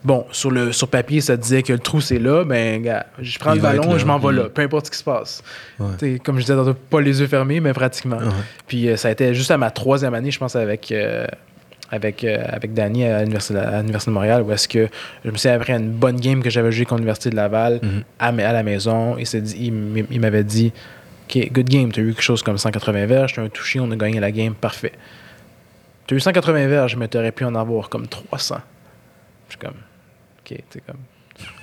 bon, 0.04 0.24
sur, 0.32 0.50
le, 0.50 0.72
sur 0.72 0.88
papier, 0.88 1.20
ça 1.20 1.36
disait 1.36 1.62
que 1.62 1.72
le 1.72 1.78
trou 1.78 2.00
c'est 2.00 2.18
là, 2.18 2.44
ben, 2.44 2.82
gars, 2.82 3.06
je 3.20 3.38
prends 3.38 3.52
Il 3.52 3.56
le 3.56 3.62
ballon, 3.62 3.92
là. 3.92 3.98
je 3.98 4.04
m'en 4.06 4.18
vais 4.18 4.32
Mm. 4.32 4.36
là, 4.36 4.44
peu 4.48 4.62
importe 4.62 4.86
ce 4.86 4.90
qui 4.90 4.98
se 4.98 5.04
passe. 5.04 5.42
Ouais. 5.78 6.18
Comme 6.24 6.38
je 6.40 6.44
disais, 6.46 6.54
pas 6.90 7.00
les 7.00 7.20
yeux 7.20 7.26
fermés, 7.26 7.60
mais 7.60 7.72
pratiquement. 7.72 8.16
Ouais. 8.18 8.24
Puis 8.66 8.88
euh, 8.88 8.96
ça 8.96 9.08
a 9.08 9.10
été 9.12 9.34
juste 9.34 9.50
à 9.50 9.58
ma 9.58 9.70
troisième 9.70 10.14
année, 10.14 10.30
je 10.30 10.38
pense, 10.38 10.56
avec, 10.56 10.90
euh, 10.92 11.26
avec, 11.90 12.24
euh, 12.24 12.42
avec 12.48 12.74
Danny 12.74 13.04
à 13.04 13.20
l'Université 13.20 13.58
à 13.58 13.82
de 13.82 14.10
Montréal, 14.10 14.42
où 14.42 14.50
est-ce 14.50 14.66
que 14.66 14.88
je 15.24 15.30
me 15.30 15.36
suis 15.36 15.48
après 15.48 15.74
une 15.74 15.90
bonne 15.90 16.18
game 16.18 16.42
que 16.42 16.50
j'avais 16.50 16.72
joué 16.72 16.84
contre 16.84 16.98
l'Université 17.00 17.30
de 17.30 17.36
Laval 17.36 17.78
Mhm. 17.82 18.02
à, 18.18 18.26
à 18.28 18.52
la 18.52 18.62
maison. 18.64 19.16
Il, 19.18 19.26
s'est 19.26 19.40
dit- 19.40 19.56
il, 19.60 19.68
m- 19.68 20.06
il 20.10 20.20
m'avait 20.20 20.42
dit 20.44 20.72
OK, 21.28 21.50
good 21.52 21.68
game, 21.68 21.92
tu 21.92 22.00
as 22.00 22.02
eu 22.04 22.12
quelque 22.14 22.22
chose 22.22 22.42
comme 22.42 22.56
180 22.58 23.06
verges, 23.06 23.32
tu 23.34 23.40
as 23.40 23.42
un 23.42 23.48
touché, 23.48 23.80
on 23.80 23.90
a 23.90 23.96
gagné 23.96 24.20
la 24.20 24.30
game, 24.30 24.54
parfait. 24.54 24.92
Tu 26.06 26.14
as 26.14 26.16
eu 26.16 26.20
180 26.20 26.68
verges, 26.68 26.96
mais 26.96 27.08
tu 27.08 27.18
aurais 27.18 27.32
pu 27.32 27.44
en 27.44 27.54
avoir 27.54 27.88
comme 27.88 28.06
300. 28.06 28.58
Je 29.48 29.52
suis 29.52 29.58
comme 29.58 29.74
OK, 30.40 30.58
tu 30.70 30.80
comme. 30.86 30.96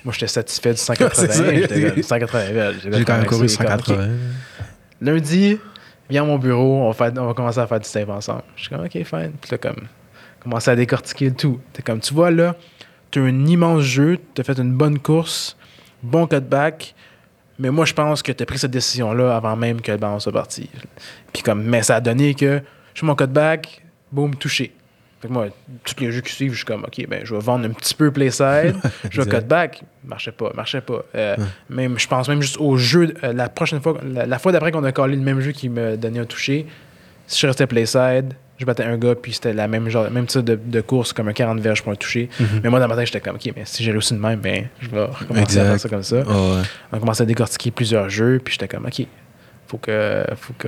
Moi, 0.04 0.14
j'étais 0.14 0.28
satisfait 0.28 0.72
du 0.74 0.78
180. 0.80 1.10
C'est 1.14 1.32
ça. 1.32 1.54
j'étais 1.54 1.90
comme, 1.92 2.04
180 2.04 2.52
verges. 2.52 2.76
J'ai 2.92 3.06
quand 3.06 3.18
même 3.18 3.26
couru 3.26 3.44
excité, 3.46 3.64
comme, 3.66 3.74
OK. 3.76 3.86
180. 3.88 4.08
Lundi, 5.02 5.58
viens 6.10 6.24
à 6.24 6.26
mon 6.26 6.38
bureau, 6.38 6.84
on 6.84 6.92
va, 6.92 6.94
faire- 6.94 7.22
on 7.22 7.28
va 7.28 7.34
commencer 7.34 7.60
à 7.60 7.68
faire 7.68 7.80
du 7.80 7.90
tape 7.90 8.10
ensemble. 8.10 8.44
Je 8.56 8.62
suis 8.64 8.70
comme, 8.70 8.84
OK, 8.86 8.92
fine. 8.92 9.32
Puis 9.42 9.52
là, 9.52 9.58
comme, 9.58 9.88
commencer 10.42 10.72
à 10.72 10.76
décortiquer 10.76 11.30
le 11.30 11.36
tout. 11.36 11.60
T'es 11.72 11.82
comme, 11.82 12.00
tu 12.02 12.14
vois, 12.14 12.32
là, 12.32 12.56
tu 13.12 13.20
as 13.20 13.24
un 13.24 13.46
immense 13.46 13.84
jeu, 13.84 14.18
tu 14.34 14.42
as 14.42 14.44
fait 14.44 14.58
une 14.60 14.74
bonne 14.74 15.00
course, 15.00 15.56
bon 16.02 16.28
cutback, 16.28 16.94
mais 17.60 17.70
moi, 17.70 17.86
je 17.86 17.94
pense 17.94 18.22
que 18.24 18.32
tu 18.32 18.44
as 18.44 18.46
pris 18.46 18.58
cette 18.60 18.72
décision-là 18.72 19.36
avant 19.36 19.56
même 19.56 19.82
que 19.82 19.92
le 19.92 19.98
ballon 19.98 20.20
soit 20.20 20.32
parti. 20.32 20.70
Puis 21.32 21.44
comme, 21.44 21.64
mais 21.64 21.84
ça 21.84 21.98
a 21.98 22.02
donné 22.02 22.34
que 22.34 22.62
je 22.94 23.00
fais 23.00 23.06
mon 23.06 23.16
cutback, 23.16 23.84
boum, 24.12 24.36
touché. 24.36 24.74
Fait 25.22 25.28
que 25.30 25.34
moi, 25.34 25.48
tous 25.86 25.96
les 26.02 26.12
jeux 26.12 26.22
qui 26.22 26.34
suivent, 26.34 26.52
je 26.52 26.58
suis 26.58 26.66
comme, 26.66 26.84
OK, 26.84 27.08
ben, 27.08 27.22
je 27.24 27.34
vais 27.34 27.40
vendre 27.40 27.66
un 27.66 27.70
petit 27.70 27.96
peu 27.96 28.12
playside, 28.12 28.76
je 29.10 29.22
vais 29.22 29.24
Exact. 29.28 29.40
cutback. 29.40 29.84
Marchait 30.04 30.32
pas, 30.34 30.52
marchait 30.54 30.82
pas. 30.82 31.04
Euh, 31.16 31.38
même, 31.70 31.98
je 31.98 32.08
pense 32.08 32.28
même 32.28 32.42
juste 32.42 32.58
au 32.60 32.76
jeu, 32.76 33.14
euh, 33.24 33.32
la 33.32 33.48
prochaine 33.48 33.82
fois, 33.82 33.98
la, 34.04 34.26
la 34.26 34.40
fois 34.40 34.52
d'après 34.52 34.72
qu'on 34.72 34.84
a 34.84 34.92
collé 34.92 35.16
le 35.16 35.22
même 35.22 35.40
jeu 35.40 35.52
qui 35.54 35.70
me 35.70 35.96
donnait 35.96 36.20
un 36.20 36.26
touché, 36.26 36.68
si 37.28 37.40
je 37.40 37.48
restais 37.48 37.68
playside, 37.68 38.34
je 38.60 38.66
battais 38.66 38.84
un 38.84 38.98
gars, 38.98 39.16
puis 39.16 39.34
c'était 39.34 39.54
la 39.54 39.68
même 39.68 39.90
genre, 39.90 40.10
même 40.12 40.26
type 40.28 40.42
de, 40.44 40.56
de 40.56 40.82
course, 40.82 41.12
comme 41.14 41.28
un 41.28 41.34
40 41.34 41.60
verges 41.60 41.82
pour 41.84 41.92
un 41.92 41.96
touché. 41.96 42.30
Mhm. 42.40 42.48
Mais 42.64 42.70
moi, 42.70 42.80
dans 42.80 42.88
ma 42.88 42.96
tête, 42.96 43.08
j'étais 43.08 43.20
comme, 43.20 43.36
OK, 43.36 43.52
mais 43.56 43.64
si 43.66 43.84
j'ai 43.84 43.92
réussi 43.92 44.14
de 44.14 44.20
même, 44.20 44.40
ben, 44.40 44.68
je 44.80 44.90
vais 44.90 45.04
recommencer 45.04 45.60
à 45.60 45.66
faire 45.66 45.80
ça 45.80 45.90
comme 45.90 46.04
ça. 46.04 46.18
Ouais, 46.18 46.24
ouais. 46.26 46.62
On 46.92 46.98
a 46.98 47.00
commencé 47.00 47.24
à 47.24 47.26
décortiquer 47.26 47.72
plusieurs 47.72 48.10
jeux, 48.10 48.40
puis 48.44 48.54
j'étais 48.54 48.68
comme, 48.68 48.86
OK, 48.86 49.06
faut 49.68 49.78
que, 49.78 50.24
faut 50.38 50.54
que, 50.58 50.68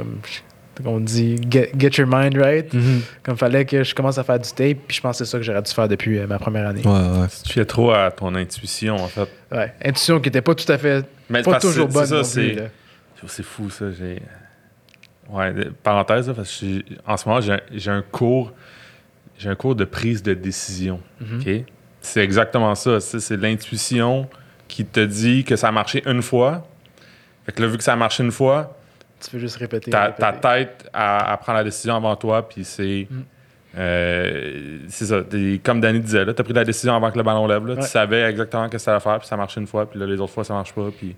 on 0.84 1.00
dit, 1.00 1.38
get, 1.50 1.72
get 1.78 1.92
your 2.02 2.08
mind 2.12 2.36
right. 2.38 2.74
Mhm. 2.74 3.02
Comme 3.24 3.38
fallait 3.38 3.64
que 3.66 3.84
je 3.84 3.96
commence 3.96 4.18
à 4.18 4.24
faire 4.26 4.40
du 4.40 4.50
tape, 4.50 4.78
puis 4.88 4.98
je 4.98 5.02
pense 5.02 5.18
que 5.20 5.24
c'est 5.24 5.32
ça 5.32 5.38
que 5.38 5.44
j'aurais 5.44 5.62
dû 5.62 5.72
faire 5.72 5.88
depuis 5.88 6.18
euh, 6.20 6.28
ma 6.28 6.38
première 6.38 6.68
année. 6.68 6.82
Ouais, 6.84 6.92
ouais. 6.92 7.28
Tu 7.46 7.54
fiais 7.54 7.66
trop 7.66 7.92
à 7.92 8.12
ton 8.12 8.36
intuition, 8.36 8.96
en 8.98 9.08
fait. 9.08 9.30
Ouais. 9.54 9.72
Intuition 9.86 10.20
qui 10.20 10.28
était 10.30 10.42
pas 10.42 10.54
tout 10.56 10.70
à 10.70 10.78
fait, 10.78 11.06
Mais 11.30 11.44
pas 11.44 11.60
toujours 11.60 11.88
c'est- 11.90 11.94
bonne 11.94 12.10
non 12.20 12.24
c'est- 13.28 13.44
fou, 13.44 13.70
ça. 13.70 13.86
J'ai. 13.98 14.22
Ouais, 15.30 15.54
parenthèse, 15.84 16.28
là, 16.28 16.34
parce 16.34 16.60
que 16.60 16.82
en 17.06 17.18
ce 17.18 17.28
moment, 17.28 17.42
j'ai 17.72 17.92
un- 17.92 18.02
cours. 18.04 18.54
J'ai 19.38 19.50
un 19.50 19.56
cours 19.56 19.76
de 19.76 19.84
prise 19.86 20.24
de 20.24 20.34
décision. 20.34 21.02
Mhm. 21.20 21.64
C'est 22.02 22.24
exactement 22.24 22.74
ça. 22.76 23.00
C'est 23.00 23.36
l'intuition 23.38 24.30
qui 24.68 24.86
te 24.86 25.00
dit 25.00 25.44
que 25.44 25.56
ça 25.56 25.68
a 25.70 25.72
marché 25.72 26.04
une 26.06 26.22
fois. 26.22 26.68
Fait 27.46 27.52
que 27.52 27.62
là, 27.62 27.68
vu 27.68 27.78
que 27.78 27.84
ça 27.84 27.94
a 27.94 27.96
marché 27.96 28.24
une 28.24 28.32
fois, 28.32 28.78
Tu 29.20 29.32
peux 29.32 29.40
juste 29.40 29.58
répéter. 29.58 29.92
ta, 29.92 30.06
répéter. 30.06 30.22
ta 30.22 30.32
tête 30.34 30.90
à, 30.94 31.38
prendre 31.42 31.58
la 31.58 31.64
décision 31.64 31.96
avant 31.96 32.16
toi, 32.16 32.48
puis 32.48 32.64
c'est. 32.64 33.08
Mm. 33.10 33.24
euh, 33.78 34.78
c'est 34.88 35.06
ça. 35.06 35.22
Comme 35.64 35.82
Danny 35.82 36.00
disait, 36.00 36.26
tu 36.26 36.30
as 36.40 36.44
pris 36.44 36.54
la 36.54 36.64
décision 36.64 36.96
avant 36.96 37.12
que 37.12 37.18
le 37.18 37.24
ballon 37.24 37.48
lève. 37.48 37.66
là. 37.66 37.74
Ouais. 37.74 37.82
Tu 37.82 37.88
savais 37.88 38.22
exactement 38.24 38.66
ce 38.68 38.72
que 38.72 38.78
ça 38.78 38.92
allait 38.92 39.00
faire, 39.02 39.20
puis 39.20 39.28
ça 39.28 39.36
marchait 39.38 39.60
une 39.60 39.68
fois, 39.68 39.90
puis 39.90 40.00
là, 40.00 40.06
les 40.06 40.20
autres 40.20 40.34
fois, 40.34 40.44
ça 40.44 40.54
marche 40.54 40.74
pas. 40.74 40.90
Puis... 40.98 41.16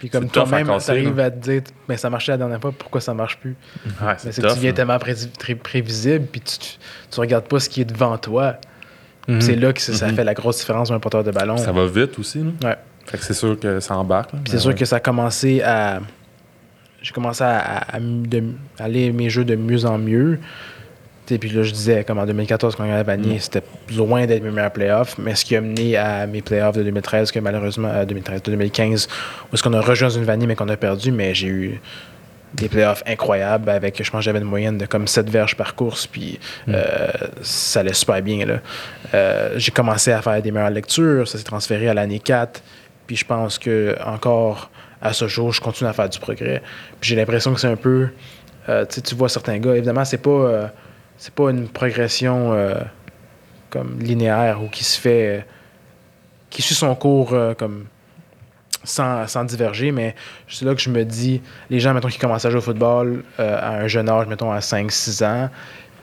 Puis 0.00 0.08
comme 0.10 0.28
toi-même, 0.28 0.66
t'arrives 0.84 1.16
là. 1.16 1.24
à 1.26 1.30
te 1.30 1.36
dire, 1.38 1.62
mais 1.88 1.96
ça 1.96 2.10
marchait 2.10 2.32
la 2.32 2.38
dernière 2.38 2.60
fois, 2.60 2.72
pourquoi 2.76 3.00
ça 3.00 3.14
marche 3.14 3.38
plus? 3.38 3.54
Ouais, 3.84 4.16
Mais 4.24 4.32
c'est 4.32 4.42
que 4.42 4.52
tu 4.54 4.58
viens 4.58 4.70
là. 4.70 4.76
tellement 4.76 4.98
pré- 4.98 5.14
pré- 5.38 5.54
prévisible, 5.54 6.24
puis 6.32 6.40
tu, 6.40 6.56
tu 7.10 7.20
regardes 7.20 7.46
pas 7.46 7.60
ce 7.60 7.68
qui 7.68 7.82
est 7.82 7.84
devant 7.84 8.16
toi. 8.18 8.56
Mhm. 9.28 9.40
C'est 9.42 9.56
là 9.56 9.72
que 9.72 9.80
ça, 9.80 10.08
Mhm. 10.08 10.14
fait 10.16 10.24
la 10.24 10.34
grosse 10.34 10.58
différence 10.58 10.88
d'un 10.88 10.98
porteur 10.98 11.22
de 11.22 11.30
ballon. 11.30 11.56
Ça 11.58 11.70
va 11.72 11.86
vite 11.86 12.18
aussi. 12.18 12.38
Là. 12.42 12.68
Ouais. 12.70 12.76
Fait 13.06 13.18
que 13.18 13.24
c'est 13.24 13.34
sûr 13.34 13.60
que 13.60 13.78
ça 13.80 13.96
embarque. 13.96 14.30
Puis 14.30 14.40
c'est 14.52 14.58
sûr 14.58 14.70
ouais. 14.70 14.74
que 14.74 14.84
ça 14.86 14.96
a 14.96 15.00
commencé 15.00 15.60
à. 15.62 16.00
J'ai 17.02 17.12
commencé 17.12 17.42
à, 17.44 17.58
à- 17.58 17.96
à 17.96 18.00
aller 18.78 19.12
mes 19.12 19.30
jeux 19.30 19.44
de 19.44 19.54
mieux 19.56 19.84
en 19.86 19.98
mieux. 19.98 20.38
Puis 21.26 21.50
là, 21.50 21.62
je 21.62 21.70
disais, 21.70 22.02
comme 22.02 22.18
en 22.18 22.26
2014, 22.26 22.74
quand 22.74 22.84
on 22.84 22.92
a 22.92 23.02
Vanier, 23.04 23.36
Mm. 23.36 23.40
c'était 23.40 23.62
loin 23.96 24.26
d'être 24.26 24.42
mes 24.42 24.50
meilleurs 24.50 24.72
playoffs, 24.72 25.16
mais 25.16 25.36
ce 25.36 25.44
qui 25.44 25.54
a 25.54 25.60
mené 25.60 25.96
à 25.96 26.26
mes 26.26 26.42
playoffs 26.42 26.76
de 26.76 26.82
2013, 26.82 27.30
que 27.30 27.38
malheureusement, 27.38 27.88
euh, 27.88 28.04
2013, 28.04 28.42
de 28.42 28.50
2015, 28.50 29.08
où 29.44 29.54
est-ce 29.54 29.62
qu'on 29.62 29.72
a 29.74 29.80
rejoint 29.80 30.10
une 30.10 30.24
Vanier, 30.24 30.48
mais 30.48 30.56
qu'on 30.56 30.68
a 30.68 30.76
perdu, 30.76 31.12
mais 31.12 31.32
j'ai 31.34 31.46
eu 31.46 31.80
des 32.54 32.68
playoffs 32.68 33.04
incroyables 33.06 33.70
avec, 33.70 34.02
je 34.02 34.10
pense 34.10 34.20
que 34.20 34.24
j'avais 34.24 34.40
une 34.40 34.44
moyenne 34.44 34.76
de 34.76 34.86
comme 34.86 35.06
7 35.06 35.30
verges 35.30 35.54
par 35.56 35.76
course, 35.76 36.08
puis 36.08 36.40
euh, 36.68 37.08
ça 37.42 37.78
allait 37.78 37.92
super 37.92 38.20
bien. 38.22 38.44
Là. 38.44 38.58
Euh, 39.14 39.54
j'ai 39.56 39.70
commencé 39.70 40.10
à 40.10 40.20
faire 40.20 40.42
des 40.42 40.50
meilleures 40.50 40.70
lectures, 40.70 41.28
ça 41.28 41.38
s'est 41.38 41.44
transféré 41.44 41.88
à 41.88 41.94
l'année 41.94 42.18
4, 42.18 42.60
puis 43.06 43.14
je 43.14 43.24
pense 43.24 43.56
que 43.56 43.96
encore 44.04 44.68
à 45.00 45.12
ce 45.12 45.28
jour, 45.28 45.52
je 45.52 45.60
continue 45.60 45.88
à 45.88 45.92
faire 45.92 46.08
du 46.08 46.18
progrès. 46.18 46.60
Puis 47.00 47.10
j'ai 47.10 47.16
l'impression 47.16 47.54
que 47.54 47.60
c'est 47.60 47.68
un 47.68 47.76
peu, 47.76 48.08
euh, 48.68 48.84
tu 48.84 49.14
vois 49.14 49.28
certains 49.28 49.58
gars, 49.58 49.76
évidemment, 49.76 50.04
c'est 50.04 50.18
pas, 50.18 50.72
c'est 51.20 51.34
pas 51.34 51.50
une 51.50 51.68
progression 51.68 52.54
euh, 52.54 52.80
comme 53.68 53.98
linéaire 54.00 54.62
ou 54.62 54.68
qui 54.68 54.84
se 54.84 54.98
fait, 54.98 55.26
euh, 55.26 55.40
qui 56.48 56.62
suit 56.62 56.74
son 56.74 56.94
cours 56.94 57.34
euh, 57.34 57.52
comme 57.52 57.84
sans, 58.84 59.26
sans 59.26 59.44
diverger, 59.44 59.92
mais 59.92 60.14
c'est 60.48 60.64
là 60.64 60.74
que 60.74 60.80
je 60.80 60.88
me 60.88 61.04
dis, 61.04 61.42
les 61.68 61.78
gens, 61.78 61.92
mettons, 61.92 62.08
qui 62.08 62.18
commencent 62.18 62.46
à 62.46 62.50
jouer 62.50 62.60
au 62.60 62.62
football 62.62 63.22
à 63.36 63.72
un 63.74 63.86
jeune 63.86 64.08
âge, 64.08 64.26
mettons, 64.28 64.50
à 64.50 64.60
5-6 64.60 65.22
ans, 65.22 65.50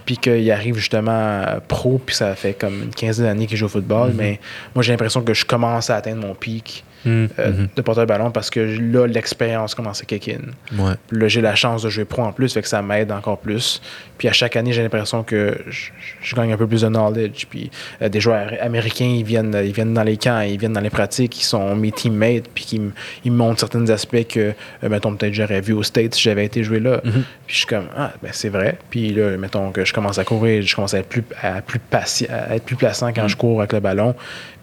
puis 0.05 0.17
qu'ils 0.17 0.51
arrivent 0.51 0.77
justement 0.77 1.43
pro, 1.67 1.97
puis 1.97 2.15
ça 2.15 2.35
fait 2.35 2.53
comme 2.53 2.83
une 2.83 2.93
quinzaine 2.93 3.25
d'années 3.25 3.47
qu'ils 3.47 3.57
jouent 3.57 3.65
au 3.65 3.69
football, 3.69 4.11
mais 4.13 4.39
moi, 4.75 4.83
j'ai 4.83 4.93
l'impression 4.93 5.23
que 5.23 5.33
je 5.33 5.43
commence 5.43 5.89
à 5.89 5.95
atteindre 5.95 6.21
mon 6.21 6.35
pic. 6.35 6.85
Euh, 7.07 7.27
Mhm. 7.51 7.67
de 7.75 7.81
porteur 7.81 8.05
de 8.05 8.09
ballon 8.09 8.31
parce 8.31 8.49
que 8.49 8.59
là, 8.59 9.07
l'expérience 9.07 9.75
commence 9.75 10.01
à 10.01 10.05
kick 10.05 10.27
in. 10.29 10.77
Ouais. 10.77 10.93
Là, 11.11 11.27
j'ai 11.27 11.41
la 11.41 11.55
chance 11.55 11.83
de 11.83 11.89
jouer 11.89 12.05
pro 12.05 12.23
en 12.23 12.31
plus, 12.31 12.53
fait 12.53 12.61
que 12.61 12.67
ça 12.67 12.81
m'aide 12.81 13.11
encore 13.11 13.37
plus. 13.39 13.81
Puis 14.17 14.27
à 14.27 14.33
chaque 14.33 14.55
année, 14.55 14.73
j'ai 14.73 14.81
l'impression 14.81 15.23
que 15.23 15.57
je, 15.67 15.89
je 16.21 16.35
gagne 16.35 16.51
un 16.53 16.57
peu 16.57 16.67
plus 16.67 16.81
de 16.81 16.87
knowledge. 16.89 17.45
Puis 17.49 17.69
euh, 18.01 18.09
des 18.09 18.19
joueurs 18.19 18.51
américains, 18.61 19.05
ils 19.05 19.23
viennent, 19.23 19.55
ils 19.63 19.71
viennent 19.71 19.93
dans 19.93 20.03
les 20.03 20.17
camps, 20.17 20.41
ils 20.41 20.57
viennent 20.59 20.73
dans 20.73 20.81
les 20.81 20.89
pratiques, 20.89 21.39
ils 21.39 21.43
sont 21.45 21.75
mes 21.75 21.91
teammates, 21.91 22.47
puis 22.53 22.65
ils, 22.73 22.81
me- 22.81 22.91
ils 23.25 23.31
me 23.31 23.37
montrent 23.37 23.59
certains 23.59 23.87
aspects 23.89 24.27
que, 24.27 24.39
euh, 24.83 24.89
mettons, 24.89 25.15
peut-être 25.15 25.33
j'aurais 25.33 25.61
vu 25.61 25.73
aux 25.73 25.83
States 25.83 26.15
si 26.15 26.21
j'avais 26.21 26.45
été 26.45 26.63
joué 26.63 26.79
là. 26.79 26.99
Mhm. 27.03 27.11
Puis 27.11 27.23
je 27.53 27.57
suis 27.57 27.65
comme, 27.67 27.85
ah, 27.95 28.11
ben 28.21 28.31
c'est 28.33 28.49
vrai. 28.49 28.77
Puis 28.89 29.13
là, 29.13 29.37
mettons 29.37 29.71
que 29.71 29.85
je 29.85 29.93
commence 29.93 30.17
à 30.17 30.23
courir, 30.23 30.61
je 30.63 30.75
commence 30.75 30.93
à 30.93 30.99
être 30.99 31.07
plus, 31.09 31.23
à 31.41 31.61
plus, 31.61 31.79
patient, 31.79 32.27
à 32.29 32.55
être 32.55 32.63
plus 32.65 32.75
plaçant 32.75 33.13
quand 33.13 33.27
je 33.27 33.35
cours 33.37 33.59
avec 33.59 33.73
le 33.73 33.79
ballon. 33.79 34.15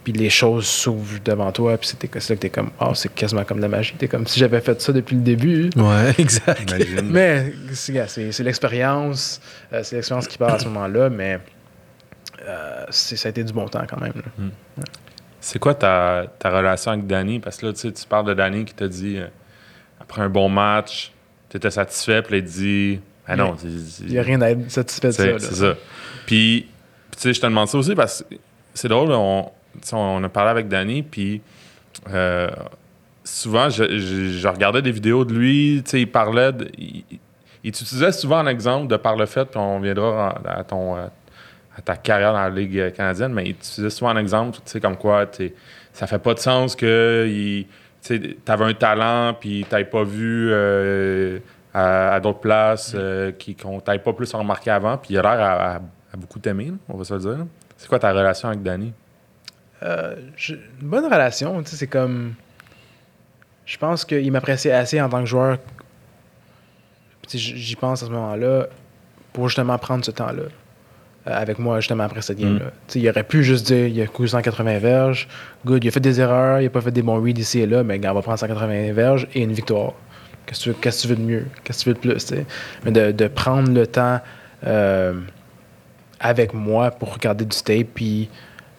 Puis 0.05 0.13
les 0.13 0.29
choses 0.29 0.67
s'ouvrent 0.67 1.19
devant 1.25 1.51
toi, 1.51 1.79
puis 1.79 1.89
c'était 1.89 2.09
c'est 2.21 2.35
là 2.35 2.37
que 2.37 2.43
t'es 2.43 2.51
comme, 2.51 2.71
oh, 2.79 2.93
c'est 2.95 3.13
quasiment 3.15 3.43
comme 3.45 3.57
de 3.57 3.63
la 3.63 3.69
magie. 3.69 3.95
T'es 3.99 4.07
comme 4.07 4.27
si 4.27 4.39
j'avais 4.39 4.61
fait 4.61 4.79
ça 4.83 4.93
depuis 4.93 5.17
le 5.17 5.23
début. 5.23 5.71
Ouais, 5.77 6.13
exact. 6.19 6.71
Imagine. 6.71 7.09
Mais 7.11 7.53
c'est 7.73 7.93
gars, 7.95 8.07
c'est 8.07 8.31
c'est 8.31 8.43
l'expérience, 8.43 9.41
euh, 9.73 9.81
c'est 9.83 9.97
l'expérience 9.97 10.29
qui 10.29 10.37
part 10.37 10.53
à 10.55 10.59
ce 10.59 10.67
moment-là, 10.67 11.09
mais 11.09 11.41
euh, 12.47 12.85
c'est- 12.91 13.17
ça 13.17 13.29
a 13.29 13.31
été 13.31 13.43
du 13.45 13.53
bon 13.53 13.67
temps 13.69 13.85
quand 13.89 14.01
même. 14.01 14.13
là. 14.17 14.85
C'est 15.41 15.59
quoi 15.59 15.75
ta, 15.75 16.27
ta 16.39 16.51
relation 16.51 16.91
avec 16.93 17.07
Danny? 17.07 17.39
Parce 17.41 17.57
que 17.59 17.67
là, 17.67 17.73
tu 17.73 17.81
sais, 17.81 17.93
tu 17.93 18.07
parles 18.07 18.27
de 18.27 18.35
Danny 18.35 18.65
qui 18.65 18.75
t'a 18.75 18.89
dit, 18.89 19.19
euh, 19.19 19.27
après 20.01 20.23
un 20.23 20.29
bon 20.31 20.49
match, 20.49 21.13
tu 21.51 21.57
étais 21.57 21.71
satisfait, 21.71 22.23
puis 22.23 22.39
il 22.39 22.45
te 22.45 22.49
dit, 22.51 23.01
ah 23.27 23.37
non, 23.37 23.55
Il 24.03 24.07
n'y 24.11 24.19
a 24.19 24.23
rien 24.23 24.41
à 24.43 24.51
être 24.51 24.71
satisfait 24.71 25.09
de 25.09 25.13
ça. 25.13 25.39
c'est 25.39 25.55
ça. 25.55 25.75
Puis, 26.27 26.67
tu 27.13 27.19
sais, 27.21 27.33
je 27.35 27.41
te 27.41 27.47
demande 27.47 27.69
ça 27.69 27.79
aussi 27.79 27.95
parce 27.95 28.25
que 28.29 28.35
c'est 28.75 28.89
drôle, 28.89 29.11
on, 29.13 29.51
on 29.93 30.22
a 30.25 30.29
parlé 30.29 30.51
avec 30.51 30.68
Danny, 30.68 31.03
puis 31.03 31.41
euh, 32.11 32.49
souvent, 33.25 33.68
je, 33.70 33.85
je- 33.99 34.31
je 34.39 34.49
regardais 34.49 34.83
des 34.83 34.91
vidéos 34.93 35.25
de 35.25 35.35
lui, 35.35 35.83
tu 35.85 35.91
sais, 35.93 36.01
il 36.03 36.11
parlait, 36.11 36.53
de- 36.53 36.68
il, 36.79 37.05
il 37.62 37.72
t'utilisait 37.72 38.12
souvent 38.12 38.39
un 38.39 38.47
exemple 38.47 38.89
de 38.89 38.97
par 38.97 39.16
le 39.16 39.27
fait, 39.27 39.45
puis 39.47 39.59
on 39.59 39.81
viendra 39.81 40.31
à, 40.45 40.59
à 40.61 40.64
ton, 40.64 40.97
euh, 40.97 41.07
à 41.77 41.81
ta 41.83 41.97
carrière 41.97 42.33
dans 42.33 42.41
la 42.43 42.51
Ligue 42.51 42.93
canadienne, 42.93 43.33
mais 43.33 43.45
il 43.45 43.51
utilisait 43.51 43.91
souvent 43.91 44.11
un 44.11 44.16
exemple, 44.18 44.57
tu 44.59 44.62
sais, 44.66 44.81
comme 44.81 44.97
quoi, 44.97 45.27
tu 45.27 45.53
ça 45.93 46.07
fait 46.09 46.18
pas 46.18 46.35
de 46.35 46.41
sens 46.41 46.75
que 46.77 47.27
il- 47.29 47.66
tu 48.03 48.37
avais 48.49 48.64
un 48.66 48.75
talent, 48.75 49.35
puis 49.39 49.64
tu 49.70 49.85
pas 49.87 50.05
vu 50.05 50.49
euh, 50.53 51.39
à, 51.72 52.14
à 52.14 52.20
d'autres 52.20 52.41
places, 52.41 52.93
euh, 52.95 53.33
qui, 53.33 53.55
qu'on 53.55 53.81
t'avait 53.81 53.99
pas 53.99 54.12
plus 54.12 54.31
remarqué 54.35 54.70
avant, 54.70 54.99
puis 54.99 55.14
il 55.14 55.18
a 55.18 55.22
l'air 55.22 55.41
à, 55.41 55.53
à- 55.77 55.81
à 56.12 56.16
beaucoup 56.16 56.39
t'aimer, 56.39 56.72
on 56.89 56.97
va 56.99 57.05
se 57.05 57.14
le 57.14 57.20
dire. 57.20 57.47
C'est 57.79 57.89
quoi 57.89 57.99
ta 57.99 58.12
relation 58.12 58.49
avec 58.49 58.62
Danny? 58.62 58.93
Euh, 59.83 60.14
une 60.49 60.89
bonne 60.89 61.05
relation, 61.05 61.62
tu 61.62 61.70
sais, 61.70 61.77
c'est 61.77 61.87
comme. 61.87 62.35
Je 63.66 63.79
pense 63.79 64.05
qu'il 64.05 64.31
m'appréciait 64.31 64.72
assez 64.72 65.01
en 65.01 65.09
tant 65.09 65.20
que 65.20 65.27
joueur 65.27 65.59
J'y 67.33 67.77
pense 67.77 68.03
à 68.03 68.07
ce 68.07 68.11
moment-là 68.11 68.66
pour 69.33 69.49
justement 69.49 69.79
prendre 69.79 70.05
ce 70.05 70.11
temps-là 70.11 70.43
euh, 70.43 70.51
avec 71.25 71.59
moi 71.59 71.81
justement 71.81 72.05
après 72.05 72.22
cette 72.22 72.39
game-là. 72.39 72.66
Tu 72.87 72.93
sais, 72.93 73.01
Il 73.01 73.09
aurait 73.09 73.25
pu 73.25 73.43
juste 73.43 73.66
dire 73.66 73.87
il 73.87 74.01
a 74.03 74.07
couru 74.07 74.29
180 74.29 74.79
verges, 74.79 75.29
good, 75.64 75.83
il 75.83 75.89
a 75.89 75.91
fait 75.91 76.01
des 76.01 76.20
erreurs, 76.20 76.61
il 76.61 76.66
a 76.66 76.70
pas 76.70 76.81
fait 76.81 76.91
des 76.91 77.03
bons 77.03 77.20
reads 77.22 77.41
ici 77.41 77.61
et 77.61 77.66
là, 77.66 77.83
mais 77.83 77.99
gars, 77.99 78.12
on 78.12 78.14
va 78.14 78.22
prendre 78.22 78.39
180 78.39 78.93
verges 78.93 79.27
et 79.35 79.43
une 79.43 79.53
victoire. 79.53 79.95
Qu'est-ce 80.47 80.70
que 80.70 80.91
tu 80.91 81.09
veux, 81.09 81.16
de 81.16 81.22
mieux? 81.22 81.47
Qu'est-ce 81.64 81.79
que 81.79 81.83
tu 81.85 81.89
veux 81.89 81.95
de 81.95 82.18
plus? 82.20 82.35
Mais 82.85 82.91
de, 82.91 83.12
de 83.12 83.29
prendre 83.29 83.72
le 83.72 83.87
temps 83.87 84.20
euh, 84.66 85.14
avec 86.20 86.53
moi 86.53 86.91
pour 86.91 87.14
regarder 87.14 87.47
du 87.47 87.57
tape 87.62 87.87
puis 87.95 88.29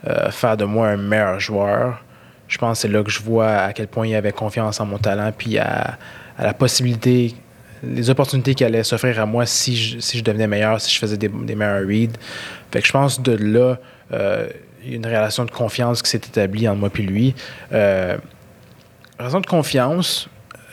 euh, 0.07 0.31
faire 0.31 0.57
de 0.57 0.65
moi 0.65 0.89
un 0.89 0.97
meilleur 0.97 1.39
joueur, 1.39 2.03
je 2.47 2.57
pense 2.57 2.77
que 2.77 2.81
c'est 2.83 2.93
là 2.93 3.03
que 3.03 3.09
je 3.09 3.21
vois 3.21 3.49
à 3.49 3.73
quel 3.73 3.87
point 3.87 4.07
il 4.07 4.15
avait 4.15 4.31
confiance 4.31 4.79
en 4.79 4.85
mon 4.85 4.97
talent 4.97 5.31
puis 5.35 5.57
à, 5.57 5.97
la 6.37 6.53
possibilité, 6.53 7.33
les 7.83 8.09
opportunités 8.09 8.55
qui 8.55 8.63
allaient 8.63 8.83
s'offrir 8.83 9.19
à 9.19 9.25
moi 9.25 9.45
si 9.45 9.75
je, 9.75 9.99
si 9.99 10.17
je 10.17 10.23
devenais 10.23 10.47
meilleur, 10.47 10.79
si 10.81 10.93
je 10.93 10.99
faisais 10.99 11.17
des, 11.17 11.29
meilleurs 11.29 11.87
reads. 11.87 12.17
Fait 12.71 12.81
que 12.81 12.87
je 12.87 12.91
pense 12.91 13.21
de 13.21 13.31
là, 13.31 13.77
euh, 14.13 14.47
il 14.83 14.91
y 14.91 14.93
a 14.93 14.97
une 14.97 15.05
relation 15.05 15.45
de 15.45 15.51
confiance 15.51 16.01
qui 16.01 16.09
s'est 16.09 16.17
établie 16.17 16.67
entre 16.67 16.79
moi 16.79 16.89
et 16.93 17.01
lui. 17.01 17.33
Euh, 17.71 18.17
relation 19.17 19.39
de 19.39 19.47
confiance, 19.47 20.29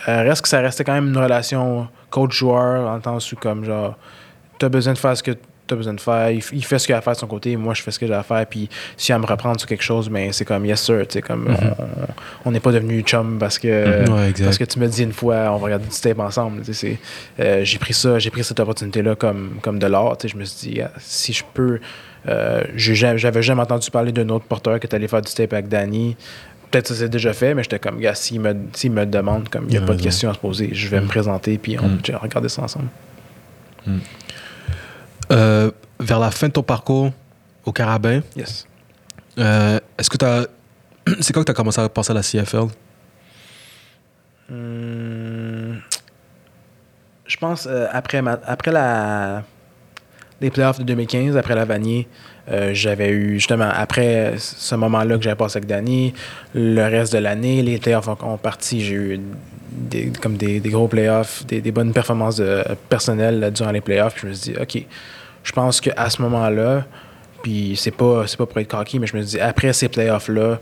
euh, 0.07 0.21
reste 0.21 0.41
que 0.41 0.49
ça 0.49 0.59
restait 0.59 0.83
quand 0.83 0.93
même 0.93 1.07
une 1.07 1.17
relation 1.17 1.87
coach-joueur, 2.09 2.87
en 2.89 2.99
tant 2.99 3.17
que 3.17 3.35
comme 3.35 3.63
genre, 3.63 3.97
t'as 4.59 4.69
besoin 4.69 4.93
de 4.93 4.97
faire 4.97 5.17
ce 5.17 5.23
que 5.23 5.31
t'as 5.65 5.75
besoin 5.77 5.93
de 5.93 6.01
faire, 6.01 6.29
il, 6.29 6.41
fait 6.41 6.77
ce 6.77 6.85
qu'il 6.85 6.93
a 6.93 6.97
à 6.97 7.01
faire 7.01 7.13
de 7.13 7.17
son 7.19 7.27
côté, 7.27 7.55
moi 7.55 7.73
je 7.73 7.81
fais 7.81 7.91
ce 7.91 7.97
que 7.97 8.05
j'ai 8.05 8.13
à 8.13 8.21
faire, 8.23 8.45
puis 8.45 8.69
si 8.97 9.11
elle 9.13 9.19
me 9.19 9.25
reprendre 9.25 9.57
sur 9.59 9.67
quelque 9.67 9.83
chose, 9.83 10.09
ben 10.09 10.31
c'est 10.33 10.43
comme 10.43 10.65
yes 10.65 10.81
sir, 10.81 11.05
tu 11.07 11.21
comme 11.21 11.47
on- 11.49 11.83
on 12.45 12.51
n'est 12.51 12.59
pas 12.59 12.71
devenu 12.73 13.01
chum 13.01 13.37
parce 13.39 13.57
que, 13.59 14.01
Mhm. 14.07 14.13
Ouais, 14.13 14.33
parce 14.43 14.57
que 14.57 14.65
tu 14.65 14.77
me 14.79 14.87
dis 14.87 15.03
une 15.03 15.13
fois, 15.13 15.51
on 15.51 15.57
va 15.57 15.65
regarder 15.65 15.85
du 15.85 15.97
tape 15.99 16.19
ensemble, 16.19 16.61
euh, 17.39 17.63
j'ai 17.63 17.77
pris 17.79 17.93
ça, 17.93 18.19
j'ai 18.19 18.29
pris 18.29 18.43
cette 18.43 18.59
opportunité-là 18.59 19.15
comme, 19.15 19.51
comme 19.61 19.79
de 19.79 19.87
l'art, 19.87 20.17
je 20.25 20.35
me 20.35 20.43
suis 20.43 20.71
dit, 20.71 20.81
ah, 20.81 20.91
si 20.99 21.31
je 21.31 21.43
peux, 21.53 21.79
euh, 22.27 22.63
j'avais 22.75 23.41
jamais 23.41 23.61
entendu 23.61 23.89
parler 23.89 24.11
d'un 24.11 24.27
autre 24.29 24.45
porteur 24.45 24.79
qui 24.81 24.87
est 24.87 24.93
allé 24.93 25.07
faire 25.07 25.21
du 25.21 25.33
tape 25.33 25.53
avec 25.53 25.69
Danny, 25.69 26.17
peut-être 26.71 26.89
que 26.89 26.93
ça 26.93 26.99
s'est 27.01 27.09
déjà 27.09 27.31
fait, 27.31 27.53
mais 27.53 27.63
j'étais 27.63 27.79
comme, 27.79 27.99
gars, 27.99 28.15
s'il 28.15 28.41
me, 28.41 28.53
s'il 28.73 28.91
me 28.91 29.05
demande, 29.05 29.47
comme, 29.47 29.63
il 29.65 29.69
n'y 29.71 29.77
a 29.77 29.79
Il 29.79 29.83
a 29.83 29.87
pas 29.87 29.93
de 29.95 30.01
question 30.01 30.29
à 30.29 30.33
se 30.33 30.39
poser, 30.39 30.69
je 30.73 30.87
vais 30.89 30.99
me 30.99 31.07
présenter, 31.07 31.57
puis 31.57 31.77
on 31.79 31.87
Mm. 31.87 31.99
va 32.11 32.17
regarder 32.17 32.49
ça 32.49 32.63
ensemble. 32.63 32.87
Euh, 35.31 35.71
vers 35.99 36.19
la 36.19 36.31
fin 36.31 36.47
de 36.47 36.53
ton 36.53 36.63
parcours 36.63 37.11
au 37.65 37.71
Carabin, 37.71 38.21
Yes. 38.35 38.67
euh, 39.39 39.79
est-ce 39.97 40.09
que 40.09 40.17
tu 40.17 40.25
as. 40.25 40.47
C'est 41.21 41.33
quand 41.33 41.41
que 41.41 41.45
tu 41.45 41.51
as 41.51 41.55
commencé 41.55 41.79
à 41.81 41.87
penser 41.89 42.11
à 42.11 42.15
la 42.15 42.21
CFL? 42.21 42.67
Hum, 44.51 45.79
je 47.25 47.37
pense 47.37 47.67
euh, 47.69 47.87
après, 47.91 48.21
ma- 48.21 48.39
après 48.45 48.71
la, 48.71 49.43
les 50.41 50.49
playoffs 50.51 50.79
de 50.79 50.83
2015, 50.83 51.37
après 51.37 51.55
la 51.55 51.65
Vanier, 51.65 52.07
j'avais 52.73 53.09
eu 53.09 53.35
justement 53.35 53.69
après 53.73 54.33
ce 54.37 54.75
moment-là 54.75 55.15
que 55.17 55.23
j'avais 55.23 55.37
passé 55.37 55.57
avec 55.57 55.69
Danny, 55.69 56.13
le 56.53 56.81
reste 56.81 57.13
de 57.13 57.19
l'année, 57.19 57.61
les 57.61 57.77
playoffs 57.77 58.09
ont, 58.09 58.17
ont 58.23 58.37
parti. 58.37 58.81
J'ai 58.81 58.95
eu 58.95 59.21
des, 59.73 60.11
comme 60.21 60.37
des, 60.37 60.59
des 60.59 60.69
gros 60.69 60.87
playoffs, 60.87 61.45
des, 61.45 61.61
des 61.61 61.71
bonnes 61.71 61.93
performances 61.93 62.37
de, 62.37 62.63
personnelles 62.89 63.51
durant 63.53 63.71
les 63.71 63.81
playoffs. 63.81 64.13
Puis 64.13 64.21
je 64.23 64.27
me 64.27 64.33
suis 64.33 64.53
dit, 64.53 64.59
OK, 64.59 64.85
je 65.43 65.51
pense 65.51 65.81
qu'à 65.81 66.09
ce 66.09 66.21
moment-là, 66.21 66.85
puis 67.41 67.75
c'est 67.77 67.91
pas, 67.91 68.25
c'est 68.27 68.37
pas 68.37 68.45
pour 68.45 68.57
être 68.59 68.69
cocky, 68.69 68.99
mais 68.99 69.07
je 69.07 69.15
me 69.15 69.21
suis 69.21 69.37
dit, 69.37 69.39
après 69.39 69.73
ces 69.73 69.89
playoffs-là, 69.89 70.59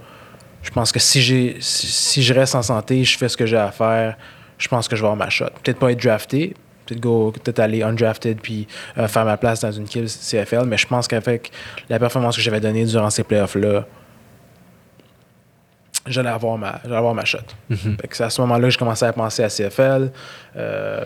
je 0.64 0.70
pense 0.72 0.92
que 0.92 1.00
si, 1.00 1.22
j'ai, 1.22 1.58
si, 1.60 2.22
je 2.22 2.34
reste 2.34 2.56
en 2.56 2.62
santé, 2.62 3.04
je 3.04 3.18
fais 3.18 3.30
ce 3.30 3.38
que 3.38 3.46
j'ai 3.46 3.58
à 3.58 3.72
faire, 3.72 4.18
je 4.58 4.68
pense 4.68 4.88
que 4.88 4.96
je 4.96 5.02
vais 5.02 5.08
avoir 5.08 5.18
ma 5.18 5.30
shot. 5.30 5.46
Peut-être 5.64 5.80
pas 5.80 5.92
être 5.92 6.04
drafté, 6.04 6.56
peut-être 6.86 7.60
aller 7.60 7.84
undrafted 7.84 8.40
puis 8.42 8.68
euh, 8.98 9.08
faire 9.08 9.26
ma 9.26 9.38
place 9.38 9.62
dans 9.62 9.72
une 9.72 9.86
kill 9.86 10.06
CFL, 10.06 10.66
mais 10.66 10.78
je 10.78 10.88
pense 10.88 11.08
qu'avec 11.08 11.52
la 11.90 12.00
performance 12.00 12.36
que 12.36 12.42
j'avais 12.42 12.60
donnée 12.60 12.86
durant 12.86 13.10
ces 13.10 13.24
playoffs-là, 13.24 13.86
j'allais 16.08 16.30
avoir 16.30 16.58
ma, 16.58 16.80
j'allais 16.84 16.96
avoir 16.96 17.14
ma 17.14 17.26
shot. 17.26 17.40
Que 17.70 18.16
c'est 18.16 18.24
à 18.24 18.30
ce 18.30 18.42
moment-là 18.42 18.68
que 18.68 18.74
je 18.74 18.78
commençais 18.78 19.06
à 19.06 19.14
penser 19.14 19.44
à 19.44 19.50
CFL. 19.50 20.12
Euh, 20.56 21.06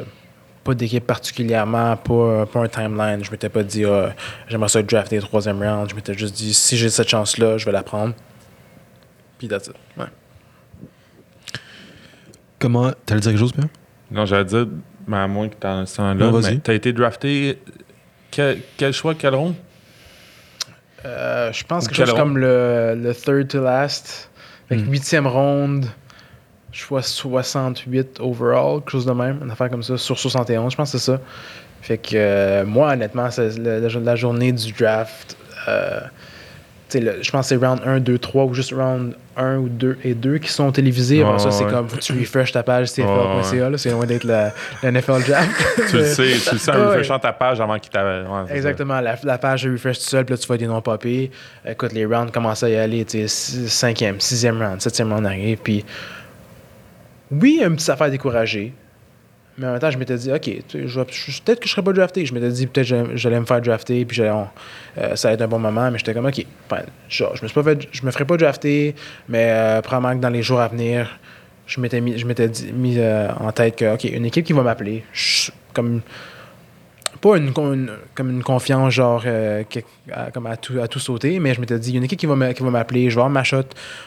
pas 0.63 0.73
d'équipe 0.73 1.05
particulièrement, 1.05 1.95
pas, 1.95 2.45
pas 2.47 2.59
un 2.61 2.67
timeline. 2.67 3.23
Je 3.23 3.29
m'étais 3.31 3.49
pas 3.49 3.63
dit, 3.63 3.85
ah, 3.85 4.13
j'aimerais 4.47 4.69
ça 4.69 4.79
être 4.79 4.89
drafté 4.89 5.19
au 5.19 5.21
troisième 5.21 5.61
round. 5.61 5.89
Je 5.89 5.95
m'étais 5.95 6.15
juste 6.15 6.35
dit, 6.35 6.53
si 6.53 6.75
j'ai 6.77 6.89
cette 6.89 7.09
chance-là, 7.09 7.57
je 7.57 7.65
vais 7.65 7.71
la 7.71 7.83
prendre. 7.83 8.13
Puis 9.37 9.47
that's 9.47 9.67
it. 9.67 9.75
Ouais. 9.97 10.05
Comment. 12.59 12.91
T'allais 13.05 13.21
dire 13.21 13.31
quelque 13.31 13.39
chose, 13.39 13.53
bien? 13.53 13.69
Non, 14.09 14.25
j'allais 14.25 14.45
dire, 14.45 14.65
mais 15.07 15.17
à 15.17 15.27
moins 15.27 15.49
que 15.49 15.55
tu 15.59 15.67
en 15.67 15.85
sens 15.85 16.17
là, 16.17 16.31
tu 16.63 16.71
as 16.71 16.73
été 16.73 16.93
drafté. 16.93 17.59
Quel, 18.31 18.59
quel 18.77 18.91
choix, 18.91 19.13
quel 19.13 19.35
rond 19.35 19.55
Euh, 21.05 21.51
je 21.53 21.63
pense 21.63 21.85
Ou 21.85 21.89
quelque 21.89 22.05
chose 22.05 22.15
comme 22.15 22.37
le, 22.37 22.95
le 22.95 23.13
third 23.13 23.49
to 23.49 23.61
last. 23.61 24.31
Fait 24.69 24.77
que 24.77 24.81
Hmm. 24.81 24.91
huitième 24.91 25.27
ronde, 25.27 25.85
je 26.71 26.85
vois 26.85 27.01
68 27.01 28.19
overall, 28.19 28.79
quelque 28.79 28.91
chose 28.91 29.05
de 29.05 29.11
même, 29.13 29.39
une 29.43 29.51
affaire 29.51 29.69
comme 29.69 29.83
ça, 29.83 29.97
sur 29.97 30.17
71, 30.19 30.71
je 30.71 30.77
pense 30.77 30.91
que 30.91 30.97
c'est 30.97 31.05
ça. 31.11 31.19
Fait 31.81 31.97
que 31.97 32.15
euh, 32.15 32.65
moi, 32.65 32.91
honnêtement, 32.93 33.29
c'est 33.31 33.57
la, 33.59 34.15
journée 34.15 34.51
du 34.51 34.71
draft. 34.73 35.37
euh, 35.67 36.01
je 36.93 37.31
pense 37.31 37.49
que 37.49 37.59
c'est 37.59 37.65
round 37.65 37.81
1, 37.85 37.99
2, 37.99 38.17
3 38.19 38.45
ou 38.45 38.53
juste 38.53 38.71
round 38.73 39.15
1 39.37 39.57
ou 39.57 39.67
2 39.69 39.97
et 40.03 40.13
2 40.13 40.37
qui 40.37 40.49
sont 40.49 40.71
télévisés. 40.71 41.23
Ouais, 41.23 41.39
ça, 41.39 41.51
c'est 41.51 41.65
comme 41.65 41.87
tu 41.99 42.13
refresh 42.13 42.51
ta 42.51 42.63
page 42.63 42.87
cfl.ca. 42.89 43.69
là, 43.69 43.77
C'est 43.77 43.89
loin 43.91 44.05
d'être 44.05 44.23
la, 44.23 44.53
la 44.83 44.91
NFL 44.91 45.23
draft. 45.27 45.51
Tu 45.89 45.97
le 45.97 46.05
sais, 46.05 46.23
tu 46.47 46.53
le 46.53 46.57
sais 46.59 46.71
en 46.71 46.89
refreshant 46.89 47.19
ta 47.19 47.33
page 47.33 47.59
avant 47.59 47.77
qu'il 47.79 47.91
t'avait. 47.91 48.23
Exactement, 48.53 49.01
la, 49.01 49.15
la 49.23 49.37
page 49.37 49.65
refresh 49.67 49.97
tout 49.99 50.05
seul, 50.05 50.25
puis 50.25 50.33
là, 50.33 50.37
tu 50.37 50.47
vois 50.47 50.57
des 50.57 50.67
noms 50.67 50.81
popés. 50.81 51.31
Écoute, 51.67 51.91
les 51.93 52.05
rounds 52.05 52.31
commencent 52.31 52.63
à 52.63 52.69
y 52.69 52.75
aller, 52.75 53.03
tu 53.03 53.19
sais, 53.19 53.27
six- 53.27 53.67
cinquième, 53.67 54.19
sixième 54.19 54.61
round, 54.61 54.79
septième 54.81 55.11
round 55.11 55.25
arrive, 55.25 55.57
puis 55.63 55.83
oui, 57.31 57.59
une 57.63 57.75
petite 57.75 57.89
affaire 57.89 58.09
découragée, 58.11 58.73
mais 59.57 59.67
en 59.67 59.71
même 59.71 59.79
temps, 59.79 59.89
je 59.91 59.97
m'étais 59.97 60.15
dit, 60.17 60.31
OK, 60.31 60.43
peut-être 60.71 61.59
que 61.59 61.65
je 61.67 61.71
serais 61.71 61.81
pas 61.83 61.93
drafté. 61.93 62.25
Je 62.25 62.33
m'étais 62.33 62.49
dit, 62.49 62.67
peut-être 62.67 62.89
que 62.89 63.15
j'allais- 63.15 63.39
me 63.39 63.45
faire 63.45 63.61
drafter, 63.61 64.03
puis 64.05 64.21
on- 64.23 64.47
euh, 64.97 65.15
ça 65.15 65.29
allait 65.29 65.35
être 65.35 65.41
un 65.43 65.47
bon 65.47 65.59
moment, 65.59 65.89
mais 65.91 65.97
j'étais 65.97 66.13
comme, 66.13 66.25
OK, 66.25 66.45
genre, 67.09 67.35
je 67.35 67.41
me 67.43 67.47
suis 67.47 67.61
pas 67.63 67.71
je 67.91 68.05
me 68.05 68.11
ferais 68.11 68.25
pas 68.25 68.37
drafter, 68.37 68.95
mais 69.29 69.47
euh, 69.51 69.81
probablement 69.81 70.15
que 70.17 70.21
dans 70.21 70.29
les 70.29 70.41
jours 70.43 70.59
à 70.59 70.67
venir, 70.67 71.19
je 71.67 71.79
m'étais 71.79 72.01
mis, 72.01 72.17
je 72.17 72.25
m'étais 72.25 72.51
mis 72.73 72.95
euh, 72.99 73.29
en 73.39 73.51
tête 73.51 73.77
que, 73.77 73.93
OK, 73.93 74.03
une 74.03 74.25
équipe 74.25 74.45
qui 74.45 74.53
va 74.53 74.61
m'appeler, 74.61 75.03
comme 75.73 76.01
pas 77.21 77.37
une, 77.37 77.53
comme 78.13 78.29
une 78.29 78.43
confiance 78.43 78.93
genre 78.93 79.25
à, 79.25 80.31
comme 80.31 80.45
à 80.47 80.57
tout, 80.57 80.79
à 80.81 80.87
tout 80.87 80.99
sauter, 80.99 81.39
mais 81.39 81.53
je 81.53 81.61
m'étais 81.61 81.79
dit, 81.79 81.89
il 81.89 81.93
y 81.93 81.95
a 81.95 81.99
une 81.99 82.03
équipe 82.03 82.19
qui 82.19 82.25
va 82.27 82.35
m'appeler, 82.35 83.09
je 83.09 83.15
vais 83.15 83.21
avoir 83.21 83.29
ma 83.29 83.43
shot, 83.43 83.61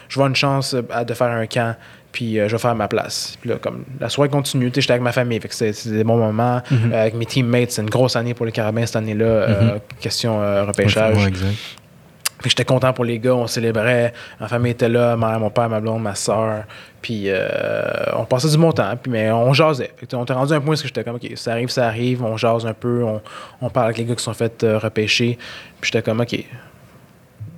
je 0.08 0.14
vais 0.14 0.18
avoir 0.20 0.28
une 0.28 0.36
chance 0.36 0.74
de 0.74 1.14
faire 1.14 1.28
un 1.28 1.46
camp, 1.46 1.74
puis 2.12 2.38
euh, 2.38 2.48
je 2.48 2.52
vais 2.56 2.60
faire 2.60 2.74
ma 2.74 2.88
place. 2.88 3.36
Puis 3.40 3.50
là, 3.50 3.56
comme 3.56 3.84
la 4.00 4.08
soirée 4.08 4.30
continue, 4.30 4.70
tu 4.70 4.76
sais, 4.76 4.80
j'étais 4.82 4.92
avec 4.92 5.02
ma 5.02 5.12
famille, 5.12 5.40
fait 5.40 5.48
que 5.48 5.54
c'était 5.54 5.90
des 5.90 6.04
bons 6.04 6.16
moments. 6.16 6.60
Mhm. 6.70 6.92
Euh, 6.92 7.02
avec 7.02 7.14
mes 7.14 7.26
teammates, 7.26 7.70
c'est 7.72 7.82
une 7.82 7.90
grosse 7.90 8.16
année 8.16 8.34
pour 8.34 8.46
les 8.46 8.52
Carabins 8.52 8.86
cette 8.86 8.96
année-là, 8.96 9.24
euh, 9.24 9.78
question 10.00 10.40
euh, 10.40 10.64
repêchage. 10.64 11.16
Ouais, 11.16 11.28
exact. 11.28 11.54
Fait 12.38 12.44
que 12.44 12.50
j'étais 12.50 12.64
content 12.64 12.92
pour 12.92 13.04
les 13.04 13.18
gars, 13.18 13.34
on 13.34 13.48
célébrait, 13.48 14.12
ma 14.40 14.46
famille 14.46 14.70
était 14.70 14.88
là, 14.88 15.16
ma 15.16 15.30
mère, 15.30 15.40
mon 15.40 15.50
père, 15.50 15.68
ma 15.68 15.80
blonde, 15.80 16.02
ma 16.02 16.14
soeur, 16.14 16.64
puis 17.02 17.24
euh, 17.26 17.88
on 18.16 18.24
passait 18.26 18.48
du 18.48 18.56
bon 18.56 18.70
temps, 18.70 18.94
puis, 19.00 19.10
mais 19.10 19.32
on 19.32 19.52
jasait. 19.52 19.90
Fait 19.96 20.06
que, 20.06 20.14
on 20.14 20.22
était 20.22 20.34
rendu 20.34 20.52
à 20.52 20.56
un 20.56 20.60
point 20.60 20.74
où 20.74 20.78
j'étais 20.78 21.02
comme, 21.02 21.16
OK, 21.16 21.28
ça 21.34 21.50
arrive, 21.50 21.68
ça 21.68 21.88
arrive, 21.88 22.22
on 22.22 22.36
jase 22.36 22.64
un 22.64 22.74
peu, 22.74 23.02
on, 23.02 23.20
on 23.60 23.70
parle 23.70 23.86
avec 23.86 23.98
les 23.98 24.04
gars 24.04 24.14
qui 24.14 24.22
sont 24.22 24.34
fait 24.34 24.62
repêcher, 24.62 25.36
puis 25.80 25.90
j'étais 25.90 26.02
comme, 26.02 26.20
OK, 26.20 26.44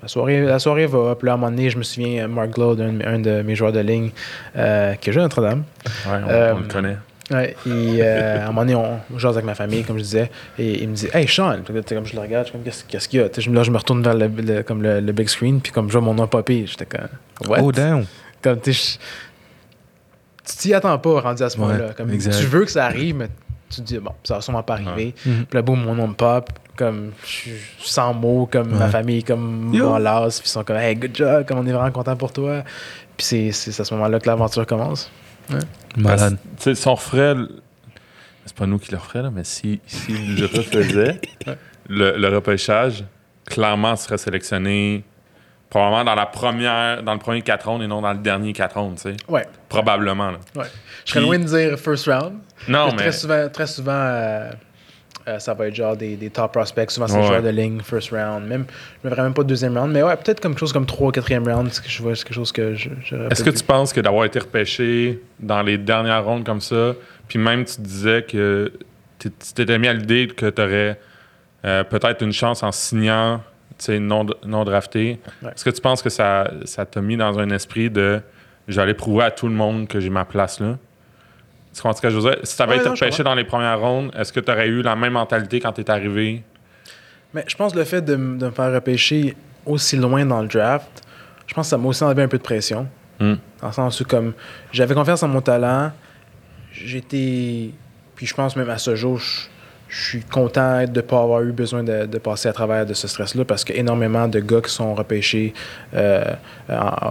la 0.02 0.08
soirée, 0.08 0.40
la 0.42 0.58
soirée 0.58 0.86
va, 0.86 1.14
puis 1.14 1.26
là, 1.26 1.32
à 1.32 1.34
un 1.34 1.38
moment 1.38 1.50
donné, 1.50 1.68
je 1.70 1.76
me 1.78 1.82
souviens, 1.82 2.26
Mark 2.28 2.50
Glode, 2.50 2.80
un, 2.80 3.00
un 3.14 3.18
de 3.18 3.42
mes 3.42 3.54
joueurs 3.54 3.72
de 3.72 3.80
ligne, 3.80 4.10
euh, 4.56 4.94
qui 4.94 5.10
a 5.10 5.12
joué 5.12 5.20
à 5.20 5.24
Notre-Dame, 5.24 5.64
Ouais, 6.06 6.12
on, 6.24 6.30
Euh, 6.30 6.54
on 6.54 6.60
le 6.60 6.66
connaît. 6.68 6.96
Ouais, 7.30 7.54
et 7.64 7.98
euh, 8.02 8.40
à 8.40 8.42
un 8.42 8.46
moment 8.46 8.62
donné, 8.62 8.74
on 8.74 8.98
on 9.14 9.18
jase 9.18 9.36
avec 9.36 9.44
ma 9.44 9.54
famille, 9.54 9.84
comme 9.84 9.96
je 9.98 10.02
disais, 10.02 10.30
et 10.58 10.82
il 10.82 10.88
me 10.88 10.94
dit 10.96 11.08
Hey 11.14 11.28
Sean, 11.28 11.58
comme 11.64 12.04
je 12.04 12.14
le 12.16 12.20
regarde, 12.22 12.46
je 12.46 12.50
suis 12.50 12.52
comme 12.52 12.62
qu'est-ce 12.88 13.08
qu'il 13.08 13.20
y 13.20 13.22
a 13.22 13.28
je- 13.38 13.50
Là, 13.52 13.62
je 13.62 13.70
me 13.70 13.76
retourne 13.78 14.02
vers 14.02 14.14
le, 14.14 14.26
le- 14.26 14.62
comme 14.64 14.82
le, 14.82 15.00
le 15.00 15.12
big 15.12 15.28
screen, 15.28 15.60
puis 15.60 15.70
comme 15.70 15.86
je 15.86 15.92
vois 15.92 16.00
mon 16.00 16.14
nom 16.14 16.26
popé, 16.26 16.64
j'étais 16.66 16.86
comme 16.86 17.06
What? 17.48 17.58
Oh, 17.62 17.70
damn. 17.70 18.04
Comme 18.42 18.58
tu 18.60 18.72
t'y 20.44 20.74
attends 20.74 20.98
pas 20.98 21.20
rendu 21.20 21.42
à 21.42 21.50
ce 21.50 21.56
Ouais, 21.58 21.66
moment-là. 21.66 21.92
Comme 21.96 22.10
exact. 22.10 22.36
tu 22.38 22.46
veux 22.46 22.64
que 22.64 22.70
ça 22.70 22.86
arrive, 22.86 23.14
mais 23.16 23.28
tu 23.68 23.76
te 23.80 23.86
dis 23.86 23.98
Bon, 23.98 24.12
ça 24.24 24.34
va 24.36 24.40
sûrement 24.40 24.62
pas 24.64 24.74
arriver. 24.74 25.14
Puis 25.22 25.46
là, 25.52 25.62
boum, 25.62 25.84
mon 25.84 25.94
nom 25.94 26.08
me 26.08 26.14
pop, 26.14 26.50
comme 26.80 27.12
je 27.22 27.26
suis 27.28 27.52
sans 27.78 28.14
mots, 28.14 28.48
comme 28.50 28.70
ma 28.70 28.86
Ouais. 28.86 28.90
famille, 28.90 29.22
comme 29.22 29.70
mon 29.76 29.98
las, 29.98 30.40
puis 30.40 30.48
ils 30.48 30.50
sont 30.50 30.64
comme 30.64 30.76
Hey, 30.78 30.96
good 30.96 31.14
job, 31.14 31.44
comme 31.46 31.58
on 31.58 31.66
est 31.66 31.72
vraiment 31.72 31.90
content 31.92 32.16
pour 32.16 32.32
toi. 32.32 32.62
Puis 33.16 33.26
c'est- 33.26 33.52
c'est 33.52 33.80
à 33.80 33.84
ce 33.84 33.92
moment-là 33.94 34.18
que 34.18 34.26
l'aventure 34.26 34.66
commence. 34.66 35.10
Malade. 35.96 36.38
Tu 36.56 36.62
sais, 36.62 36.74
si 36.74 36.88
on 36.88 36.94
referait. 36.94 37.34
le- 37.34 37.60
C'est 38.46 38.56
pas 38.56 38.66
nous 38.66 38.78
qui 38.78 38.90
le 38.90 38.96
referaient, 38.96 39.22
là, 39.22 39.30
mais 39.32 39.44
si, 39.44 39.80
si 39.86 40.12
le 40.12 40.46
refaisait, 40.46 41.20
le, 41.88 42.16
le 42.16 42.28
repêchage, 42.34 43.04
clairement, 43.46 43.94
serait 43.96 44.18
sélectionné 44.18 45.04
probablement 45.68 46.04
dans 46.04 46.14
la 46.16 46.26
première, 46.26 47.02
dans 47.02 47.12
le 47.12 47.18
premier 47.20 47.42
4 47.42 47.68
rounds 47.68 47.84
et 47.84 47.86
non 47.86 48.00
dans 48.00 48.12
le 48.12 48.18
dernier 48.18 48.52
4 48.52 48.76
rounds, 48.80 48.96
tu 49.00 49.10
sais. 49.10 49.16
Ouais, 49.28 49.46
Probablement. 49.68 50.30
Là. 50.32 50.38
ouais. 50.56 50.64
Je 51.04 51.10
serais 51.12 51.20
loin 51.20 51.38
de 51.38 51.44
dire 51.44 51.78
first 51.78 52.06
round. 52.06 52.38
Non, 52.66 52.86
mais 52.92 52.96
Très 52.96 53.12
souvent, 53.12 53.48
très 53.50 53.66
souvent 53.68 53.92
euh, 53.92 54.50
euh, 55.30 55.38
ça 55.38 55.54
va 55.54 55.68
être 55.68 55.74
genre 55.74 55.96
des, 55.96 56.16
des 56.16 56.30
top 56.30 56.52
prospects. 56.52 56.90
Souvent, 56.90 57.06
c'est 57.06 57.16
Ouais. 57.16 57.26
joueurs 57.26 57.42
de 57.42 57.48
ligne, 57.48 57.80
first 57.82 58.10
round. 58.10 58.46
Même, 58.46 58.64
je 59.02 59.08
me 59.08 59.14
verrais 59.14 59.24
même 59.24 59.34
pas 59.34 59.42
deuxième 59.44 59.76
round. 59.78 59.92
Mais 59.92 60.02
ouais, 60.02 60.16
peut-être 60.16 60.40
comme 60.40 60.52
quelque 60.52 60.60
chose 60.60 60.72
comme 60.72 60.86
3 60.86 61.12
4e 61.12 61.50
round. 61.52 61.70
C'est 61.72 61.82
quelque 61.82 62.32
chose 62.34 62.52
que 62.52 62.74
je. 62.74 62.90
est-ce 63.30 63.42
que 63.44 63.50
tu 63.50 63.64
penses 63.64 63.92
que 63.92 64.00
d'avoir 64.00 64.24
été 64.24 64.38
repêché 64.38 65.20
dans 65.38 65.62
les 65.62 65.78
dernières 65.78 66.24
rondes 66.24 66.44
comme 66.44 66.60
ça, 66.60 66.94
puis 67.28 67.38
même 67.38 67.64
tu 67.64 67.80
disais 67.80 68.22
que 68.22 68.72
tu 69.18 69.30
t'étais 69.30 69.78
mis 69.78 69.88
à 69.88 69.92
l'idée 69.92 70.26
que 70.28 70.48
tu 70.50 70.60
aurais 70.62 70.98
peut-être 71.62 72.22
une 72.22 72.32
chance 72.32 72.62
en 72.62 72.72
signant 72.72 73.42
tu 73.78 73.86
sais, 73.86 73.98
non, 73.98 74.26
non 74.44 74.64
drafté, 74.64 75.18
Ouais. 75.42 75.50
est-ce 75.54 75.64
que 75.64 75.70
tu 75.70 75.80
penses 75.80 76.02
que 76.02 76.10
ça 76.10 76.50
ça 76.64 76.84
t'a 76.84 77.00
mis 77.00 77.16
dans 77.16 77.38
un 77.38 77.48
esprit 77.50 77.88
de 77.88 78.20
j'allais 78.68 78.92
prouver 78.92 79.24
à 79.24 79.30
tout 79.30 79.46
le 79.48 79.54
monde 79.54 79.88
que 79.88 80.00
j'ai 80.00 80.10
ma 80.10 80.26
place 80.26 80.60
là? 80.60 80.76
Tu 81.74 81.82
comprends 81.82 81.96
ce 81.96 82.02
que 82.02 82.10
je 82.10 82.16
veux 82.18 82.22
dire? 82.30 82.38
Si 82.42 82.56
tu 82.56 82.62
avais 82.62 82.72
Ouais, 82.72 82.78
été 82.78 82.88
non, 82.88 82.94
repêché 82.94 83.22
dans 83.22 83.34
les 83.34 83.44
premières 83.44 83.78
rondes, 83.78 84.10
est-ce 84.16 84.32
que 84.32 84.40
tu 84.40 84.50
aurais 84.50 84.68
eu 84.68 84.82
la 84.82 84.96
même 84.96 85.12
mentalité 85.12 85.60
quand 85.60 85.72
tu 85.72 85.82
es 85.82 85.90
arrivé? 85.90 86.42
Mais 87.32 87.44
je 87.46 87.54
pense 87.56 87.72
que 87.72 87.78
le 87.78 87.84
fait 87.84 88.02
de 88.02 88.16
me 88.16 88.50
faire 88.50 88.72
repêcher 88.72 89.36
aussi 89.64 89.96
loin 89.96 90.26
dans 90.26 90.42
le 90.42 90.48
draft, 90.48 91.02
je 91.46 91.54
pense 91.54 91.66
que 91.66 91.70
ça 91.70 91.78
m'a 91.78 91.88
aussi 91.88 92.02
enlevé 92.02 92.22
un 92.24 92.28
peu 92.28 92.38
de 92.38 92.42
pression. 92.42 92.88
Hmm. 93.20 93.34
Dans 93.60 93.68
le 93.68 93.72
sens 93.72 94.00
où, 94.00 94.04
comme, 94.04 94.32
j'avais 94.72 94.94
confiance 94.94 95.22
en 95.22 95.28
mon 95.28 95.40
talent, 95.40 95.92
j'étais. 96.72 97.70
Puis 98.16 98.26
je 98.26 98.34
pense 98.34 98.56
même 98.56 98.68
à 98.68 98.78
ce 98.78 98.96
jour, 98.96 99.18
je, 99.18 99.42
je 99.92 100.04
suis 100.10 100.20
content 100.22 100.84
de 100.84 100.90
ne 100.96 101.00
pas 101.00 101.20
avoir 101.20 101.42
eu 101.42 101.50
besoin 101.50 101.82
de, 101.82 102.06
de 102.06 102.18
passer 102.18 102.48
à 102.48 102.52
travers 102.52 102.86
de 102.86 102.94
ce 102.94 103.08
stress-là 103.08 103.44
parce 103.44 103.64
qu'il 103.64 103.74
y 103.74 103.78
a 103.78 103.80
énormément 103.80 104.28
de 104.28 104.38
gars 104.38 104.60
qui 104.60 104.70
sont 104.70 104.94
repêchés 104.94 105.52
euh, 105.94 106.22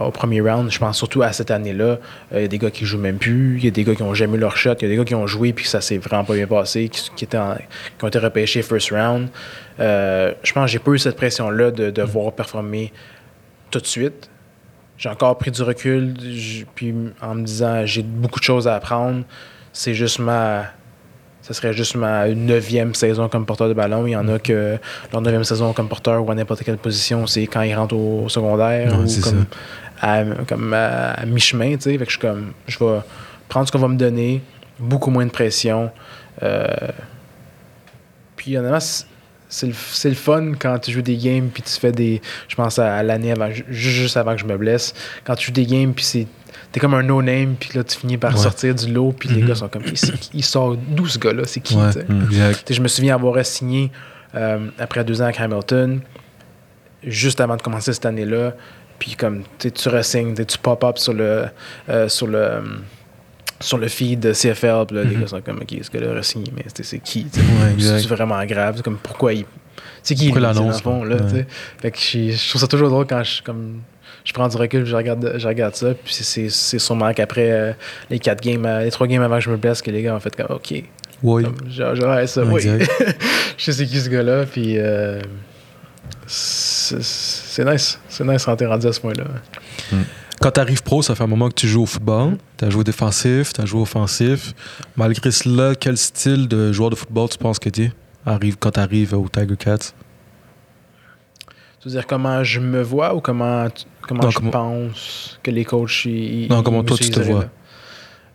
au 0.02 0.10
premier 0.10 0.40
round. 0.40 0.70
Je 0.70 0.78
pense 0.78 0.96
surtout 0.96 1.22
à 1.22 1.30
cette 1.32 1.50
année-là. 1.50 1.84
Euh, 1.84 1.98
Il 2.36 2.40
y 2.40 2.44
a 2.44 2.48
des 2.48 2.56
gars 2.58 2.70
qui 2.70 2.86
jouent 2.86 2.98
même 2.98 3.18
plus, 3.18 3.58
il 3.58 3.64
y 3.66 3.68
a 3.68 3.70
des 3.70 3.84
gars 3.84 3.94
qui 3.94 4.02
ont 4.02 4.14
jamais 4.14 4.38
eu 4.38 4.40
leur 4.40 4.56
shot, 4.56 4.72
il 4.80 4.82
y 4.82 4.86
a 4.86 4.88
des 4.88 4.96
gars 4.96 5.04
qui 5.04 5.14
ont 5.14 5.26
joué 5.26 5.52
puis 5.52 5.66
ça 5.66 5.82
s'est 5.82 5.98
vraiment 5.98 6.24
pas 6.24 6.32
bien 6.34 6.46
passé, 6.46 6.88
qui, 6.88 7.24
étaient 7.24 7.36
en- 7.36 7.54
qui 7.98 8.04
ont 8.04 8.08
été 8.08 8.18
repêchés 8.18 8.62
first 8.62 8.90
round. 8.90 9.28
Euh, 9.78 10.32
je 10.42 10.52
pense 10.54 10.64
que 10.64 10.70
j'ai 10.72 10.78
pas 10.78 10.92
eu 10.92 10.98
cette 10.98 11.16
pression-là 11.16 11.70
de 11.72 11.90
devoir 11.90 12.32
performer 12.32 12.92
tout 13.70 13.80
de 13.80 13.86
suite. 13.86 14.30
J'ai 14.96 15.08
encore 15.10 15.36
pris 15.38 15.50
du 15.50 15.62
recul, 15.62 16.14
puis 16.74 16.94
en 17.20 17.34
me 17.34 17.42
disant 17.44 17.84
j'ai 17.84 18.02
beaucoup 18.02 18.38
de 18.40 18.44
choses 18.44 18.66
à 18.66 18.74
apprendre. 18.74 19.24
C'est 19.72 19.94
juste 19.94 20.18
ma. 20.18 20.64
Ce 21.42 21.54
serait 21.54 21.72
juste 21.72 21.94
ma 21.94 22.28
neuvième 22.28 22.94
saison 22.94 23.28
comme 23.28 23.46
porteur 23.46 23.68
de 23.68 23.74
ballon. 23.74 24.06
Il 24.06 24.10
y 24.10 24.16
en 24.16 24.28
a 24.28 24.38
que 24.38 24.78
leur 25.12 25.22
neuvième 25.22 25.44
saison 25.44 25.72
comme 25.72 25.88
porteur 25.88 26.24
ou 26.24 26.30
à 26.30 26.34
n'importe 26.34 26.62
quelle 26.62 26.76
position, 26.76 27.26
c'est 27.26 27.46
quand 27.46 27.62
ils 27.62 27.74
rentrent 27.74 27.96
au 27.96 28.28
secondaire 28.28 28.92
ou 28.98 29.20
comme 29.22 29.46
à, 30.00 30.22
comme 30.46 30.72
à, 30.72 31.12
à 31.12 31.26
mi-chemin. 31.26 31.76
tu 31.76 31.82
sais. 31.82 31.98
Fait 31.98 32.04
que 32.04 32.12
je 32.12 32.18
suis 32.18 32.20
comme, 32.20 32.52
je 32.66 32.78
vais 32.78 33.00
prendre 33.48 33.66
ce 33.66 33.72
qu'on 33.72 33.78
va 33.78 33.88
me 33.88 33.96
donner, 33.96 34.42
beaucoup 34.78 35.10
moins 35.10 35.26
de 35.26 35.30
pression. 35.30 35.90
Euh, 36.42 36.66
puis 38.36 38.56
honnêtement, 38.56 38.78
c'est- 39.50 39.66
le, 40.08 40.14
fun 40.14 40.52
quand 40.58 40.78
tu 40.78 40.90
joues 40.92 41.02
des 41.02 41.16
games 41.18 41.48
puis 41.52 41.62
tu 41.62 41.72
fais 41.72 41.92
des. 41.92 42.22
Je 42.48 42.54
pense 42.56 42.78
à, 42.78 42.96
à 42.96 43.02
l'année 43.02 43.32
avant, 43.32 43.50
ju- 43.50 43.64
juste 43.68 44.16
avant 44.16 44.34
que 44.34 44.40
je 44.40 44.46
me 44.46 44.56
blesse. 44.56 44.94
Quand 45.24 45.34
tu 45.34 45.46
joues 45.48 45.52
des 45.52 45.66
games 45.66 45.92
puis 45.92 46.04
c'est. 46.04 46.26
T'es 46.72 46.78
comme 46.78 46.94
un 46.94 47.02
no-name, 47.02 47.56
puis 47.58 47.70
là, 47.74 47.82
tu 47.82 47.98
finis 47.98 48.16
par 48.16 48.32
Ouais. 48.32 48.38
sortir 48.40 48.74
du 48.76 48.92
lot, 48.92 49.12
puis 49.12 49.28
les 49.28 49.42
Mhm. 49.42 49.48
gars 49.48 49.54
sont 49.56 49.68
comme, 49.68 49.82
qui- 49.82 50.30
il 50.34 50.44
sort 50.44 50.76
d'où 50.76 51.06
ce 51.08 51.18
gars-là? 51.18 51.42
C'est 51.44 51.58
qui? 51.60 51.74
Ouais, 51.74 51.90
sais? 51.90 52.06
exact. 52.26 52.72
Je 52.72 52.80
me 52.80 52.86
souviens 52.88 53.14
avoir 53.16 53.44
signé 53.44 53.90
euh, 54.36 54.68
après 54.78 55.02
deux 55.04 55.20
ans 55.20 55.24
avec 55.24 55.40
Hamilton, 55.40 56.00
juste 57.04 57.40
avant 57.40 57.56
de 57.56 57.62
commencer 57.62 57.92
cette 57.92 58.06
année-là. 58.06 58.54
Puis 58.98 59.14
comme 59.16 59.42
tu 59.58 59.88
resignes, 59.88 60.34
tu 60.34 60.58
pop-up 60.58 60.98
sur 60.98 61.12
le, 61.14 61.46
euh, 61.88 62.08
sur 62.08 62.26
le, 62.26 62.38
euh, 62.38 62.60
sur 63.60 63.78
le 63.78 63.88
feed 63.88 64.20
de 64.20 64.32
CFL. 64.32 64.86
Puis 64.86 64.96
là, 64.96 65.04
les 65.04 65.14
Mhm. 65.16 65.20
gars 65.22 65.26
sont 65.28 65.40
comme, 65.42 65.58
OK, 65.58 65.74
ce 65.82 65.90
gars-là 65.90 66.18
a 66.18 66.22
signé, 66.22 66.52
mais 66.56 66.64
c'est 66.72 66.98
qui? 66.98 67.26
Ouais. 67.34 67.74
C'est 67.78 68.06
vraiment 68.06 68.44
grave? 68.44 68.74
C'est 68.76 68.82
comme, 68.82 68.98
pourquoi 68.98 69.32
il. 69.34 69.44
C'est 70.02 70.14
qui, 70.14 70.30
Pourquoi 70.30 70.40
lui, 70.40 70.48
tu 70.48 70.54
sais, 70.54 70.60
l'annonce, 70.60 70.76
le 70.78 70.82
fond, 70.82 71.04
là, 71.04 71.16
ouais. 71.16 71.22
tu 71.22 71.36
sais? 71.36 71.46
Fait 71.80 71.90
que 71.90 71.98
je, 71.98 72.48
trouve 72.48 72.60
ça 72.60 72.66
toujours 72.66 72.88
drôle 72.88 73.06
quand 73.06 73.22
je, 73.22 73.42
comme, 73.42 73.80
je 74.24 74.32
prends 74.32 74.48
du 74.48 74.56
recul, 74.56 74.84
je 74.86 74.96
regarde, 74.96 75.34
je 75.36 75.46
regarde 75.46 75.74
ça. 75.74 75.88
Puis 76.04 76.14
c'est- 76.14 76.78
sûrement 76.78 77.12
qu'après 77.12 77.50
euh, 77.50 77.72
les 78.08 78.18
quatre 78.18 78.42
games, 78.42 78.64
euh, 78.64 78.84
les 78.84 78.90
trois 78.90 79.06
games 79.06 79.22
avant 79.22 79.36
que 79.36 79.42
je 79.42 79.50
me 79.50 79.56
blesse, 79.58 79.82
que 79.82 79.90
les 79.90 80.02
gars 80.02 80.14
ont 80.14 80.20
fait 80.20 80.34
comme, 80.34 80.46
OK, 80.56 80.72
Oui. 81.22 81.44
comme, 81.44 81.70
genre, 81.70 81.94
genre, 81.94 82.14
ouais, 82.16 82.26
ça, 82.26 82.44
oui. 82.44 82.62
je 83.58 83.70
sais 83.72 83.84
qui 83.86 84.00
ce 84.00 84.08
gars-là, 84.08 84.46
puis 84.46 84.76
euh, 84.78 85.20
c'est 86.26 87.64
nice. 87.64 87.98
C'est 88.08 88.24
nice 88.24 88.44
quand 88.44 88.56
t'es 88.56 88.66
rendu 88.66 88.86
à 88.86 88.92
ce 88.92 89.00
point-là. 89.00 89.24
Quand 90.40 90.50
tu 90.52 90.60
arrives 90.60 90.82
pro, 90.82 91.02
ça 91.02 91.14
fait 91.14 91.22
un 91.22 91.26
moment 91.26 91.48
que 91.48 91.54
tu 91.54 91.68
joues 91.68 91.82
au 91.82 91.86
football. 91.86 92.38
Tu 92.56 92.64
as 92.64 92.70
joué 92.70 92.82
défensif, 92.82 93.52
tu 93.52 93.60
as 93.60 93.66
joué 93.66 93.82
offensif. 93.82 94.54
Malgré 94.96 95.30
cela, 95.30 95.74
quel 95.74 95.96
style 95.98 96.48
de 96.48 96.72
joueur 96.72 96.90
de 96.90 96.94
football 96.96 97.28
tu 97.28 97.36
penses 97.38 97.58
que 97.58 97.68
tu 97.68 97.92
arrive 98.24 98.56
quand 98.58 98.70
tu 98.70 98.80
arrives 98.80 99.12
au 99.14 99.28
Tiger 99.28 99.56
Cats? 99.58 99.92
Tu 101.80 101.88
veux 101.88 101.90
dire 101.90 102.06
comment 102.06 102.42
je 102.42 102.60
me 102.60 102.82
vois 102.82 103.14
ou 103.14 103.20
comment, 103.20 103.68
tu- 103.70 103.84
comment 104.02 104.24
Non, 104.24 104.30
je 104.30 104.38
comment- 104.38 104.50
pense 104.50 105.38
que 105.42 105.50
les 105.50 105.64
coachs. 105.64 106.04
ils- 106.06 106.48
Non, 106.48 106.60
ils 106.60 106.62
comment 106.62 106.84
toi, 106.84 106.96
tu 106.96 107.10
te 107.10 107.20
vois? 107.20 107.46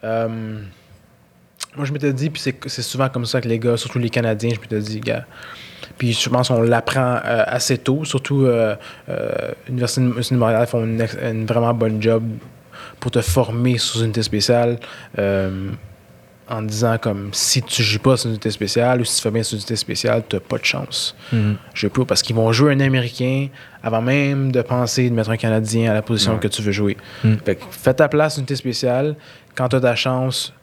Euh, 0.03 0.59
moi, 1.75 1.85
je 1.85 1.91
m'étais 1.93 2.13
dit, 2.13 2.29
puis 2.29 2.41
c'est 2.41 2.55
c'est 2.67 2.81
souvent 2.83 3.09
comme 3.09 3.25
ça 3.25 3.41
que 3.41 3.47
les 3.47 3.57
gars, 3.59 3.77
surtout 3.77 3.97
les 3.99 4.09
Canadiens, 4.11 4.51
je 4.55 4.59
m'étais 4.59 4.79
dit, 4.79 4.99
gars. 4.99 5.25
Puis 5.97 6.13
je 6.13 6.29
pense 6.29 6.47
qu'on 6.49 6.61
l'apprend 6.61 7.19
euh, 7.25 7.43
assez 7.47 7.77
tôt, 7.77 8.05
surtout 8.05 8.45
euh, 8.45 8.75
euh, 9.09 9.29
l'Université 9.67 10.01
de 10.01 10.05
Université 10.07 10.36
de 10.36 10.39
Montréal 10.39 10.67
font 10.67 10.83
une, 10.83 11.05
une 11.23 11.45
vraiment 11.45 11.73
bonne 11.73 12.01
job 12.01 12.23
pour 12.99 13.11
te 13.11 13.21
former 13.21 13.77
sous 13.77 13.99
une 13.99 14.05
unité 14.05 14.23
spéciale. 14.23 14.77
euh, 15.19 15.69
en 16.47 16.61
disant 16.61 16.99
comme 16.99 17.29
si 17.31 17.63
tu 17.63 17.81
joues 17.81 17.97
pas 17.97 18.17
sur 18.17 18.27
une 18.27 18.33
unité 18.33 18.51
spéciale 18.51 19.01
ou 19.01 19.03
si 19.03 19.15
tu 19.15 19.21
fais 19.23 19.31
bien 19.31 19.41
sur 19.41 19.55
une 19.55 19.61
unité 19.61 19.75
spéciale, 19.75 20.21
tu 20.29 20.39
pas 20.39 20.59
de 20.59 20.63
chance. 20.63 21.15
Je 21.73 21.88
peux 21.88 22.05
parce 22.05 22.21
qu'ils 22.21 22.36
vont 22.36 22.51
jouer 22.51 22.73
un 22.73 22.79
Américain 22.81 23.47
avant 23.81 23.99
même 24.03 24.51
de 24.51 24.61
penser 24.61 25.09
de 25.09 25.15
mettre 25.15 25.31
un 25.31 25.38
Canadien 25.38 25.89
à 25.89 25.95
la 25.95 26.03
position 26.03 26.33
Ouais. 26.33 26.39
que 26.39 26.47
tu 26.47 26.61
veux 26.61 26.71
jouer. 26.71 26.97
Mm. 27.23 27.33
Fait 27.43 27.55
que 27.55 27.63
fais 27.71 27.95
ta 27.95 28.07
place 28.07 28.38
unité 28.38 28.55
spéciale. 28.55 29.15
Quand 29.55 29.69
tu 29.69 29.77
as 29.77 29.79
ta 29.79 29.95
chance, 29.95 30.53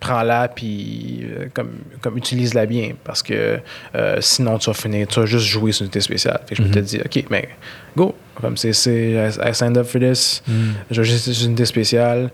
prends-la 0.00 0.48
puis 0.48 1.20
euh, 1.24 1.46
comme, 1.52 1.70
comme 2.00 2.16
utilise-la 2.16 2.66
bien 2.66 2.92
parce 3.04 3.22
que 3.22 3.58
euh, 3.94 4.16
sinon 4.20 4.58
tu 4.58 4.70
vas 4.70 4.74
finir, 4.74 5.06
tu 5.06 5.20
vas 5.20 5.26
juste 5.26 5.46
jouer 5.46 5.72
sur 5.72 5.82
une 5.82 5.86
unité 5.86 6.00
spéciale. 6.00 6.40
Fait 6.46 6.54
que 6.54 6.62
je 6.62 6.68
me 6.68 6.72
suis 6.72 6.82
dit, 6.82 7.00
OK, 7.04 7.24
mais 7.30 7.48
go. 7.96 8.14
Comme 8.40 8.56
c'est, 8.56 8.70
I, 8.70 9.30
I 9.44 9.54
signed 9.54 9.76
up 9.76 9.86
for 9.86 10.00
this. 10.00 10.42
Je 10.90 11.00
vais 11.00 11.04
juste 11.04 11.32
sur 11.32 11.44
une 11.44 11.50
unité 11.50 11.64
spéciale. 11.64 12.30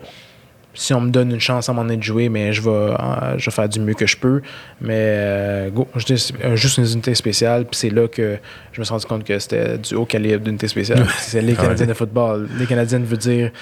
Si 0.77 0.93
on 0.93 1.01
me 1.01 1.11
donne 1.11 1.31
une 1.31 1.41
chance 1.41 1.69
à 1.69 1.73
m'en 1.73 1.85
de 1.85 2.03
jouer, 2.03 2.29
mais 2.29 2.53
je 2.53 2.61
vais, 2.61 2.71
euh, 2.71 3.39
je 3.39 3.45
vais 3.45 3.55
faire 3.55 3.69
du 3.69 3.79
mieux 3.79 3.95
que 3.95 4.07
je 4.07 4.17
peux. 4.17 4.43
Mais 4.81 4.93
euh, 4.97 5.71
go, 5.71 5.87
juste 5.95 6.79
une 6.79 6.85
unité 6.85 7.15
spéciale. 7.15 7.65
Puis 7.65 7.79
c'est 7.79 7.91
là 7.91 8.09
que 8.09 8.39
je 8.73 8.81
me 8.81 8.85
suis 8.85 8.93
rendu 8.93 9.07
compte 9.07 9.25
que 9.25 9.39
c'était 9.39 9.79
du 9.79 9.95
haut 9.95 10.05
calibre 10.05 10.45
d'unité 10.45 10.67
spéciale. 10.67 11.07
c'est 11.19 11.43
les 11.43 11.55
Canadiens 11.55 11.87
de 11.87 11.95
football. 11.95 12.49
Les 12.59 12.67
Canadiens 12.67 12.99
veut 12.99 13.17
dire 13.17 13.53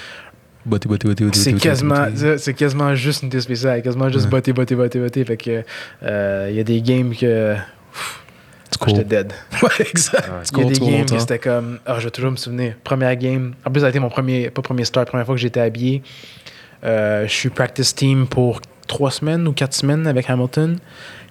Botter, 0.65 0.87
botter, 0.87 1.07
botter, 1.09 1.25
botter, 1.25 1.37
c'est 1.39 1.53
quasiment, 1.53 2.05
c'est 2.37 2.53
quasiment 2.53 2.95
juste 2.95 3.21
une 3.21 3.27
unité 3.27 3.41
spéciale. 3.41 3.81
Quasiment 3.81 4.07
juste 4.09 4.25
Ouais. 4.25 4.31
botter, 4.31 4.53
botter, 4.53 4.75
botter, 4.75 4.99
botter. 4.99 5.25
Fait 5.25 5.37
que 5.37 5.63
euh, 6.03 6.47
il 6.49 6.55
y 6.55 6.59
a 6.59 6.63
des 6.63 6.81
games 6.81 7.13
que 7.13 7.55
j'étais 8.87 9.03
dead. 9.03 9.33
Ouais, 9.61 9.69
exact. 9.79 10.29
Ouais. 10.29 10.43
Il 10.53 10.59
y 10.59 10.61
a 10.61 10.73
des 10.73 10.79
games 10.79 11.05
que 11.05 11.19
c'était 11.19 11.39
comme. 11.39 11.79
Ah, 11.85 11.95
je 11.99 12.05
vais 12.05 12.11
toujours 12.11 12.31
me 12.31 12.37
souvenir. 12.37 12.75
Première 12.83 13.15
game. 13.17 13.53
En 13.65 13.71
plus, 13.71 13.81
ça 13.81 13.87
a 13.87 13.89
été 13.89 13.99
mon 13.99 14.09
premier. 14.09 14.49
Pas 14.49 14.61
premier 14.61 14.85
start, 14.85 15.07
première 15.09 15.25
fois 15.25 15.35
que 15.35 15.41
j'étais 15.41 15.59
habillé. 15.59 16.01
Euh, 16.83 17.27
je 17.27 17.31
suis 17.33 17.49
practice 17.49 17.93
team 17.95 18.27
pour 18.27 18.59
trois 18.87 19.11
semaines 19.11 19.47
ou 19.47 19.53
quatre 19.53 19.73
semaines 19.73 20.05
avec 20.07 20.29
Hamilton. 20.29 20.77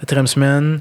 Quatrième 0.01 0.27
semaine, 0.27 0.81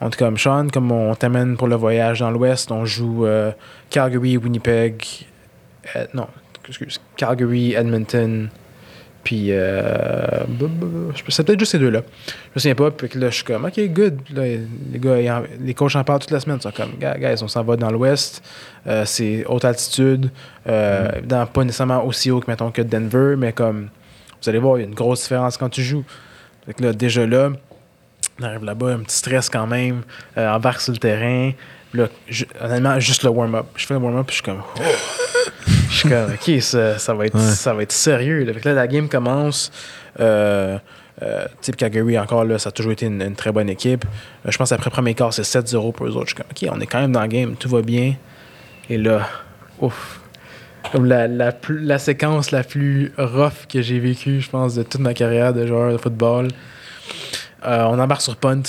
on 0.00 0.08
est 0.08 0.16
comme 0.16 0.38
Sean, 0.38 0.68
comme 0.72 0.92
on 0.92 1.14
t'amène 1.14 1.56
pour 1.56 1.66
le 1.68 1.74
voyage 1.76 2.20
dans 2.20 2.30
l'Ouest, 2.30 2.70
on 2.70 2.84
joue 2.84 3.26
euh, 3.26 3.50
Calgary, 3.90 4.36
Winnipeg. 4.36 5.02
euh, 5.96 6.06
non, 6.14 6.28
excuse, 6.72 7.00
Calgary, 7.16 7.74
Edmonton. 7.74 8.48
Puis, 9.24 9.52
euh, 9.52 10.44
je- 11.14 11.22
c'est 11.32 11.44
peut-être 11.46 11.60
juste 11.60 11.70
ces 11.72 11.78
deux-là. 11.78 12.00
Je 12.26 12.32
me 12.56 12.60
souviens 12.60 12.74
pas. 12.74 12.90
Puis 12.90 13.08
là, 13.20 13.30
je 13.30 13.34
suis 13.36 13.44
comme, 13.44 13.64
OK, 13.64 13.78
good. 13.90 14.18
Là, 14.34 14.42
les 14.42 14.98
gars, 14.98 15.42
les 15.60 15.74
coachs 15.74 15.94
en 15.94 16.02
parlent 16.02 16.18
toute 16.18 16.32
la 16.32 16.40
semaine. 16.40 16.56
Ils 16.58 16.62
sont 16.62 16.72
comme, 16.72 16.90
guys, 16.98 17.40
on 17.40 17.46
s'en 17.46 17.62
va 17.62 17.76
dans 17.76 17.90
l'ouest. 17.92 18.42
Euh, 18.88 19.04
c'est 19.04 19.44
haute 19.46 19.64
altitude. 19.64 20.28
Euh, 20.68 21.08
évidemment, 21.18 21.46
pas 21.46 21.62
nécessairement 21.62 22.04
aussi 22.04 22.32
haut 22.32 22.40
que, 22.40 22.50
mettons, 22.50 22.72
que 22.72 22.82
Denver, 22.82 23.36
mais 23.38 23.52
comme, 23.52 23.90
vous 24.42 24.48
allez 24.48 24.58
voir, 24.58 24.78
il 24.78 24.80
y 24.80 24.84
a 24.84 24.88
une 24.88 24.94
grosse 24.94 25.22
différence 25.22 25.56
quand 25.56 25.68
tu 25.68 25.82
joues. 25.84 26.04
Fait 26.66 26.74
que 26.74 26.82
là, 26.82 26.92
déjà 26.92 27.24
là, 27.24 27.50
on 28.40 28.44
arrive 28.44 28.64
là-bas, 28.64 28.94
un 28.94 28.98
petit 29.00 29.16
stress 29.18 29.48
quand 29.48 29.68
même. 29.68 30.02
Euh, 30.36 30.48
embarque 30.50 30.80
sur 30.80 30.92
le 30.92 30.98
terrain. 30.98 31.52
Là, 31.94 32.08
ju- 32.28 32.48
honnêtement, 32.60 32.98
juste 32.98 33.22
le 33.22 33.30
warm-up. 33.30 33.66
Je 33.76 33.86
fais 33.86 33.94
le 33.94 34.00
warm-up, 34.00 34.26
puis 34.26 34.36
je 34.36 34.42
suis 34.42 34.52
comme, 34.52 34.62
oh. 34.80 35.71
Je 35.92 35.98
suis 35.98 36.08
comme, 36.08 36.32
OK, 36.32 36.62
ça, 36.62 36.98
ça 36.98 37.14
va, 37.14 37.26
être, 37.26 37.34
Ouais. 37.34 37.40
ça 37.54 37.74
va 37.74 37.82
être 37.82 37.92
sérieux. 37.92 38.44
là. 38.44 38.52
Fait 38.54 38.60
que 38.60 38.68
là, 38.70 38.74
la 38.74 38.86
game 38.86 39.08
commence. 39.08 39.70
Euh, 40.20 40.78
euh, 41.22 41.44
puis 41.60 41.72
Calgary, 41.72 42.18
encore, 42.18 42.44
là, 42.44 42.58
ça 42.58 42.70
a 42.70 42.72
toujours 42.72 42.92
été 42.92 43.06
une, 43.06 43.20
une 43.22 43.36
très 43.36 43.52
bonne 43.52 43.68
équipe. 43.68 44.04
Euh, 44.46 44.50
je 44.50 44.56
pense 44.58 44.72
après 44.72 44.88
le 44.90 44.92
premier 44.94 45.14
quart, 45.14 45.32
c'est 45.34 45.42
7-0 45.42 45.92
pour 45.92 46.06
eux 46.06 46.10
autres. 46.16 46.28
Je 46.30 46.34
suis 46.34 46.36
comme, 46.36 46.46
OK, 46.50 46.76
on 46.76 46.80
est 46.80 46.86
quand 46.86 47.00
même 47.00 47.12
dans 47.12 47.20
le 47.22 47.28
game, 47.28 47.54
tout 47.56 47.68
va 47.68 47.82
bien. 47.82 48.14
Et 48.88 48.96
là, 48.98 49.28
ouf, 49.80 50.20
Comme 50.90 51.04
la, 51.06 51.28
la, 51.28 51.52
plus- 51.52 51.78
la 51.80 51.98
séquence 51.98 52.50
la 52.50 52.64
plus 52.64 53.12
rough 53.18 53.66
que 53.68 53.82
j'ai 53.82 53.98
vécue, 54.00 54.40
je 54.40 54.50
pense, 54.50 54.74
de 54.74 54.82
toute 54.82 55.00
ma 55.00 55.14
carrière 55.14 55.52
de 55.52 55.66
joueur 55.66 55.92
de 55.92 55.98
football. 55.98 56.48
Euh, 57.64 57.84
on 57.84 57.98
embarque 58.00 58.22
sur 58.22 58.34
punt. 58.36 58.62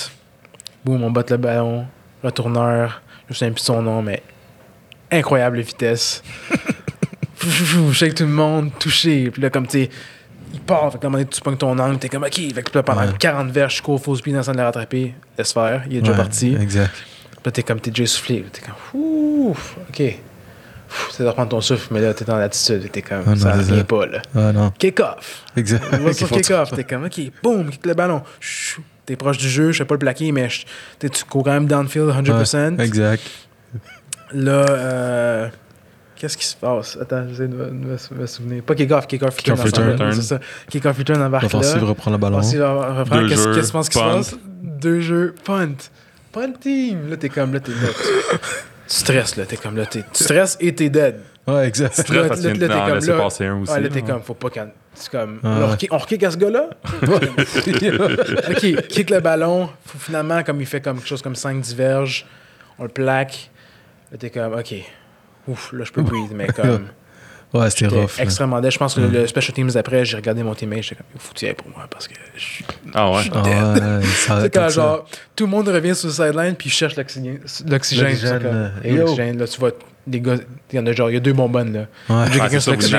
Boum, 0.84 1.02
on 1.02 1.10
botte 1.10 1.30
le 1.30 1.38
ballon. 1.38 1.86
Retourneur. 2.22 3.00
Je 3.28 3.32
me 3.32 3.34
souviens 3.34 3.52
plus 3.52 3.62
de 3.62 3.66
son 3.66 3.82
nom, 3.82 4.02
mais 4.02 4.22
incroyable 5.10 5.58
vitesse. 5.60 6.22
Je 7.88 7.92
shake 7.92 8.14
tout 8.14 8.24
le 8.24 8.30
monde, 8.30 8.70
touché. 8.78 9.30
Puis 9.30 9.40
là, 9.42 9.50
comme 9.50 9.66
tu 9.66 9.84
sais, 9.84 9.90
il 10.52 10.60
part. 10.60 10.90
Fait 10.92 10.98
que 10.98 11.04
à 11.04 11.06
un 11.06 11.10
moment 11.10 11.18
donné, 11.18 11.30
tu 11.30 11.40
pognes 11.40 11.56
ton 11.56 11.78
angle, 11.78 11.98
t'es 11.98 12.08
comme, 12.08 12.22
ok. 12.24 12.34
Fait 12.54 12.62
que 12.62 12.70
là, 12.76 12.82
pendant 12.82 13.02
Ouais. 13.02 13.12
40 13.18 13.50
verges, 13.50 13.76
je 13.76 13.82
cours 13.82 14.00
full 14.02 14.16
speed 14.16 14.32
dans 14.34 14.38
le 14.40 14.44
sens 14.44 14.54
de 14.54 14.60
le 14.60 14.64
rattraper. 14.66 15.14
Laisse 15.38 15.52
faire, 15.52 15.82
il 15.88 15.96
est 15.96 16.00
déjà 16.00 16.12
Ouais, 16.12 16.18
parti. 16.18 16.54
Exact. 16.60 16.90
Puis 16.92 17.40
là, 17.44 17.50
t'es 17.52 17.62
comme, 17.62 17.80
t'es 17.80 17.90
déjà 17.90 18.06
soufflé. 18.06 18.44
T'es 18.52 18.60
comme, 18.62 19.00
ouf, 19.00 19.76
ok. 19.88 20.02
C'est 21.10 21.24
de 21.24 21.28
reprendre 21.28 21.48
ton 21.48 21.60
souffle, 21.60 21.88
mais 21.92 22.00
là, 22.00 22.14
t'es 22.14 22.24
dans 22.24 22.36
l'attitude. 22.36 22.88
T'es 22.92 23.02
comme, 23.02 23.24
Ah 23.26 23.34
ça 23.36 23.62
ça. 23.64 23.84
pas, 23.84 24.06
là. 24.06 24.22
Ah 24.34 24.52
non. 24.52 24.70
Kick-off. 24.78 25.42
Exact. 25.56 25.82
On 25.92 25.96
va 25.98 26.12
sur 26.12 26.28
Qu'il 26.28 26.36
faut- 26.36 26.42
kick-off. 26.42 26.70
T'es 26.72 26.84
comme, 26.84 27.04
ok, 27.06 27.20
boum, 27.42 27.70
kick 27.70 27.84
le 27.86 27.94
ballon. 27.94 28.22
Chou. 28.38 28.80
T'es 29.04 29.16
proche 29.16 29.36
du 29.38 29.48
jeu, 29.48 29.72
je 29.72 29.78
sais 29.78 29.84
pas 29.84 29.94
le 29.96 29.98
plaquer, 29.98 30.30
mais 30.32 30.48
tu 30.98 31.08
cours 31.28 31.42
quand 31.44 31.52
même 31.52 31.66
downfield 31.66 32.08
100%. 32.10 32.76
Ouais, 32.78 32.84
exact. 32.86 33.22
Là, 34.32 34.52
euh, 34.70 35.48
qu'est-ce 36.24 36.38
qui 36.38 36.46
se 36.46 36.56
passe? 36.56 36.96
Attends, 37.00 37.26
j'essaie 37.28 37.48
de 37.48 37.54
me, 37.54 37.66
de 37.66 37.70
me- 37.72 38.20
me 38.20 38.26
souvenir. 38.26 38.62
Pas 38.62 38.74
kick-off, 38.74 39.06
kick-off 39.06 39.36
return. 39.36 39.56
Kick-off 39.58 39.92
return. 39.92 40.12
C'est 40.14 40.22
ça. 40.22 40.40
Kick-off 40.70 40.96
return 40.96 41.20
embarque 41.22 41.42
là. 41.44 41.48
L'offensive 41.52 41.84
reprend 41.84 42.10
le 42.10 42.16
ballon. 42.16 42.38
Offensive 42.38 42.62
reprend. 42.62 43.28
Qu'est-ce 43.28 43.42
jeux, 43.44 43.54
qu'est-ce 43.54 43.60
que 43.60 43.66
tu 43.66 43.72
penses 43.72 43.88
qui 43.90 43.98
se 43.98 44.02
punt. 44.04 44.14
passe? 44.14 44.34
Deux 44.62 45.00
jeux, 45.00 45.34
punt. 45.44 45.74
Punt 46.32 46.52
team. 46.60 47.10
Là, 47.10 47.16
t'es 47.18 47.28
comme, 47.28 47.52
là, 47.52 47.60
t'es 47.60 47.72
là. 47.72 47.88
Tu, 47.88 48.38
tu 48.88 48.96
stresses, 48.96 49.36
là. 49.36 49.44
T'es 49.44 49.56
comme, 49.58 49.76
là, 49.76 49.84
t'es, 49.86 50.00
tu 50.12 50.24
stresses 50.24 50.56
et 50.60 50.74
t'es 50.74 50.88
dead. 50.88 51.20
Ouais, 51.46 51.68
exact. 51.68 52.08
Là, 52.08 52.22
là, 52.28 52.98
là, 52.98 53.16
passer 53.18 53.44
un 53.46 53.60
aussi. 53.60 53.70
Ouais, 53.72 53.80
là, 53.82 53.88
t'es 53.90 54.00
comme, 54.02 54.22
faut 54.22 54.32
pas 54.34 54.48
qu'on. 54.48 54.68
C'est 54.94 55.10
comme, 55.10 55.40
Ouais. 55.42 55.60
là, 55.60 55.68
on 55.72 55.76
kick- 55.76 55.92
on 55.92 55.98
kick 55.98 56.22
à 56.22 56.30
ce 56.30 56.36
gars-là? 56.38 56.70
ok, 58.50 58.86
kick 58.88 59.10
le 59.10 59.20
ballon. 59.20 59.68
Faut 59.86 59.98
finalement, 59.98 60.42
comme 60.42 60.60
il 60.60 60.66
fait 60.66 60.80
comme 60.80 60.96
quelque 60.98 61.08
chose 61.08 61.22
comme 61.22 61.34
5 61.34 61.64
verges, 61.66 62.26
on 62.78 62.84
le 62.84 62.88
plaque. 62.88 63.50
Là, 64.12 64.18
t'es 64.18 64.30
comme, 64.30 64.54
ok. 64.54 64.74
Ouf, 65.48 65.72
là, 65.72 65.84
je 65.84 65.92
peux 65.92 66.02
breathe, 66.02 66.32
mais 66.34 66.46
comme. 66.48 66.88
Ouais, 67.54 67.70
c'était 67.70 67.86
rough. 67.86 68.18
là. 68.18 68.24
extrêmement 68.24 68.60
dead. 68.60 68.72
Je 68.72 68.78
pense 68.78 68.94
que 68.94 69.00
le 69.00 69.28
special 69.28 69.54
teams 69.54 69.70
après, 69.76 70.04
j'ai 70.04 70.16
regardé 70.16 70.42
mon 70.42 70.56
teammate, 70.56 70.82
j'étais 70.82 70.96
comme, 70.96 71.06
il 71.14 71.20
faut 71.20 71.54
pour 71.54 71.68
moi 71.70 71.86
parce 71.88 72.08
que 72.08 72.14
je 72.34 72.40
suis. 72.40 72.64
Ah 72.92 73.12
ouais? 73.12 73.22
Ah 73.32 73.42
ouais, 73.74 74.02
ça 74.02 74.40
C'est 74.42 74.50
quand 74.50 74.60
comme 74.62 74.70
ça. 74.70 74.74
genre, 74.74 75.08
tout 75.36 75.44
le 75.44 75.50
monde 75.50 75.68
revient 75.68 75.94
sur 75.94 76.08
le 76.08 76.12
sideline 76.14 76.56
puis 76.56 76.68
cherche 76.68 76.96
l'oxygène. 76.96 77.38
L'oxygène, 77.68 78.18
euh, 78.44 78.70
l'oxygène, 78.82 79.38
là, 79.38 79.46
tu 79.46 79.60
vois, 79.60 79.70
des 80.06 80.20
gars, 80.20 80.36
il 80.72 80.76
y 80.76 80.78
en 80.78 80.86
a 80.86 80.92
genre, 80.92 81.10
il 81.10 81.14
y 81.14 81.16
a 81.16 81.20
deux 81.20 81.32
bonbonnes, 81.32 81.72
là. 81.72 81.80
Ouais. 82.08 82.26
Ah, 82.40 82.46
c'est 82.50 82.60
ça, 82.60 82.72
vous 82.72 82.80
c'est 82.80 82.90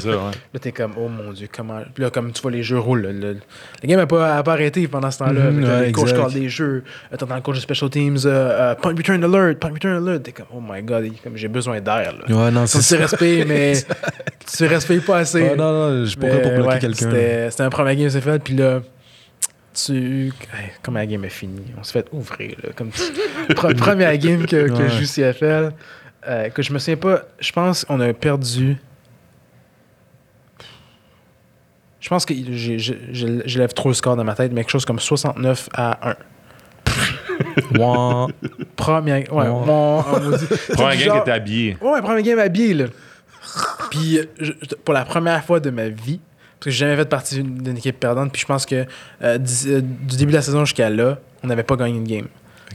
ça, 0.00 0.08
ouais. 0.08 0.14
Là, 0.54 0.60
t'es 0.60 0.70
comme, 0.72 0.92
oh 0.96 1.08
mon 1.08 1.32
dieu, 1.32 1.48
comment. 1.54 1.80
Puis 1.94 2.04
là, 2.04 2.10
comme 2.10 2.32
tu 2.32 2.40
vois, 2.40 2.50
les 2.52 2.62
jeux 2.62 2.78
roulent. 2.78 3.02
là. 3.02 3.12
Le, 3.12 3.32
le 3.82 3.88
game 3.88 3.98
n'a 3.98 4.06
pas, 4.06 4.36
a 4.36 4.42
pas 4.42 4.52
arrêté 4.52 4.86
pendant 4.86 5.10
ce 5.10 5.18
temps-là. 5.18 5.50
Mhm, 5.50 5.60
là, 5.60 5.80
ouais, 5.80 5.86
les 5.86 5.92
coachs 5.92 6.08
exact. 6.10 6.20
callent 6.22 6.32
des 6.34 6.48
jeux. 6.48 6.84
T'entends 7.18 7.34
le 7.34 7.40
coach 7.40 7.56
de 7.56 7.60
special 7.60 7.90
teams, 7.90 8.16
euh, 8.24 8.72
euh, 8.72 8.74
punt 8.76 8.94
return 8.96 9.24
alert, 9.24 9.58
punt 9.58 9.70
return 9.72 9.96
alert. 10.06 10.22
T'es 10.22 10.32
comme, 10.32 10.46
oh 10.54 10.60
my 10.60 10.82
god, 10.82 11.04
comme 11.24 11.36
j'ai 11.36 11.48
besoin 11.48 11.80
d'air. 11.80 12.12
Là. 12.28 12.34
Ouais, 12.34 12.50
non, 12.50 12.60
Comme 12.60 12.66
c'est 12.66 12.78
tu 12.78 12.84
ça. 12.84 12.96
respires, 12.98 13.44
mais 13.48 13.72
tu 14.56 14.66
respires 14.66 15.04
pas 15.04 15.18
assez. 15.18 15.42
Ouais, 15.42 15.56
non, 15.56 15.72
non, 15.72 16.04
je 16.04 16.16
pourrais 16.16 16.42
pas 16.42 16.48
bloquer 16.50 16.68
ouais, 16.68 16.78
quelqu'un. 16.78 17.10
C'était 17.10 17.50
c'était 17.50 17.62
un 17.64 17.70
premier 17.70 17.96
game, 17.96 18.10
c'est 18.10 18.20
fait. 18.20 18.42
Puis 18.42 18.54
là, 18.54 18.80
tu. 19.74 19.94
Hey, 20.52 20.70
comme 20.82 20.94
la 20.94 21.06
game 21.06 21.24
est 21.24 21.28
finie, 21.30 21.62
on 21.78 21.82
se 21.82 21.92
fait 21.92 22.06
ouvrir. 22.12 22.56
Là, 22.62 22.70
comme 22.76 22.90
tu- 22.90 23.54
Première 23.76 24.16
game 24.18 24.44
que, 24.46 24.68
que 24.68 24.72
Ouais. 24.72 24.88
je 24.90 25.00
joue 25.00 25.06
CFL. 25.06 25.72
Euh, 26.28 26.48
que 26.50 26.62
je 26.62 26.72
me 26.72 26.78
souviens 26.78 26.96
pas. 26.96 27.22
Je 27.40 27.52
pense 27.52 27.84
qu'on 27.84 28.00
a 28.00 28.12
perdu. 28.12 28.76
Je 32.00 32.08
pense 32.08 32.24
que 32.26 32.34
j'élève 33.44 33.72
trop 33.74 33.88
le 33.88 33.94
score 33.94 34.16
dans 34.16 34.24
ma 34.24 34.34
tête, 34.34 34.52
mais 34.52 34.62
quelque 34.62 34.70
chose 34.72 34.84
comme 34.84 34.98
69 34.98 35.68
à 35.74 36.10
1. 36.10 36.16
Ouais. 37.78 38.32
Première. 38.76 39.32
Ouais, 39.32 39.46
mon- 39.48 40.02
Premier 40.74 40.96
game 41.04 41.16
était 41.18 41.30
habillé. 41.30 41.76
Ouais, 41.80 42.00
premier 42.00 42.22
game 42.22 42.38
habillé, 42.38 42.74
là. 42.74 42.84
Puis, 43.90 44.18
euh, 44.18 44.24
je- 44.40 44.52
je- 44.62 44.74
pour 44.76 44.94
la 44.94 45.04
première 45.04 45.42
fois 45.44 45.60
de 45.60 45.70
ma 45.70 45.88
vie, 45.88 46.20
parce 46.58 46.64
que 46.66 46.70
j'ai 46.70 46.78
jamais 46.78 46.96
fait 46.96 47.08
partie 47.08 47.42
d'une 47.42 47.76
équipe 47.76 47.98
perdante, 47.98 48.32
puis 48.32 48.40
je 48.40 48.46
pense 48.46 48.64
que 48.64 48.74
euh, 49.22 49.38
euh, 49.66 49.80
du 49.80 50.16
début 50.16 50.32
de 50.32 50.36
la 50.36 50.42
saison 50.42 50.64
jusqu'à 50.64 50.88
là, 50.90 51.18
on 51.42 51.46
n'avait 51.48 51.62
pas 51.64 51.76
gagné 51.76 51.96
une 51.98 52.04
game. 52.06 52.26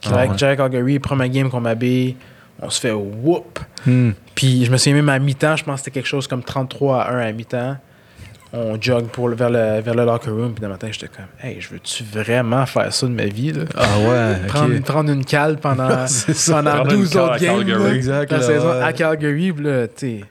Ah 0.05 0.15
avec 0.19 0.31
ouais. 0.31 0.37
Jack 0.37 0.57
Calgary, 0.57 0.99
première 0.99 1.29
game 1.29 1.49
qu'on 1.49 1.61
m'habille, 1.61 2.15
on 2.61 2.69
se 2.69 2.79
fait 2.79 2.91
whoop. 2.91 3.59
Hmm. 3.85 4.11
Puis, 4.35 4.65
je 4.65 4.71
me 4.71 4.77
souviens 4.77 4.95
même 4.95 5.09
à 5.09 5.19
mi-temps, 5.19 5.55
je 5.55 5.63
pense 5.63 5.75
que 5.75 5.85
c'était 5.85 5.91
quelque 5.99 6.07
chose 6.07 6.27
comme 6.27 6.43
33 6.43 7.01
à 7.03 7.11
1 7.13 7.19
à 7.19 7.31
mi-temps. 7.31 7.77
On 8.53 8.79
jog 8.81 9.07
pour 9.07 9.27
le- 9.27 9.35
vers, 9.35 9.49
le, 9.49 9.81
vers 9.81 9.93
le 9.93 10.05
locker 10.05 10.29
room, 10.31 10.53
puis 10.53 10.63
le 10.63 10.69
matin, 10.69 10.87
j'étais 10.89 11.09
comme, 11.09 11.25
hey, 11.43 11.59
je 11.59 11.67
veux-tu 11.69 12.03
vraiment 12.03 12.65
faire 12.65 12.91
ça 12.93 13.05
de 13.05 13.11
ma 13.11 13.25
vie, 13.25 13.51
là? 13.51 13.63
Ah 13.75 13.99
ouais, 13.99 14.35
Prendre, 14.47 14.79
prendre 14.83 15.11
une 15.11 15.25
cale 15.25 15.57
pendant, 15.57 15.87
pendant 16.47 16.71
Prendre 16.71 16.93
une 16.93 17.01
12 17.01 17.09
cale 17.09 17.21
autres 17.21 17.33
à 17.33 17.39
games. 17.39 17.57
Calgary. 17.57 17.83
là, 17.83 17.93
Exact, 17.93 18.31
La 18.31 18.37
là, 18.37 18.43
saison 18.43 18.69
ouais. 18.71 18.81
à 18.83 18.93
Calgary, 18.93 19.51
puis 19.51 19.65
là, 19.65 19.87
tu 19.87 20.21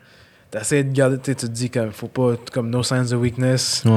essaies 0.61 0.84
de 0.84 0.92
garder, 0.92 1.18
tu 1.18 1.34
te 1.34 1.46
dis 1.46 1.70
comme, 1.70 1.90
faut 1.92 2.09
pas, 2.09 2.34
comme 2.52 2.70
no 2.70 2.82
signs 2.82 3.12
of 3.12 3.20
weakness. 3.20 3.82
Ouais, 3.84 3.92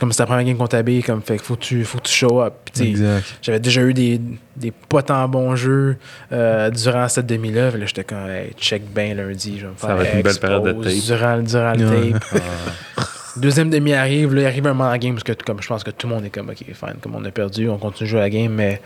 Comme 0.00 0.12
c'est 0.12 0.18
ta 0.18 0.26
première 0.26 0.44
game 0.44 0.56
qu'on 0.56 0.66
t'habille, 0.66 1.02
comme, 1.02 1.22
fait 1.22 1.36
que 1.38 1.42
faut 1.44 1.56
que 1.56 1.60
tu, 1.62 1.84
faut 1.84 1.98
que 1.98 2.04
tu 2.08 2.12
show 2.14 2.40
up. 2.42 2.54
J'avais 3.42 3.60
déjà 3.60 3.82
eu 3.82 3.94
des, 3.94 4.20
des 4.56 4.70
pas 4.70 5.02
tant 5.02 5.28
bons 5.28 5.54
jeux 5.56 5.96
euh, 6.32 6.70
durant 6.70 7.08
cette 7.08 7.26
demi-là. 7.26 7.70
Là, 7.70 7.86
j'étais 7.86 8.04
comme, 8.04 8.28
hey, 8.28 8.52
check 8.58 8.82
bien 8.92 9.14
lundi. 9.14 9.58
Je 9.58 9.66
vais 9.66 9.72
me 9.72 9.76
Ça 9.78 9.86
faire 9.88 9.96
va 9.96 10.04
être 10.04 10.14
une 10.16 10.22
belle 10.22 10.38
période 10.38 10.64
de 10.64 10.72
tape. 10.72 10.92
Durant, 11.06 11.38
durant 11.38 11.72
le 11.74 11.86
Ouais. 11.88 12.12
tape. 12.12 12.42
Deuxième 13.36 13.70
demi 13.70 13.94
arrive, 13.94 14.34
là, 14.34 14.42
il 14.42 14.46
arrive 14.46 14.66
un 14.66 14.70
moment 14.74 14.84
dans 14.84 14.90
la 14.90 14.98
game 14.98 15.14
parce 15.14 15.24
que 15.24 15.32
comme, 15.44 15.62
je 15.62 15.66
pense 15.68 15.82
que 15.82 15.90
tout 15.90 16.06
le 16.06 16.14
monde 16.14 16.24
est 16.26 16.30
comme, 16.30 16.50
ok, 16.50 16.56
fine, 16.58 16.96
comme 17.00 17.14
on 17.14 17.24
a 17.24 17.30
perdu, 17.30 17.66
on 17.68 17.78
continue 17.78 18.06
de 18.06 18.10
jouer 18.10 18.20
à 18.20 18.24
la 18.24 18.30
game, 18.30 18.52
mais 18.52 18.82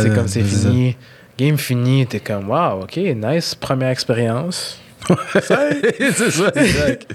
c'est 0.00 0.12
comme 0.12 0.26
c'est 0.26 0.42
ça. 0.42 0.68
fini. 0.68 0.96
Game 1.38 1.56
fini, 1.58 2.04
t'es 2.06 2.18
comme, 2.20 2.48
wow, 2.48 2.82
ok, 2.82 2.96
nice, 2.96 3.54
première 3.54 3.90
expérience. 3.90 4.80
c'est 5.34 6.30
ça, 6.30 6.48
exact. 6.54 7.12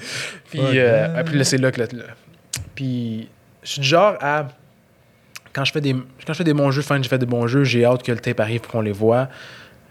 Puis, 0.49 0.59
euh, 0.63 1.23
puis 1.23 1.37
là, 1.37 1.43
c'est 1.43 1.57
là 1.57 1.71
que. 1.71 1.81
là, 1.81 1.87
là. 1.91 2.03
Puis, 2.75 3.27
je 3.63 3.69
suis 3.71 3.81
du 3.81 3.87
genre 3.87 4.15
à. 4.21 4.47
Quand 5.53 5.65
je 5.65 5.71
fais 5.71 5.81
des, 5.81 5.93
quand 5.93 6.33
je 6.33 6.37
fais 6.37 6.43
des 6.43 6.53
bons 6.53 6.71
jeux, 6.71 6.81
fin, 6.83 7.01
j'ai 7.01 7.09
fait 7.09 7.17
des 7.17 7.25
bons 7.25 7.47
jeux, 7.47 7.63
j'ai 7.63 7.83
hâte 7.85 8.03
que 8.03 8.11
le 8.11 8.19
tape 8.19 8.39
arrive 8.39 8.61
pour 8.61 8.71
qu'on 8.71 8.81
les 8.81 8.91
voit. 8.91 9.27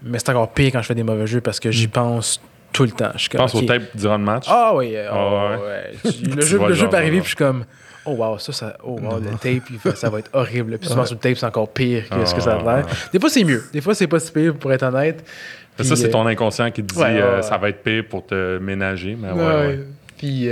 Mais 0.01 0.17
c'est 0.19 0.29
encore 0.29 0.51
pire 0.53 0.71
quand 0.71 0.81
je 0.81 0.87
fais 0.87 0.95
des 0.95 1.03
mauvais 1.03 1.27
jeux 1.27 1.41
parce 1.41 1.59
que 1.59 1.69
j'y 1.71 1.87
pense 1.89 2.41
tout 2.71 2.83
le 2.85 2.91
temps. 2.91 3.11
Je 3.15 3.19
suis 3.19 3.25
Je 3.25 3.29
comme, 3.37 3.41
pense 3.41 3.55
au 3.55 3.61
tape 3.63 3.83
durant 3.95 4.17
le 4.17 4.23
match? 4.23 4.45
Ah 4.47 4.71
oui, 4.73 4.95
Ah 4.97 5.57
ouais. 5.57 5.57
ouais. 6.05 6.11
Tu- 6.11 6.23
Le 6.35 6.41
jeu, 6.41 6.59
le 6.65 6.73
jeu 6.73 6.87
peut 6.87 6.95
arriver, 6.95 7.17
puis 7.17 7.23
je 7.25 7.27
suis 7.29 7.35
comme, 7.35 7.65
oh 8.05 8.11
wow, 8.13 8.37
ça, 8.39 8.53
ça 8.53 8.77
oh 8.83 8.97
wow, 9.01 9.19
le 9.19 9.31
tape, 9.37 9.95
ça 9.97 10.09
va 10.09 10.19
être 10.19 10.29
horrible. 10.31 10.77
Puis 10.77 10.87
souvent 10.87 11.05
sur 11.05 11.15
le 11.15 11.19
tape, 11.19 11.35
c'est 11.37 11.45
encore 11.45 11.69
pire 11.69 12.07
que 12.07 12.25
ce 12.25 12.33
que 12.33 12.41
ça 12.41 12.53
a 12.55 12.57
l'air. 12.63 12.85
Ah. 12.89 12.93
Des 13.11 13.19
fois, 13.19 13.29
c'est 13.29 13.43
mieux. 13.43 13.63
Des 13.73 13.81
fois, 13.81 13.93
c'est 13.93 14.07
pas 14.07 14.19
si 14.19 14.31
pire, 14.31 14.55
pour 14.55 14.71
être 14.71 14.83
honnête. 14.83 15.25
Ça, 15.83 15.95
c'est 15.95 16.07
euh, 16.07 16.11
ton 16.11 16.25
inconscient 16.25 16.71
qui 16.71 16.83
te 16.83 16.93
dit 16.93 16.99
ouais, 16.99 17.05
ouais, 17.05 17.21
euh, 17.21 17.35
ouais. 17.37 17.41
ça 17.41 17.57
va 17.57 17.69
être 17.69 17.83
pire 17.83 18.03
pour 18.09 18.25
te 18.25 18.57
ménager. 18.59 19.17
Mais 19.19 19.31
ouais. 19.31 19.79
Puis, 20.17 20.49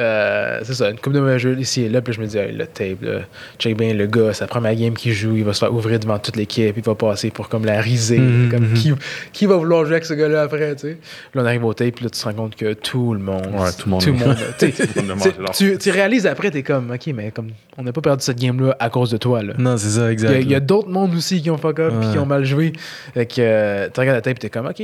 euh, 0.00 0.60
c'est 0.62 0.74
ça, 0.74 0.90
une 0.90 0.98
coupe 0.98 1.12
de 1.12 1.20
mauvais 1.20 1.38
jeux 1.38 1.58
ici 1.58 1.82
et 1.82 1.88
là. 1.88 2.00
Puis 2.00 2.14
je 2.14 2.20
me 2.20 2.26
dis, 2.26 2.38
Hey, 2.38 2.52
le 2.52 2.66
tape, 2.66 3.02
là, 3.02 3.20
check 3.58 3.76
bien 3.76 3.94
le 3.94 4.06
gars, 4.06 4.32
sa 4.32 4.46
première 4.46 4.74
game 4.74 4.94
qu'il 4.94 5.12
joue, 5.12 5.36
il 5.36 5.44
va 5.44 5.52
se 5.52 5.60
faire 5.60 5.72
ouvrir 5.72 5.98
devant 6.00 6.18
toute 6.18 6.36
l'équipe, 6.36 6.74
il 6.76 6.82
va 6.82 6.94
passer 6.94 7.30
pour 7.30 7.48
comme 7.48 7.64
la 7.64 7.80
risée. 7.80 8.18
Mhm, 8.18 8.50
comme 8.50 8.68
mhm. 8.68 8.74
qui, 8.74 8.92
qui 9.32 9.46
va 9.46 9.56
vouloir 9.56 9.84
jouer 9.84 9.94
avec 9.94 10.04
ce 10.04 10.14
gars-là 10.14 10.42
après, 10.42 10.74
tu 10.74 10.80
sais. 10.80 10.98
Là, 11.34 11.42
on 11.42 11.46
arrive 11.46 11.64
au 11.64 11.74
tape, 11.74 11.94
puis 11.94 12.04
là, 12.04 12.10
tu 12.10 12.18
te 12.18 12.24
rends 12.24 12.34
compte 12.34 12.56
que 12.56 12.72
tout 12.72 13.12
le 13.12 13.20
monde. 13.20 13.48
Ouais, 13.52 13.70
tout 13.78 13.86
le 13.86 13.90
monde. 13.90 14.00
Tout 14.00 14.12
le 14.12 15.14
monde. 15.14 15.78
tu 15.80 15.90
réalises 15.90 16.26
après, 16.26 16.50
t'es 16.50 16.62
comme, 16.62 16.90
ok, 16.90 17.06
mais 17.14 17.30
comme, 17.30 17.50
on 17.76 17.82
n'a 17.82 17.92
pas 17.92 18.00
perdu 18.00 18.24
cette 18.24 18.40
game-là 18.40 18.76
à 18.78 18.90
cause 18.90 19.10
de 19.10 19.16
toi, 19.16 19.42
là. 19.42 19.54
Non, 19.58 19.76
c'est 19.76 19.90
ça, 19.90 20.10
exact. 20.10 20.40
il 20.40 20.50
y 20.50 20.54
a 20.54 20.60
d'autres 20.60 20.88
mondes 20.88 21.14
aussi 21.14 21.42
qui 21.42 21.50
ont 21.50 21.58
fuck 21.58 21.78
up 21.80 21.92
puis 22.00 22.10
qui 22.10 22.18
ont 22.18 22.26
mal 22.26 22.44
joué. 22.44 22.72
Fait 23.14 23.26
que 23.26 23.34
euh, 23.38 23.88
tu 23.92 24.00
regardes 24.00 24.16
la 24.16 24.22
tape 24.22 24.38
t'es 24.38 24.50
comme, 24.50 24.66
OK. 24.66 24.82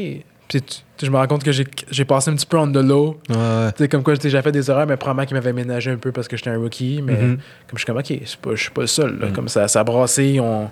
Puis 0.49 0.63
je 1.03 1.11
me 1.11 1.17
rends 1.17 1.27
compte 1.27 1.43
que 1.45 1.51
j'ai 1.53 2.05
passé 2.05 2.31
un 2.31 2.35
petit 2.35 2.47
peu 2.47 2.57
on 2.59 2.71
the 2.71 2.77
low. 2.77 3.21
Ouais, 3.29 3.89
comme 3.89 4.03
quoi, 4.03 4.15
j'ai 4.23 4.41
fait 4.43 4.53
des 4.53 4.71
erreurs, 4.71 4.87
mais 4.87 4.97
probablement 4.97 5.27
qu'il 5.27 5.35
m'avait 5.37 5.53
ménagé 5.53 5.91
un 5.91 5.97
peu 5.97 6.13
parce 6.13 6.29
que 6.29 6.37
j'étais 6.37 6.51
un 6.51 6.59
rookie. 6.59 7.03
Mais 7.03 7.15
Mhm. 7.15 7.37
comme 7.69 7.75
je 7.75 7.79
suis 7.79 7.87
comme, 7.87 7.99
OK, 7.99 8.13
pas- 8.43 8.55
je 8.55 8.63
suis 8.63 8.71
pas 8.71 8.81
le 8.83 8.87
seul. 8.87 9.19
là. 9.19 9.27
Mhm. 9.27 9.33
Comme 9.33 9.49
ça, 9.49 9.67
ça 9.69 9.81
a 9.81 9.85
brassé. 9.85 10.39
On, 10.41 10.71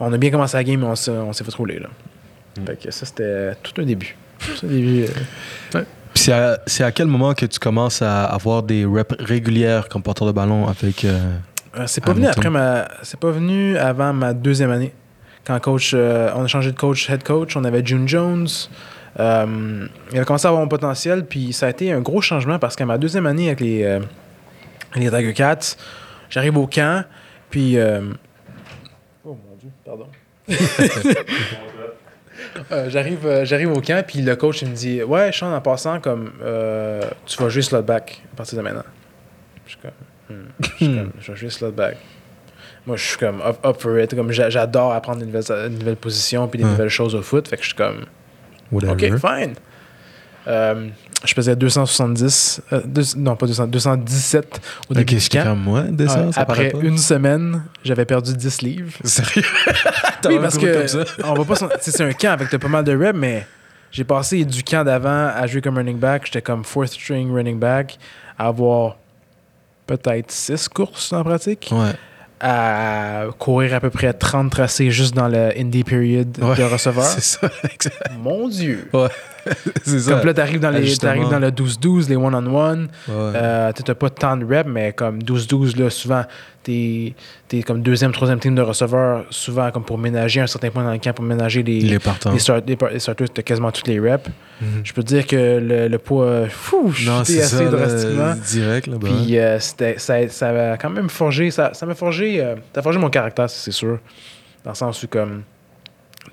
on 0.00 0.12
a 0.12 0.18
bien 0.18 0.30
commencé 0.30 0.56
la 0.56 0.64
game, 0.64 0.80
mais 0.80 0.86
on 0.86 1.32
s'est 1.32 1.44
fait 1.44 1.54
rouler. 1.54 1.78
Là. 1.78 1.88
Mhm. 2.58 2.66
Fait 2.66 2.84
que 2.84 2.90
ça, 2.90 3.06
c'était 3.06 3.52
tout 3.62 3.80
un 3.80 3.84
début. 3.84 4.14
Tout 4.40 4.66
un 4.66 4.68
début. 4.68 5.06
euh, 5.74 5.82
c'est 6.66 6.82
à, 6.84 6.92
quel 6.92 7.06
moment 7.06 7.34
que 7.34 7.46
tu 7.46 7.58
commences 7.58 8.02
à 8.02 8.24
avoir 8.26 8.62
des 8.62 8.84
reps 8.84 9.16
régulières 9.18 9.88
comme 9.88 10.02
porteur 10.02 10.26
de 10.28 10.32
ballon 10.32 10.68
avec. 10.68 11.04
euh, 11.04 11.18
Euh, 11.76 11.84
c'est 11.88 12.04
pas 12.04 12.12
venu 12.12 12.26
après 12.26 12.50
ma. 12.50 12.86
C'est 13.02 13.18
pas 13.18 13.30
venu 13.32 13.76
avant 13.76 14.12
ma 14.12 14.32
deuxième 14.32 14.70
année. 14.70 14.92
Quand 15.44 15.58
coach, 15.60 15.90
euh, 15.92 16.30
on 16.36 16.44
a 16.44 16.46
changé 16.46 16.70
de 16.70 16.76
coach, 16.78 17.10
head 17.10 17.24
coach, 17.24 17.56
on 17.56 17.64
avait 17.64 17.84
June 17.84 18.06
Jones. 18.06 18.46
Euh, 19.20 19.86
il 20.12 20.18
a 20.18 20.24
commencé 20.24 20.46
à 20.46 20.48
avoir 20.48 20.62
mon 20.62 20.68
potentiel, 20.68 21.24
puis 21.26 21.52
ça 21.52 21.66
a 21.66 21.70
été 21.70 21.92
un 21.92 22.00
gros 22.00 22.20
changement 22.20 22.58
parce 22.58 22.74
qu'à 22.76 22.84
ma 22.86 22.98
deuxième 22.98 23.26
année 23.26 23.46
avec 23.48 23.60
les, 23.60 23.84
euh, 23.84 24.00
les 24.96 25.08
Tiger 25.10 25.32
Cats, 25.32 25.76
j'arrive 26.30 26.56
au 26.56 26.66
camp, 26.66 27.04
puis. 27.50 27.78
euh, 27.78 28.00
Oh 29.24 29.36
mon 29.48 29.56
dieu, 29.56 29.70
pardon. 29.84 30.06
Euh, 32.72 32.90
j'arrive, 32.90 33.24
euh, 33.26 33.44
j'arrive 33.44 33.70
au 33.72 33.80
camp, 33.80 34.04
puis 34.06 34.20
le 34.20 34.34
coach 34.36 34.62
il 34.62 34.68
me 34.68 34.74
dit 34.74 35.02
Ouais, 35.02 35.30
Sean, 35.32 35.52
en 35.54 35.60
passant, 35.60 36.00
comme 36.00 36.32
euh, 36.42 37.00
tu 37.26 37.40
vas 37.42 37.48
jouer 37.48 37.62
slot 37.62 37.82
back 37.82 38.22
à 38.32 38.36
partir 38.36 38.56
de 38.58 38.62
maintenant. 38.62 38.82
Je 39.64 39.70
suis 39.70 39.78
comme, 39.80 39.90
Hmm. 40.28 40.46
Je 40.60 40.66
suis 40.74 40.86
comme, 40.96 41.10
Je 41.20 41.32
vais 41.32 41.38
jouer 41.38 41.50
slot 41.50 41.70
back. 41.72 41.96
Moi, 42.86 42.96
je 42.96 43.04
suis 43.04 43.16
comme 43.18 43.40
up, 43.40 43.58
up 43.64 43.76
for 43.80 43.98
it. 44.00 44.14
Comme 44.14 44.32
j'a- 44.32 44.50
j'adore 44.50 44.92
apprendre 44.92 45.20
des 45.20 45.26
nouvelles, 45.26 45.44
une 45.68 45.78
nouvelle 45.78 45.96
position 45.96 46.48
puis 46.48 46.58
des 46.58 46.64
Ouais. 46.64 46.70
nouvelles 46.70 46.88
choses 46.88 47.14
au 47.14 47.22
foot. 47.22 47.46
Fait 47.48 47.56
que 47.56 47.62
je 47.62 47.68
suis 47.68 47.76
comme 47.76 48.04
Whatever. 48.72 49.12
OK, 49.12 49.18
fine. 49.20 49.54
Euh, 50.46 50.88
je 51.24 51.32
faisais 51.32 51.56
270, 51.56 52.60
euh, 52.72 52.82
deux- 52.84 53.02
non 53.16 53.34
pas 53.34 53.46
200, 53.46 53.66
217 53.66 54.60
au 54.90 54.94
début 54.94 55.14
du 55.14 55.20
j'étais 55.20 55.38
camp. 55.38 55.44
comme 55.44 55.60
moi, 55.62 55.80
Ouais, 55.82 56.06
ça 56.06 56.44
paraît 56.44 56.66
après 56.66 56.68
pas. 56.70 56.78
une 56.86 56.98
semaine, 56.98 57.62
j'avais 57.82 58.04
perdu 58.04 58.34
10 58.36 58.60
livres. 58.60 58.92
Sérieux? 59.04 59.42
T'as 60.20 60.28
Oui, 60.28 60.38
parce 60.40 60.58
que 60.58 60.78
comme 60.78 60.88
ça? 60.88 61.04
on 61.24 61.32
va 61.34 61.44
pas. 61.44 61.68
C'est 61.80 62.00
un 62.02 62.12
camp 62.12 62.32
avec 62.32 62.50
pas 62.54 62.68
mal 62.68 62.84
de 62.84 62.94
reps, 62.94 63.18
mais 63.18 63.46
j'ai 63.90 64.04
passé 64.04 64.44
du 64.44 64.62
camp 64.62 64.84
d'avant 64.84 65.30
à 65.34 65.46
jouer 65.46 65.62
comme 65.62 65.78
running 65.78 65.98
back. 65.98 66.26
J'étais 66.26 66.42
comme 66.42 66.62
fourth 66.62 66.88
string 66.92 67.32
running 67.32 67.58
back, 67.58 67.98
à 68.38 68.48
avoir 68.48 68.98
peut-être 69.86 70.30
6 70.30 70.68
courses 70.68 71.10
en 71.14 71.24
pratique, 71.24 71.70
Ouais. 71.72 71.92
À 72.46 73.24
courir 73.38 73.72
à 73.74 73.80
peu 73.80 73.88
près 73.88 74.12
30 74.12 74.50
tracés 74.50 74.90
juste 74.90 75.14
dans 75.14 75.28
le 75.28 75.58
indie 75.58 75.82
period 75.82 76.36
Ouais, 76.42 76.54
de 76.56 76.62
receveur. 76.62 77.04
C'est 77.18 77.22
ça, 77.22 77.50
exact. 77.72 78.10
Mon 78.22 78.48
Dieu! 78.48 78.86
C'est 79.84 79.98
ça. 80.00 80.12
Comme 80.14 80.26
là, 80.26 80.34
t'arrives 80.34 80.60
dans, 80.60 80.70
les, 80.70 80.96
t'arrives 80.96 81.28
dans 81.28 81.38
le 81.38 81.50
12-12, 81.50 82.08
les 82.08 82.16
one-on-one. 82.16 82.88
Ouais. 83.08 83.14
Euh, 83.14 83.72
t'as 83.72 83.94
pas 83.94 84.10
tant 84.10 84.36
de 84.36 84.44
reps, 84.44 84.68
mais 84.68 84.92
comme 84.92 85.18
12-12, 85.18 85.78
là, 85.78 85.90
souvent, 85.90 86.24
t'es 86.62 87.14
es 87.52 87.62
comme 87.62 87.82
deuxième, 87.82 88.10
troisième 88.12 88.40
team 88.40 88.54
de 88.54 88.62
receveur, 88.62 89.24
souvent 89.30 89.70
comme 89.70 89.84
pour 89.84 89.98
ménager 89.98 90.40
un 90.40 90.46
certain 90.46 90.70
point 90.70 90.82
dans 90.82 90.92
le 90.92 90.98
camp, 90.98 91.12
pour 91.12 91.24
ménager 91.24 91.62
les, 91.62 91.80
les 91.80 91.98
partants. 91.98 92.32
les, 92.32 92.38
start, 92.38 92.64
les, 92.66 92.74
par- 92.76 92.90
les 92.90 92.98
starters, 92.98 93.28
t'as 93.30 93.42
quasiment 93.42 93.70
toutes 93.70 93.86
les 93.86 94.00
reps. 94.00 94.28
Mhm. 94.60 94.66
Je 94.82 94.92
peux 94.92 95.02
te 95.02 95.08
dire 95.08 95.26
que 95.26 95.36
le, 95.36 95.88
le 95.88 95.98
poids, 95.98 96.24
euh, 96.24 96.46
fou, 96.48 96.90
je 96.94 97.08
Non, 97.10 97.22
suis 97.24 97.34
c'est 97.34 97.42
assez 97.42 97.56
ça, 97.56 97.64
là, 97.64 97.70
drastiquement. 97.70 98.34
direct, 98.48 98.86
là, 98.88 98.96
bah. 98.98 99.08
Puis 99.24 99.38
euh, 99.38 99.58
c'était- 99.60 99.98
ça, 99.98 100.26
ça 100.28 100.52
m'a 100.52 100.76
quand 100.78 100.90
même 100.90 101.08
forgé, 101.10 101.50
ça 101.50 101.70
ça 101.74 101.84
m'a 101.86 101.94
forgé, 101.94 102.40
euh, 102.40 102.54
ça 102.72 102.80
a 102.80 102.82
forgé 102.82 102.98
mon 102.98 103.10
caractère, 103.10 103.48
c'est 103.50 103.70
sûr. 103.72 103.98
Dans 104.64 104.70
le 104.70 104.76
sens 104.76 105.02
où, 105.02 105.06
comme, 105.08 105.42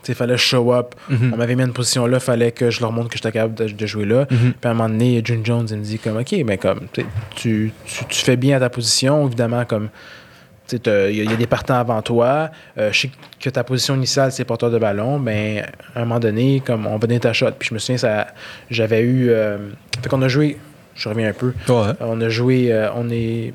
sais, 0.04 0.14
fallait 0.14 0.38
show 0.38 0.74
up. 0.74 0.96
Mhm. 1.10 1.32
On 1.34 1.38
m'avait 1.38 1.56
mis 1.56 1.64
une 1.64 1.74
position 1.74 2.06
là, 2.08 2.20
fallait 2.20 2.52
que 2.52 2.70
je 2.70 2.82
leur 2.82 2.92
montre 2.92 3.10
que 3.10 3.18
j'étais 3.18 3.32
capable 3.32 3.54
de, 3.56 3.68
de 3.68 3.86
jouer 3.86 4.06
là. 4.06 4.26
Mhm. 4.30 4.38
Puis 4.54 4.56
à 4.64 4.70
un 4.70 4.74
moment 4.74 4.90
donné, 4.90 5.22
June 5.24 5.46
Jones, 5.46 5.68
il 5.70 5.78
me 5.78 5.84
dit 5.84 6.00
comme, 6.00 6.18
OK, 6.18 6.34
mais 6.46 6.58
comme, 6.58 6.82
tu, 6.94 7.06
tu, 7.36 7.72
tu, 8.10 8.26
fais 8.26 8.36
bien 8.38 8.58
à 8.58 8.60
ta 8.60 8.70
position, 8.70 9.28
évidemment, 9.28 9.66
comme, 9.66 9.90
il 10.74 10.78
y, 10.86 10.90
a- 10.90 11.10
il 11.10 11.30
y 11.30 11.34
a 11.34 11.36
des 11.36 11.48
partants 11.48 11.76
avant 11.80 12.02
toi. 12.02 12.50
Euh, 12.78 12.92
je 12.94 13.02
sais 13.02 13.10
que 13.40 13.50
ta 13.50 13.64
position 13.64 13.94
initiale, 13.96 14.32
c'est 14.32 14.46
porteur 14.46 14.72
de 14.72 14.80
ballon, 14.80 15.20
mais 15.20 15.66
à 15.96 16.00
un 16.02 16.06
moment 16.06 16.20
donné, 16.20 16.62
comme, 16.66 16.88
on 16.88 16.94
va 16.94 17.08
donner 17.08 17.20
ta 17.20 17.34
shot. 17.34 17.52
Puis 17.60 17.70
je 17.70 17.74
me 17.74 17.80
souviens, 17.80 17.98
ça, 17.98 18.28
j'avais 18.70 19.02
eu, 19.02 19.30
euh, 19.32 19.58
fait 20.02 20.08
qu'on 20.08 20.22
a 20.22 20.30
joué, 20.30 20.58
je 20.96 21.10
reviens 21.10 21.30
un 21.30 21.34
peu, 21.34 21.54
Ouais. 21.68 21.92
on 22.00 22.22
a 22.22 22.30
joué, 22.30 22.72
euh, 22.72 22.90
on 22.96 23.10
est. 23.10 23.54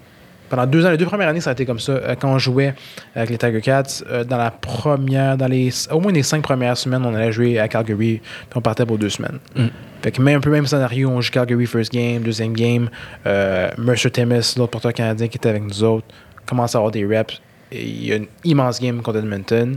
Pendant 0.49 0.67
deux 0.67 0.87
ans, 0.87 0.91
les 0.91 0.97
deux 0.97 1.07
premières 1.07 1.29
années, 1.29 1.41
ça 1.41 1.51
a 1.51 1.53
été 1.53 1.67
comme 1.67 1.81
ça. 1.81 1.93
Euh, 1.93 2.15
quand 2.19 2.29
on 2.29 2.39
jouait 2.39 2.75
avec 3.15 3.31
les 3.31 3.39
Tiger 3.39 3.61
Cats, 3.61 4.03
euh, 4.09 4.25
dans 4.25 4.37
la 4.37 4.51
première, 4.51 5.37
dans 5.37 5.49
les, 5.49 5.71
au 5.91 6.01
moins 6.01 6.13
les 6.13 6.23
cinq 6.23 6.43
premières 6.43 6.77
semaines, 6.77 7.05
on 7.05 7.15
allait 7.15 7.33
jouer 7.33 7.59
à 7.59 7.69
Calgary, 7.69 8.21
puis 8.21 8.23
on 8.55 8.61
partait 8.61 8.87
pour 8.87 8.99
deux 8.99 9.11
semaines. 9.11 9.39
Mm. 9.57 9.67
Fait 10.03 10.13
que 10.13 10.23
même 10.23 10.39
un 10.39 10.41
peu 10.41 10.51
même 10.51 10.67
scénario, 10.67 11.11
on 11.11 11.21
joue 11.21 11.33
Calgary 11.33 11.67
first 11.67 11.93
game, 11.93 12.23
deuxième 12.23 12.53
game, 12.53 12.89
euh, 13.27 13.71
Mercer 13.77 14.11
Timmis, 14.11 14.55
l'autre 14.57 14.71
porteur 14.71 14.93
canadien 14.93 15.27
qui 15.27 15.37
était 15.37 15.49
avec 15.49 15.65
nous 15.65 15.83
autres, 15.83 16.07
commence 16.47 16.75
à 16.75 16.79
avoir 16.79 16.93
des 16.93 17.05
reps. 17.05 17.41
Et 17.73 17.85
il 17.85 18.07
y 18.07 18.13
a 18.13 18.17
une 18.17 18.29
immense 18.45 18.81
game 18.81 19.03
contre 19.03 19.19
Edmonton. 19.19 19.77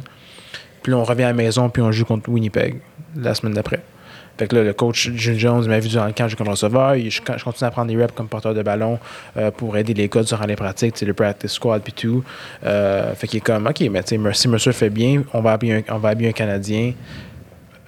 Puis 0.83 0.91
là, 0.91 0.99
on 0.99 1.03
revient 1.03 1.23
à 1.23 1.27
la 1.27 1.33
maison, 1.33 1.69
puis 1.69 1.81
on 1.81 1.91
joue 1.91 2.05
contre 2.05 2.29
Winnipeg 2.29 2.79
la 3.15 3.33
semaine 3.33 3.53
d'après. 3.53 3.81
Fait 4.39 4.47
que 4.47 4.55
là, 4.55 4.63
le 4.63 4.73
coach 4.73 5.11
June 5.15 5.37
Jones 5.37 5.67
m'a 5.67 5.79
vu 5.79 5.89
durant 5.89 6.05
le 6.07 6.13
camp, 6.13 6.27
je 6.29 6.35
comme 6.37 6.47
receveur. 6.47 6.95
Je, 6.95 7.09
je 7.09 7.43
continue 7.43 7.67
à 7.67 7.71
prendre 7.71 7.89
des 7.91 7.97
reps 8.01 8.13
comme 8.15 8.27
porteur 8.29 8.53
de 8.55 8.63
ballon 8.63 8.97
euh, 9.37 9.51
pour 9.51 9.75
aider 9.77 9.93
les 9.93 10.07
gars 10.07 10.23
durant 10.23 10.45
les 10.45 10.55
pratiques, 10.55 10.99
le 11.01 11.13
practice 11.13 11.51
squad 11.51 11.81
puis 11.83 11.91
tout. 11.93 12.23
Euh, 12.65 13.13
fait 13.15 13.27
qu'il 13.27 13.37
est 13.37 13.41
comme, 13.41 13.67
OK, 13.67 13.81
mais 13.91 14.01
tu 14.01 14.09
sais, 14.09 14.17
Mer- 14.17 14.35
si 14.35 14.47
Mercer 14.47 14.71
fait 14.71 14.89
bien, 14.89 15.23
on 15.33 15.41
va 15.41 15.51
habiller 15.51 15.73
un, 15.89 15.93
on 15.93 15.97
va 15.99 16.09
habiller 16.09 16.29
un 16.29 16.33
Canadien. 16.33 16.93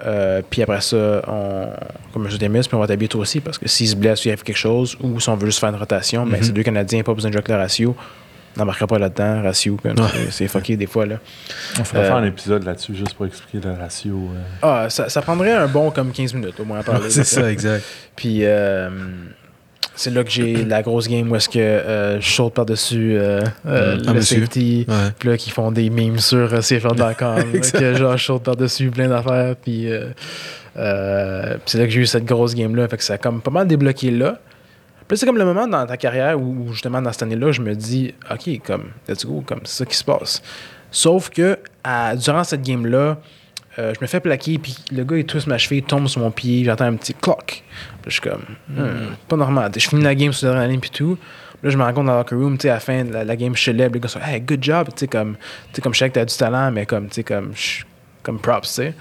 Euh, 0.05 0.41
puis 0.49 0.63
après 0.63 0.81
ça, 0.81 1.21
on, 1.27 1.67
comme 2.11 2.23
Mercer 2.23 2.39
Demis, 2.39 2.61
puis 2.61 2.73
on 2.75 2.79
va 2.79 2.87
t'habiller 2.87 3.07
toi 3.07 3.21
aussi 3.21 3.39
parce 3.39 3.57
que 3.59 3.67
s'il 3.67 3.87
se 3.87 3.95
blesse 3.95 4.25
il 4.25 4.29
arrive 4.29 4.43
quelque 4.43 4.57
chose, 4.57 4.97
ou 5.01 5.19
si 5.19 5.29
on 5.29 5.35
veut 5.35 5.45
juste 5.45 5.59
faire 5.59 5.69
une 5.69 5.75
rotation, 5.75 6.25
mais 6.25 6.37
Mhm. 6.39 6.43
c'est 6.43 6.51
deux 6.53 6.63
Canadiens, 6.63 7.03
pas 7.03 7.13
besoin 7.13 7.29
de 7.29 7.33
jouer 7.33 7.39
avec 7.43 7.49
le 7.49 7.55
ratio. 7.55 7.95
On 8.55 8.59
n'embarquera 8.59 8.87
pas 8.87 8.99
là-dedans, 8.99 9.43
ratio, 9.43 9.77
comme, 9.81 9.95
c'est- 10.29 10.47
fucké 10.47 10.75
des 10.75 10.85
fois. 10.87 11.05
là. 11.05 11.15
On 11.79 11.83
ferait 11.83 11.99
Euh, 12.01 12.07
faire 12.07 12.15
un 12.17 12.25
épisode 12.25 12.63
là-dessus 12.65 12.93
juste 12.95 13.13
pour 13.13 13.25
expliquer 13.25 13.65
le 13.65 13.73
ratio. 13.73 14.13
euh. 14.35 14.41
Ah, 14.61 14.89
ça, 14.89 15.07
ça 15.09 15.21
prendrait 15.21 15.53
un 15.53 15.67
bon 15.67 15.89
comme 15.91 16.11
15 16.11 16.33
minutes 16.33 16.59
au 16.59 16.65
moins 16.65 16.79
à 16.79 16.83
parler. 16.83 17.09
C'est 17.09 17.21
de 17.21 17.25
ça, 17.25 17.49
exact. 17.51 17.83
Puis 18.15 18.39
euh, 18.43 18.89
c'est 19.95 20.09
là 20.11 20.23
que 20.25 20.29
j'ai 20.29 20.65
la 20.65 20.81
grosse 20.81 21.07
game 21.07 21.31
où 21.31 21.35
est-ce 21.37 21.47
que 21.49 21.59
euh, 21.59 22.19
je 22.19 22.29
saute 22.29 22.53
par-dessus 22.53 23.15
euh, 23.17 23.41
euh, 23.67 23.97
Ah, 24.05 24.07
le 24.09 24.13
monsieur. 24.15 24.39
safety. 24.41 24.85
Ouais. 24.87 24.95
Puis 25.17 25.29
là, 25.29 25.37
qui 25.37 25.49
font 25.49 25.71
des 25.71 25.89
memes 25.89 26.19
sur 26.19 26.53
euh, 26.53 26.59
CFL.com. 26.61 27.43
que 27.73 27.93
genre, 27.95 28.17
je 28.17 28.25
saute 28.25 28.43
par-dessus 28.43 28.89
plein 28.89 29.07
d'affaires. 29.07 29.55
Puis 29.55 29.89
euh, 29.91 30.07
euh, 30.77 31.53
puis 31.53 31.61
c'est 31.67 31.77
là 31.77 31.85
que 31.85 31.91
j'ai 31.91 32.01
eu 32.01 32.05
cette 32.05 32.25
grosse 32.25 32.53
game-là. 32.55 32.87
Fait 32.89 32.97
que 32.97 33.03
ça 33.03 33.13
a 33.13 33.17
comme 33.17 33.41
pas 33.41 33.51
mal 33.51 33.67
débloqué 33.67 34.11
là. 34.11 34.39
Puis 35.11 35.17
c'est 35.17 35.25
comme 35.25 35.37
le 35.37 35.43
moment 35.43 35.67
dans 35.67 35.85
ta 35.85 35.97
carrière 35.97 36.39
où, 36.41 36.71
justement, 36.71 37.01
dans 37.01 37.11
cette 37.11 37.23
année-là, 37.23 37.51
je 37.51 37.61
me 37.61 37.75
dis, 37.75 38.13
OK, 38.31 38.61
comme, 38.65 38.85
let's 39.09 39.25
go, 39.25 39.43
comme, 39.45 39.59
c'est 39.65 39.79
ça 39.79 39.85
qui 39.85 39.97
se 39.97 40.05
passe. 40.05 40.41
Sauf 40.89 41.29
que, 41.29 41.59
à- 41.83 42.15
durant 42.15 42.45
cette 42.45 42.61
game-là, 42.61 43.17
euh, 43.77 43.93
je 43.93 43.99
me 44.01 44.07
fais 44.07 44.21
plaquer, 44.21 44.57
puis 44.57 44.73
le 44.89 45.03
gars, 45.03 45.17
il 45.17 45.25
twist 45.25 45.47
ma 45.47 45.57
cheville, 45.57 45.79
il 45.79 45.83
tombe 45.83 46.07
sur 46.07 46.21
mon 46.21 46.31
pied, 46.31 46.63
j'entends 46.63 46.85
un 46.85 46.95
petit 46.95 47.13
clock. 47.13 47.61
Puis 48.01 48.05
je 48.05 48.11
suis 48.11 48.21
comme, 48.21 48.43
Hmm, 48.69 49.15
pas 49.27 49.35
normal. 49.35 49.71
Je 49.77 49.85
finis 49.89 50.01
la 50.03 50.15
game 50.15 50.31
sur 50.31 50.47
l'adrénaline, 50.47 50.79
puis 50.79 50.89
tout. 50.91 51.17
Là, 51.61 51.69
je 51.69 51.77
me 51.77 51.83
rends 51.83 51.91
compte 51.93 52.05
dans 52.05 52.13
le 52.13 52.17
locker 52.19 52.35
room, 52.35 52.57
tu 52.57 52.61
sais, 52.63 52.69
à 52.69 52.75
la 52.75 52.79
fin 52.79 53.03
de 53.03 53.11
la, 53.11 53.25
la 53.25 53.35
game, 53.35 53.53
je 53.53 53.63
célèbre, 53.63 53.95
les 53.95 53.99
gars 53.99 54.07
sont, 54.07 54.21
hey, 54.21 54.39
good 54.39 54.63
job, 54.63 54.87
tu 54.91 54.99
sais, 54.99 55.07
comme, 55.07 55.35
tu 55.35 55.41
sais, 55.73 55.81
comme 55.81 55.93
je 55.93 55.99
sais 55.99 56.09
que 56.09 56.13
t'as 56.15 56.23
du 56.25 56.35
talent, 56.37 56.71
mais 56.71 56.85
comme, 56.85 57.07
tu 57.09 57.15
sais, 57.15 57.23
comme, 57.25 57.51
je- 57.53 57.83
comme 58.23 58.39
props, 58.39 58.67
tu 58.69 58.73
sais. 58.75 58.93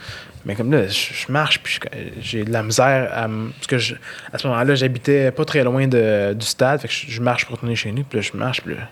Mais 0.46 0.54
comme 0.54 0.72
là, 0.72 0.86
je, 0.88 0.92
je 1.12 1.30
marche, 1.30 1.60
puis 1.62 1.78
j'ai 2.20 2.44
de 2.44 2.50
la 2.52 2.62
misère 2.62 3.10
à 3.12 3.28
Parce 3.28 3.66
que 3.66 3.78
je- 3.78 3.94
à 4.32 4.38
ce 4.38 4.46
moment-là, 4.48 4.74
j'habitais 4.74 5.30
pas 5.32 5.44
très 5.44 5.62
loin 5.64 5.86
de- 5.86 6.32
du 6.34 6.46
stade, 6.46 6.80
fait 6.80 6.88
que 6.88 6.94
je, 6.94 7.10
je 7.10 7.20
marche 7.20 7.44
pour 7.44 7.56
retourner 7.56 7.76
chez 7.76 7.92
nous, 7.92 8.04
puis 8.04 8.18
là, 8.18 8.22
je 8.32 8.36
marche, 8.38 8.62
puis 8.62 8.74
là, 8.74 8.88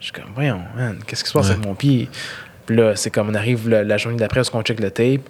je 0.00 0.04
suis 0.06 0.12
comme, 0.12 0.30
voyons, 0.34 0.60
man, 0.76 0.98
qu'est-ce 1.06 1.22
qui 1.22 1.30
se 1.30 1.34
passe 1.34 1.46
Ouais. 1.46 1.52
avec 1.52 1.64
mon 1.64 1.74
pied? 1.74 2.08
Puis 2.66 2.76
là, 2.76 2.96
c'est 2.96 3.10
comme, 3.10 3.28
on 3.30 3.34
arrive 3.34 3.68
la, 3.68 3.84
la 3.84 3.96
journée 3.96 4.18
d'après, 4.18 4.40
parce 4.40 4.50
qu'on 4.50 4.62
check 4.62 4.80
le 4.80 4.90
tape. 4.90 5.22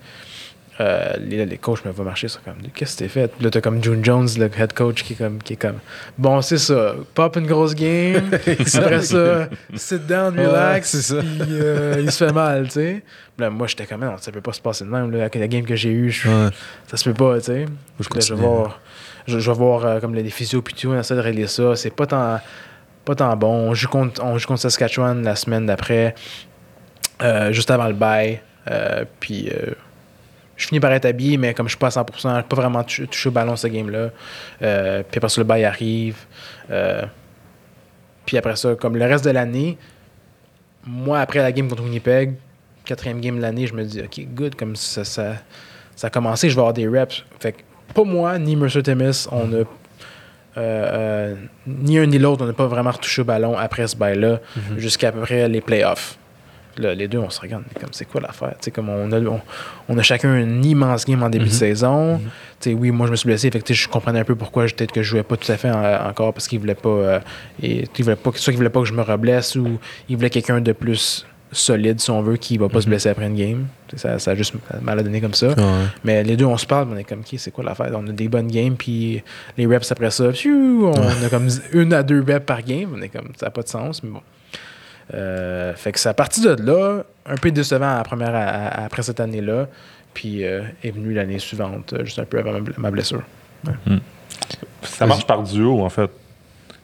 Euh, 0.81 1.15
les, 1.19 1.45
les 1.45 1.59
coachs 1.59 1.85
me 1.85 1.91
voient 1.91 2.05
marcher, 2.05 2.29
c'est 2.29 2.41
comme, 2.45 2.55
qu'est-ce 2.73 2.95
que 2.95 2.99
t'es 3.01 3.09
fait? 3.09 3.27
Puis 3.35 3.45
là, 3.45 3.51
t'as 3.51 3.61
comme 3.61 3.83
June 3.83 4.05
Jones, 4.05 4.29
le 4.39 4.45
head 4.45 4.73
coach, 4.75 5.03
qui 5.03 5.15
est 5.15 5.17
comme, 5.17 5.39
qui 5.43 5.55
est 5.55 5.57
comme 5.57 5.79
bon, 6.17 6.41
c'est 6.41 6.57
ça, 6.59 6.95
pop 7.15 7.35
une 7.37 7.49
grosse 7.49 7.75
game, 7.75 8.31
après 8.75 9.03
ça, 9.03 9.49
sit 9.75 10.07
down, 10.07 10.39
Ouais, 10.39 10.47
relax, 10.47 10.91
c'est 10.91 11.03
ça. 11.03 11.17
puis 11.21 11.49
euh, 11.51 11.97
il 12.01 12.13
se 12.13 12.25
fait 12.25 12.33
mal, 12.33 12.67
tu 12.67 12.71
sais. 12.75 13.03
Là, 13.39 13.51
moi, 13.51 13.67
j'étais 13.67 13.87
comme, 13.87 14.03
non, 14.05 14.15
ça 14.19 14.31
peut 14.31 14.41
pas 14.41 14.53
se 14.53 14.61
passer 14.61 14.85
de 14.85 14.91
même, 14.91 15.11
là, 15.11 15.23
avec 15.23 15.35
la 15.35 15.49
game 15.49 15.65
que 15.65 15.75
j'ai 15.75 15.91
eue, 15.91 16.11
je- 16.13 16.29
Ouais. 16.29 16.51
ça 16.87 16.97
se 16.97 17.11
peut 17.11 17.15
pas, 17.15 17.39
tu 17.41 17.47
sais. 17.47 17.67
Je 18.21 18.35
vais 18.35 18.41
voir, 18.41 18.81
je, 19.27 19.41
je 19.41 19.51
vais 19.51 19.57
voir 19.59 19.85
euh, 19.85 19.99
comme 19.99 20.15
les 20.15 20.31
physios 20.31 20.63
puis 20.63 20.75
tout, 20.75 20.91
on 20.91 20.99
essaie 21.01 21.17
de 21.17 21.21
régler 21.21 21.49
ça. 21.49 21.75
C'est 21.75 21.91
pas 21.91 22.07
tant, 22.07 22.39
pas 23.05 23.17
tant 23.17 23.37
bon. 23.37 23.53
On 23.71 23.75
joue 23.75 23.89
contre, 23.89 24.23
on 24.25 24.39
joue 24.39 24.47
contre 24.47 24.61
Saskatchewan 24.61 25.25
la 25.25 25.35
semaine 25.35 25.67
d'après, 25.67 26.15
euh, 27.23 27.51
juste 27.53 27.71
avant 27.73 27.89
le 27.89 27.95
bail. 27.95 28.41
Euh, 28.71 29.05
puis 29.19 29.51
je 30.59 30.67
finis 30.67 30.81
par 30.81 30.93
être 30.93 31.07
habillé, 31.07 31.39
mais 31.39 31.55
comme 31.55 31.67
je 31.67 31.71
suis 31.71 31.79
pas 31.79 31.87
à 31.87 32.03
100%, 32.03 32.37
je 32.43 32.43
pas 32.47 32.57
vraiment 32.57 32.83
touché, 32.85 33.29
au 33.29 33.33
ballon 33.33 33.57
ce 33.57 33.69
game-là. 33.69 34.11
Euh, 34.61 35.03
puis 35.09 35.17
après 35.19 35.29
ça, 35.31 35.41
le 35.41 35.45
bail 35.47 35.65
arrive. 35.65 36.17
Euh, 36.71 37.03
puis 38.27 38.37
après 38.37 38.57
ça, 38.57 38.75
comme 38.75 38.97
le 38.97 39.05
reste 39.07 39.25
de 39.25 39.31
l'année, 39.31 39.79
moi, 40.85 41.21
après 41.21 41.39
la 41.41 41.53
game 41.53 41.69
contre 41.69 41.83
Winnipeg, 41.85 42.35
quatrième 42.85 43.21
game 43.21 43.37
de 43.37 43.43
l'année, 43.43 43.67
je 43.67 43.75
me 43.75 43.85
dis, 43.85 44.01
OK, 44.03 44.21
good, 44.35 44.55
comme 44.55 44.77
ça, 44.77 45.05
ça, 45.05 45.35
ça 45.97 46.07
a 46.09 46.11
commencé, 46.11 46.51
je 46.51 46.55
vais 46.55 46.61
avoir 46.61 46.75
des 46.75 46.89
reps. 46.89 47.25
Fait 47.41 47.53
que 47.53 47.59
pas 47.95 48.05
moi, 48.05 48.39
ni 48.39 48.57
Mercer 48.57 48.83
Temis, 48.83 49.27
on 49.31 49.53
a. 49.53 49.57
euh, 49.57 49.65
euh, 50.57 51.35
ni 51.67 51.99
un 51.99 52.07
ni 52.07 52.19
l'autre, 52.19 52.43
on 52.45 52.47
n'a 52.47 52.53
pas 52.53 52.67
vraiment 52.67 52.91
retouché 52.91 53.23
au 53.23 53.25
ballon 53.25 53.57
après 53.57 53.87
ce 53.87 53.97
bail-là, 53.97 54.41
Mhm. 54.57 54.79
jusqu'à 54.79 55.13
peu 55.13 55.21
près 55.21 55.49
les 55.49 55.61
playoffs. 55.61 56.19
Là, 56.79 56.95
les 56.95 57.09
deux, 57.09 57.19
on 57.19 57.29
se 57.31 57.41
regarde, 57.41 57.65
comme 57.81 57.91
c'est 57.93 58.05
quoi 58.05 58.21
l'affaire? 58.21 58.55
Comme 58.73 58.89
on, 58.89 59.11
a, 59.13 59.21
on, 59.21 59.41
on 59.89 59.99
a 59.99 60.03
chacun 60.03 60.31
un 60.31 60.63
immense 60.63 61.05
game 61.05 61.23
en 61.23 61.29
début 61.29 61.47
de 61.47 61.51
Mhm. 61.51 61.57
saison. 61.57 62.19
Mhm. 62.67 62.75
Oui, 62.79 62.91
moi 62.91 63.07
je 63.07 63.13
me 63.13 63.17
suis 63.17 63.27
blessé, 63.27 63.51
fait 63.51 63.61
que 63.61 63.75
je 63.75 63.89
comprenais 63.89 64.21
un 64.21 64.25
peu 64.25 64.35
pourquoi 64.37 64.67
je- 64.67 64.75
peut-être 64.75 64.93
que 64.93 65.03
je 65.03 65.11
jouais 65.11 65.23
pas 65.23 65.37
tout 65.37 65.51
à 65.51 65.57
fait 65.57 65.71
en- 65.71 66.09
encore 66.09 66.33
parce 66.33 66.47
qu'il 66.49 66.59
voulait 66.61 66.75
pas, 66.75 66.89
euh, 66.89 67.21
et, 67.63 67.85
il 67.99 68.05
voulait 68.05 68.17
pas. 68.17 68.31
Soit 68.35 68.53
qu'il 68.53 68.59
voulait 68.59 68.69
pas 68.71 68.81
que 68.81 68.87
je 68.87 68.93
me 68.95 69.03
reblesse 69.03 69.55
ou 69.57 69.79
il 70.09 70.17
voulait 70.17 70.31
quelqu'un 70.31 70.61
de 70.61 70.73
plus 70.73 71.27
solide, 71.51 71.99
si 71.99 72.11
on 72.11 72.21
veut, 72.21 72.37
qui 72.37 72.59
va 72.59 72.69
pas 72.69 72.81
se 72.81 72.87
Mhm. 72.87 72.91
blesser 72.91 73.09
après 73.09 73.27
une 73.27 73.35
game. 73.37 73.67
Ça, 73.97 74.19
ça 74.19 74.33
a 74.33 74.35
juste 74.35 74.55
mal 74.83 74.99
à 74.99 75.03
donner 75.03 75.21
comme 75.21 75.33
ça. 75.35 75.49
Ouais. 75.49 75.55
Mais 76.05 76.23
les 76.23 76.37
deux, 76.37 76.45
on 76.45 76.59
se 76.59 76.67
parle, 76.67 76.89
on 76.93 76.97
est 76.97 77.05
comme, 77.05 77.21
OK, 77.21 77.35
c'est 77.39 77.51
quoi 77.51 77.65
l'affaire? 77.65 77.91
On 77.95 78.07
a 78.07 78.13
des 78.13 78.29
bonnes 78.29 78.49
games, 78.49 78.75
puis 78.77 79.23
les 79.57 79.67
reps 79.67 79.91
après 79.91 80.11
ça, 80.11 80.31
pfiou, 80.31 80.93
on 80.95 81.25
a 81.25 81.29
comme 81.31 81.49
une 81.73 81.93
à 81.95 82.03
deux 82.03 82.21
reps 82.23 82.45
par 82.45 82.63
game. 82.63 82.91
On 82.95 83.01
est 83.01 83.09
comme, 83.09 83.29
ça 83.41 83.47
n'a 83.47 83.51
pas 83.51 83.63
de 83.63 83.69
sens, 83.69 84.03
mais 84.03 84.11
bon. 84.11 84.21
Euh, 85.15 85.75
fait 85.75 85.93
que 85.93 85.99
c'est 85.99 86.09
à 86.09 86.15
partir 86.15 86.57
de 86.57 86.63
là, 86.63 87.03
un 87.27 87.37
peu 87.37 87.51
décevant 87.51 87.95
à 87.95 87.99
la 87.99 88.03
première, 88.05 88.35
à- 88.35 88.39
à- 88.49 88.85
après 88.85 89.03
cette 89.03 89.21
année-là. 89.21 89.69
puis 90.15 90.45
euh, 90.45 90.63
est 90.83 90.91
venu 90.91 91.15
l'année 91.15 91.39
suivante, 91.39 91.93
euh, 91.93 92.05
juste 92.05 92.19
un 92.19 92.25
peu 92.25 92.39
avant 92.39 92.59
ma, 92.77 92.91
blessure. 92.91 93.23
Ça 94.83 95.07
marche 95.07 95.27
par 95.27 95.43
duo, 95.43 95.83
en 95.85 95.89
fait. 95.89 96.11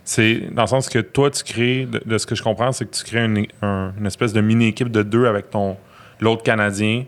C'est 0.04 0.48
dans 0.52 0.62
le 0.62 0.68
sens 0.68 0.88
que 0.88 0.98
toi, 1.00 1.30
tu 1.30 1.42
crées, 1.42 1.86
de, 1.86 2.00
de 2.04 2.18
ce 2.18 2.26
que 2.26 2.34
je 2.34 2.42
comprends, 2.42 2.70
c'est 2.72 2.84
que 2.84 2.94
tu 2.94 3.02
crées 3.04 3.24
une, 3.24 3.46
un- 3.62 3.92
une 3.98 4.06
espèce 4.06 4.32
de 4.32 4.40
mini-équipe 4.40 4.90
de 4.90 5.02
deux 5.02 5.26
avec 5.26 5.50
ton 5.50 5.76
l'autre 6.20 6.42
Canadien. 6.42 7.04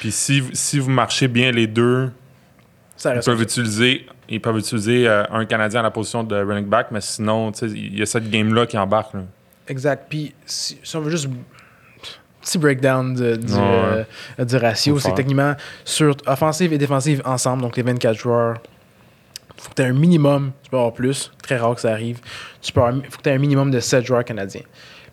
Puis 0.00 0.12
si, 0.12 0.42
si 0.52 0.78
vous 0.78 0.90
marchez 0.90 1.28
bien 1.28 1.50
les 1.50 1.66
deux, 1.66 2.10
Ça 2.96 3.14
ils 3.16 3.20
peuvent 3.20 3.42
utiliser, 3.42 4.06
ils 4.28 4.40
peuvent 4.40 4.56
utiliser 4.58 5.06
euh, 5.08 5.24
un 5.30 5.44
Canadien 5.44 5.80
à 5.80 5.82
la 5.82 5.90
position 5.90 6.22
de 6.24 6.36
running 6.36 6.66
back, 6.66 6.86
mais 6.90 7.00
sinon, 7.00 7.52
tu 7.52 7.58
sais, 7.58 7.66
il 7.76 7.98
y 7.98 8.02
a 8.02 8.06
cette 8.06 8.30
game-là 8.30 8.66
qui 8.66 8.78
embarque. 8.78 9.12
là. 9.14 9.20
Exact. 9.68 10.06
Puis 10.08 10.34
si, 10.46 10.78
si 10.82 10.96
on 10.96 11.00
veut 11.00 11.10
juste 11.10 11.28
petit 12.40 12.58
breakdown 12.58 13.14
de- 13.14 13.36
du, 13.36 13.52
Ouais, 13.54 13.58
ouais. 13.60 14.06
euh, 14.40 14.44
du 14.44 14.56
ratio, 14.56 14.98
c'est 14.98 15.14
techniquement 15.14 15.54
sur 15.84 16.14
offensive 16.26 16.72
et 16.72 16.78
défensive 16.78 17.22
ensemble, 17.24 17.62
donc 17.62 17.76
les 17.76 17.82
24 17.82 18.16
joueurs. 18.18 18.58
Faut 19.56 19.70
que 19.70 19.74
tu 19.76 19.82
aies 19.82 19.86
un 19.86 19.92
minimum, 19.94 20.52
tu 20.62 20.68
peux 20.70 20.76
avoir 20.76 20.92
plus, 20.92 21.32
très 21.42 21.56
rare 21.56 21.74
que 21.74 21.80
ça 21.80 21.92
arrive. 21.92 22.20
Tu 22.60 22.72
peux 22.72 22.80
avoir, 22.82 22.94
faut 23.08 23.16
que 23.18 23.22
tu 23.22 23.28
aies 23.30 23.34
un 23.34 23.38
minimum 23.38 23.70
de 23.70 23.80
7 23.80 24.04
joueurs 24.04 24.24
canadiens. 24.24 24.60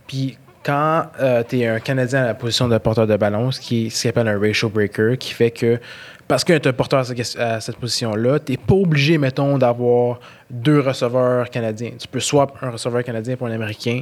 Puis 0.07 0.37
quand 0.65 1.05
tu 1.47 1.59
es 1.59 1.67
un 1.67 1.79
Canadien 1.79 2.23
à 2.23 2.25
la 2.25 2.33
position 2.33 2.67
de 2.67 2.77
porteur 2.77 3.07
de 3.07 3.15
ballon, 3.15 3.51
ce 3.51 3.59
qui 3.61 3.87
est 3.87 3.89
ce 3.89 4.03
qu'on 4.03 4.09
appelle 4.09 4.27
un 4.27 4.39
ratio 4.39 4.67
breaker, 4.69 5.17
qui 5.17 5.33
fait 5.33 5.51
que 5.51 5.79
parce 6.27 6.43
que 6.43 6.53
tu 6.57 6.67
es 6.67 6.67
un 6.67 6.73
porteur 6.73 6.99
à 6.99 7.03
cette, 7.05 7.35
à 7.39 7.61
cette 7.61 7.77
position-là, 7.77 8.39
tu 8.39 8.51
n'es 8.51 8.57
pas 8.57 8.75
obligé, 8.75 9.17
mettons, 9.17 9.57
d'avoir 9.57 10.19
deux 10.49 10.79
receveurs 10.81 11.49
canadiens. 11.49 11.91
Tu 11.97 12.07
peux 12.07 12.19
swap 12.19 12.57
un 12.61 12.69
receveur 12.71 13.03
canadien 13.03 13.35
pour 13.37 13.47
un 13.47 13.51
Américain, 13.51 14.01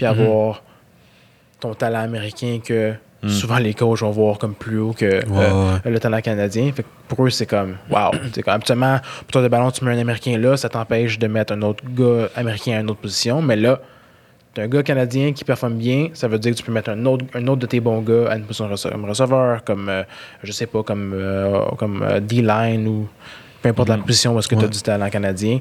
puis 0.00 0.06
avoir 0.06 0.62
ton 1.60 1.74
talent 1.74 2.00
américain 2.00 2.58
que 2.64 2.94
souvent 3.26 3.58
les 3.58 3.74
coachs 3.74 4.00
vont 4.00 4.10
voir 4.10 4.38
comme 4.38 4.54
plus 4.54 4.78
haut 4.78 4.94
que 4.94 5.04
euh, 5.04 5.78
le 5.84 6.00
talent 6.00 6.22
canadien. 6.22 6.72
Fait 6.72 6.84
que 6.84 6.88
pour 7.06 7.26
eux, 7.26 7.28
c'est 7.28 7.44
comme 7.44 7.76
wow. 7.90 8.12
c'est 8.32 8.42
comme, 8.42 8.54
habituellement, 8.54 8.98
pour 9.18 9.26
toi 9.26 9.42
de 9.42 9.48
ballon, 9.48 9.70
tu 9.70 9.84
mets 9.84 9.92
un 9.92 9.98
Américain 9.98 10.38
là, 10.38 10.56
ça 10.56 10.70
t'empêche 10.70 11.18
de 11.18 11.26
mettre 11.26 11.52
un 11.52 11.60
autre 11.60 11.84
gars 11.86 12.30
américain 12.34 12.78
à 12.78 12.80
une 12.80 12.88
autre 12.88 13.00
position. 13.00 13.42
Mais 13.42 13.56
là, 13.56 13.78
tu 14.54 14.62
un 14.62 14.68
gars 14.68 14.82
canadien 14.82 15.34
qui 15.34 15.44
performe 15.44 15.74
bien, 15.74 16.08
ça 16.14 16.28
veut 16.28 16.38
dire 16.38 16.52
que 16.52 16.56
tu 16.56 16.62
peux 16.62 16.72
mettre 16.72 16.88
un 16.88 17.04
autre, 17.04 17.26
un 17.34 17.46
autre 17.46 17.60
de 17.60 17.66
tes 17.66 17.80
bons 17.80 18.00
gars 18.00 18.30
à 18.30 18.36
une 18.36 18.44
position 18.44 18.70
comme 18.90 19.04
receveur, 19.04 19.64
comme, 19.64 19.90
euh, 19.90 20.02
je 20.42 20.50
sais 20.50 20.66
pas, 20.66 20.82
comme, 20.82 21.12
euh, 21.12 21.66
comme 21.76 22.02
euh, 22.02 22.20
D-line 22.20 22.88
ou 22.88 23.06
peu 23.60 23.68
importe 23.68 23.90
la 23.90 23.98
position 23.98 24.34
où 24.34 24.38
est-ce 24.38 24.48
que 24.48 24.54
tu 24.54 24.64
as 24.64 24.68
du 24.68 24.80
talent 24.80 25.10
canadien. 25.10 25.58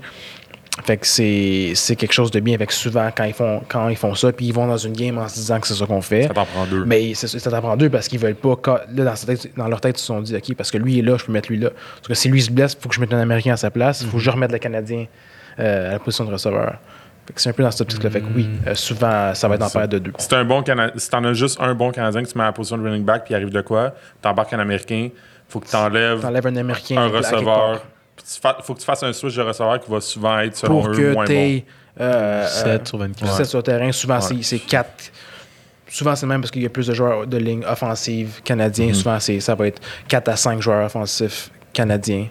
Fait 0.85 0.97
que 0.97 1.05
c'est 1.05 1.95
quelque 1.95 2.13
chose 2.13 2.31
de 2.31 2.39
bien. 2.39 2.57
Fait 2.57 2.65
que 2.67 2.73
souvent, 2.73 3.09
quand 3.15 3.25
ils 3.25 3.33
font, 3.33 3.61
quand 3.67 3.89
ils 3.89 3.95
font 3.97 4.15
ça, 4.15 4.31
puis 4.31 4.47
ils 4.47 4.53
vont 4.53 4.65
dans 4.67 4.77
une 4.77 4.93
game 4.93 5.17
en 5.17 5.27
se 5.27 5.35
disant 5.35 5.59
que 5.59 5.67
c'est 5.67 5.73
ça 5.73 5.85
qu'on 5.85 6.01
fait. 6.01 6.23
Ça 6.23 6.33
t'en 6.33 6.45
prend 6.45 6.65
deux. 6.65 6.85
Mais 6.85 7.13
ça 7.13 7.51
t'en 7.51 7.61
prend 7.61 7.75
deux 7.77 7.89
parce 7.89 8.07
qu'ils 8.07 8.19
veulent 8.19 8.35
pas. 8.35 8.55
Là, 8.95 9.03
dans, 9.05 9.15
sa 9.15 9.27
tête- 9.27 9.51
dans 9.57 9.67
leur 9.67 9.81
tête, 9.81 9.97
ils 9.97 10.01
se 10.01 10.05
sont 10.07 10.21
dit, 10.21 10.35
OK, 10.35 10.55
parce 10.55 10.71
que 10.71 10.77
lui 10.77 10.99
est 10.99 11.01
là, 11.01 11.17
je 11.17 11.25
peux 11.25 11.31
mettre 11.31 11.49
lui 11.49 11.59
là. 11.59 11.69
Parce 11.97 12.07
que 12.07 12.13
si 12.13 12.29
lui 12.29 12.41
se 12.41 12.49
blesse, 12.51 12.73
il 12.79 12.81
faut 12.81 12.89
que 12.89 12.95
je 12.95 13.01
mette 13.01 13.13
un 13.13 13.19
Américain 13.19 13.53
à 13.53 13.57
sa 13.57 13.71
place. 13.71 14.01
Il 14.01 14.07
faut 14.07 14.17
que 14.17 14.23
je 14.23 14.29
remette 14.29 14.51
le 14.51 14.57
Canadien 14.59 15.05
euh, 15.59 15.89
à 15.89 15.91
la 15.93 15.99
position 15.99 16.23
de 16.25 16.31
receveur. 16.31 16.75
Fait 17.27 17.33
que 17.33 17.41
c'est 17.41 17.49
un 17.49 17.53
peu 17.53 17.61
dans 17.63 17.71
cette 17.71 17.81
optique-là. 17.81 18.09
Fait 18.09 18.21
que 18.21 18.25
oui, 18.35 18.49
euh, 18.65 18.73
souvent, 18.73 19.35
ça 19.35 19.47
va 19.47 19.55
être 19.55 19.63
en 19.63 19.69
paire 19.69 19.87
de 19.87 19.99
deux. 19.99 20.13
Si 20.17 20.33
un 20.33 20.45
bon 20.45 20.63
Cana- 20.63 20.91
si 20.95 21.09
t'en 21.09 21.23
as 21.25 21.33
juste 21.33 21.59
un 21.61 21.75
bon 21.75 21.91
Canadien 21.91 22.23
que 22.23 22.27
tu 22.29 22.37
mets 22.37 22.43
à 22.43 22.47
la 22.47 22.53
position 22.53 22.77
de 22.77 22.83
running 22.83 23.03
back, 23.03 23.25
puis 23.25 23.33
il 23.33 23.35
arrive 23.35 23.49
de 23.51 23.61
quoi, 23.61 23.93
t'embarques 24.21 24.53
un 24.53 24.59
Américain, 24.59 25.09
faut 25.47 25.59
que 25.59 25.67
t'enlèves 25.69 26.21
T'enlèves 26.21 26.47
un 26.47 26.55
Américain. 26.55 26.97
un 26.97 27.07
receveur. 27.09 27.83
Fa- 28.23 28.57
faut 28.61 28.73
que 28.73 28.79
tu 28.79 28.85
fasses 28.85 29.03
un 29.03 29.13
switch 29.13 29.35
de 29.35 29.41
receveur 29.41 29.79
qui 29.79 29.89
va 29.91 30.01
souvent 30.01 30.39
être, 30.39 30.55
selon 30.55 30.81
Pour 30.81 30.91
eux, 30.91 30.95
que 30.95 31.13
moins 31.13 31.25
tu 31.25 31.33
bon. 31.33 31.39
aies. 31.39 31.65
euh, 32.01 32.47
7 32.47 32.87
sur 32.87 32.97
24. 32.97 33.35
7 33.35 33.45
sur 33.45 33.57
le 33.59 33.63
terrain. 33.63 33.91
Souvent, 33.91 34.15
Ouais. 34.15 34.21
c'est- 34.21 34.43
c'est 34.43 34.59
4. 34.59 35.11
Souvent, 35.89 36.15
c'est 36.15 36.25
même 36.27 36.39
parce 36.41 36.51
qu'il 36.51 36.61
y 36.61 36.65
a 36.65 36.69
plus 36.69 36.87
de 36.87 36.93
joueurs 36.93 37.25
de 37.27 37.37
ligne 37.37 37.65
offensive 37.65 38.41
canadiens. 38.43 38.87
Mhm. 38.87 38.93
Souvent, 38.93 39.19
c'est- 39.19 39.39
ça 39.39 39.55
va 39.55 39.67
être 39.67 39.81
4 40.07 40.29
à 40.29 40.35
5 40.35 40.61
joueurs 40.61 40.85
offensifs 40.85 41.49
canadiens, 41.73 42.27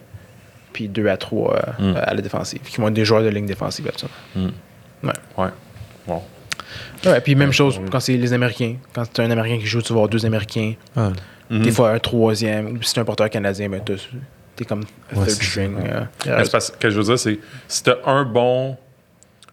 puis 0.73 0.87
2 0.87 1.07
à 1.07 1.17
3 1.17 1.55
euh, 1.55 1.59
Mhm. 1.91 1.95
à 1.97 2.13
la 2.13 2.21
défensive, 2.21 2.61
qui 2.61 2.79
vont 2.81 2.87
être 2.87 2.93
des 2.93 3.05
joueurs 3.05 3.21
de 3.21 3.27
ligne 3.27 3.45
défensive. 3.45 3.87
absolument. 3.87 4.51
Ouais. 5.37 5.49
Bon. 6.07 6.21
Ouais, 7.05 7.21
puis 7.21 7.35
même 7.35 7.51
chose 7.51 7.79
quand 7.91 7.99
c'est 7.99 8.17
les 8.17 8.33
Américains. 8.33 8.75
Quand 8.93 9.03
tu 9.11 9.21
as 9.21 9.23
un 9.23 9.31
Américain 9.31 9.57
qui 9.59 9.65
joue, 9.65 9.81
tu 9.81 9.89
vas 9.93 9.97
avoir 9.99 10.09
deux 10.09 10.25
Américains. 10.25 10.73
Ah. 10.95 11.11
Des 11.51 11.71
fois, 11.71 11.91
un 11.91 11.99
troisième. 11.99 12.77
Ou 12.77 12.81
si 12.83 12.93
tu 12.93 12.99
un 12.99 13.05
porteur 13.05 13.29
canadien, 13.29 13.69
ben, 13.69 13.81
tu 13.83 13.93
comme 14.65 14.81
Ouais, 14.81 15.25
third 15.25 15.29
c'est 15.29 15.43
string. 15.43 15.75
euh, 15.87 16.45
parce 16.51 16.71
que 16.71 16.89
je 16.89 16.97
veux 16.97 17.03
dire, 17.03 17.19
c'est 17.19 17.39
si 17.67 17.83
t'as 17.83 17.95
un 18.05 18.23
bon. 18.23 18.77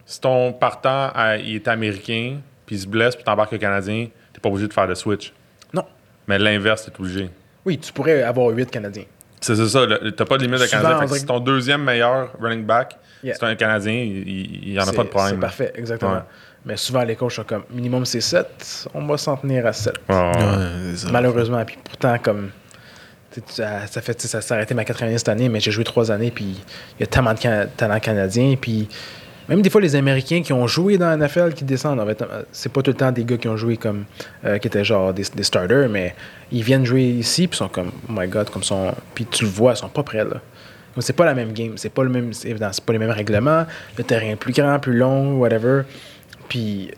Si 0.08 0.20
ton 0.20 0.52
partant 0.52 1.10
à- 1.14 1.36
il 1.36 1.56
est 1.56 1.66
américain, 1.68 2.36
puis 2.64 2.76
il 2.76 2.80
se 2.80 2.86
blesse, 2.86 3.16
puis 3.16 3.24
t'embarques 3.24 3.50
le 3.52 3.58
Canadien, 3.58 4.06
t'es 4.32 4.40
pas 4.40 4.48
obligé 4.48 4.68
de 4.68 4.72
faire 4.72 4.86
le 4.86 4.94
switch. 4.94 5.32
Non. 5.74 5.84
Mais 6.28 6.38
l'inverse, 6.38 6.84
t'es 6.84 6.92
obligé. 7.00 7.28
Oui, 7.64 7.76
tu 7.78 7.92
pourrais 7.92 8.22
avoir 8.22 8.48
huit 8.50 8.70
Canadiens. 8.70 9.04
C'est 9.40 9.56
c'est 9.56 9.66
ça, 9.68 9.80
t'as 10.16 10.24
pas 10.24 10.38
de 10.38 10.44
limite 10.44 10.60
de 10.60 10.66
Canadien. 10.66 11.00
Fait 11.00 11.06
que 11.14 11.18
si 11.18 11.26
ton 11.26 11.40
deuxième 11.40 11.82
meilleur 11.82 12.30
running 12.40 12.64
back, 12.64 12.96
Yeah. 13.24 13.34
c'est 13.34 13.46
un 13.46 13.56
Canadien, 13.56 13.92
il- 13.94 14.72
n'y 14.72 14.78
en 14.78 14.86
a 14.86 14.92
pas 14.92 15.02
de 15.02 15.08
problème. 15.08 15.34
C'est 15.34 15.40
parfait, 15.40 15.72
exactement. 15.74 16.12
Ouais. 16.14 16.20
Mais 16.64 16.76
souvent, 16.76 17.02
les 17.02 17.16
coachs 17.16 17.32
sont 17.32 17.44
comme 17.44 17.64
minimum 17.70 18.04
c'est 18.06 18.20
7, 18.20 18.88
on 18.94 19.04
va 19.06 19.16
s'en 19.16 19.36
tenir 19.36 19.66
à 19.66 19.72
7. 19.72 19.94
Ouais, 20.08 20.14
ouais, 20.14 20.22
ouais. 20.22 20.42
ouais, 20.42 20.66
c'est 20.92 21.06
ça. 21.06 21.12
Malheureusement, 21.12 21.64
puis 21.64 21.78
pourtant, 21.82 22.16
comme. 22.22 22.50
Ça, 23.48 23.86
fait, 24.00 24.20
ça 24.20 24.40
s'est 24.40 24.54
arrêté 24.54 24.74
ma 24.74 24.84
quatrième 24.84 25.10
année 25.10 25.18
cette 25.18 25.28
année, 25.28 25.48
mais 25.48 25.60
j'ai 25.60 25.70
joué 25.70 25.84
trois 25.84 26.10
années, 26.10 26.30
puis 26.30 26.56
il 26.98 27.00
y 27.00 27.02
a 27.02 27.06
tellement 27.06 27.34
de 27.34 27.66
talents 27.76 28.00
canadiens, 28.00 28.54
puis 28.60 28.88
même 29.48 29.62
des 29.62 29.70
fois, 29.70 29.80
les 29.80 29.94
Américains 29.94 30.42
qui 30.42 30.52
ont 30.52 30.66
joué 30.66 30.98
dans 30.98 31.06
la 31.06 31.16
NFL 31.16 31.54
qui 31.54 31.64
descendent, 31.64 32.00
en 32.00 32.06
fait, 32.06 32.20
euh, 32.22 32.42
c'est 32.50 32.72
pas 32.72 32.82
tout 32.82 32.90
le 32.90 32.96
temps 32.96 33.12
des 33.12 33.24
gars 33.24 33.36
qui 33.36 33.48
ont 33.48 33.56
joué 33.56 33.76
comme. 33.76 34.04
euh, 34.44 34.58
qui 34.58 34.66
étaient 34.66 34.84
genre 34.84 35.14
des, 35.14 35.24
starters, 35.24 35.88
mais 35.88 36.14
ils 36.50 36.62
viennent 36.62 36.84
jouer 36.84 37.04
ici, 37.04 37.46
puis 37.46 37.56
sont 37.56 37.68
comme, 37.68 37.92
oh 38.08 38.12
my 38.12 38.26
god, 38.26 38.50
comme 38.50 38.64
sont. 38.64 38.92
Puis 39.14 39.24
tu 39.26 39.44
le 39.44 39.50
vois, 39.50 39.72
ils 39.72 39.76
sont 39.76 39.88
pas 39.88 40.02
prêts, 40.02 40.24
là. 40.24 40.40
C'est 40.98 41.12
pas 41.12 41.26
la 41.26 41.34
même 41.34 41.52
game, 41.52 41.76
c'est 41.76 41.90
pas 41.90 42.02
le 42.02 42.08
même, 42.08 42.32
c'est 42.32 42.54
pas 42.54 42.92
les 42.92 42.98
mêmes 42.98 43.10
règlements, 43.10 43.66
le 43.98 44.04
terrain 44.04 44.28
est 44.28 44.36
plus 44.36 44.54
grand, 44.54 44.78
plus 44.78 44.96
long, 44.96 45.36
whatever. 45.36 45.82
Puis 46.48 46.90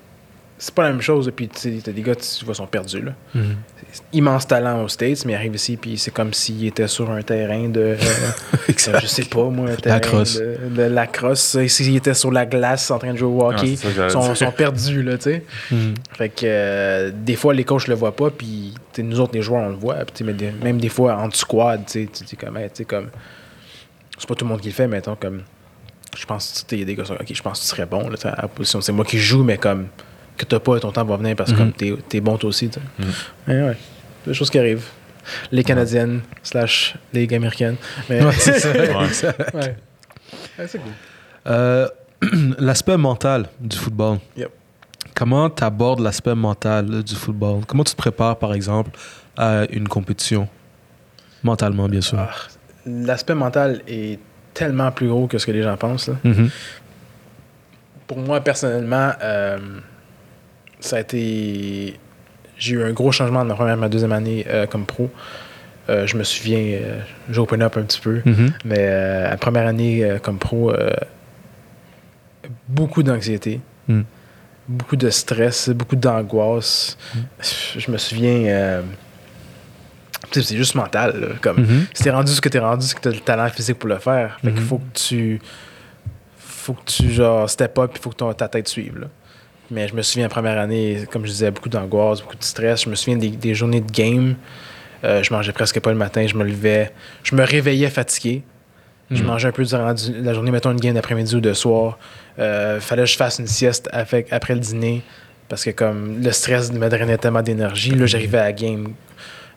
c'est 0.58 0.74
pas 0.74 0.82
la 0.82 0.90
même 0.90 1.00
chose, 1.00 1.30
puis 1.34 1.48
tu 1.48 1.58
sais, 1.60 1.78
t'as 1.82 1.92
des 1.92 2.02
gars, 2.02 2.16
tu 2.16 2.44
vois, 2.44 2.54
sont 2.54 2.66
perdus, 2.66 3.00
là 3.00 3.12
Mhm. 3.34 3.54
immense 4.12 4.46
talent 4.46 4.82
aux 4.82 4.88
States, 4.88 5.24
mais 5.24 5.32
il 5.32 5.36
arrive 5.36 5.54
ici, 5.54 5.76
puis 5.76 5.96
c'est 5.98 6.10
comme 6.10 6.32
s'il 6.34 6.64
était 6.66 6.88
sur 6.88 7.10
un 7.10 7.22
terrain 7.22 7.68
de. 7.68 7.80
euh, 7.98 8.98
je 9.00 9.06
sais 9.06 9.24
pas, 9.24 9.44
moi, 9.44 9.70
un 9.70 9.76
terrain 9.76 9.94
Lacrosse. 9.96 10.36
de, 10.38 10.56
de 10.74 10.82
lacrosse. 10.82 11.54
Et 11.54 11.68
S'il 11.68 11.96
était 11.96 12.14
sur 12.14 12.30
la 12.32 12.44
glace 12.44 12.90
en 12.90 12.98
train 12.98 13.12
de 13.12 13.18
jouer 13.18 13.28
au 13.32 13.42
Ah, 13.44 13.54
hockey, 13.54 13.70
ils 13.72 14.10
sont, 14.36 14.52
perdus, 14.52 15.02
là, 15.02 15.16
tu 15.16 15.24
sais. 15.24 15.44
Mhm. 15.70 15.94
Fait 16.16 16.28
que 16.28 16.40
euh, 16.44 17.10
des 17.14 17.36
fois, 17.36 17.54
les 17.54 17.64
coachs 17.64 17.86
le 17.86 17.94
voient 17.94 18.16
pas, 18.16 18.30
puis 18.30 18.74
nous 18.98 19.20
autres, 19.20 19.34
les 19.34 19.42
joueurs, 19.42 19.62
on 19.62 19.68
le 19.70 19.76
voit. 19.76 19.94
Puis, 19.96 20.06
tu 20.12 20.18
sais, 20.18 20.24
mais 20.24 20.32
des- 20.34 20.50
même 20.50 20.78
des 20.80 20.88
fois, 20.88 21.14
en 21.16 21.30
squad, 21.30 21.84
tu 21.86 21.92
sais, 22.04 22.08
tu 22.12 22.24
dis 22.24 22.36
comme, 22.36 22.56
hey, 22.56 22.68
comme. 22.86 23.10
C'est 24.18 24.28
pas 24.28 24.34
tout 24.34 24.44
le 24.44 24.48
monde 24.50 24.60
qui 24.60 24.68
le 24.68 24.74
fait, 24.74 24.88
mettons, 24.88 25.14
comme. 25.14 25.42
Je 26.16 26.26
pense 26.26 26.64
que 26.68 26.74
il 26.74 26.80
y 26.80 26.82
a 26.82 26.84
des 26.84 26.96
gars 26.96 27.02
qui 27.04 27.08
sont, 27.08 27.14
ok, 27.14 27.32
je 27.32 27.42
pense 27.42 27.58
que 27.60 27.64
tu 27.64 27.68
serais 27.70 27.86
bon, 27.86 28.08
là, 28.08 28.16
à 28.24 28.42
la 28.42 28.48
position. 28.48 28.80
C'est 28.80 28.90
moi 28.92 29.04
qui 29.04 29.18
joue, 29.18 29.44
mais 29.44 29.56
comme. 29.58 29.86
Que 30.38 30.44
t'as 30.46 30.60
pas, 30.60 30.78
ton 30.80 30.90
temps 30.92 31.04
va 31.04 31.16
venir 31.16 31.36
parce 31.36 31.50
que 31.52 31.56
Mhm. 31.56 31.72
comme 31.72 32.00
t'es 32.08 32.16
es 32.16 32.20
bon 32.20 32.38
toi 32.38 32.48
aussi. 32.48 32.66
Mhm. 32.98 33.06
Ouais, 33.48 33.62
ouais. 33.68 33.76
Des 34.26 34.32
choses 34.34 34.48
qui 34.50 34.58
arrivent. 34.58 34.86
Les 35.52 35.62
Canadiennes, 35.64 36.20
slash 36.42 36.94
les 37.12 37.28
américaines. 37.34 37.76
Mais... 38.08 38.24
Ouais, 38.24 38.32
c'est 38.32 38.58
ça. 38.60 38.72
Ouais. 39.54 39.76
C'est 40.66 40.78
cool. 40.78 40.92
Euh, 41.48 41.88
l'aspect 42.58 42.96
mental 42.96 43.46
du 43.60 43.76
football. 43.76 44.18
Yep. 44.36 44.50
Comment 45.14 45.50
tu 45.50 45.64
abordes 45.64 46.00
l'aspect 46.00 46.34
mental 46.34 47.02
du 47.02 47.14
football? 47.14 47.64
Comment 47.66 47.84
tu 47.84 47.92
te 47.92 47.96
prépares, 47.96 48.38
par 48.38 48.54
exemple, 48.54 48.90
à 49.36 49.64
une 49.70 49.88
compétition? 49.88 50.48
Mentalement, 51.42 51.88
bien 51.88 52.00
sûr. 52.00 52.18
Ah, 52.18 52.30
L'aspect 52.86 53.34
mental 53.34 53.82
est 53.88 54.18
tellement 54.54 54.90
plus 54.92 55.08
gros 55.08 55.26
que 55.26 55.38
ce 55.38 55.46
que 55.46 55.52
les 55.52 55.62
gens 55.62 55.76
pensent. 55.76 56.08
là. 56.08 56.14
Mhm. 56.24 56.50
Pour 58.06 58.18
moi, 58.18 58.40
personnellement, 58.40 59.12
euh, 59.22 59.58
ça 60.80 60.96
a 60.96 61.00
été. 61.00 61.98
J'ai 62.58 62.74
eu 62.74 62.82
un 62.82 62.92
gros 62.92 63.12
changement 63.12 63.42
de 63.44 63.48
ma 63.48 63.54
première 63.54 63.74
et 63.74 63.78
ma 63.78 63.88
deuxième 63.88 64.12
année 64.12 64.44
euh, 64.48 64.66
comme 64.66 64.84
pro. 64.84 65.10
Euh, 65.88 66.06
je 66.06 66.16
me 66.16 66.24
souviens, 66.24 66.58
euh, 66.58 67.00
j'ai 67.30 67.38
open 67.40 67.62
up 67.62 67.76
un 67.76 67.82
petit 67.82 68.00
peu, 68.00 68.20
Mhm. 68.24 68.52
mais 68.64 68.76
euh, 68.78 69.30
la 69.30 69.36
première 69.36 69.66
année 69.66 70.16
comme 70.22 70.38
pro, 70.38 70.72
beaucoup 72.68 73.02
d'anxiété, 73.02 73.60
Mm. 73.88 74.02
beaucoup 74.68 74.96
de 74.96 75.08
stress, 75.10 75.70
beaucoup 75.70 75.96
d'angoisse. 75.96 76.98
Je 77.76 77.90
me 77.90 77.96
souviens, 77.98 78.82
c'est 80.32 80.56
juste 80.56 80.74
mental. 80.74 81.20
là, 81.20 81.26
comme, 81.40 81.60
Mhm. 81.62 81.86
si 81.94 82.02
t'es 82.02 82.10
rendu 82.10 82.32
ce 82.32 82.40
que 82.40 82.48
t'es 82.48 82.58
rendu, 82.58 82.84
c'est 82.86 82.94
que 82.94 83.00
t'as 83.00 83.10
le 83.10 83.20
talent 83.20 83.48
physique 83.48 83.78
pour 83.78 83.88
le 83.88 83.98
faire. 83.98 84.38
Fait 84.42 84.50
qu'il 84.50 84.60
Mhm. 84.60 84.66
faut 84.66 84.78
que 84.78 84.98
tu. 84.98 85.40
Faut 86.38 86.74
que 86.74 86.84
tu, 86.84 87.10
genre, 87.10 87.48
step 87.48 87.78
up, 87.78 87.92
il 87.94 87.98
faut 88.00 88.10
que 88.10 88.16
ton- 88.16 88.32
ta 88.34 88.46
tête 88.48 88.68
suive. 88.68 88.98
là. 88.98 89.06
Mais 89.70 89.86
je 89.88 89.94
me 89.94 90.02
souviens, 90.02 90.28
première 90.28 90.58
année, 90.58 91.04
comme 91.10 91.24
je 91.26 91.30
disais, 91.30 91.50
beaucoup 91.50 91.68
d'angoisse, 91.68 92.22
beaucoup 92.22 92.36
de 92.36 92.42
stress. 92.44 92.84
Je 92.84 92.88
me 92.90 92.94
souviens 92.94 93.18
des, 93.18 93.28
des 93.28 93.54
journées 93.54 93.80
de 93.80 93.90
game. 93.90 94.34
euh, 95.04 95.22
je 95.22 95.32
mangeais 95.32 95.52
presque 95.52 95.78
pas 95.80 95.90
le 95.90 95.96
matin. 95.96 96.26
Je 96.26 96.34
me 96.36 96.42
levais. 96.44 96.90
Je 97.22 97.34
me 97.36 97.44
réveillais 97.44 97.90
fatigué. 97.90 98.42
Je 99.10 99.20
Mhm. 99.22 99.26
mangeais 99.28 99.48
un 99.48 99.52
peu 99.52 99.64
durant 99.64 99.94
du- 99.94 100.20
la 100.22 100.34
journée, 100.34 100.50
mettons 100.50 100.72
une 100.72 100.80
game 100.80 100.94
d'après-midi 100.94 101.36
ou 101.36 101.40
de 101.40 101.52
soir. 101.52 101.98
Euh, 102.38 102.80
fallait 102.80 103.02
que 103.04 103.08
je 103.10 103.16
fasse 103.16 103.38
une 103.38 103.46
sieste 103.46 103.88
avec, 103.92 104.32
après 104.32 104.54
le 104.54 104.60
dîner. 104.60 105.02
Parce 105.48 105.64
que 105.64 105.70
comme 105.70 106.20
le 106.22 106.30
stress 106.32 106.72
me 106.72 106.88
drainait 106.88 107.16
tellement 107.16 107.42
d'énergie. 107.42 107.90
Là, 107.92 108.06
j'arrivais 108.06 108.38
à 108.38 108.44
la 108.44 108.52
game 108.52 108.88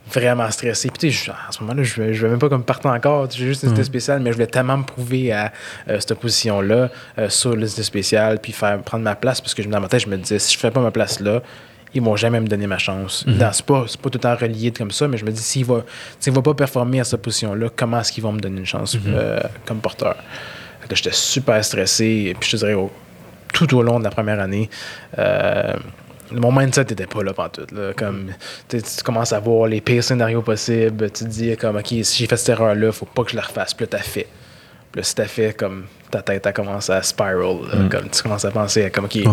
vraiment 0.09 0.49
stressé. 0.51 0.89
Puis, 0.89 1.09
tu 1.09 1.11
sais, 1.15 1.31
en 1.31 1.51
ce 1.51 1.61
moment-là, 1.61 1.83
je 1.83 2.01
ne 2.01 2.11
vais 2.11 2.29
même 2.29 2.39
pas 2.39 2.49
comme 2.49 2.63
partir 2.63 2.91
encore. 2.91 3.29
J'ai 3.31 3.45
juste 3.45 3.63
une 3.63 3.83
spéciale, 3.83 4.19
mais 4.21 4.31
je 4.31 4.35
voulais 4.35 4.47
tellement 4.47 4.77
me 4.77 4.83
prouver 4.83 5.31
à 5.31 5.51
euh, 5.87 5.99
cette 5.99 6.15
position-là, 6.19 6.89
euh, 7.17 7.29
sur 7.29 7.51
la 7.55 7.61
liste 7.63 7.81
spéciale, 7.83 8.39
puis 8.41 8.51
faire, 8.51 8.81
prendre 8.81 9.03
ma 9.03 9.15
place, 9.15 9.39
parce 9.41 9.53
que 9.53 9.61
dans 9.61 9.79
ma 9.79 9.87
tête, 9.87 10.01
je 10.01 10.07
me 10.09 10.17
disais, 10.17 10.39
si 10.39 10.53
je 10.53 10.59
fais 10.59 10.71
pas 10.71 10.81
ma 10.81 10.91
place 10.91 11.19
là, 11.19 11.41
ils 11.93 12.01
vont 12.01 12.15
jamais 12.15 12.39
me 12.39 12.47
donner 12.47 12.67
ma 12.67 12.77
chance. 12.77 13.25
Mhm. 13.27 13.37
Dans- 13.37 13.51
C'est 13.53 13.65
pas, 13.65 13.85
c'est 13.87 13.99
pas 13.99 14.09
tout 14.09 14.17
le 14.17 14.21
temps 14.21 14.35
relié 14.35 14.71
comme 14.71 14.91
ça, 14.91 15.07
mais 15.07 15.17
je 15.17 15.25
me 15.25 15.31
dis, 15.31 15.41
s'il 15.41 15.65
va, 15.65 15.83
s'il 16.19 16.31
va 16.33 16.41
pas 16.41 16.53
performer 16.53 16.99
à 17.01 17.03
cette 17.03 17.21
position-là, 17.21 17.67
comment 17.75 17.99
est-ce 17.99 18.11
qu'ils 18.13 18.23
vont 18.23 18.31
me 18.31 18.39
donner 18.39 18.59
une 18.61 18.65
chance 18.65 18.95
Mhm. 18.95 19.01
euh, 19.07 19.39
comme 19.65 19.79
porteur? 19.79 20.15
J'étais 20.93 21.11
super 21.13 21.63
stressé, 21.63 22.25
et 22.29 22.33
puis 22.33 22.49
je 22.49 22.57
te 22.57 22.65
dirais, 22.65 22.75
tout 23.53 23.75
au 23.75 23.81
long 23.83 23.99
de 23.99 24.03
la 24.03 24.09
première 24.09 24.39
année, 24.41 24.69
mon 26.31 26.51
mindset 26.51 26.85
n'était 26.85 27.07
pas 27.07 27.23
là 27.23 27.33
tout 27.49 27.75
là. 27.75 27.93
Comme, 27.93 28.31
tu 28.67 28.79
sais, 28.79 28.97
tu 28.97 29.03
commences 29.03 29.33
à 29.33 29.39
voir 29.39 29.67
les 29.67 29.81
pires 29.81 30.03
scénarios 30.03 30.41
possibles. 30.41 31.11
Tu 31.11 31.25
te 31.25 31.29
dis, 31.29 31.57
comme, 31.57 31.77
OK, 31.77 31.87
si 31.87 32.03
j'ai 32.03 32.27
fait 32.27 32.37
cette 32.37 32.49
erreur-là, 32.49 32.91
faut 32.91 33.05
pas 33.05 33.23
que 33.23 33.31
je 33.31 33.35
la 33.35 33.43
refasse. 33.43 33.73
Puis 33.73 33.83
là, 33.83 33.87
t'as 33.91 33.99
fait. 33.99 34.27
Puis 34.91 34.99
là, 34.99 35.03
si 35.03 35.15
t'as 35.15 35.25
fait, 35.25 35.55
comme, 35.55 35.85
ta 36.11 36.21
tête 36.21 36.45
a 36.47 36.51
commencé 36.53 36.91
à 36.91 37.01
spiral. 37.01 37.57
là. 37.71 37.79
Mm. 37.79 37.89
Comme, 37.89 38.09
tu 38.09 38.21
commences 38.21 38.45
à 38.45 38.51
penser, 38.51 38.85
à, 38.85 38.89
comme, 38.89 39.05
OK, 39.05 39.15
Ouais. 39.15 39.23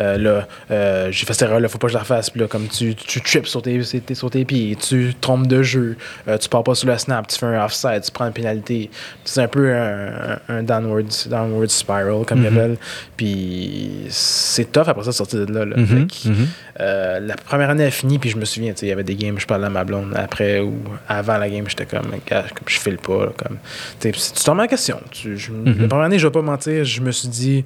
euh, 0.00 0.18
là, 0.18 0.48
euh, 0.70 1.08
j'ai 1.10 1.26
fait 1.26 1.32
cette 1.32 1.48
erreur-là, 1.48 1.68
faut 1.68 1.78
pas 1.78 1.86
que 1.88 1.92
je 1.92 1.96
la 1.96 2.02
refasse. 2.02 2.30
Puis 2.30 2.40
là, 2.40 2.46
comme 2.46 2.68
tu, 2.68 2.94
tu 2.94 3.20
trips 3.20 3.46
sur 3.46 3.62
tes, 3.62 3.82
sur 3.82 4.30
pieds, 4.30 4.76
tu 4.76 5.14
trompes 5.20 5.46
de 5.46 5.62
jeu, 5.62 5.96
euh, 6.28 6.38
tu 6.38 6.48
pars 6.48 6.62
pas 6.62 6.74
sur 6.74 6.88
le 6.88 6.96
snap, 6.98 7.26
tu 7.26 7.38
fais 7.38 7.46
un 7.46 7.64
offside, 7.64 8.02
tu 8.04 8.10
prends 8.10 8.26
une 8.26 8.32
pénalité. 8.32 8.90
C'est 9.24 9.42
un 9.42 9.48
peu 9.48 9.72
un, 9.74 10.38
un 10.48 10.62
downward, 10.62 11.06
downward 11.28 11.70
spiral, 11.70 12.24
comme 12.26 12.42
ils 12.44 12.50
Mhm. 12.50 12.56
appellent. 12.58 12.76
Puis 13.16 14.06
c'est 14.10 14.70
tough 14.70 14.88
après 14.88 15.04
ça 15.04 15.10
de 15.10 15.14
sortir 15.14 15.46
de 15.46 15.52
là. 15.52 15.64
là. 15.64 15.76
Mhm, 15.76 15.86
Fait 15.86 16.06
que, 16.06 16.28
mhm. 16.28 16.46
Euh, 16.80 17.20
la 17.20 17.36
première 17.36 17.70
année 17.70 17.84
a 17.84 17.90
fini, 17.90 18.18
puis 18.18 18.28
je 18.30 18.36
me 18.36 18.44
souviens, 18.44 18.72
tu 18.74 18.84
il 18.84 18.88
y 18.88 18.92
avait 18.92 19.02
des 19.04 19.16
games, 19.16 19.38
je 19.38 19.46
parlais 19.46 19.66
à 19.66 19.70
ma 19.70 19.84
blonde 19.84 20.12
après 20.16 20.60
ou 20.60 20.74
avant 21.08 21.38
la 21.38 21.48
game, 21.48 21.64
j'étais 21.68 21.86
comme, 21.86 22.10
comme 22.10 22.68
je 22.68 22.78
file 22.78 22.98
pas. 22.98 23.26
là, 23.26 23.32
comme, 23.36 23.58
tu 24.00 24.12
tu 24.12 24.20
te 24.32 24.50
remets 24.50 24.64
en 24.64 24.66
question. 24.66 25.00
Tu, 25.10 25.36
je- 25.38 25.52
Mhm. 25.52 25.80
La 25.82 25.88
première 25.88 26.06
année, 26.06 26.18
je 26.18 26.26
vais 26.26 26.32
pas 26.32 26.42
mentir, 26.42 26.84
je 26.84 27.00
me 27.00 27.10
suis 27.12 27.28
dit, 27.28 27.64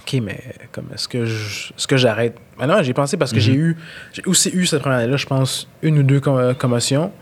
OK, 0.00 0.20
mais 0.22 0.40
comme 0.72 0.86
est-ce 0.94 1.06
que 1.06 1.18
est-ce 1.24 1.86
que 1.86 1.96
j'arrête? 1.96 2.36
Mais 2.58 2.66
non, 2.66 2.82
j'ai 2.82 2.92
pensé 2.94 3.16
parce 3.16 3.30
que 3.32 3.36
Mhm. 3.36 3.42
j'ai 3.42 3.54
eu 3.54 3.76
j'ai 4.12 4.22
aussi 4.26 4.50
eu 4.52 4.66
cette 4.66 4.80
première 4.80 4.98
année-là, 4.98 5.16
je 5.16 5.26
pense, 5.26 5.68
une 5.82 5.98
ou 5.98 6.02
deux 6.02 6.20
com- 6.20 6.54
commotions. 6.58 7.12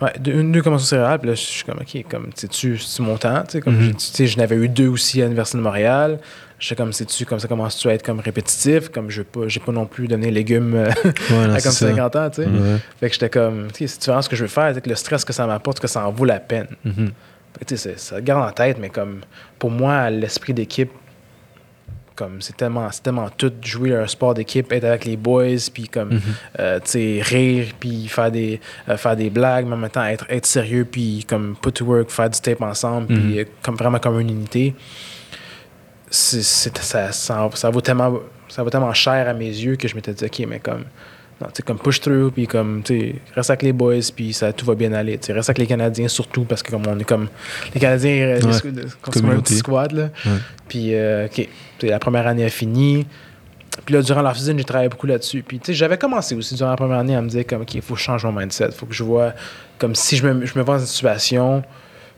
Ouais, 0.00 0.12
deux- 0.18 0.32
une 0.32 0.48
ou 0.48 0.52
deux 0.52 0.62
commotions 0.62 0.86
cérébrales, 0.86 1.18
puis 1.20 1.28
là, 1.28 1.34
je 1.36 1.40
suis 1.40 1.64
comme, 1.64 1.78
OK, 1.80 2.04
comme, 2.10 2.30
sais-tu, 2.34 2.76
c'est 2.78 3.02
mon 3.02 3.16
temps, 3.18 3.42
tu 3.44 3.52
sais, 3.52 3.60
comme, 3.60 3.76
Mhm. 3.76 3.90
tu 3.94 4.06
sais, 4.06 4.26
je 4.26 4.36
n'avais 4.38 4.56
eu 4.56 4.68
deux 4.68 4.88
aussi 4.88 5.20
à 5.20 5.26
l'Université 5.26 5.58
de 5.58 5.62
Montréal. 5.62 6.18
J'étais 6.62 6.76
comme, 6.76 6.92
sais-tu, 6.92 7.24
comme 7.26 7.40
ça 7.40 7.48
commence-tu 7.48 7.88
à 7.88 7.94
être 7.94 8.04
comme 8.04 8.20
répétitif, 8.20 8.88
comme 8.90 9.10
je 9.10 9.22
pas, 9.22 9.48
j'ai 9.48 9.58
pas 9.58 9.72
non 9.72 9.84
plus 9.84 10.06
donné 10.06 10.30
légumes 10.30 10.76
euh, 10.76 10.90
à 11.54 11.60
comme 11.60 11.72
ça. 11.72 11.88
50 11.88 12.14
ans, 12.16 12.30
tu 12.30 12.42
sais. 12.42 12.48
Ouais. 12.48 12.76
Fait 13.00 13.08
que 13.08 13.12
j'étais 13.14 13.30
comme, 13.30 13.66
tu 13.72 13.88
sais, 13.88 13.98
c'est 14.00 14.22
ce 14.22 14.28
que 14.28 14.36
je 14.36 14.42
veux 14.42 14.48
faire, 14.48 14.64
avec 14.64 14.86
le 14.86 14.94
stress 14.94 15.24
que 15.24 15.32
ça 15.32 15.44
m'apporte, 15.44 15.80
que 15.80 15.88
ça 15.88 16.06
en 16.06 16.12
vaut 16.12 16.24
la 16.24 16.38
peine. 16.38 16.68
Fait 16.84 17.58
que, 17.58 17.64
tu 17.64 17.76
sais, 17.76 17.94
ça 17.96 18.20
garde 18.20 18.48
en 18.48 18.52
tête, 18.52 18.78
mais 18.80 18.90
comme 18.90 19.22
pour 19.58 19.72
moi, 19.72 20.08
l'esprit 20.08 20.54
d'équipe, 20.54 20.92
comme 22.14 22.40
c'est 22.40 22.56
tellement, 22.56 22.88
c'est 22.92 23.02
tellement 23.02 23.28
tout 23.30 23.52
jouer 23.62 23.96
un 23.96 24.06
sport 24.06 24.34
d'équipe, 24.34 24.70
être 24.70 24.84
avec 24.84 25.04
les 25.04 25.16
boys, 25.16 25.56
puis 25.74 25.88
comme 25.88 26.10
Mhm. 26.10 26.20
euh, 26.60 26.78
tu 26.78 26.90
sais, 26.90 27.20
rire, 27.22 27.66
puis 27.80 28.06
faire 28.06 28.30
des, 28.30 28.60
euh, 28.88 28.96
faire 28.96 29.16
des 29.16 29.30
blagues, 29.30 29.66
mais 29.66 29.74
en 29.74 29.78
même 29.78 29.90
temps 29.90 30.04
être, 30.04 30.26
être 30.28 30.46
sérieux, 30.46 30.84
puis 30.84 31.24
comme 31.26 31.56
put 31.60 31.72
to 31.72 31.84
work, 31.86 32.10
faire 32.10 32.30
du 32.30 32.38
tape 32.40 32.62
ensemble, 32.62 33.08
puis 33.08 33.40
euh, 33.40 33.44
comme 33.62 33.74
vraiment 33.74 33.98
comme 33.98 34.20
une 34.20 34.30
unité. 34.30 34.74
C'est, 36.14 36.42
ça, 36.42 37.10
ça, 37.10 37.50
ça 37.54 37.70
vaut 37.70 37.80
tellement, 37.80 38.20
ça 38.48 38.62
vaut 38.62 38.70
tellement 38.70 38.92
cher 38.92 39.28
à 39.28 39.32
mes 39.32 39.48
yeux 39.48 39.76
que 39.76 39.88
je 39.88 39.94
m'étais 39.94 40.12
dit, 40.12 40.24
ok, 40.24 40.46
mais 40.46 40.58
comme 40.58 40.84
non, 41.42 41.48
comme 41.66 41.78
push 41.78 42.00
through, 42.00 42.30
puis 42.30 42.46
comme, 42.46 42.82
tu 42.82 42.98
sais, 42.98 43.14
reste 43.34 43.50
avec 43.50 43.62
les 43.62 43.72
boys, 43.72 43.96
puis 44.14 44.32
ça, 44.32 44.52
tout 44.52 44.64
va 44.64 44.74
bien 44.74 44.92
aller. 44.92 45.18
Tu 45.18 45.26
sais, 45.26 45.32
reste 45.32 45.50
avec 45.50 45.58
les 45.58 45.66
Canadiens 45.66 46.08
surtout, 46.08 46.44
parce 46.44 46.62
que 46.62 46.70
comme 46.70 46.86
on 46.86 46.98
est 46.98 47.04
comme, 47.04 47.28
les 47.74 47.80
Canadiens, 47.80 48.12
euh, 48.12 48.38
les 48.38 48.46
Ouais, 48.46 48.84
comme 49.00 49.12
c'est 49.12 49.24
un 49.24 49.40
petit 49.40 49.56
squad, 49.56 49.92
là. 49.92 50.10
Puis, 50.68 50.94
euh, 50.94 51.26
OK, 51.26 51.48
la 51.82 51.98
première 51.98 52.26
année 52.26 52.44
a 52.44 52.48
fini. 52.48 53.06
Puis 53.84 53.94
là, 53.94 54.02
durant 54.02 54.22
la 54.22 54.34
season, 54.34 54.56
j'ai 54.56 54.64
travaillé 54.64 54.88
beaucoup 54.88 55.06
là-dessus. 55.06 55.42
Puis, 55.42 55.58
tu 55.58 55.66
sais, 55.66 55.74
j'avais 55.74 55.98
commencé 55.98 56.34
aussi 56.34 56.54
durant 56.54 56.70
la 56.70 56.76
première 56.76 56.98
année 56.98 57.16
à 57.16 57.22
me 57.22 57.28
dire, 57.28 57.46
comme, 57.46 57.62
OK, 57.62 57.74
il 57.74 57.82
faut 57.82 57.94
que 57.94 58.00
je 58.00 58.04
change 58.04 58.24
mon 58.24 58.32
mindset. 58.32 58.66
Il 58.66 58.72
faut 58.72 58.86
que 58.86 58.94
je 58.94 59.02
vois, 59.02 59.32
comme 59.78 59.94
si 59.94 60.16
je 60.16 60.26
me, 60.26 60.46
je 60.46 60.58
me 60.58 60.62
vois 60.62 60.76
dans 60.76 60.82
une 60.82 60.86
situation 60.86 61.62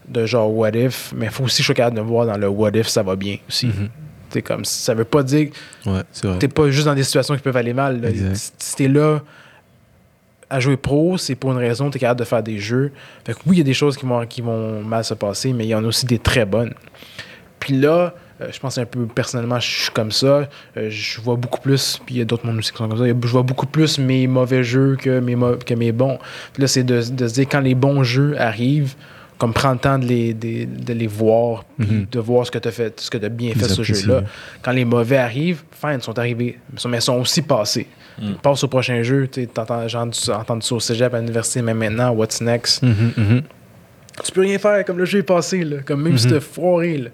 de 0.09 0.27
genre 0.27 0.55
what 0.55 0.71
if, 0.71 1.13
mais 1.17 1.27
il 1.27 1.31
faut 1.33 1.45
aussi 1.45 1.59
que 1.59 1.63
je 1.63 1.67
sois 1.67 1.75
capable 1.75 1.97
de 1.97 2.03
me 2.03 2.07
voir 2.07 2.27
dans 2.27 2.37
le 2.37 2.49
what 2.49 2.71
if, 2.75 2.89
ça 2.89 3.03
va 3.03 3.17
bien 3.17 3.39
aussi. 3.49 3.69
Tu 3.69 3.81
sais, 4.31 4.43
comme, 4.43 4.65
ça 4.65 4.95
veut 4.95 5.05
pas 5.05 5.23
dire 5.23 5.49
Ouais. 5.87 6.01
T'es 6.39 6.49
pas 6.49 6.71
juste 6.71 6.87
dans 6.87 6.95
des 6.95 7.05
situations 7.05 7.35
qui 7.37 7.43
peuvent 7.43 7.57
aller 7.57 7.75
mal. 7.75 8.01
là. 8.01 8.09
Si 8.35 8.77
t'es 8.77 8.89
là 8.89 9.21
à 10.51 10.61
jouer 10.61 10.77
pro, 10.77 11.17
c'est 11.19 11.35
pour 11.35 11.53
une 11.53 11.59
raison, 11.59 11.91
t'es 11.91 11.99
capable 11.99 12.21
de 12.21 12.25
faire 12.25 12.43
des 12.43 12.59
jeux. 12.59 12.93
Fait 13.25 13.33
que 13.33 13.39
oui, 13.47 13.57
il 13.57 13.59
y 13.59 13.63
a 13.63 13.65
des 13.65 13.75
choses 13.75 13.97
qui 13.97 14.07
vont, 14.07 14.25
qui 14.27 14.41
vont 14.41 14.83
mal 14.83 15.05
se 15.05 15.15
passer, 15.15 15.53
mais 15.53 15.65
il 15.65 15.69
y 15.69 15.75
en 15.75 15.83
a 15.83 15.87
aussi 15.87 16.07
des 16.07 16.19
très 16.19 16.45
bonnes. 16.45 16.75
Puis 17.59 17.75
là, 17.75 18.15
euh, 18.41 18.49
je 18.53 18.61
pense 18.61 18.77
un 18.79 18.85
peu 18.85 19.07
personnellement, 19.07 19.59
je 19.59 19.69
suis 19.85 19.91
comme 19.91 20.13
ça. 20.13 20.49
Euh, 20.77 20.91
je 20.91 21.21
vois 21.21 21.37
beaucoup 21.37 21.61
plus, 21.61 22.01
puis 22.05 22.17
il 22.17 22.19
y 22.19 22.21
a 22.21 22.25
d'autres 22.25 22.47
mondes 22.47 22.59
aussi 22.59 22.73
qui 22.73 22.77
sont 22.79 22.89
comme 22.89 22.99
ça. 22.99 23.07
Je 23.07 23.13
vois 23.29 23.43
beaucoup 23.43 23.67
plus 23.67 23.99
mes 23.99 24.27
mauvais 24.27 24.63
jeux 24.63 24.97
que 25.01 25.19
mes, 25.19 25.37
que 25.65 25.75
mes 25.75 25.93
bons. 25.93 26.19
Puis 26.53 26.61
là, 26.63 26.69
c'est 26.69 26.85
de, 26.85 26.97
de 26.97 27.29
se 27.29 27.35
dire 27.35 27.47
quand 27.51 27.61
les 27.61 27.75
bons 27.75 28.05
jeux 28.05 28.39
arrivent, 28.39 28.95
comme 29.45 29.53
prendre 29.53 29.75
le 29.75 29.81
temps 29.81 29.99
de 29.99 30.07
les, 30.07 30.33
de, 30.33 30.65
de 30.65 30.93
les 30.95 31.07
voir, 31.07 31.65
puis 31.79 31.87
Mhm. 31.89 32.07
de 32.11 32.19
voir 32.19 32.47
ce 32.47 32.51
que 32.51 32.59
tu 32.59 32.69
as 32.69 32.73
fait, 32.73 32.99
ce 32.99 33.11
que 33.11 33.19
tu 33.19 33.27
as 33.27 33.29
bien 33.29 33.53
fait 33.53 33.69
ce 33.69 33.83
jeu-là. 33.83 34.23
Quand 34.63 34.73
les 34.73 34.85
mauvais 34.87 35.19
arrivent, 35.19 35.63
fine, 35.71 35.97
ils 35.99 36.03
sont 36.03 36.19
arrivés. 36.19 36.59
Mais 36.89 36.97
ils 36.99 37.03
sont 37.03 37.21
aussi 37.21 37.43
passés. 37.43 37.87
Mm. 38.19 38.25
Ils 38.31 38.35
passent 38.37 38.65
au 38.65 38.69
prochain 38.69 39.03
jeu. 39.03 39.29
Tu 39.31 39.47
entends, 39.59 39.87
j'ai 39.87 39.99
entendu 39.99 40.19
ça- 40.19 40.45
au 40.71 40.81
cégep 40.81 41.13
à 41.13 41.19
l'université, 41.19 41.61
mais 41.61 41.75
maintenant, 41.75 42.11
what's 42.13 42.41
next? 42.41 42.83
Mhm, 42.83 43.13
mhm. 43.17 43.43
Tu 44.25 44.33
peux 44.33 44.41
rien 44.43 44.59
faire 44.59 44.83
comme 44.85 44.97
le 44.99 45.05
jeu 45.05 45.19
est 45.19 45.23
passé. 45.25 45.63
Là. 45.63 45.77
Comme 45.85 46.03
même 46.03 46.17
si 46.17 46.27
Mhm. 46.27 46.33
t'es 46.35 46.41
foiré. 46.41 46.97
Là. 46.99 47.11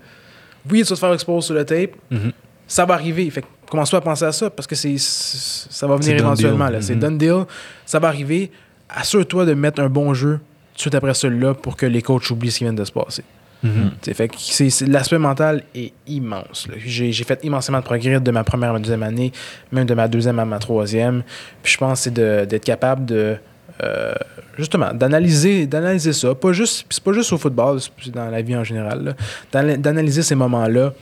Oui, 0.71 0.83
tu 0.83 0.89
vas 0.91 0.95
te 0.95 1.01
faire 1.01 1.13
expose 1.15 1.47
sur 1.47 1.55
le 1.55 1.65
tape. 1.65 1.93
Mhm. 2.11 2.31
Ça 2.69 2.85
va 2.85 2.95
arriver. 2.95 3.29
Fait 3.31 3.45
commence 3.69 3.91
pas 3.91 3.97
à 3.97 4.01
penser 4.03 4.25
à 4.27 4.33
ça 4.33 4.51
parce 4.51 4.67
que 4.69 4.75
c'est, 4.77 4.97
ça 4.99 5.87
va 5.89 5.97
venir 5.97 6.17
éventuellement. 6.17 6.69
C'est 6.81 6.95
Mhm. 6.95 7.01
done 7.01 7.19
deal. 7.19 7.45
Ça 7.87 7.99
va 7.99 8.09
arriver. 8.09 8.51
Assure-toi 8.89 9.47
de 9.47 9.55
mettre 9.55 9.81
un 9.83 9.89
bon 9.89 10.13
jeu 10.15 10.39
suite 10.81 10.95
après 10.95 11.15
celui-là 11.15 11.55
pour 11.55 11.77
que 11.77 11.87
les 11.87 12.03
coachs 12.03 12.29
oublient 12.31 12.51
ce 12.51 12.59
qui 12.59 12.65
vient 12.65 12.73
de 12.73 12.85
se 12.85 12.93
passer. 12.93 13.23
Mhm. 13.63 13.91
Fait 14.15 14.29
que 14.29 14.91
l'aspect 14.91 15.19
mental 15.19 15.63
est 15.75 15.93
immense. 16.07 16.67
là. 16.69 16.75
J'ai 16.79 17.13
j'ai 17.13 17.25
fait 17.25 17.41
immensément 17.45 17.79
de 17.79 17.85
progrès 17.85 18.19
de 18.19 18.31
ma 18.31 18.43
première 18.43 18.71
à 18.71 18.73
ma 18.73 18.79
deuxième 18.79 19.03
année, 19.03 19.33
même 19.71 19.85
de 19.85 19.93
ma 19.95 20.09
deuxième 20.09 20.39
à 20.39 20.47
ma 20.47 20.59
troisième. 20.59 21.23
Puis 21.63 21.75
je 21.75 21.79
pense 21.79 21.99
que 21.99 22.05
c'est 22.05 22.15
de- 22.15 22.47
d'être 22.47 22.65
capable 22.65 23.05
de 23.05 23.37
euh, 23.83 24.13
justement 24.57 24.93
d'analyser 24.95 25.67
d'analyser 25.67 26.13
ça. 26.15 26.35
Pas 26.35 26.53
juste, 26.53 26.87
c'est 26.89 27.03
pas 27.05 27.13
juste 27.13 27.33
au 27.35 27.39
football, 27.39 27.79
c'est 28.03 28.11
dans 28.15 28.31
la 28.31 28.41
vie 28.41 28.57
en 28.57 28.65
général. 28.65 29.15
là. 29.53 29.77
D'analyser 29.77 30.23
ces 30.23 30.35
moments-là, 30.35 30.95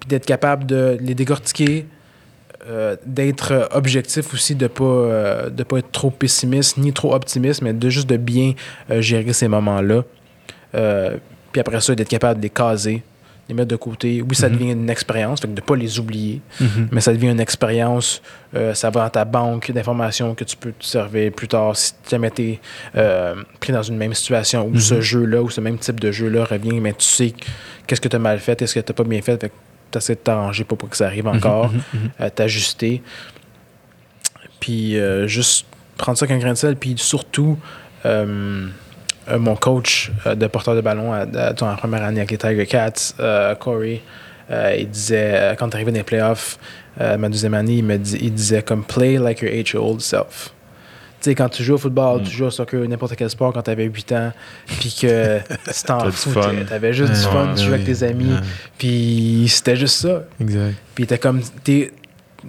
puis 0.00 0.08
d'être 0.08 0.26
capable 0.26 0.66
de 0.66 0.96
les 1.00 1.14
décortiquer. 1.14 1.86
Euh, 2.66 2.96
d'être 3.06 3.68
objectif 3.72 4.32
aussi, 4.34 4.54
de 4.54 4.66
pas, 4.66 4.84
euh, 4.84 5.50
de 5.50 5.62
pas 5.62 5.78
être 5.78 5.92
trop 5.92 6.10
pessimiste 6.10 6.76
ni 6.78 6.92
trop 6.92 7.14
optimiste, 7.14 7.62
mais 7.62 7.72
de 7.72 7.88
juste 7.90 8.08
de 8.08 8.16
bien 8.16 8.54
euh, 8.90 9.00
gérer 9.00 9.32
ces 9.32 9.48
moments-là. 9.48 10.02
Puis 11.52 11.60
après 11.60 11.80
ça, 11.80 11.94
d'être 11.94 12.08
capable 12.08 12.40
de 12.40 12.42
les 12.44 12.50
caser, 12.50 13.02
les 13.48 13.54
mettre 13.54 13.68
de 13.68 13.76
côté. 13.76 14.20
Oui, 14.20 14.36
ça 14.36 14.48
Mhm. 14.50 14.54
devient 14.56 14.72
une 14.72 14.90
expérience, 14.90 15.40
fait 15.40 15.48
que 15.48 15.52
de 15.54 15.60
ne 15.62 15.64
pas 15.66 15.74
les 15.76 15.98
oublier, 15.98 16.42
Mhm. 16.60 16.88
mais 16.92 17.00
ça 17.00 17.12
devient 17.12 17.28
une 17.30 17.40
expérience. 17.40 18.20
euh, 18.54 18.72
ça 18.72 18.88
va 18.88 19.04
dans 19.04 19.10
ta 19.10 19.24
banque 19.26 19.70
d'informations 19.72 20.34
que 20.34 20.42
tu 20.42 20.56
peux 20.56 20.72
te 20.72 20.82
servir 20.84 21.30
plus 21.32 21.48
tard 21.48 21.76
si 21.76 21.92
jamais 22.10 22.30
tu 22.30 22.42
es 22.52 22.60
pris 23.60 23.72
dans 23.74 23.82
une 23.82 23.96
même 23.98 24.14
situation 24.14 24.64
où 24.66 24.70
Mhm. 24.70 24.78
ce 24.80 25.00
jeu-là, 25.02 25.42
ou 25.42 25.50
ce 25.50 25.60
même 25.60 25.76
type 25.78 26.00
de 26.00 26.10
jeu-là 26.10 26.44
revient, 26.46 26.80
mais 26.80 26.92
tu 26.94 27.04
sais 27.04 27.34
qu'est-ce 27.86 28.00
que 28.00 28.08
tu 28.08 28.16
as 28.16 28.18
mal 28.18 28.38
fait, 28.38 28.60
est-ce 28.62 28.74
que 28.74 28.80
tu 28.80 28.92
pas 28.94 29.04
bien 29.04 29.20
fait, 29.20 29.38
fait 29.38 29.48
que 29.50 29.54
tu 29.90 29.98
essaies 29.98 30.14
de 30.14 30.20
t'arranger 30.20 30.64
pour 30.64 30.78
pas 30.78 30.86
que 30.86 30.96
ça 30.96 31.06
arrive 31.06 31.26
encore, 31.28 31.70
Mhm, 31.72 31.80
mhm. 31.94 32.10
euh, 32.20 32.30
t'ajuster. 32.30 33.02
Puis 34.60 34.98
euh, 34.98 35.26
juste 35.26 35.66
prendre 35.96 36.18
ça 36.18 36.24
avec 36.24 36.36
un 36.36 36.38
grain 36.40 36.52
de 36.52 36.58
sel, 36.58 36.76
puis 36.76 36.94
surtout. 36.96 37.58
euh, 38.04 38.66
mon 39.38 39.56
coach 39.56 40.10
de 40.24 40.46
porteur 40.46 40.74
de 40.74 40.80
ballon 40.80 41.12
à, 41.12 41.18
à- 41.18 41.52
dans 41.52 41.66
la 41.68 41.74
première 41.76 42.02
année 42.02 42.20
avec 42.20 42.30
les 42.30 42.38
Tiger 42.38 42.64
Cats, 42.64 43.12
Corey, 43.60 44.00
il 44.78 44.88
disait, 44.88 45.54
quand 45.58 45.68
tu 45.68 45.74
arrivé 45.76 45.92
dans 45.92 45.98
les 45.98 46.02
playoffs, 46.02 46.58
ma 46.98 47.28
deuxième 47.28 47.52
année, 47.52 47.74
il, 47.74 47.84
me 47.84 47.98
dit, 47.98 48.16
il 48.22 48.32
disait 48.32 48.62
comme 48.62 48.82
play 48.84 49.18
like 49.18 49.42
your 49.42 49.52
eight-year-old 49.52 50.00
self. 50.00 50.54
Tu 51.28 51.32
sais, 51.32 51.34
quand 51.34 51.48
tu 51.50 51.62
joues 51.62 51.74
au 51.74 51.78
football, 51.78 52.20
Mm. 52.20 52.24
tu 52.24 52.30
joues 52.30 52.44
au 52.46 52.50
soccer, 52.50 52.88
n'importe 52.88 53.14
quel 53.16 53.28
sport 53.28 53.52
quand 53.52 53.60
tu 53.62 53.70
avais 53.70 53.84
8 53.84 54.12
ans, 54.12 54.32
puis 54.66 54.96
que 54.98 55.38
tu 55.40 55.82
t'en 55.84 56.10
foutais, 56.10 56.40
fun. 56.40 56.54
t'avais 56.66 56.92
juste 56.94 57.12
du 57.12 57.18
fun, 57.20 57.48
ouais, 57.48 57.54
tu 57.54 57.64
jouais 57.64 57.74
avec 57.74 57.84
tes 57.86 58.02
amis, 58.02 58.32
puis 58.78 59.44
c'était 59.48 59.76
juste 59.76 59.96
ça. 60.00 60.22
Exact. 60.40 60.74
Puis 60.94 61.06
t'es 61.06 61.18
comme. 61.18 61.40
T'es, 61.64 61.92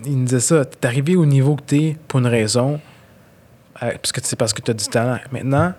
il 0.05 0.17
me 0.17 0.25
disait 0.25 0.39
ça. 0.39 0.63
T'es 0.65 0.87
arrivé 0.87 1.15
au 1.15 1.25
niveau 1.25 1.55
que 1.55 1.63
t'es 1.63 1.97
pour 2.07 2.19
une 2.19 2.27
raison. 2.27 2.79
euh, 3.83 3.91
parce 4.01 4.11
que 4.11 4.19
c'est 4.23 4.35
parce 4.35 4.53
que 4.53 4.61
t'as 4.61 4.73
du 4.73 4.85
talent. 4.87 5.19
Maintenant, 5.31 5.73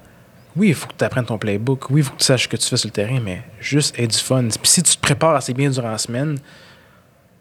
oui, 0.56 0.68
il 0.68 0.74
faut 0.74 0.86
que 0.89 0.94
tu 0.98 1.05
apprennes 1.05 1.24
ton 1.27 1.36
playbook. 1.39 1.90
Oui, 1.90 2.01
il 2.01 2.05
faut 2.05 2.12
que 2.14 2.18
tu 2.18 2.24
saches 2.24 2.44
ce 2.44 2.48
que 2.48 2.56
tu 2.56 2.66
fais 2.68 2.77
sur 2.78 2.89
le 2.89 2.93
terrain, 2.93 3.20
mais 3.22 3.43
juste 3.60 3.98
aie 3.98 4.06
du 4.06 4.16
fun. 4.18 4.43
Puis 4.48 4.59
si 4.70 4.82
tu 4.82 4.97
te 4.97 5.01
prépares 5.01 5.35
assez 5.36 5.52
bien 5.55 5.68
durant 5.70 5.90
la 5.90 5.98
semaine, 5.98 6.39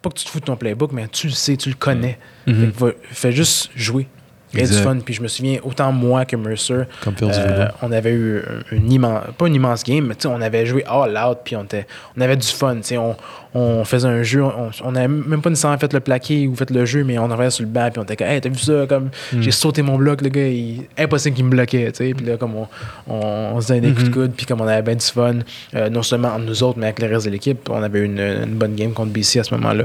pas 0.01 0.09
que 0.09 0.15
tu 0.15 0.25
te 0.25 0.29
fous 0.29 0.39
de 0.41 0.45
ton 0.45 0.55
playbook, 0.57 0.91
mais 0.91 1.07
tu 1.07 1.27
le 1.27 1.33
sais, 1.33 1.55
tu 1.57 1.69
le 1.69 1.75
connais. 1.75 2.17
Fait, 2.45 2.51
que 2.53 2.77
va- 2.77 2.91
fais 3.11 3.31
juste 3.31 3.69
jouer. 3.75 4.07
Il 4.53 4.59
y 4.59 4.63
avait 4.63 4.71
du 4.73 4.81
fun. 4.81 4.97
Puis 5.03 5.13
je 5.13 5.21
me 5.21 5.27
souviens, 5.27 5.59
autant 5.63 5.91
moi 5.91 6.25
que 6.25 6.35
Mercer, 6.35 6.73
euh, 7.07 7.67
on 7.81 7.91
avait 7.91 8.11
eu 8.13 8.41
une 8.71 8.91
immense, 8.91 9.23
pas 9.37 9.47
une 9.47 9.55
immense 9.55 9.83
game, 9.83 10.05
mais 10.07 10.15
tu 10.15 10.21
sais, 10.23 10.27
on 10.27 10.41
avait 10.41 10.65
joué 10.65 10.83
all 10.87 11.17
out, 11.17 11.39
puis 11.43 11.55
on, 11.55 11.63
était, 11.63 11.85
on 12.17 12.21
avait 12.21 12.35
du 12.37 12.47
fun. 12.47 12.75
tu 12.77 12.83
sais, 12.83 12.97
On, 12.97 13.15
on 13.53 13.83
faisait 13.83 14.07
un 14.07 14.21
jeu, 14.23 14.43
on, 14.43 14.69
on 14.83 14.95
avait 14.95 15.07
même 15.07 15.41
pas 15.41 15.49
nécessairement 15.49 15.77
fait 15.77 15.91
le 15.93 15.99
plaqué 15.99 16.47
ou 16.47 16.55
fait 16.55 16.69
le 16.71 16.85
jeu, 16.85 17.03
mais 17.03 17.17
on 17.19 17.23
en 17.25 17.29
revenait 17.29 17.49
sur 17.49 17.63
le 17.63 17.69
banc, 17.69 17.89
puis 17.91 17.99
on 17.99 18.03
était 18.03 18.15
comme, 18.15 18.27
hey, 18.27 18.41
t'as 18.41 18.49
vu 18.49 18.57
ça? 18.59 18.85
Comme, 18.87 19.09
Mm. 19.33 19.41
J'ai 19.41 19.51
sauté 19.51 19.81
mon 19.81 19.97
bloc, 19.97 20.21
le 20.21 20.29
gars, 20.29 20.47
il, 20.47 20.83
impossible 20.97 21.35
qu'il 21.35 21.45
me 21.45 21.49
bloquait. 21.51 21.91
tu 21.91 21.97
sais. 22.07 22.13
Puis 22.15 22.25
là, 22.25 22.37
comme 22.37 22.55
on, 22.55 22.67
on, 23.07 23.51
on 23.55 23.61
se 23.61 23.67
donnait 23.67 23.81
des 23.81 23.89
coups 23.89 24.03
de 24.03 24.07
Mhm. 24.09 24.13
coude, 24.13 24.31
puis 24.35 24.45
comme 24.45 24.61
on 24.61 24.67
avait 24.67 24.81
bien 24.81 24.95
du 24.95 25.05
fun, 25.05 25.35
euh, 25.75 25.89
non 25.89 26.01
seulement 26.03 26.29
entre 26.29 26.45
nous 26.45 26.63
autres, 26.63 26.79
mais 26.79 26.87
avec 26.87 26.99
le 26.99 27.07
reste 27.07 27.25
de 27.25 27.31
l'équipe, 27.31 27.69
on 27.69 27.81
avait 27.83 27.99
eu 27.99 28.05
une, 28.05 28.19
une 28.19 28.55
bonne 28.55 28.75
game 28.75 28.93
contre 28.93 29.11
BC 29.11 29.39
à 29.39 29.43
ce 29.43 29.53
moment-là. 29.55 29.83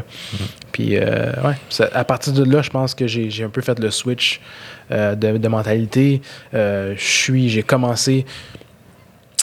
Puis, 0.72 0.96
euh, 0.96 1.32
ouais, 1.44 1.54
ça- 1.68 1.88
à 1.92 2.04
partir 2.04 2.32
de 2.32 2.44
là, 2.44 2.62
je 2.62 2.70
pense 2.70 2.94
que 2.94 3.06
j'ai 3.06 3.44
un 3.44 3.48
peu 3.48 3.60
fait 3.60 3.78
le 3.78 3.90
switch 3.90 4.40
euh, 4.90 5.14
de, 5.14 5.38
de 5.38 5.48
mentalité. 5.48 6.20
Euh, 6.54 6.94
je 6.96 7.02
suis, 7.04 7.48
j'ai 7.48 7.62
commencé 7.62 8.24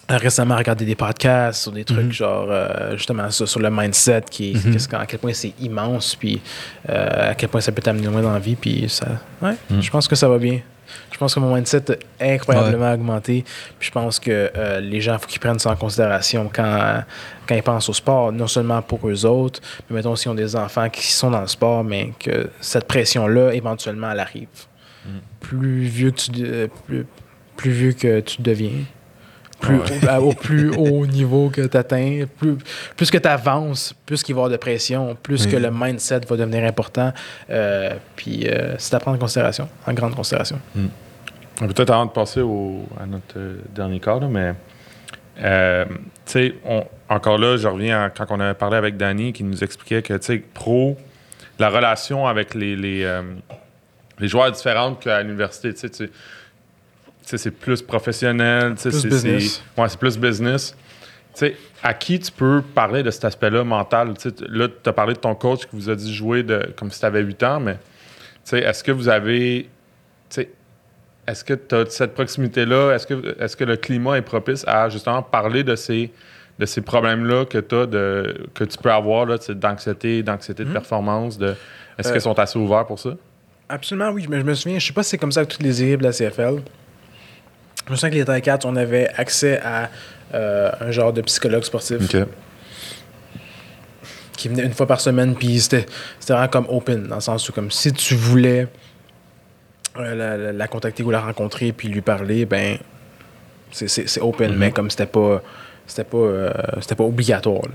récemment 0.10 0.56
à 0.56 0.58
regarder 0.58 0.84
des 0.84 0.96
podcasts 0.96 1.62
sur 1.64 1.72
des 1.72 1.86
trucs 1.86 2.06
Mhm. 2.08 2.12
genre 2.12 2.48
euh, 2.50 2.98
justement 2.98 3.30
ça, 3.32 3.46
sur 3.48 3.62
le 3.62 3.70
mindset 3.70 4.24
qui 4.30 4.54
Mhm. 4.54 4.76
à 5.00 5.06
quel 5.06 5.20
point 5.20 5.32
c'est 5.34 5.54
immense 5.62 6.16
puis 6.16 6.42
à 6.90 7.34
quel 7.36 7.48
point 7.48 7.62
ça 7.62 7.72
peut 7.72 7.82
t'amener 7.82 8.08
loin 8.08 8.22
dans 8.22 8.34
la 8.34 8.40
vie 8.40 8.56
puis 8.56 8.86
ça 8.90 9.08
ouais 9.42 9.56
Mhm. 9.70 9.82
je 9.82 9.90
pense 9.90 10.10
que 10.10 10.16
ça 10.16 10.28
va 10.28 10.38
bien 10.38 10.60
je 11.14 11.18
pense 11.18 11.34
que 11.34 11.40
mon 11.40 11.56
mindset 11.56 11.92
a 12.20 12.26
incroyablement 12.26 12.92
augmenté 12.92 13.46
puis 13.80 13.88
je 13.88 13.92
pense 13.92 14.20
que 14.20 14.52
euh, 14.58 14.82
les 14.82 15.00
gens 15.00 15.18
faut 15.18 15.28
qu'ils 15.28 15.40
prennent 15.40 15.60
ça 15.60 15.70
en 15.72 15.78
considération 15.78 16.50
quand 16.54 17.04
quand 17.48 17.56
ils 17.56 17.64
pensent 17.64 17.88
au 17.88 17.94
sport 17.94 18.34
non 18.34 18.48
seulement 18.48 18.82
pour 18.82 19.08
eux 19.08 19.26
autres 19.26 19.62
mais 19.90 19.96
mettons 19.96 20.18
s'ils 20.18 20.30
ont 20.32 20.36
des 20.36 20.58
enfants 20.58 20.90
qui 20.90 21.08
sont 21.08 21.32
dans 21.32 21.40
le 21.42 21.48
sport 21.48 21.86
mais 21.86 22.12
que 22.20 22.50
cette 22.60 22.86
pression 22.86 23.28
là 23.28 23.54
éventuellement 23.54 24.12
elle 24.12 24.20
arrive 24.20 24.48
plus 25.40 25.82
vieux 25.84 26.12
que 26.12 26.18
tu 26.18 26.32
de- 26.32 26.46
euh, 26.46 26.68
plus, 26.88 27.06
plus 27.58 27.72
vieux 27.72 27.94
que 27.94 28.20
tu 28.22 28.42
deviens 28.42 28.72
plus, 29.60 29.80
à- 30.08 30.20
au 30.22 30.34
plus 30.34 30.70
haut 30.78 31.06
niveau 31.06 31.50
que 31.50 31.62
tu 31.62 31.78
atteins, 31.78 32.26
plus, 32.38 32.58
plus 32.96 33.12
que 33.12 33.18
tu 33.20 33.28
avances, 33.28 33.94
plus 34.08 34.24
qu'il 34.24 34.34
va 34.34 34.40
y 34.40 34.42
avoir 34.46 34.52
de 34.52 34.58
pression, 34.58 35.16
plus 35.22 35.46
Oui. 35.46 35.52
que 35.52 35.58
le 35.58 35.70
mindset 35.72 36.22
va 36.28 36.36
devenir 36.36 36.64
important. 36.66 37.14
Euh, 37.52 37.94
puis 38.16 38.48
euh, 38.48 38.74
c'est 38.80 38.96
à 38.96 39.00
prendre 39.00 39.18
en 39.18 39.20
considération, 39.20 39.70
en 39.86 39.94
grande 39.94 40.16
considération. 40.16 40.60
Peut-être 41.58 41.92
avant 41.92 42.08
de 42.08 42.12
passer 42.12 42.42
au- 42.42 42.86
à 43.00 43.06
notre 43.06 43.38
dernier 43.76 44.00
cas, 44.00 44.20
là, 44.20 44.28
mais 44.28 44.54
euh, 45.44 45.86
tu 46.26 46.32
sais, 46.32 46.56
on- 46.66 46.86
encore 47.08 47.38
là, 47.38 47.58
je 47.58 47.68
reviens 47.68 48.06
à 48.06 48.10
quand 48.10 48.26
on 48.30 48.40
avait 48.40 48.56
parlé 48.56 48.78
avec 48.78 48.98
Danny 48.98 49.32
qui 49.32 49.44
nous 49.44 49.64
expliquait 49.64 50.02
que, 50.02 50.16
tu 50.16 50.26
sais, 50.26 50.38
pro, 50.54 50.98
la 51.60 51.70
relation 51.70 52.26
avec 52.26 52.56
les, 52.56 52.76
les, 52.76 53.04
les 54.22 54.28
joueurs 54.30 54.48
est 54.48 54.52
différente 54.52 55.02
qu'à 55.02 55.22
l'université. 55.22 55.74
Tu 55.74 55.88
sais, 57.24 57.38
c'est 57.38 57.52
plus 57.52 57.82
professionnel. 57.82 58.74
sais, 58.78 58.90
Plus 58.90 59.00
c'est- 59.02 59.08
business. 59.10 59.62
c'est- 59.76 59.82
Ouais, 59.82 59.90
c'est 59.90 60.00
plus 60.00 60.18
business. 60.18 60.76
Tu 61.34 61.40
sais, 61.40 61.56
à 61.84 61.94
qui 61.94 62.20
tu 62.20 62.32
peux 62.32 62.62
parler 62.76 63.04
de 63.04 63.12
cet 63.12 63.26
aspect-là 63.26 63.64
mental? 63.64 64.14
Tu 64.16 64.22
sais, 64.24 64.32
t- 64.32 64.46
là, 64.50 64.68
tu 64.68 64.90
as 64.90 64.94
parlé 64.94 65.14
de 65.14 65.20
ton 65.20 65.34
coach 65.36 65.62
qui 65.62 65.70
vous 65.76 65.90
a 65.90 65.96
dit 65.96 66.14
jouer 66.14 66.44
de, 66.44 66.72
comme 66.76 66.92
si 66.92 67.00
tu 67.00 67.06
avais 67.06 67.22
8 67.22 67.42
ans, 67.44 67.60
mais 67.60 67.76
tu 67.76 67.80
sais, 68.46 68.60
est-ce 68.60 68.84
que 68.84 68.92
vous 68.92 69.08
avez. 69.10 69.64
tu 70.30 70.36
sais, 70.42 70.50
Est-ce 71.28 71.44
que 71.46 71.54
tu 71.54 71.76
as 71.76 71.86
cette 71.90 72.14
proximité-là? 72.16 72.94
Est-ce 72.96 73.06
que, 73.08 73.36
est 73.40 73.56
que 73.56 73.64
le 73.64 73.78
climat 73.78 74.18
est 74.18 74.24
propice 74.24 74.66
à 74.68 74.90
justement 74.90 75.22
parler 75.22 75.64
de 75.64 75.76
ces, 75.76 76.12
de 76.60 76.66
ces 76.66 76.82
problèmes-là 76.82 77.46
que, 77.46 77.60
t'as 77.60 77.86
de, 77.86 78.48
que 78.56 78.64
tu 78.66 78.78
peux 78.80 78.92
avoir 78.92 79.28
d'anxiété, 79.28 80.24
d'anxiété 80.24 80.66
de 80.66 80.72
performance? 80.74 81.38
De, 81.38 81.54
est-ce 81.98 82.10
Euh, 82.10 82.12
qu'ils 82.14 82.22
sont 82.22 82.38
assez 82.40 82.58
ouverts 82.58 82.88
pour 82.88 83.00
ça? 83.00 83.12
Absolument, 83.72 84.10
oui. 84.12 84.26
Mais 84.30 84.40
je 84.40 84.44
me 84.46 84.54
souviens, 84.54 84.78
je 84.80 84.86
sais 84.88 84.94
pas 84.94 85.04
si 85.04 85.12
c'est 85.12 85.18
comme 85.18 85.32
ça 85.32 85.40
avec 85.42 85.50
toutes 85.52 85.64
les 85.64 85.82
équipes 85.84 86.00
de 86.02 86.06
la 86.06 86.12
CFL. 86.12 86.62
Je 87.88 87.92
me 87.92 87.96
souviens 87.96 88.10
que 88.10 88.16
les 88.16 88.26
Ticats, 88.42 88.60
on 88.66 88.76
avait 88.76 89.10
accès 89.18 89.60
à 89.64 89.90
euh, 90.34 90.72
un 90.82 90.92
genre 90.92 91.14
de 91.14 91.22
psychologue 91.22 91.64
sportif 91.64 91.98
qui 94.38 94.48
venait 94.50 94.64
une 94.64 94.74
fois 94.74 94.88
par 94.88 95.00
semaine, 95.02 95.36
puis 95.36 95.60
c'était 95.60 95.86
c'était 96.20 96.34
vraiment 96.34 96.48
comme 96.50 96.66
open, 96.70 97.08
dans 97.08 97.16
le 97.16 97.22
sens 97.22 97.48
où 97.50 97.54
comme 97.54 97.70
si 97.72 97.94
tu 97.94 98.16
voulais 98.16 98.68
euh, 99.98 100.16
la, 100.16 100.38
la- 100.38 100.52
la 100.54 100.68
contacter 100.68 101.04
ou 101.04 101.12
la 101.12 101.22
rencontrer, 101.22 101.72
puis 101.74 101.88
lui 101.90 102.02
parler, 102.02 102.46
ben 102.46 102.78
c'est- 103.72 103.88
c'est 103.88 104.08
c'est 104.08 104.22
open, 104.22 104.52
Mhm. 104.54 104.58
mais 104.58 104.72
comme 104.72 104.90
c'était 104.90 105.06
pas 105.06 105.42
c'était 105.86 106.04
pas 106.06 106.18
euh, 106.18 106.52
c'était 106.82 106.96
pas 106.96 107.04
obligatoire. 107.04 107.62
là. 107.64 107.74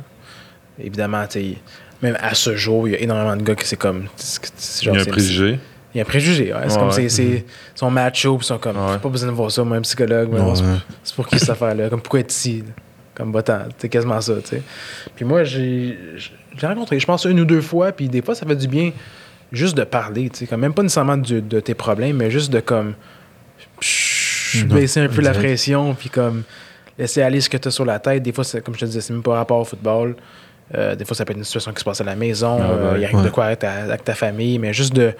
Évidemment, 0.82 1.26
tu 1.26 1.56
même 2.02 2.16
à 2.20 2.34
ce 2.34 2.56
jour, 2.56 2.88
il 2.88 2.92
y 2.92 2.94
a 2.96 3.00
énormément 3.00 3.36
de 3.36 3.42
gars 3.42 3.54
qui 3.54 3.66
c'est 3.66 3.76
comme 3.76 4.06
c'est 4.16 4.40
Il 4.82 4.86
y 4.86 4.96
a 4.96 5.00
un 5.00 5.04
préjugé. 5.04 5.58
Il 5.96 6.00
y 6.00 6.00
a 6.00 6.02
un 6.02 6.06
préjugé, 6.06 6.52
ouais. 6.52 6.60
C'est 6.68 6.74
Ouais, 6.74 6.78
comme 6.78 6.90
c'est, 6.92 7.08
c'est, 7.08 7.24
ils 7.24 7.44
sont 7.74 7.90
macho, 7.90 8.36
puis 8.36 8.44
ils 8.44 8.48
sont 8.48 8.58
comme, 8.58 8.76
Ouais. 8.76 8.98
Pas 8.98 9.08
besoin 9.08 9.28
de 9.30 9.34
voir 9.34 9.50
ça, 9.50 9.64
moi, 9.64 9.78
un 9.78 9.80
psychologue, 9.80 10.30
c'est, 11.02 11.14
pour 11.14 11.26
qui 11.26 11.38
cette 11.38 11.50
affaire-là, 11.50 11.88
comme 11.88 12.00
pourquoi 12.00 12.20
être 12.20 12.30
ici, 12.32 12.58
là? 12.66 12.72
comme 13.14 13.32
va-t'en, 13.32 13.60
c'est 13.78 13.88
quasiment 13.88 14.20
ça, 14.20 14.34
tu 14.42 14.48
sais. 14.48 14.62
Puis 15.14 15.24
moi, 15.24 15.42
j'ai, 15.44 15.96
j'ai 16.58 16.66
rencontré, 16.66 17.00
je 17.00 17.06
pense, 17.06 17.24
une 17.24 17.40
ou 17.40 17.44
deux 17.46 17.62
fois, 17.62 17.90
puis 17.92 18.08
des 18.10 18.20
fois, 18.20 18.34
ça 18.34 18.44
fait 18.44 18.56
du 18.56 18.68
bien 18.68 18.92
juste 19.52 19.74
de 19.74 19.84
parler, 19.84 20.28
tu 20.28 20.40
sais, 20.40 20.46
comme 20.46 20.60
même 20.60 20.74
pas 20.74 20.82
nécessairement 20.82 21.16
du- 21.16 21.40
de 21.40 21.60
tes 21.60 21.72
problèmes, 21.74 22.16
mais 22.16 22.30
juste 22.30 22.52
de 22.52 22.60
comme, 22.60 22.92
baisser 24.66 25.00
un 25.00 25.08
peu 25.08 25.22
la 25.22 25.32
pression, 25.32 25.94
puis 25.94 26.10
comme, 26.10 26.42
laisser 26.98 27.22
aller 27.22 27.40
ce 27.40 27.48
que 27.48 27.56
tu 27.56 27.68
as 27.68 27.70
sur 27.70 27.84
la 27.84 27.98
tête. 27.98 28.22
Des 28.22 28.32
fois, 28.32 28.44
c'est, 28.44 28.62
comme 28.62 28.74
je 28.74 28.80
te 28.80 28.84
disais, 28.86 29.00
c'est 29.00 29.12
même 29.12 29.22
pas 29.22 29.34
rapport 29.36 29.58
au 29.60 29.64
football. 29.64 30.16
Euh, 30.74 30.96
des 30.96 31.04
fois, 31.04 31.14
ça 31.16 31.24
peut 31.24 31.30
être 31.32 31.38
une 31.38 31.44
situation 31.44 31.72
qui 31.72 31.78
se 31.80 31.84
passe 31.84 32.00
à 32.00 32.04
la 32.04 32.16
maison. 32.16 32.58
Ah, 32.60 32.70
euh. 32.70 32.94
Il 32.98 33.04
arrive 33.04 33.18
de 33.18 33.24
Ouais. 33.24 33.30
quoi 33.30 33.44
avec 33.46 33.60
ta, 33.60 33.70
avec 33.72 34.02
ta 34.04 34.14
famille. 34.14 34.58
Mais 34.58 34.72
juste 34.72 34.94
de, 34.94 35.12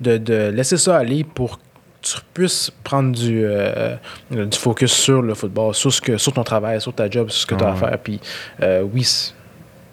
de, 0.00 0.16
de 0.18 0.48
laisser 0.54 0.76
ça 0.76 0.96
aller 0.98 1.24
pour 1.24 1.58
que 1.58 1.62
tu 2.02 2.16
puisses 2.34 2.70
prendre 2.84 3.12
du, 3.16 3.42
euh, 3.44 3.96
du 4.30 4.58
focus 4.58 4.92
sur 4.92 5.22
le 5.22 5.34
football, 5.34 5.74
sur, 5.74 5.92
ce 5.92 6.00
que, 6.00 6.16
sur 6.18 6.32
ton 6.32 6.44
travail, 6.44 6.80
sur 6.80 6.92
ta 6.94 7.08
job, 7.10 7.30
sur 7.30 7.40
ce 7.42 7.46
que 7.46 7.54
tu 7.54 7.64
as 7.64 7.70
à 7.70 7.74
faire. 7.74 7.98
Puis, 7.98 8.20
euh, 8.62 8.82
oui, 8.92 9.32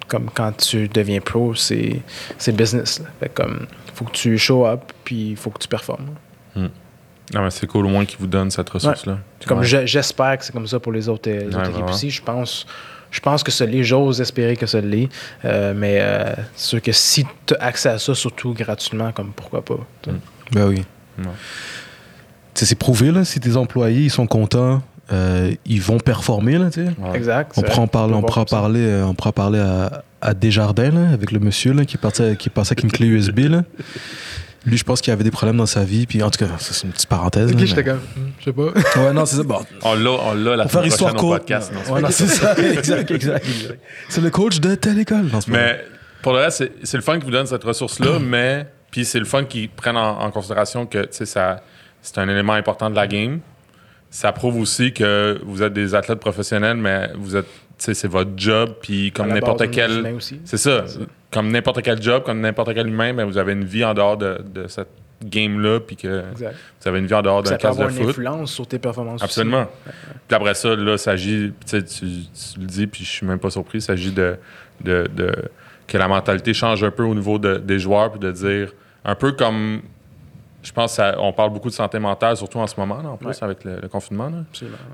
comme 0.07 0.30
quand 0.34 0.52
tu 0.57 0.88
deviens 0.88 1.22
pro, 1.22 1.53
c'est, 1.56 2.02
business. 2.53 3.02
Fait 3.19 3.30
comme, 3.30 3.68
faut 3.94 4.06
que 4.06 4.11
tu 4.11 4.38
show 4.38 4.65
up, 4.65 4.81
puis 5.03 5.31
il 5.31 5.38
faut 5.38 5.49
que 5.52 5.60
tu 5.60 5.68
performes. 5.68 6.07
Non, 7.34 7.43
mais 7.43 7.49
c'est 7.51 7.68
cool 7.68 7.85
au 7.85 7.89
moins 7.89 8.06
qu'ils 8.06 8.19
vous 8.19 8.27
donnent 8.27 8.51
cette 8.51 8.69
ressource-là. 8.69 9.19
Comme 9.45 9.60
Ouais. 9.60 9.65
je- 9.65 9.85
j'espère 9.85 10.38
que 10.38 10.45
c'est 10.45 10.51
comme 10.51 10.68
ça 10.68 10.80
pour 10.80 10.91
les 10.91 11.07
autres, 11.10 11.30
euh, 11.30 11.39
les 11.41 11.45
Ouais, 11.47 11.56
autres 11.56 11.60
équipes 11.61 11.73
vraiment. 11.73 11.89
aussi. 11.91 12.10
Je 12.10 12.22
pense, 12.23 12.65
je 13.11 13.19
pense 13.19 13.43
que 13.43 13.51
ça 13.51 13.65
l'est. 13.65 13.84
J'ose 13.84 14.19
espérer 14.22 14.56
que 14.56 14.65
ça 14.65 14.81
l'est. 14.81 15.10
Euh, 15.45 15.73
mais 15.76 15.97
euh, 16.01 16.34
c'est 16.56 16.68
sûr 16.69 16.81
que 16.81 16.91
si 16.91 17.26
tu 17.45 17.53
as 17.60 17.64
accès 17.64 17.89
à 17.89 17.99
ça, 17.99 18.15
surtout 18.15 18.53
gratuitement, 18.53 19.11
comme 19.11 19.31
pourquoi 19.35 19.64
pas. 19.64 19.77
sais. 20.06 20.11
Ben 20.51 20.68
oui. 20.68 20.84
C'est 22.56 22.76
prouvé, 22.77 23.11
là, 23.11 23.23
si 23.23 23.39
tes 23.39 23.56
employés 23.56 24.01
ils 24.06 24.10
sont 24.11 24.27
contents, 24.27 24.81
euh, 25.14 25.53
ils 25.65 25.81
vont 25.81 25.97
performer, 25.97 26.57
là. 26.57 26.69
Ouais. 26.76 26.91
Exact. 27.15 27.53
On 27.57 27.61
en 27.81 27.88
parler, 27.88 28.14
on 28.15 28.22
ça. 28.27 28.45
parler, 28.45 28.81
euh, 28.81 29.06
on 29.06 29.14
pourra 29.14 29.31
parler 29.31 29.60
à, 29.60 30.03
à 30.22 30.34
Desjardins, 30.34 30.91
là, 30.91 31.10
avec 31.14 31.31
le 31.31 31.39
monsieur 31.39 31.72
là, 31.73 31.85
qui 31.85 31.97
partait, 31.97 32.35
qui 32.35 32.49
passait 32.49 32.73
avec 32.73 32.84
une 32.84 32.91
clé 32.91 33.07
USB. 33.07 33.39
Là. 33.49 33.64
Lui, 34.65 34.77
je 34.77 34.84
pense 34.84 34.99
qu'il 35.02 35.14
avait 35.14 35.23
des 35.23 35.31
problèmes 35.31 35.57
dans 35.57 35.65
sa 35.65 35.84
vie. 35.84 36.06
Puis 36.06 36.22
en 36.22 36.30
tout 36.30 36.44
cas, 36.44 36.52
c'est 36.60 36.86
une 36.86 36.91
petite 36.91 37.07
parenthèse. 37.10 37.52
Ok, 37.52 37.60
là, 37.60 37.65
j'étais 37.65 37.84
mais- 37.84 37.90
comme, 37.90 37.99
hmm, 37.99 38.30
je 38.40 38.44
sais 38.45 38.53
pas. 38.53 38.99
Ouais, 38.99 39.14
non, 39.14 39.26
c'est 39.26 39.38
ça. 39.38 39.44
Bon, 39.44 39.60
On 39.84 39.95
l'a, 39.95 40.10
on 40.11 40.34
l'a 40.34 40.56
la 40.57 40.68
faire 40.68 40.86
histoire 40.86 41.14
courte. 41.15 41.40
podcast. 41.40 41.72
non, 41.73 41.80
c'est 41.86 41.91
Ouais, 41.91 42.02
non, 42.02 42.07
c'est 42.11 42.27
ça. 42.27 42.56
exact, 42.73 43.11
exact. 43.11 43.45
C'est 44.10 44.22
le 44.22 44.30
coach 44.30 44.60
de 44.60 44.76
telle 44.76 44.99
école. 44.99 45.27
Non. 45.31 45.40
Mais 45.48 45.84
pour 46.22 46.34
le 46.34 46.40
reste, 46.40 46.57
c'est, 46.57 46.72
c'est 46.84 46.98
le 46.98 47.03
fun 47.03 47.18
qui 47.19 47.26
vous 47.26 47.31
donne 47.31 47.48
cette 47.48 47.64
ressource-là, 47.64 48.19
mais 48.22 48.68
puis 48.91 49.06
c'est 49.06 49.19
le 49.19 49.26
fun 49.26 49.44
qu'ils 49.45 49.69
prennent 49.69 49.98
en, 49.98 50.19
en 50.22 50.31
considération 50.31 50.86
que 50.86 51.03
tu 51.03 51.07
sais, 51.11 51.26
ça, 51.26 51.61
c'est 52.02 52.18
un 52.18 52.27
élément 52.27 52.53
important 52.53 52.90
de 52.90 52.95
la 52.95 53.07
game. 53.07 53.40
Ça 54.10 54.31
prouve 54.31 54.57
aussi 54.60 54.91
que 54.91 55.40
vous 55.45 55.61
êtes 55.61 55.73
des 55.73 55.94
athlètes 55.94 56.19
professionnels, 56.19 56.77
mais 56.77 57.11
vous 57.15 57.36
êtes, 57.36 57.45
c'est 57.80 58.07
votre 58.07 58.31
job, 58.38 58.76
puis 58.81 59.11
comme 59.11 59.30
n'importe 59.30 59.69
quel. 59.72 60.15
C'est 60.45 60.57
ça. 60.57 60.85
Comme 61.31 61.49
n'importe 61.51 61.81
quel 61.81 62.01
job, 62.01 62.23
comme 62.23 62.41
n'importe 62.41 62.73
quel 62.73 62.88
humain, 62.88 63.14
mais 63.14 63.23
vous 63.23 63.38
avez 63.38 63.53
une 63.53 63.64
vie 63.65 63.84
en 63.85 63.93
dehors 63.93 64.18
de, 64.18 64.41
de 64.53 64.68
cette 64.68 64.88
game-là, 65.23 65.80
puis 65.80 65.95
que 65.95 66.23
Exact. 66.31 66.56
vous 66.81 66.88
avez 66.88 66.99
une 66.99 67.06
vie 67.06 67.14
en 67.14 67.22
dehors 67.22 67.43
d'un 67.43 67.51
Ça 67.51 67.57
peut 67.57 67.61
case 67.64 67.77
de 67.77 67.84
avoir 67.84 67.95
une 67.97 68.03
foot. 68.03 68.10
influence 68.11 68.51
sur 68.53 68.65
tes 68.68 68.80
performances. 68.80 69.22
Absolument. 69.22 69.68
Puis 70.27 70.35
après 70.35 70.53
ça, 70.53 70.76
là, 70.76 70.97
s'agit, 70.97 71.51
tu, 71.65 71.68
sais, 71.68 71.84
tu 71.84 71.99
tu 72.06 72.60
le 72.60 72.65
dis, 72.65 72.88
puis 72.88 73.03
je 73.03 73.10
suis 73.10 73.26
même 73.26 73.39
pas 73.39 73.49
surpris, 73.49 73.80
il 73.80 73.81
s'agit 73.81 74.11
de, 74.11 74.38
de, 74.84 75.07
de- 75.15 75.35
que 75.88 75.97
la 75.97 76.07
mentalité 76.07 76.53
change 76.53 76.84
un 76.84 76.91
peu 76.91 77.03
au 77.03 77.14
niveau 77.14 77.38
de- 77.38 77.57
des 77.57 77.80
joueurs, 77.80 78.11
puis 78.11 78.19
de 78.19 78.31
dire, 78.31 78.73
un 79.06 79.15
peu 79.15 79.34
comme, 79.34 79.81
je 80.61 80.72
pense, 80.72 80.94
ça- 80.94 81.15
on 81.19 81.31
parle 81.34 81.52
beaucoup 81.52 81.69
de 81.69 81.73
santé 81.73 81.99
mentale, 81.99 82.36
surtout 82.38 82.60
en 82.60 82.68
ce 82.68 82.77
moment, 82.80 83.02
là, 83.02 83.10
en 83.10 83.18
plus, 83.18 83.27
Ouais. 83.27 83.44
avec 83.44 83.64
le, 83.64 83.80
le 83.81 83.88
confinement. 83.88 84.30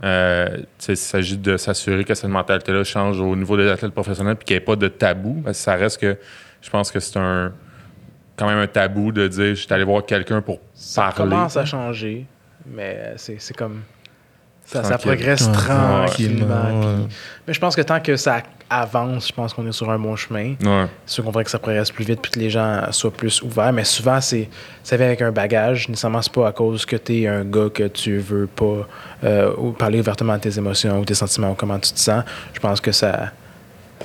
Euh, 0.04 0.58
il 0.88 0.98
s'agit 0.98 1.38
de 1.38 1.58
s'assurer 1.58 2.04
que 2.04 2.14
cette 2.14 2.30
mentalité-là 2.30 2.84
change 2.84 3.20
au 3.20 3.36
niveau 3.36 3.58
des 3.58 3.70
athlètes 3.70 3.94
professionnels, 3.94 4.36
puis 4.36 4.46
qu'il 4.46 4.56
n'y 4.56 4.62
ait 4.62 4.66
pas 4.66 4.76
de 4.76 4.88
tabou. 4.88 5.42
Parce 5.44 5.58
que 5.58 5.64
ça 5.64 5.76
reste 5.76 6.00
que, 6.00 6.18
je 6.62 6.70
pense 6.70 6.92
que 6.92 7.00
c'est 7.00 7.18
un 7.18 7.52
quand 8.38 8.48
même 8.48 8.58
un 8.58 8.68
tabou 8.68 9.14
de 9.14 9.28
dire, 9.30 9.56
je 9.56 9.62
suis 9.62 9.74
allé 9.74 9.86
voir 9.86 10.06
quelqu'un 10.06 10.42
pour 10.42 10.60
Ça 10.74 11.04
parler. 11.16 11.32
commence 11.32 11.56
à 11.56 11.64
changer, 11.64 12.26
mais 12.66 13.14
c'est 13.16 13.56
comme. 13.56 13.82
Ça, 14.66 14.84
ça 14.84 14.98
progresse 14.98 15.50
tranquillement. 15.52 16.80
Ouais. 16.80 17.06
puis- 17.08 17.16
Mais 17.48 17.54
je 17.54 17.60
pense 17.60 17.76
que 17.76 17.82
tant 17.82 18.00
que 18.00 18.16
ça 18.16 18.42
avance, 18.70 19.28
je 19.28 19.34
pense 19.34 19.54
qu'on 19.54 19.68
est 19.68 19.72
sur 19.72 19.90
un 19.92 20.00
bon 20.00 20.16
chemin. 20.16 20.56
Ouais. 20.64 20.88
C'est 21.06 21.14
sûr 21.16 21.24
qu'on 21.24 21.30
voudrait 21.30 21.44
que 21.44 21.52
ça 21.52 21.60
progresse 21.60 21.92
plus 21.92 22.04
vite 22.04 22.20
puis 22.22 22.32
que 22.32 22.40
les 22.40 22.50
gens 22.50 22.82
soient 22.92 23.12
plus 23.14 23.42
ouverts. 23.44 23.72
Mais 23.74 23.84
souvent, 23.84 24.20
c'est 24.20 24.50
ça 24.84 24.98
vient 24.98 25.06
avec 25.06 25.22
un 25.22 25.32
bagage. 25.32 25.88
Nécessairement, 25.88 26.22
c'est 26.24 26.34
pas 26.34 26.48
à 26.48 26.52
cause 26.52 26.84
que 26.86 26.96
tu 26.96 27.22
es 27.22 27.28
un 27.28 27.44
gars 27.46 27.70
que 27.72 27.84
tu 27.88 28.18
veux 28.18 28.48
pas 28.48 28.88
euh, 29.24 29.52
ou 29.58 29.72
parler 29.72 30.00
ouvertement 30.00 30.34
de 30.36 30.42
tes 30.42 30.58
émotions 30.58 31.00
ou 31.00 31.06
tes 31.06 31.14
sentiments 31.14 31.52
ou 31.52 31.56
comment 31.56 31.78
tu 31.78 31.92
te 31.94 32.00
sens. 32.00 32.24
Je 32.54 32.60
pense 32.60 32.82
que 32.82 32.92
ça, 32.92 33.32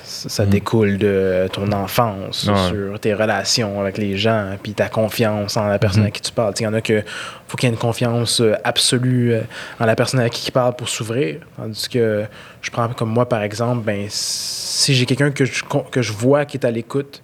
ça 0.03 0.29
ça 0.29 0.45
découle 0.45 0.97
de 0.97 1.47
ton 1.51 1.71
enfance, 1.71 2.47
Ouais. 2.47 2.69
sur 2.69 2.99
tes 2.99 3.13
relations 3.13 3.79
avec 3.81 3.97
les 3.97 4.17
gens, 4.17 4.55
puis 4.61 4.73
ta 4.73 4.89
confiance 4.89 5.57
en 5.57 5.67
la 5.67 5.79
personne 5.79 6.03
à 6.05 6.11
qui 6.11 6.21
tu 6.21 6.31
parles. 6.31 6.53
Il 6.59 6.63
y 6.63 6.67
en 6.67 6.73
a 6.73 6.81
que 6.81 7.03
faut 7.47 7.57
qu'il 7.57 7.67
y 7.67 7.71
ait 7.71 7.73
une 7.75 7.79
confiance 7.79 8.41
euh, 8.41 8.53
absolue 8.63 9.33
euh, 9.33 9.41
en 9.79 9.85
la 9.85 9.95
personne 9.95 10.19
à 10.19 10.29
qui 10.29 10.47
il 10.47 10.51
parle 10.51 10.75
pour 10.75 10.89
s'ouvrir. 10.89 11.37
Tandis 11.57 11.87
que 11.89 12.23
je 12.61 12.71
prends 12.71 12.87
comme 12.89 13.09
moi, 13.09 13.27
par 13.27 13.41
exemple, 13.43 13.83
ben, 13.85 14.05
si 14.09 14.93
j'ai 14.95 15.05
quelqu'un 15.05 15.31
que 15.31 15.45
je, 15.45 15.63
que 15.91 16.01
je 16.01 16.13
vois 16.13 16.45
qui 16.45 16.57
est 16.57 16.65
à 16.65 16.71
l'écoute, 16.71 17.21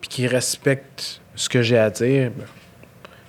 puis 0.00 0.08
qui 0.08 0.26
respecte 0.26 1.20
ce 1.36 1.48
que 1.48 1.62
j'ai 1.62 1.78
à 1.78 1.90
dire, 1.90 2.30
ben, 2.36 2.44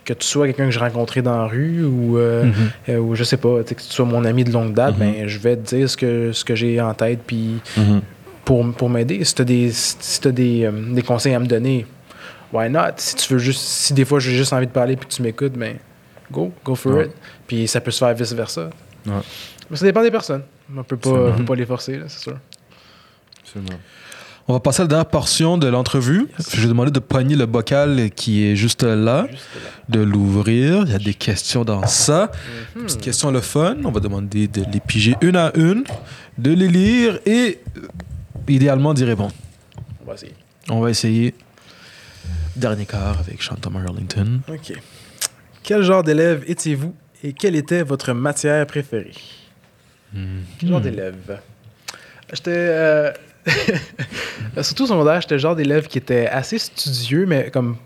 que 0.03 0.13
tu 0.13 0.25
sois 0.25 0.47
quelqu'un 0.47 0.65
que 0.65 0.71
j'ai 0.71 0.79
rencontré 0.79 1.21
dans 1.21 1.37
la 1.37 1.45
rue 1.47 1.83
ou, 1.85 2.17
euh, 2.17 2.49
euh, 2.89 2.97
ou 2.97 3.13
je 3.15 3.23
sais 3.23 3.37
pas, 3.37 3.63
tu 3.63 3.75
que 3.75 3.81
tu 3.81 3.87
sois 3.87 4.05
mon 4.05 4.25
ami 4.25 4.43
de 4.43 4.51
longue 4.51 4.73
date, 4.73 4.95
Mhm. 4.97 4.99
ben, 4.99 5.27
je 5.27 5.37
vais 5.37 5.55
te 5.55 5.75
dire 5.75 5.87
ce 5.89 5.95
que, 5.95 6.31
ce 6.31 6.43
que 6.43 6.55
j'ai 6.55 6.81
en 6.81 6.93
tête, 6.95 7.19
puis 7.27 7.59
Mhm. 7.77 8.01
Pour, 8.45 8.71
pour 8.73 8.89
m'aider. 8.89 9.23
Si 9.23 9.35
tu 9.35 9.41
as, 9.41 9.45
des, 9.45 9.71
si 9.71 10.19
t'as 10.21 10.31
des, 10.31 10.63
euh, 10.65 10.71
des 10.93 11.01
conseils 11.01 11.33
à 11.33 11.39
me 11.39 11.45
donner, 11.47 11.85
why 12.53 12.69
not? 12.69 12.93
Si 12.97 13.15
tu 13.15 13.33
veux 13.33 13.39
juste, 13.39 13.61
si 13.61 13.93
des 13.93 14.05
fois 14.05 14.19
j'ai 14.19 14.35
juste 14.35 14.53
envie 14.53 14.67
de 14.67 14.71
parler 14.71 14.95
puis 14.95 15.07
que 15.07 15.13
tu 15.13 15.21
m'écoutes, 15.21 15.53
ben 15.53 15.77
go, 16.31 16.51
go 16.65 16.75
for 16.75 16.93
Ouais. 16.95 17.05
it. 17.05 17.11
Puis 17.47 17.67
ça 17.67 17.81
peut 17.81 17.91
se 17.91 17.99
faire 17.99 18.13
vice 18.13 18.33
versa. 18.33 18.69
Ouais. 19.05 19.13
Mais 19.69 19.77
ça 19.77 19.85
dépend 19.85 20.01
des 20.03 20.11
personnes. 20.11 20.43
On 20.75 20.83
peut 20.83 20.97
pas, 20.97 21.09
on 21.09 21.33
peut 21.37 21.45
pas 21.45 21.55
les 21.55 21.65
forcer, 21.65 21.99
c'est 22.07 22.19
sûr. 22.21 22.37
Absolument. 23.41 23.79
On 24.47 24.53
va 24.53 24.59
passer 24.59 24.81
à 24.81 24.83
la 24.85 24.87
dernière 24.87 25.05
portion 25.05 25.57
de 25.57 25.67
l'entrevue. 25.67 26.27
Je 26.53 26.61
vais 26.61 26.67
demander 26.67 26.91
de 26.91 26.99
pogner 26.99 27.35
le 27.35 27.45
bocal 27.45 28.09
qui 28.15 28.43
est 28.45 28.55
juste 28.55 28.83
là, 28.83 29.27
Juste 29.29 29.43
là. 29.53 29.69
de 29.89 29.99
l'ouvrir. 30.01 30.83
Il 30.87 30.91
y 30.91 30.95
a 30.95 30.99
des 30.99 31.13
questions 31.13 31.63
dans 31.63 31.85
ça. 31.87 32.31
Mhm. 32.75 32.83
Petite 32.85 33.01
question 33.01 33.31
le 33.31 33.39
fun. 33.41 33.77
On 33.85 33.91
va 33.91 33.99
demander 33.99 34.47
de 34.47 34.63
les 34.73 34.79
piger 34.79 35.15
une 35.21 35.35
à 35.35 35.51
une, 35.55 35.83
de 36.37 36.51
les 36.51 36.67
lire 36.67 37.19
et 37.25 37.59
idéalement 38.47 38.93
d'y 38.93 39.03
répondre. 39.03 39.33
On 40.03 40.07
va 40.09 40.13
essayer. 40.15 40.33
On 40.69 40.79
va 40.79 40.89
essayer. 40.89 41.33
Dernier 42.55 42.85
quart 42.85 43.19
avec 43.19 43.41
Sean 43.41 43.55
Thomas 43.55 43.81
Arlington. 43.87 44.41
OK. 44.47 44.73
Quel 45.63 45.83
genre 45.83 46.03
d'élève 46.03 46.43
étiez-vous 46.47 46.93
et 47.23 47.33
quelle 47.33 47.55
était 47.55 47.83
votre 47.83 48.13
matière 48.13 48.65
préférée? 48.67 49.11
Quel 50.59 50.69
genre 50.69 50.79
Hmm. 50.79 50.83
d'élève? 50.83 51.39
J'étais. 52.33 52.51
euh, 52.53 53.11
Surtout 54.61 54.83
au 54.83 54.87
secondaire, 54.87 55.21
j'étais 55.21 55.35
le 55.35 55.39
genre 55.39 55.55
d'élève 55.55 55.87
qui 55.87 55.97
était 55.97 56.27
assez 56.27 56.57
studieux, 56.59 57.25
mais 57.25 57.49
comme 57.51 57.77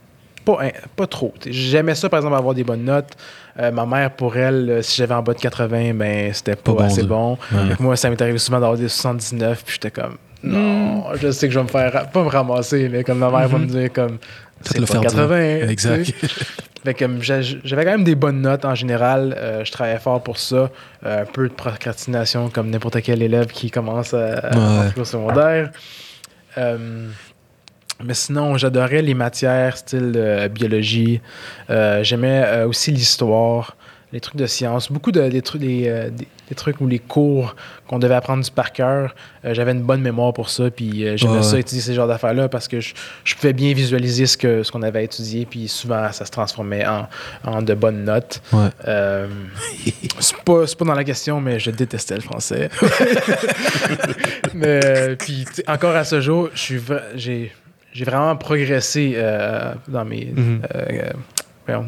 pas, 0.44 0.60
hein, 0.62 0.70
pas 0.96 1.08
trop. 1.08 1.34
J'aimais 1.48 1.96
ça, 1.96 2.10
par 2.10 2.20
exemple, 2.20 2.36
avoir 2.36 2.54
des 2.54 2.64
bonnes 2.64 2.84
notes. 2.84 3.14
Euh, 3.60 3.72
ma 3.72 3.86
mère, 3.86 4.12
pour 4.16 4.36
elle, 4.38 4.70
euh, 4.70 4.82
si 4.82 4.98
j'avais 4.98 5.14
en 5.14 5.24
bas 5.24 5.34
de 5.34 5.40
80, 5.40 5.94
ben 5.94 6.34
c'était 6.34 6.56
pas, 6.56 6.74
Pas 6.74 6.80
bon, 6.80 6.84
assez 6.84 7.04
bon. 7.04 7.38
Ouais. 7.52 7.76
Moi, 7.80 7.96
ça 7.96 8.10
m'est 8.10 8.22
arrivé 8.22 8.38
souvent 8.38 8.60
d'avoir 8.60 8.78
des 8.78 8.88
79, 8.90 9.64
puis 9.64 9.74
j'étais 9.76 9.92
comme. 9.92 10.18
Non, 10.46 11.06
je 11.16 11.32
sais 11.32 11.48
que 11.48 11.54
je 11.54 11.60
vais 11.60 11.64
me 11.64 11.70
faire. 11.70 12.10
Pas 12.12 12.24
me 12.24 12.30
ramasser, 12.30 12.88
mais 12.90 13.04
comme 13.04 13.18
ma 13.20 13.30
mère 13.32 13.48
va 13.48 13.58
me 13.58 13.66
dire, 13.66 13.92
comme. 13.92 14.18
C'est 14.62 14.80
le 14.80 14.86
pas 14.86 14.94
faire 14.94 15.02
dire. 15.02 15.10
80. 15.12 15.70
Exact. 15.70 16.12
Fait 16.86 16.94
comme 16.94 17.22
j'a- 17.22 17.42
j'avais 17.42 17.84
quand 17.84 17.92
même 17.92 18.04
des 18.04 18.16
bonnes 18.16 18.42
notes 18.42 18.64
en 18.64 18.76
général. 18.76 19.36
Euh, 19.38 19.66
je 19.66 19.72
travaillais 19.72 19.98
fort 20.00 20.22
pour 20.24 20.38
ça. 20.38 20.70
Euh, 21.06 21.24
un 21.24 21.26
peu 21.26 21.48
de 21.50 21.54
procrastination 21.54 22.50
comme 22.50 22.70
n'importe 22.70 23.02
quel 23.02 23.22
élève 23.24 23.48
qui 23.48 23.72
commence 23.72 24.14
à, 24.14 24.36
à 24.38 24.56
Ouais. 24.56 25.02
au 25.02 25.04
secondaire. 25.04 25.72
Euh, 26.58 27.08
mais 28.04 28.14
sinon, 28.14 28.58
j'adorais 28.58 29.02
les 29.02 29.14
matières 29.14 29.78
style 29.78 30.50
biologie. 30.54 31.22
J'aimais 32.02 32.64
aussi 32.64 32.92
l'histoire, 32.92 33.76
les 34.14 34.20
trucs 34.20 34.36
de 34.38 34.46
science. 34.48 34.92
Beaucoup 34.92 35.12
de 35.12 35.28
des 35.28 35.42
trucs, 35.42 35.62
des, 35.62 36.10
des- 36.12 36.28
des 36.50 36.56
trucs 36.56 36.80
ou 36.82 36.88
les 36.88 37.00
cours 37.00 37.56
qu'on 37.88 38.00
devait 38.00 38.16
apprendre 38.16 38.44
du 38.44 38.52
par 38.52 38.72
cœur. 38.72 39.16
Euh, 39.46 39.54
J'avais 39.54 39.72
une 39.72 39.82
bonne 39.82 40.02
mémoire 40.02 40.34
pour 40.34 40.50
ça. 40.50 40.70
Puis 40.70 41.06
euh, 41.08 41.18
j'aimais 41.18 41.38
Ouais, 41.38 41.44
ça 41.44 41.58
étudier 41.60 41.82
ces 41.82 41.94
genres 41.94 42.08
d'affaires-là 42.08 42.50
parce 42.50 42.68
que 42.68 42.80
je, 42.80 42.94
je 43.24 43.36
pouvais 43.36 43.54
bien 43.54 43.74
visualiser 43.74 44.26
ce 44.26 44.38
que 44.38 44.64
ce 44.64 44.72
qu'on 44.72 44.82
avait 44.84 45.04
étudié. 45.04 45.46
Puis 45.46 45.68
souvent, 45.68 46.12
ça 46.12 46.26
se 46.26 46.32
transformait 46.32 46.86
en, 46.86 47.08
en 47.44 47.62
de 47.62 47.74
bonnes 47.74 48.04
notes. 48.04 48.42
Ouais. 48.54 48.68
Euh, 48.88 49.28
c'est 50.20 50.38
pas, 50.44 50.66
dans 50.86 50.94
la 50.94 51.04
question, 51.04 51.42
mais 51.42 51.60
je 51.60 51.72
détestais 51.72 52.16
le 52.16 52.22
français. 52.22 52.70
mais 54.54 54.80
euh, 54.86 55.16
puis 55.16 55.46
encore 55.68 55.96
à 55.96 56.04
ce 56.04 56.22
jour, 56.22 56.50
je 56.54 56.60
suis 56.60 56.78
vra- 56.78 57.02
j'ai 57.16 57.52
j'ai 57.94 58.04
vraiment 58.06 58.36
progressé 58.36 59.16
dans 59.88 60.04
mes 60.06 60.34
euh, 60.76 61.10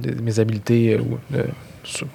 des- 0.01 0.15
mes 0.21 0.39
habiletés 0.39 0.97
euh, 1.35 1.43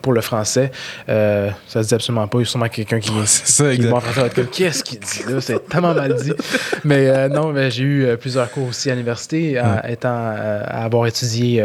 pour 0.00 0.12
le 0.12 0.20
français. 0.20 0.70
Euh, 1.08 1.50
ça 1.66 1.82
se 1.82 1.88
dit 1.88 1.94
absolument 1.94 2.28
pas. 2.28 2.38
Il 2.38 2.42
y 2.42 2.44
a 2.44 2.46
sûrement 2.46 2.68
quelqu'un 2.68 3.00
qui 3.00 3.12
C'est 3.26 3.48
ça, 3.48 3.76
qui 3.76 3.82
français 3.82 4.30
comme 4.34 4.46
qu'est-ce 4.46 4.84
qu'il 4.84 4.98
dit 4.98 5.22
là? 5.28 5.40
C'est 5.40 5.68
tellement 5.68 5.94
mal 5.94 6.14
dit 6.14 6.32
mais 6.84 7.08
euh, 7.08 7.28
non 7.28 7.52
mais 7.52 7.70
j'ai 7.70 7.84
eu 7.84 8.04
euh, 8.04 8.16
plusieurs 8.16 8.50
cours 8.50 8.68
aussi 8.68 8.90
à 8.90 8.94
l'université 8.94 9.58
à, 9.58 9.90
étant 9.90 10.08
euh, 10.08 10.62
à 10.66 10.84
avoir 10.84 11.06
étudié 11.06 11.64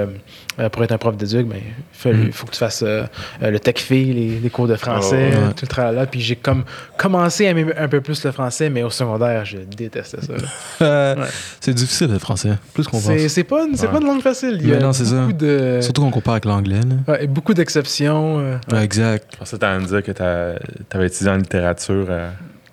euh, 0.59 0.69
pour 0.69 0.83
être 0.83 0.91
un 0.91 0.97
prof 0.97 1.15
d'éduc 1.17 1.47
ben 1.47 1.59
il 2.05 2.11
Mm. 2.11 2.31
faut 2.31 2.45
que 2.45 2.51
tu 2.51 2.57
fasses 2.59 2.83
euh, 2.83 3.03
euh, 3.43 3.51
le 3.51 3.59
tech 3.59 3.89
les, 3.89 4.39
les 4.41 4.49
cours 4.49 4.67
de 4.67 4.75
français 4.75 5.31
Oh, 5.33 5.47
ouais. 5.47 5.53
tout 5.53 5.63
le 5.63 5.67
travail 5.67 5.95
là 5.95 6.05
puis 6.05 6.19
j'ai 6.21 6.35
comme 6.35 6.63
commencé 6.97 7.47
à 7.47 7.49
aimer 7.51 7.65
un 7.77 7.87
peu 7.87 8.01
plus 8.01 8.23
le 8.23 8.31
français 8.31 8.69
mais 8.69 8.83
au 8.83 8.89
secondaire 8.89 9.45
je 9.45 9.57
détestais 9.57 10.17
ça. 10.21 10.33
Euh, 10.81 11.15
Ouais. 11.15 11.25
C'est 11.59 11.73
difficile 11.73 12.11
le 12.11 12.19
français, 12.19 12.51
plus 12.73 12.85
qu'on 12.87 12.99
pense. 13.01 13.27
c'est 13.27 13.43
pas 13.43 13.65
c'est 13.73 13.87
Ouais. 13.87 13.91
pas 13.93 13.99
une 13.99 14.05
langue 14.07 14.21
facile 14.21 14.57
il 14.61 14.67
y 14.67 14.71
a 14.73 14.75
Mais 14.77 14.81
non, 14.83 14.93
c'est 14.93 15.05
ça. 15.05 15.21
beaucoup 15.21 15.33
de 15.33 15.79
Surtout 15.81 16.01
qu'on 16.03 16.11
compare 16.11 16.33
avec 16.33 16.45
l'anglais. 16.45 16.79
et 17.19 17.27
beaucoup 17.27 17.53
d'exceptions 17.53 18.39
euh, 18.39 18.57
Ouais, 18.71 18.83
exact. 18.83 19.25
Je 19.33 19.37
pensais 19.37 19.57
que 19.57 19.79
me 19.79 19.85
dire 19.85 20.03
que 20.03 20.11
t'as- 20.11 20.59
t'avais 20.89 21.07
étudié 21.07 21.29
en 21.31 21.37
littérature 21.37 22.05
euh, 22.09 22.29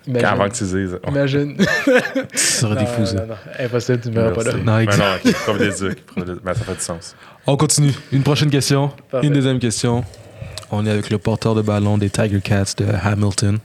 imagine, 0.06 0.26
avant 0.28 0.48
que 0.48 0.54
tu 0.54 0.64
dises. 0.64 0.98
Oh, 1.04 1.10
imagine. 1.10 1.56
Ça 2.34 2.68
serait 2.68 2.74
des 2.76 2.80
Non, 2.82 2.86
fous, 2.86 3.06
ça. 3.06 3.14
non, 3.14 3.26
non, 3.28 3.34
impossible 3.64 4.00
tu 4.00 4.08
me 4.10 4.14
verras 4.14 4.30
pas 4.32 4.42
là. 4.44 4.52
Non, 4.64 4.76
Mais 4.76 4.84
exact. 4.84 5.24
non, 5.24 5.30
ok, 5.30 5.36
prof 5.44 5.58
d'éduc. 5.58 6.06
prof 6.06 6.24
d'éduc. 6.26 6.44
Ben, 6.44 6.54
ça 6.54 6.64
fait 6.64 6.74
du 6.74 6.80
sens. 6.80 7.16
On 7.46 7.56
continue. 7.56 7.92
Une 8.12 8.22
prochaine 8.22 8.50
question. 8.50 8.90
Parfait. 9.10 9.26
Une 9.26 9.32
deuxième 9.32 9.58
question. 9.58 10.04
On 10.70 10.86
est 10.86 10.90
avec 10.90 11.10
le 11.10 11.18
porteur 11.18 11.54
de 11.54 11.62
ballon 11.62 11.98
des 11.98 12.10
Tiger 12.10 12.40
Cats 12.40 12.74
de 12.78 12.86
Hamilton. 13.02 13.58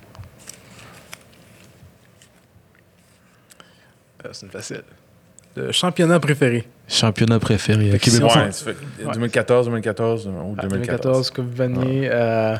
Euh, 4.25 4.29
c'est 4.31 4.45
une 4.45 4.51
facile 4.51 4.83
le 5.55 5.71
championnat 5.73 6.19
préféré 6.21 6.65
Championnat 6.87 7.39
préféré. 7.39 7.91
Ok, 7.93 8.03
Si 8.03 8.11
mais 8.11 8.17
on 8.23 8.27
bon, 8.27 8.29
s'en- 8.33 8.39
Ouais, 8.45 8.51
ça 8.51 8.65
fait 8.65 8.77
2014, 9.13 9.65
2014 9.65 10.27
ou 10.27 10.29
Ah, 10.57 10.61
2014. 10.67 10.69
2014, 10.71 11.29
Coupe 11.31 11.53
Vanier. 11.53 12.09
euh, 12.11 12.55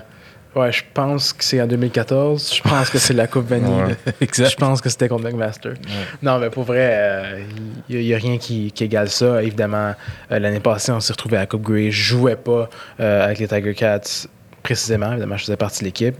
ouais, 0.56 0.72
je 0.72 0.84
pense 0.94 1.34
que 1.34 1.44
c'est 1.44 1.62
en 1.62 1.68
2014. 1.68 2.56
Je 2.56 2.62
pense 2.62 2.90
que 2.90 2.98
c'est 2.98 3.14
la 3.14 3.28
Coupe 3.28 3.52
exact. 4.22 4.50
Je 4.50 4.56
pense 4.56 4.82
que 4.82 4.90
c'était 4.90 5.08
contre 5.08 5.26
McMaster. 5.26 5.74
Non, 6.22 6.40
mais 6.40 6.50
pour 6.50 6.64
vrai, 6.64 7.46
il 7.90 8.00
n'y 8.00 8.14
a, 8.14 8.18
rien 8.18 8.38
qui, 8.38 8.72
qui 8.72 8.84
égale 8.84 9.10
ça. 9.10 9.42
Évidemment, 9.44 9.94
euh, 10.32 10.40
l'année 10.40 10.60
passée, 10.60 10.92
on 10.92 11.00
s'est 11.00 11.14
retrouvé 11.14 11.38
à 11.38 11.42
la 11.42 11.46
Coupe 11.46 11.64
Grey. 11.64 11.92
Je 11.92 12.02
jouais 12.02 12.36
pas 12.36 12.70
euh, 13.00 13.26
avec 13.26 13.40
les 13.40 13.48
Tiger 13.48 13.74
Cats 13.74 14.28
précisément. 14.64 15.12
Évidemment, 15.12 15.38
je 15.38 15.46
faisais 15.46 15.58
partie 15.58 15.80
de 15.80 15.86
l'équipe. 15.86 16.16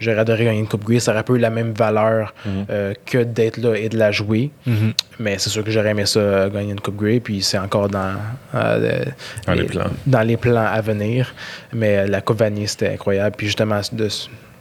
J'aurais 0.00 0.18
adoré 0.20 0.44
gagner 0.44 0.60
une 0.60 0.68
Coupe 0.68 0.84
Grey. 0.84 1.00
Ça 1.00 1.12
aurait 1.12 1.22
pas 1.24 1.32
eu 1.34 1.38
la 1.38 1.50
même 1.50 1.72
valeur 1.72 2.34
Mhm. 2.46 2.66
euh, 2.70 2.94
que 3.06 3.18
d'être 3.24 3.56
là 3.58 3.74
et 3.76 3.88
de 3.88 3.98
la 3.98 4.12
jouer. 4.12 4.50
Mhm. 4.66 4.92
Mais 5.18 5.38
c'est 5.38 5.50
sûr 5.50 5.64
que 5.64 5.70
j'aurais 5.70 5.90
aimé 5.90 6.06
ça 6.06 6.20
euh, 6.20 6.48
gagner 6.50 6.72
une 6.72 6.80
Coupe 6.80 6.96
Grey. 6.96 7.20
Puis 7.20 7.42
c'est 7.42 7.58
encore 7.58 7.88
dans, 7.88 8.14
euh, 8.54 9.04
Dans 9.46 9.54
les 9.54 9.64
plans. 9.64 9.90
dans 10.06 10.22
les 10.22 10.36
plans 10.36 10.66
à 10.66 10.80
venir. 10.80 11.34
Mais 11.72 12.06
la 12.06 12.20
Coupe 12.20 12.38
Vanier, 12.38 12.66
c'était 12.66 12.92
incroyable. 12.92 13.34
Puis 13.36 13.46
justement, 13.46 13.80
de, 13.92 14.08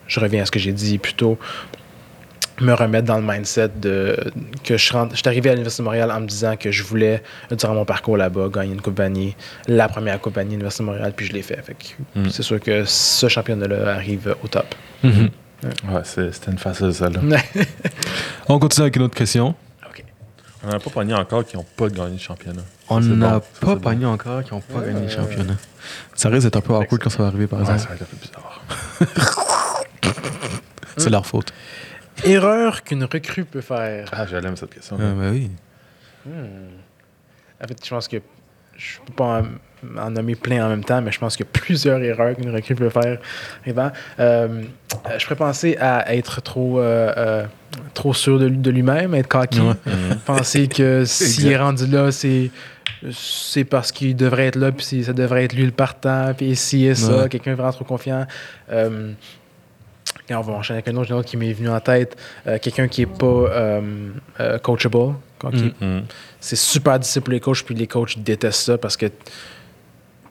je 0.08 0.20
reviens 0.20 0.42
à 0.42 0.46
ce 0.46 0.52
que 0.52 0.60
j'ai 0.60 0.72
dit 0.74 0.98
plus 0.98 1.14
tôt. 1.14 1.38
Me 2.60 2.74
remettre 2.74 3.06
dans 3.06 3.18
le 3.18 3.24
mindset 3.24 3.70
de 3.80 4.18
que 4.64 4.78
je, 4.78 4.92
rentre, 4.94 5.12
je 5.12 5.18
suis 5.18 5.28
arrivé 5.28 5.50
à 5.50 5.54
l'Université 5.54 5.84
de 5.84 5.86
Montréal 5.86 6.10
en 6.12 6.20
me 6.22 6.26
disant 6.28 6.56
que 6.58 6.72
je 6.72 6.84
voulais, 6.84 7.22
durant 7.52 7.76
mon 7.76 7.86
parcours 7.86 8.18
là-bas, 8.18 8.50
gagner 8.52 8.74
une 8.74 8.82
Coupe 8.82 8.98
Vanier, 8.98 9.36
la 9.68 9.88
première 9.88 10.20
Coupe 10.20 10.34
Vanier 10.36 10.50
à 10.50 10.52
l'Université 10.54 10.84
de 10.84 10.88
Montréal, 10.90 11.14
puis 11.16 11.28
je 11.28 11.34
l'ai 11.34 11.44
fait. 11.44 11.62
Fait 11.62 11.76
Mm. 12.16 12.30
C'est 12.30 12.42
sûr 12.42 12.60
que 12.60 12.84
ce 12.86 13.28
championnat-là 13.28 13.94
arrive 13.94 14.36
au 14.44 14.48
top. 14.48 14.74
Mhm. 15.04 15.30
Ouais, 15.64 16.02
c'est- 16.04 16.32
c'était 16.32 16.52
une 16.52 16.58
facile, 16.58 16.94
celle-là. 16.94 17.22
On 18.50 18.58
continue 18.60 18.84
avec 18.84 18.96
une 18.96 19.04
autre 19.04 19.16
question. 19.16 19.50
OK. 19.86 20.04
On 20.64 20.70
n'a 20.70 20.80
pas 20.80 20.90
pogné 20.90 21.14
encore 21.14 21.46
qui 21.46 21.58
n'ont 21.58 21.66
pas 21.76 21.90
gagné 21.90 22.14
le 22.14 22.18
championnat. 22.18 22.62
On 22.90 23.00
n'a 23.00 23.30
bon, 23.40 23.44
ça, 23.54 23.66
pas 23.68 23.76
pogné 23.76 24.06
encore 24.06 24.44
qui 24.44 24.54
n'ont 24.54 24.62
pas 24.62 24.82
gagné 24.82 25.02
le 25.02 25.10
championnat. 25.10 25.56
Ça 26.16 26.30
risque 26.30 26.44
d'être 26.46 26.58
un 26.58 26.62
peu 26.62 26.74
awkward 26.74 27.02
quand 27.04 27.10
ça 27.12 27.20
va 27.20 27.28
arriver, 27.28 27.46
par 27.48 27.60
Ouais, 27.60 27.66
ça 27.66 27.74
exemple. 27.74 27.90
va 27.90 27.96
être 27.96 28.02
un 28.02 28.06
peu 28.06 28.18
bizarre. 28.18 28.62
C'est 30.98 31.10
leur 31.12 31.26
faute. 31.26 31.54
Erreur 32.26 32.84
qu'une 32.84 33.04
recrue 33.04 33.46
peut 33.46 33.62
faire. 33.62 34.10
Ah, 34.12 34.26
j'aime 34.26 34.56
cette 34.58 34.74
question. 34.74 34.98
Ah, 35.00 35.14
ben 35.18 35.32
oui. 35.32 35.52
Hmm. 36.26 36.32
En 37.64 37.68
fait, 37.68 37.78
je 37.84 37.90
pense 37.90 38.08
que 38.08 38.18
je 38.76 38.98
peux 39.06 39.14
pas 39.14 39.42
en, 39.42 40.00
en 40.00 40.12
nommer 40.12 40.36
plein 40.36 40.66
en 40.66 40.70
même 40.70 40.84
temps, 40.84 41.02
mais 41.02 41.12
je 41.12 41.20
pense 41.20 41.36
qu'il 41.36 41.46
y 41.46 41.50
a 41.50 41.52
plusieurs 41.52 42.02
erreurs 42.02 42.36
qu'une 42.36 42.52
recrue 42.54 42.76
peut 42.76 42.90
faire. 42.90 43.20
Euh, 44.20 44.64
je 45.18 45.24
pourrais 45.24 45.36
penser 45.36 45.78
à 45.80 46.14
être 46.16 46.42
trop, 46.42 46.80
euh, 46.80 47.14
euh, 47.18 47.46
trop 47.94 48.14
sûr 48.14 48.38
de, 48.40 48.46
lui- 48.48 48.58
de 48.58 48.72
lui-même, 48.72 49.16
être 49.16 49.28
cocky. 49.28 49.62
Ouais. 49.62 49.74
Penser 50.26 50.68
que 50.68 51.06
s'il 51.06 51.48
est 51.48 51.58
rendu 51.58 51.88
là, 51.88 52.12
c'est 52.12 52.52
c'est 53.12 53.64
parce 53.64 53.92
qu'il 53.92 54.16
devrait 54.16 54.48
être 54.48 54.56
là, 54.56 54.72
puis 54.72 55.04
ça 55.04 55.14
devrait 55.14 55.44
être 55.44 55.54
lui 55.54 55.66
le 55.66 55.72
partant, 55.72 56.34
puis 56.36 56.56
si 56.56 56.86
et 56.86 56.96
ça, 56.96 57.24
Ouais. 57.24 57.30
quelqu'un 57.30 57.52
est 57.52 57.56
vraiment 57.56 57.72
trop 57.72 57.86
confiant. 57.86 58.26
Euh, 58.72 59.12
et 60.30 60.36
on 60.36 60.42
va 60.42 60.54
enchaîner 60.54 60.80
avec 60.80 60.94
un 60.94 60.98
autre, 60.98 61.12
un 61.14 61.18
autre 61.18 61.30
qui 61.30 61.38
m'est 61.38 61.54
venu 61.54 61.70
en 61.70 61.80
tête. 61.80 62.18
Euh, 62.48 62.58
quelqu'un 62.62 62.88
qui 62.88 63.04
est 63.04 63.06
pas 63.06 63.26
euh, 63.26 63.82
euh, 64.40 64.58
coachable. 64.60 65.16
Mm. 65.44 65.70
Mm. 65.86 66.02
C'est 66.40 66.56
super 66.56 67.00
difficile 67.00 67.22
pour 67.22 67.32
les 67.34 67.40
coachs, 67.40 67.64
puis 67.64 67.76
les 67.76 67.88
coachs 67.88 68.18
détestent 68.20 68.64
ça 68.64 68.78
parce 68.78 68.98
que 68.98 69.06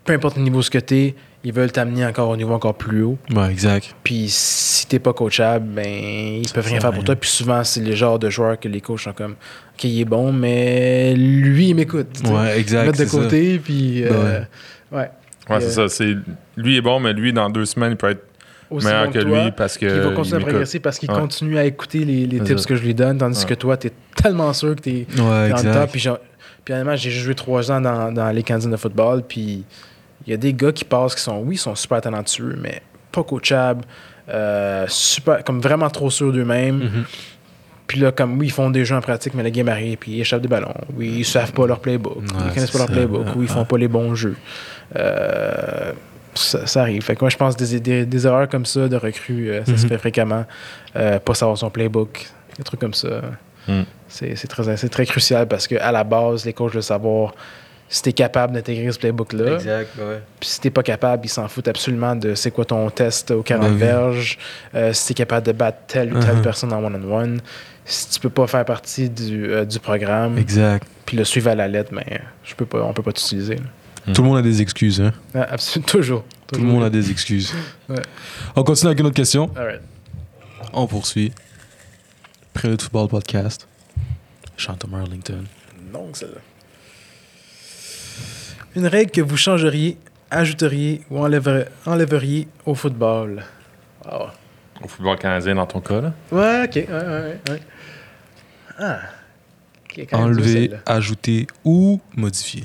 peu 0.05 0.12
importe 0.12 0.36
le 0.36 0.43
niveau 0.43 0.62
ce 0.62 0.70
que 0.70 0.78
t'es, 0.78 1.14
ils 1.44 1.52
veulent 1.52 1.70
t'amener 1.73 2.05
encore 2.05 2.28
au 2.28 2.36
niveau 2.36 2.52
encore 2.55 2.74
plus 2.74 3.02
haut. 3.02 3.18
Ouais, 3.32 3.51
exact. 3.51 3.94
Puis 4.02 4.27
si 4.28 4.86
t'es 4.86 4.98
pas 4.98 5.12
coachable, 5.12 5.66
ben 5.66 5.86
ils 6.43 6.48
peuvent 6.52 6.66
rien 6.66 6.81
faire 6.81 6.93
pour 6.93 7.05
toi. 7.05 7.14
Puis 7.16 7.31
souvent, 7.31 7.62
c'est 7.64 7.81
le 7.81 7.94
genre 7.94 8.18
de 8.18 8.28
joueur 8.31 8.59
que 8.59 8.68
les 8.68 8.81
coachs 8.81 9.01
sont 9.01 9.12
comme 9.12 9.32
OK, 9.74 9.85
il 9.85 10.01
est 10.01 10.05
bon, 10.05 10.32
mais 10.32 11.14
lui, 11.14 11.68
il 11.68 11.74
m'écoute. 11.74 12.09
tu. 12.24 12.31
Ouais, 12.31 12.59
exact. 12.59 12.86
Mettre 12.86 12.98
de 12.98 13.05
c'est 13.05 13.10
ça. 13.10 13.18
côté, 13.23 13.59
puis. 13.59 14.05
euh, 14.05 14.40
Ben 14.90 14.98
ouais. 14.98 15.10
Ouais, 15.48 15.56
Euh, 15.56 15.60
c'est 15.60 15.70
ça. 15.70 15.89
C'est, 15.89 16.16
lui 16.56 16.77
est 16.77 16.81
bon, 16.81 16.98
mais 16.98 17.12
lui, 17.12 17.32
dans 17.32 17.48
deux 17.51 17.64
semaines, 17.66 17.93
il 17.93 17.97
peut 17.97 18.10
être 18.10 18.24
Aussi 18.70 18.86
meilleur 18.86 19.06
bon 19.06 19.12
que 19.12 19.18
toi, 19.20 19.44
lui 19.44 19.51
parce 19.52 19.78
que. 19.78 19.86
Va 19.86 20.10
continuer 20.14 20.43
à 20.43 20.47
progresser 20.47 20.80
parce 20.80 20.98
qu'il 20.98 21.10
Ouais. 21.10 21.18
continue 21.20 21.59
à 21.59 21.64
écouter 21.64 22.05
les, 22.05 22.26
les 22.26 22.40
tips 22.40 22.62
ça. 22.62 22.68
que 22.68 22.76
je 22.76 22.82
lui 22.82 22.94
donne, 22.94 23.18
tandis 23.18 23.40
Ouais. 23.40 23.47
que 23.47 23.55
toi, 23.55 23.76
t'es 23.76 23.93
tellement 24.14 24.52
sûr 24.52 24.74
que 24.76 24.80
t'es 24.80 24.90
Ouais, 24.90 25.48
t'es 25.48 25.52
en 25.52 25.56
exact. 25.59 25.72
top. 25.72 25.90
Puis, 26.64 26.72
honnêtement, 26.74 26.97
j'ai 26.97 27.10
joué 27.10 27.34
trois 27.36 27.70
ans 27.70 27.80
dans, 27.80 28.10
dans 28.12 28.30
les 28.30 28.43
candidates 28.43 28.72
de 28.72 28.76
football, 28.76 29.22
puis 29.26 29.64
il 30.26 30.30
y 30.30 30.34
a 30.34 30.36
des 30.36 30.52
gars 30.52 30.72
qui 30.72 30.84
passent 30.84 31.14
qui 31.14 31.22
sont, 31.22 31.38
oui, 31.44 31.55
ils 31.55 31.59
sont 31.59 31.74
super 31.76 32.01
talentueux, 32.01 32.56
mais 32.60 32.82
pas 33.12 33.22
coachables, 33.22 33.84
euh, 34.28 34.84
super, 34.88 35.44
comme 35.44 35.60
vraiment 35.60 35.88
trop 35.88 36.10
sûrs 36.10 36.32
d'eux-mêmes. 36.32 36.78
Mhm. 36.78 37.05
Puis 37.86 38.01
là, 38.01 38.10
comme 38.10 38.36
oui, 38.36 38.47
ils 38.47 38.51
font 38.51 38.68
des 38.70 38.84
jeux 38.84 38.97
en 38.97 39.01
pratique, 39.01 39.34
mais 39.34 39.44
le 39.44 39.51
game 39.51 39.68
arrive, 39.68 39.97
puis 39.98 40.10
ils 40.10 40.20
échappent 40.22 40.43
des 40.43 40.48
ballons. 40.48 40.74
Oui, 40.97 41.18
ils 41.18 41.24
savent 41.24 41.52
pas 41.52 41.68
leur 41.68 41.78
playbook. 41.78 42.16
Ouais, 42.16 42.22
ils 42.48 42.52
connaissent 42.55 42.72
pas 42.72 42.78
leur 42.78 42.88
ça. 42.88 42.93
playbook. 42.94 43.26
Ou 43.36 43.43
ils 43.43 43.48
font 43.48 43.60
Ouais. 43.60 43.64
pas 43.64 43.78
les 43.78 43.86
bons 43.86 44.16
jeux. 44.16 44.34
Euh, 44.97 45.93
ça, 46.39 46.67
ça 46.67 46.83
arrive. 46.83 47.03
Fait 47.03 47.15
que 47.15 47.21
moi, 47.21 47.31
je 47.31 47.37
pense 47.37 47.57
des, 47.57 47.81
des, 47.81 48.07
des 48.07 48.27
erreurs 48.27 48.49
comme 48.49 48.67
ça 48.67 48.89
de 48.89 48.97
recrues, 48.97 49.51
euh, 49.51 49.65
ça 49.65 49.77
se 49.77 49.83
Mhm. 49.85 49.89
fait 49.89 49.99
fréquemment. 49.99 50.45
Euh, 50.97 51.19
pas 51.19 51.35
savoir 51.35 51.57
son 51.59 51.71
playbook, 51.71 52.27
des 52.59 52.65
trucs 52.65 52.81
comme 52.81 52.95
ça. 52.95 53.21
Mm. 53.69 53.83
C'est 54.09 54.47
très, 54.49 54.77
très 54.89 55.07
crucial 55.07 55.47
parce 55.49 55.67
qu'à 55.67 55.91
la 55.93 56.05
base, 56.05 56.45
les 56.45 56.53
coachs 56.53 56.73
veulent 56.73 56.83
savoir 56.83 57.35
si 57.89 58.03
tu 58.03 58.09
es 58.11 58.13
capable 58.13 58.53
d'intégrer 58.55 58.91
ce 58.93 58.99
playbook-là. 58.99 59.55
Exact, 59.55 59.89
ouais. 59.99 60.21
Puis 60.41 60.49
si 60.51 60.61
t'es 60.61 60.71
pas 60.71 60.83
capable, 60.83 61.25
ils 61.27 61.29
s'en 61.29 61.47
foutent 61.49 61.69
absolument 61.69 62.15
de 62.17 62.35
c'est 62.35 62.51
quoi 62.51 62.65
ton 62.65 62.89
test 62.91 63.31
aux 63.33 63.43
40 63.43 63.63
Ben 63.69 63.73
oui. 63.75 63.79
verges, 63.79 64.39
euh, 64.75 64.93
si 64.93 65.09
t'es 65.09 65.15
capable 65.15 65.47
de 65.47 65.53
battre 65.53 65.79
telle 65.87 66.13
ou 66.17 66.21
telle 66.21 66.37
Uh-huh. 66.37 66.43
personne 66.43 66.73
en 66.73 66.83
one-on-one, 66.85 67.41
si 67.85 68.09
tu 68.11 68.21
peux 68.21 68.31
pas 68.31 68.47
faire 68.49 68.65
partie 68.65 69.09
du, 69.11 69.49
du 69.67 69.79
programme, 69.81 70.39
Exact. 70.39 70.85
puis 71.05 71.17
le 71.17 71.25
suivre 71.25 71.51
à 71.51 71.55
la 71.55 71.69
lettre, 71.69 71.91
mais 71.93 72.21
je 72.45 72.55
peux 72.57 72.67
pas, 72.67 72.83
on 72.83 72.93
peut 72.93 73.03
pas 73.03 73.13
t'utiliser. 73.13 73.59
Tout 74.15 74.23
le 74.23 74.28
monde 74.28 74.39
a 74.39 74.43
des 74.43 74.62
excuses, 74.62 75.01
hein. 75.01 75.12
Ah, 75.35 75.49
absolument, 75.51 75.87
toujours. 75.87 76.24
Tout 76.47 76.61
le 76.61 76.66
monde 76.66 76.85
a 76.85 76.91
des 76.91 77.11
excuses. 77.11 77.53
Ouais. 77.89 78.03
On 78.55 78.62
continue 78.62 78.89
avec 78.89 79.01
une 79.01 79.07
autre 79.07 79.16
question. 79.16 79.51
Alright. 79.57 79.81
On 80.73 80.87
poursuit. 80.87 81.33
Prélude 82.55 82.81
Football 82.81 83.09
Podcast. 83.09 83.66
Chanton 84.57 84.89
Arlington. 84.95 85.45
Non, 85.93 86.09
celle-là. 86.12 86.41
Une 88.77 88.87
règle 88.87 89.11
que 89.11 89.20
vous 89.20 89.37
changeriez, 89.37 89.99
ajouteriez 90.31 91.01
ou 91.11 91.19
enlèveriez, 91.19 91.65
enlèveriez 91.85 92.49
au 92.65 92.74
football. 92.74 93.43
Au 94.05 94.89
football 94.89 95.19
canadien, 95.19 95.55
dans 95.57 95.66
ton 95.66 95.81
cas, 95.81 96.01
là? 96.01 96.15
Ouais, 96.31 96.65
ok. 96.65 96.74
Ouais, 96.74 96.87
ouais, 96.89 97.41
ouais. 97.51 97.61
Ah. 98.78 99.01
Enlever, 100.12 100.73
ajouter 100.85 101.47
ou 101.65 102.01
modifier? 102.15 102.65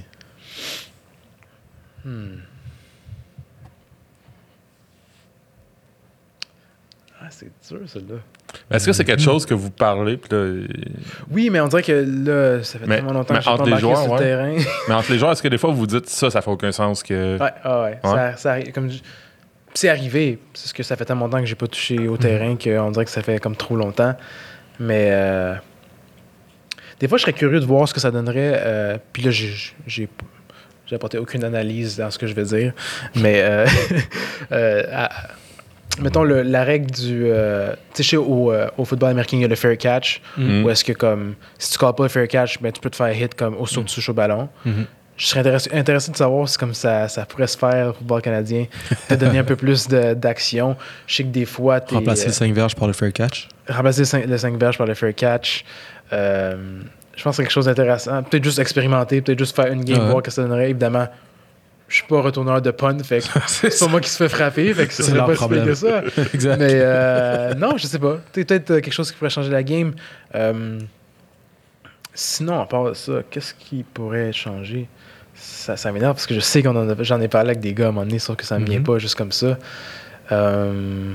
Hmm. 2.06 2.38
Ah, 7.24 7.28
c'est 7.30 7.52
dur, 7.70 7.80
celle-là. 7.86 8.16
Mais 8.70 8.78
Est-ce 8.78 8.88
que 8.88 8.94
c'est 8.94 9.06
quelque 9.06 9.22
chose 9.22 9.46
que 9.46 9.54
vous 9.54 9.70
parlez, 9.70 10.18
puis 10.18 10.30
là, 10.36 10.66
Oui, 11.30 11.50
mais 11.52 11.60
on 11.60 11.68
dirait 11.68 11.84
que 11.84 11.92
là, 11.92 12.64
ça 12.64 12.80
fait 12.80 12.88
Mais- 12.88 12.96
tellement 12.96 13.14
longtemps 13.14 13.34
mais 13.36 13.40
que 13.40 13.46
je 13.46 13.50
suis 13.50 13.52
entre 13.52 13.64
pas 13.64 13.70
les 13.70 13.84
embarqué 13.84 13.86
joueurs, 13.86 13.98
sur 14.04 14.08
le 14.08 14.12
ouais. 14.14 14.58
terrain. 14.58 14.72
mais 14.88 14.94
entre 14.96 15.12
les 15.12 15.20
joueurs, 15.20 15.32
est-ce 15.34 15.44
que 15.44 15.48
des 15.48 15.58
fois 15.60 15.72
vous 15.72 15.86
dites 15.86 16.10
ça, 16.10 16.32
ça 16.32 16.42
fait 16.42 16.50
aucun 16.50 16.72
sens 16.72 17.04
que. 17.04 17.38
ouais, 17.40 17.52
ah 17.64 17.84
ouais. 17.84 18.00
Ça, 18.04 18.38
ça. 18.38 18.62
Comme 18.74 18.90
je- 18.90 19.00
c'est 19.76 19.88
arrivé. 19.90 20.40
C'est 20.54 20.68
ce 20.70 20.74
que 20.74 20.84
ça 20.84 20.96
fait 20.96 21.06
tellement 21.06 21.26
longtemps 21.26 21.40
que 21.40 21.46
j'ai 21.46 21.56
pas 21.56 21.68
touché 21.68 22.08
au 22.08 22.18
terrain 22.18 22.56
qu'on 22.58 22.92
dirait 22.92 23.06
que 23.06 23.12
ça 23.12 23.22
fait 23.22 23.40
comme 23.40 23.56
trop 23.56 23.76
longtemps. 23.76 24.16
Mais 24.80 25.10
euh, 25.12 25.56
des 27.00 27.08
fois, 27.08 27.18
je 27.20 27.22
serais 27.22 27.34
curieux 27.34 27.60
de 27.60 27.66
voir 27.66 27.88
ce 27.88 27.94
que 27.94 28.00
ça 28.00 28.10
donnerait. 28.12 28.60
euh, 28.66 28.98
Puis 29.14 29.22
là, 29.22 29.30
j'ai 29.32 29.48
j'ai 29.54 29.74
j'ai 29.86 30.10
apporté 30.96 31.18
aucune 31.18 31.44
analyse 31.44 31.98
dans 31.98 32.12
ce 32.12 32.18
que 32.20 32.28
je 32.28 32.34
vais 32.34 32.44
dire. 32.44 32.74
Mais 33.16 33.42
euh, 33.42 33.66
euh, 34.52 34.84
à- 34.92 35.10
mettons 36.00 36.24
le- 36.24 36.42
la 36.44 36.64
règle 36.64 36.92
du. 36.92 37.24
euh, 37.26 37.74
tu 37.94 38.04
sais, 38.04 38.18
au, 38.18 38.52
euh, 38.52 38.68
au 38.78 38.86
football 38.86 39.10
américain, 39.12 39.38
il 39.38 39.42
y 39.42 39.46
a 39.46 39.48
le 39.48 39.56
fair 39.56 39.78
catch. 39.78 40.22
Mm. 40.38 40.64
Où 40.64 40.70
est-ce 40.70 40.84
que, 40.84 40.94
comme, 40.94 41.36
si 41.58 41.72
tu 41.72 41.78
calls 41.78 41.94
pas 41.96 42.04
le 42.04 42.10
fair 42.10 42.28
catch, 42.28 42.60
ben, 42.62 42.72
tu 42.72 42.80
peux 42.82 42.90
te 42.90 42.96
faire 42.96 43.12
hit 43.20 43.36
comme 43.36 43.56
au 43.58 43.66
saut 43.66 43.84
dessus 43.84 44.10
au 44.10 44.14
ballon. 44.14 44.50
Mhm. 44.66 44.86
Je 45.18 45.28
serais 45.28 45.42
intéressé, 45.42 45.70
intéressé 45.74 46.12
de 46.12 46.18
savoir 46.18 46.50
si 46.50 46.58
comme 46.58 46.74
ça, 46.74 47.08
ça 47.08 47.26
pourrait 47.28 47.46
se 47.46 47.56
faire 47.58 47.90
au 47.90 47.94
football 47.94 48.22
canadien, 48.24 48.66
te 49.08 49.14
donner 49.14 49.38
un 49.38 49.44
peu 49.44 49.56
plus 49.58 49.88
de- 49.88 50.16
d'action. 50.16 50.76
Je 51.06 51.16
sais 51.18 51.24
que 51.24 51.28
des 51.30 51.46
fois, 51.46 51.80
Remplacer 51.92 52.26
le 52.28 52.32
5 52.32 52.52
verges 52.54 52.74
par 52.76 52.88
le 52.88 52.94
fair 52.94 53.14
catch. 53.14 53.48
remplacer 53.70 54.00
le 54.02 54.06
5, 54.06 54.26
le 54.26 54.38
5 54.38 54.58
verges 54.58 54.78
par 54.80 54.88
le 54.88 54.96
fair 54.96 55.14
catch. 55.14 55.64
Euh, 56.12 56.56
je 57.16 57.24
pense 57.24 57.34
que 57.34 57.38
c'est 57.38 57.44
quelque 57.44 57.52
chose 57.54 57.66
d'intéressant. 57.66 58.24
Peut-être 58.24 58.44
juste 58.44 58.60
expérimenter, 58.60 59.22
peut-être 59.22 59.40
juste 59.40 59.56
faire 59.56 59.68
une 59.72 59.84
game, 59.84 60.00
Ouais. 60.06 60.10
voir 60.12 60.24
que 60.24 60.32
ça 60.32 60.42
donnerait. 60.44 60.70
Évidemment, 60.70 61.08
je 61.88 61.96
suis 61.98 62.08
pas 62.08 62.22
retourneur 62.22 62.62
de 62.62 62.72
punt, 62.72 62.98
fait 63.04 63.20
que 63.20 63.26
c'est 63.48 63.78
pas 63.80 63.88
moi 63.88 64.00
qui 64.00 64.10
se 64.10 64.18
fait 64.18 64.30
frapper, 64.30 64.74
fait 64.74 64.88
que 64.88 64.94
C'est 64.94 65.14
pas 65.14 65.28
problème. 65.34 65.66
que 65.66 65.74
ça. 65.76 66.02
exact. 66.34 66.58
Mais 66.60 66.70
euh, 66.74 67.54
non, 67.56 67.78
je 67.78 67.86
sais 67.88 68.00
pas. 68.00 68.18
C'est 68.34 68.46
peut-être 68.46 68.72
euh, 68.72 68.80
quelque 68.82 68.94
chose 68.94 69.12
qui 69.12 69.18
pourrait 69.18 69.30
changer 69.30 69.50
la 69.52 69.64
game. 69.64 69.94
Euh, 70.36 70.80
sinon, 72.14 72.62
à 72.62 72.66
part 72.66 72.96
ça, 72.96 73.24
qu'est-ce 73.30 73.54
qui 73.54 73.84
pourrait 73.84 74.32
changer? 74.34 74.88
Ça, 75.36 75.76
ça 75.76 75.92
m'énerve 75.92 76.14
parce 76.14 76.28
que 76.28 76.36
je 76.36 76.40
sais 76.40 76.62
qu'on 76.62 76.96
j'en 77.04 77.20
ai 77.20 77.28
parlé 77.28 77.50
avec 77.52 77.60
des 77.62 77.74
gars 77.74 77.86
à 77.86 77.90
un 77.90 77.92
moment 77.92 78.06
donné, 78.06 78.20
sauf 78.20 78.36
que 78.38 78.46
ça 78.46 78.60
me 78.60 78.66
vient 78.66 78.80
Mhm. 78.80 78.86
pas 78.86 78.98
juste 79.00 79.16
comme 79.16 79.32
ça. 79.32 79.58
Euh, 80.32 81.12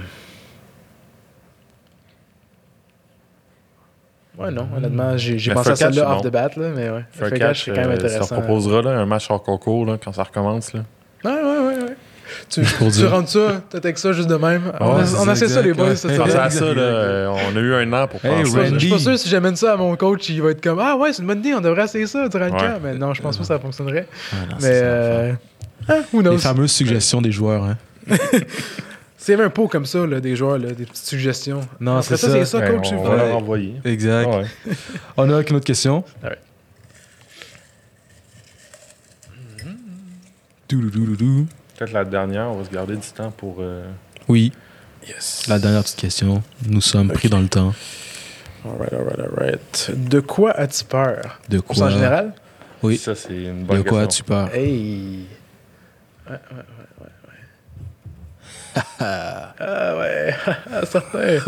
Ouais, 4.38 4.50
non, 4.50 4.68
honnêtement, 4.76 5.16
j'ai 5.16 5.52
pensé 5.54 5.70
à 5.70 5.76
celle-là 5.76 5.94
c'est 5.94 6.00
off 6.02 6.22
bon. 6.22 6.28
the 6.28 6.32
bat, 6.32 6.50
là, 6.56 6.68
mais 6.76 6.90
ouais. 6.90 7.04
Fair 7.10 7.28
Fair 7.30 7.38
catch, 7.38 7.64
c'est 7.64 7.70
quand 7.70 7.76
même 7.80 7.90
euh, 7.92 7.98
ça 8.00 8.06
intéressant. 8.06 8.34
proposera 8.36 8.82
là, 8.82 8.90
un 8.90 9.06
match 9.06 9.30
hors 9.30 9.42
concours 9.42 9.86
là, 9.86 9.96
quand 10.02 10.12
ça 10.12 10.24
recommence. 10.24 10.72
Là. 10.74 10.80
Ouais, 11.24 11.30
ouais, 11.32 11.40
ouais, 11.42 11.82
ouais. 11.84 11.96
Tu, 12.50 12.60
rentres 13.06 13.28
ça, 13.28 13.62
t'attaques 13.70 13.98
ça 13.98 14.12
juste 14.12 14.28
de 14.28 14.34
même. 14.34 14.72
on 14.80 14.84
a, 14.96 15.00
on 15.02 15.04
ça, 15.06 15.30
a 15.30 15.34
fait 15.36 15.48
ça, 15.48 15.62
les 15.62 15.72
boys, 15.72 15.90
ouais. 15.90 15.96
ça 15.96 16.08
Hey, 16.12 16.20
à 16.20 16.50
ça, 16.50 16.64
là, 16.66 16.80
euh, 16.82 17.28
on 17.50 17.56
a 17.56 17.60
eu 17.60 17.72
un 17.74 17.92
an 17.92 18.08
pour 18.08 18.22
Hey, 18.24 18.42
penser. 18.42 18.58
Randy. 18.58 18.74
Je 18.74 18.78
suis 18.80 18.90
pas 18.90 18.98
sûr 18.98 19.18
si 19.18 19.28
j'amène 19.28 19.54
ça 19.56 19.72
à 19.74 19.76
mon 19.76 19.94
coach, 19.96 20.28
il 20.28 20.42
va 20.42 20.50
être 20.50 20.60
comme 20.62 20.80
Ah 20.80 20.96
ouais, 20.96 21.12
c'est 21.12 21.22
une 21.22 21.28
bonne 21.28 21.38
idée, 21.38 21.54
on 21.54 21.60
devrait 21.60 21.84
essayer 21.84 22.06
ça 22.08 22.28
durant 22.28 22.46
le 22.46 22.50
Ouais. 22.52 22.58
camp. 22.58 22.80
Mais 22.82 22.94
non, 22.94 23.14
je 23.14 23.22
pense 23.22 23.36
pas 23.36 23.42
que 23.42 23.46
ça 23.46 23.58
fonctionnerait. 23.60 24.06
Ah, 24.32 24.36
non, 24.50 24.56
Mais 24.56 24.60
c'est 24.60 24.80
ça, 24.80 24.84
euh, 24.86 25.32
who 26.12 26.20
knows? 26.20 26.32
Les 26.32 26.38
fameuses 26.38 26.72
suggestions 26.72 27.22
des 27.22 27.30
joueurs, 27.32 27.62
hein. 27.64 27.76
S'il 29.26 29.32
y 29.32 29.34
avait 29.34 29.44
un 29.46 29.50
pot 29.50 29.66
comme 29.66 29.86
ça, 29.86 30.06
là, 30.06 30.20
des 30.20 30.36
joueurs, 30.36 30.56
là, 30.56 30.70
des 30.70 30.86
petites 30.86 31.04
suggestions. 31.04 31.60
Non, 31.80 32.00
c'est 32.00 32.16
ça, 32.16 32.28
ça. 32.28 32.32
c'est 32.32 32.44
ça, 32.44 32.60
Ben, 32.60 32.76
coach. 32.80 32.92
on 32.92 33.02
va 33.02 33.16
leur 33.16 33.36
envoyer. 33.36 33.74
Exact. 33.84 34.28
Ah 34.32 34.38
ouais. 34.38 34.46
On 35.16 35.22
a 35.28 35.40
une 35.42 35.56
autre 35.56 35.64
question. 35.64 36.04
Douloulouloulou. 40.68 41.46
Peut-être 41.76 41.92
la 41.92 42.04
dernière, 42.04 42.46
on 42.48 42.54
va 42.58 42.64
se 42.64 42.70
garder 42.70 42.96
du 42.96 43.08
temps 43.08 43.30
pour. 43.30 43.56
euh, 43.60 43.84
Oui, 44.28 44.52
Yes. 45.06 45.46
la 45.48 45.58
dernière 45.58 45.82
petite 45.82 45.98
question. 46.00 46.42
Nous 46.68 46.80
sommes 46.80 47.08
pris 47.08 47.28
dans 47.28 47.40
le 47.40 47.48
temps. 47.48 47.72
Alright, 48.64 48.92
alright, 48.92 49.18
alright. 49.20 49.90
De 50.08 50.20
quoi 50.20 50.52
as-tu 50.52 50.84
peur? 50.84 51.38
De 51.48 51.58
Plus 51.60 51.72
en 51.72 51.84
quoi? 51.84 51.90
général? 51.90 52.32
Oui. 52.82 52.96
Ça, 52.96 53.14
c'est 53.14 53.34
une 53.44 53.64
bonne 53.64 53.82
De 53.82 53.88
quoi 53.88 54.02
as-tu 54.02 54.22
peur? 54.24 54.52
Hey! 54.54 55.26
Ouais, 56.28 56.32
ouais. 56.32 56.38
Ah 59.00 59.96
ouais, 59.98 60.34
certain. 60.84 61.38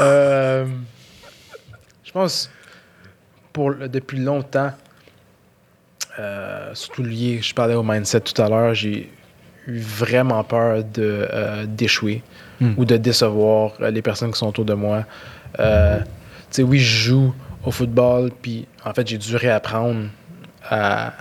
Euh, 0.00 0.66
je 2.04 2.12
pense, 2.12 2.50
pour, 3.52 3.74
depuis 3.74 4.18
longtemps, 4.18 4.72
euh, 6.18 6.70
surtout 6.74 7.02
lié, 7.02 7.40
je 7.42 7.54
parlais 7.54 7.74
au 7.74 7.82
mindset 7.82 8.20
tout 8.20 8.40
à 8.40 8.48
l'heure, 8.48 8.74
j'ai 8.74 9.10
eu 9.66 9.78
vraiment 9.80 10.42
peur 10.44 10.82
de, 10.84 11.28
euh, 11.32 11.66
d'échouer 11.66 12.22
Hmm. 12.58 12.72
ou 12.78 12.86
de 12.86 12.96
décevoir 12.96 13.72
euh, 13.82 13.90
les 13.90 14.00
personnes 14.00 14.30
qui 14.32 14.38
sont 14.38 14.46
autour 14.48 14.64
de 14.64 14.72
moi. 14.72 15.04
Euh, 15.60 15.98
tu 15.98 16.06
sais, 16.52 16.62
oui, 16.62 16.78
je 16.78 17.08
joue 17.10 17.34
au 17.66 17.70
football, 17.70 18.30
puis 18.40 18.66
en 18.82 18.94
fait, 18.94 19.06
j'ai 19.06 19.18
dû 19.18 19.36
réapprendre 19.36 20.06
à, 20.66 21.12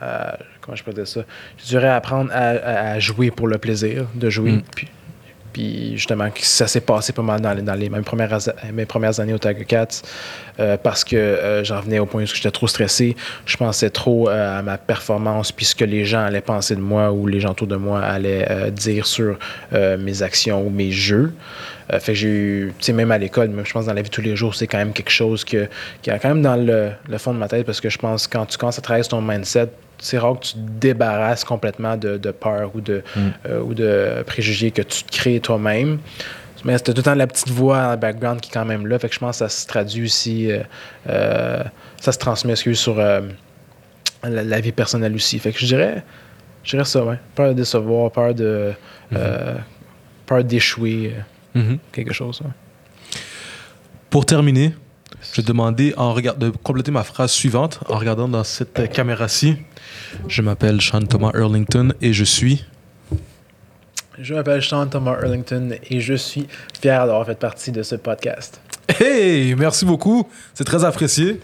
à- 0.00 0.38
comment 0.64 0.76
je 0.76 0.84
peux 0.84 0.92
dire 0.92 1.06
ça? 1.06 1.20
Je 1.58 1.64
dirais 1.64 1.88
apprendre 1.88 2.30
à, 2.32 2.48
à- 2.50 2.90
à 2.92 2.98
jouer 2.98 3.30
pour 3.30 3.48
le 3.48 3.58
plaisir 3.58 4.06
de 4.14 4.30
jouer. 4.30 4.52
Mm. 4.52 4.62
Puis, 4.74 4.88
puis 5.52 5.92
justement, 5.96 6.28
ça 6.40 6.66
s'est 6.66 6.80
passé 6.80 7.12
pas 7.12 7.22
mal 7.22 7.40
dans 7.40 7.52
les, 7.52 7.62
dans 7.62 7.74
les 7.74 7.88
mêmes 7.88 8.02
premières, 8.02 8.36
mes 8.72 8.86
premières 8.86 9.20
années 9.20 9.34
au 9.34 9.38
Tiger 9.38 9.64
Cats 9.64 10.02
euh, 10.58 10.76
parce 10.76 11.04
que 11.04 11.14
euh, 11.14 11.62
j'en 11.62 11.80
venais 11.80 12.00
au 12.00 12.06
point 12.06 12.24
où 12.24 12.26
j'étais 12.26 12.50
trop 12.50 12.66
stressé. 12.66 13.14
Je 13.46 13.56
pensais 13.56 13.88
trop 13.90 14.28
euh, 14.28 14.58
à 14.58 14.62
ma 14.62 14.78
performance 14.78 15.52
puis 15.52 15.64
ce 15.64 15.76
que 15.76 15.84
les 15.84 16.04
gens 16.04 16.24
allaient 16.24 16.40
penser 16.40 16.74
de 16.74 16.80
moi 16.80 17.12
ou 17.12 17.28
les 17.28 17.38
gens 17.38 17.50
autour 17.50 17.68
de 17.68 17.76
moi 17.76 18.00
allaient 18.02 18.72
dire 18.72 19.06
sur 19.06 19.38
mes 19.72 20.22
actions 20.22 20.66
ou 20.66 20.70
mes 20.70 20.90
jeux. 20.90 21.32
Fait 22.00 22.12
que 22.12 22.14
j'ai 22.14 22.28
eu, 22.28 22.72
tu 22.78 22.86
sais, 22.86 22.92
même 22.92 23.12
à 23.12 23.18
l'école, 23.18 23.48
même 23.50 23.64
je 23.66 23.72
pense 23.72 23.86
dans 23.86 23.92
la 23.92 24.00
vie 24.02 24.08
de 24.08 24.14
tous 24.14 24.22
les 24.22 24.34
jours, 24.34 24.54
c'est 24.56 24.66
quand 24.66 24.78
même 24.78 24.92
quelque 24.94 25.10
chose 25.10 25.44
que, 25.44 25.68
qui 26.02 26.10
est 26.10 26.18
quand 26.18 26.30
même 26.30 26.42
dans 26.42 26.56
le, 26.56 26.90
le 27.08 27.18
fond 27.18 27.32
de 27.34 27.38
ma 27.38 27.46
tête 27.46 27.64
parce 27.66 27.80
que 27.80 27.90
je 27.90 27.98
pense 27.98 28.26
que 28.26 28.36
quand 28.38 28.46
tu 28.46 28.56
commences 28.58 28.78
à 28.78 28.82
travailler 28.82 29.02
sur 29.04 29.10
ton 29.10 29.20
mindset, 29.20 29.68
c'est 30.04 30.18
rare 30.18 30.38
que 30.38 30.44
tu 30.46 30.52
te 30.52 30.58
débarrasses 30.58 31.44
complètement 31.44 31.96
de, 31.96 32.18
de 32.18 32.30
peur 32.30 32.70
ou 32.74 32.80
de, 32.80 33.02
euh, 33.46 33.60
ou 33.62 33.72
de 33.74 34.22
préjugés 34.26 34.70
que 34.70 34.82
tu 34.82 35.02
te 35.04 35.10
crées 35.10 35.40
toi-même. 35.40 35.98
Mais 36.64 36.76
c'était 36.78 36.92
tout 36.92 36.98
le 36.98 37.02
temps 37.04 37.14
la 37.14 37.26
petite 37.26 37.50
voix 37.50 37.78
en 37.92 37.96
background 37.96 38.40
qui 38.40 38.50
est 38.50 38.52
quand 38.54 38.64
même 38.64 38.86
là. 38.86 38.98
Fait 38.98 39.08
que 39.08 39.14
je 39.14 39.18
pense 39.18 39.38
que 39.38 39.44
ça 39.44 39.48
se 39.48 39.66
traduit 39.66 40.04
aussi, 40.04 40.50
euh, 40.50 40.60
euh, 41.08 41.62
ça 42.00 42.12
se 42.12 42.18
transmet 42.18 42.52
excuse, 42.52 42.78
sur 42.78 42.94
la, 42.96 43.20
la 44.22 44.60
vie 44.60 44.72
personnelle 44.72 45.14
aussi. 45.14 45.38
Fait 45.38 45.52
que 45.52 45.58
je 45.58 45.66
dirais, 45.66 46.02
je 46.62 46.70
dirais 46.70 46.84
ça, 46.86 47.04
ouais. 47.04 47.18
Peur 47.34 47.48
de 47.48 47.52
décevoir, 47.54 48.10
peur 48.10 48.34
de, 48.34 48.72
euh, 49.14 49.54
peur 50.26 50.42
d'échouer, 50.44 51.14
Mhm. 51.54 51.78
quelque 51.92 52.12
chose. 52.12 52.40
ouais. 52.42 52.50
Pour 54.10 54.24
terminer, 54.26 54.74
je 55.32 55.36
vais 55.40 55.42
te 55.42 55.48
demander 55.48 55.94
en 55.96 56.12
regard- 56.14 56.36
de 56.36 56.50
compléter 56.50 56.90
ma 56.90 57.02
phrase 57.04 57.30
suivante 57.32 57.80
en 57.88 57.98
regardant 57.98 58.28
dans 58.28 58.44
cette 58.44 58.90
caméra-ci. 58.92 59.56
Je 60.28 60.42
m'appelle 60.42 60.80
Sean 60.80 61.02
Thomas 61.02 61.32
Earlington 61.34 61.92
et 62.00 62.12
je 62.12 62.24
suis. 62.24 62.64
Je 64.18 64.34
m'appelle 64.34 64.62
Sean 64.62 64.86
Thomas 64.86 65.16
Erlington 65.20 65.70
et 65.90 66.00
je 66.00 66.14
suis 66.14 66.46
fier 66.80 67.06
d'avoir 67.06 67.26
fait 67.26 67.38
partie 67.38 67.72
de 67.72 67.82
ce 67.82 67.96
podcast. 67.96 68.60
Hey, 69.00 69.54
merci 69.56 69.84
beaucoup. 69.84 70.28
C'est 70.54 70.64
très 70.64 70.84
apprécié. 70.84 71.40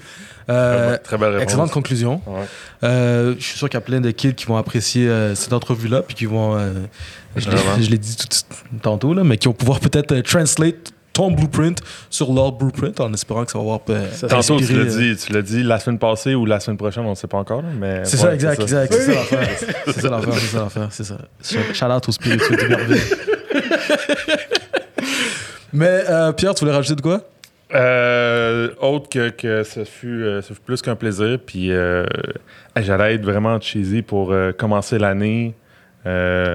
Euh, 0.49 0.97
Très 1.03 1.17
belle 1.17 1.31
réponse. 1.31 1.43
excellente 1.45 1.71
conclusion. 1.71 2.21
Ouais. 2.27 2.45
Euh, 2.85 3.35
je 3.39 3.45
suis 3.45 3.59
sûr 3.59 3.69
qu'il 3.69 3.77
y 3.77 3.83
a 3.83 3.85
plein 3.85 4.01
de 4.01 4.11
kids 4.11 4.35
qui 4.35 4.47
vont 4.47 4.57
apprécier 4.57 5.09
euh, 5.09 5.35
cette 5.37 5.53
entrevue-là, 5.53 6.03
puis 6.03 6.17
qui 6.17 6.25
vont, 6.27 6.57
euh, 6.57 6.73
je 7.37 7.49
l'ai- 7.89 7.99
dit 7.99 8.17
tout 8.17 8.27
de 8.27 8.33
suite 8.35 8.47
tantôt, 8.83 9.15
là, 9.15 9.23
mais 9.23 9.37
qui 9.39 9.47
vont 9.47 9.55
pouvoir 9.55 9.79
peut-être 9.81 10.13
euh, 10.13 10.23
translate 10.23 10.93
ton 11.13 11.31
blueprint 11.33 11.79
sur 12.09 12.33
leur 12.33 12.53
blueprint 12.53 13.01
en 13.01 13.13
espérant 13.13 13.45
que 13.45 13.51
ça 13.51 13.59
va 13.59 13.65
avoir 13.65 13.81
euh, 13.91 14.07
Ça, 14.13 14.29
Tantôt, 14.29 14.59
tu 14.61 14.73
l'as 14.75 14.93
euh, 14.95 14.99
dit, 15.15 15.17
tu 15.17 15.33
l'as 15.33 15.43
dit 15.43 15.63
la 15.63 15.79
semaine 15.79 15.99
passée 15.99 16.35
ou 16.35 16.47
la 16.47 16.61
semaine 16.61 16.77
prochaine, 16.77 17.05
on 17.05 17.11
ne 17.11 17.15
sait 17.15 17.27
pas 17.27 17.39
encore. 17.39 17.63
mais 17.79 18.05
C'est 18.05 18.17
ouais, 18.19 18.23
ça, 18.23 18.35
exact, 18.35 18.61
exact. 18.61 18.93
C'est 18.95 19.03
ça 19.07 19.13
l'affaire. 19.15 19.49
C'est 19.87 20.01
ça 20.01 20.09
l'affaire, 20.11 20.35
c'est 20.35 20.47
ça 20.47 20.59
l'affaire, 20.61 20.89
c'est 20.91 21.05
ça. 21.05 21.19
Shout- 21.75 22.09
au 22.09 22.13
spirituel 22.13 22.69
merveille. 22.69 23.01
Mais 25.73 26.03
euh, 26.09 26.33
Pierre, 26.33 26.55
tu 26.55 26.65
voulais 26.65 26.75
rajouter 26.77 26.97
de 26.97 27.01
quoi? 27.01 27.21
Euh, 27.73 28.71
autre 28.81 29.09
que, 29.09 29.29
que 29.31 29.63
ce, 29.63 29.85
fut, 29.85 30.25
euh, 30.25 30.43
ce 30.43 30.53
fut 30.55 30.61
plus 30.61 30.83
qu'un 30.83 30.97
plaisir. 30.97 31.39
Puis 31.45 31.71
j'allais 32.77 33.15
être 33.15 33.23
vraiment 33.25 33.61
cheesy 33.61 34.03
pour 34.03 34.35
commencer 34.59 34.99
l'année. 34.99 35.55
Euh, 36.07 36.55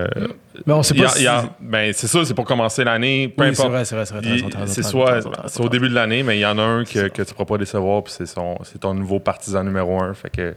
Mais 0.66 0.74
on 0.74 0.82
sait 0.82 0.96
pas 0.96 1.06
a- 1.06 1.10
si... 1.10 1.20
il 1.20 1.26
y 1.26 1.28
a- 1.28 1.44
ben, 1.60 1.94
c'est 1.94 2.08
ça, 2.08 2.26
c'est 2.26 2.34
pour 2.34 2.46
commencer 2.46 2.84
l'année. 2.84 3.28
Peu 3.28 3.44
Oui, 3.44 3.56
c'est 3.56 3.62
importe. 3.64 3.86
c'est 3.86 3.96
vrai, 3.96 4.06
c'est 4.06 4.16
vrai. 4.16 4.66
C'est 4.66 4.82
soit 4.84 5.20
c'est 5.48 5.62
au 5.62 5.70
début 5.70 5.88
de 5.90 5.94
l'année, 5.94 6.24
mais 6.24 6.38
il 6.38 6.42
y 6.42 6.46
en 6.46 6.58
a 6.58 6.64
un 6.64 6.84
que, 6.84 7.08
que 7.10 7.22
tu 7.22 7.30
ne 7.30 7.34
pourras 7.36 7.46
pas 7.46 7.58
décevoir, 7.60 8.04
puis 8.04 8.14
c'est 8.18 8.26
son- 8.26 8.58
c'est 8.64 8.80
ton 8.80 8.94
nouveau 8.96 9.20
partisan 9.20 9.64
numéro 9.64 10.02
un. 10.02 10.14
Fait 10.16 10.30
que 10.32 10.56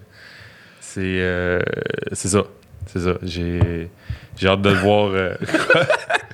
c'est 0.80 1.00
euh, 1.04 1.60
c'est 2.12 2.28
ça. 2.28 2.44
C'est 2.86 3.00
ça. 3.00 3.12
J'ai 3.22 3.90
j'ai 4.38 4.48
hâte 4.48 4.62
de 4.62 4.70
le 4.70 4.76
voir. 4.76 5.10
euh, 5.12 5.34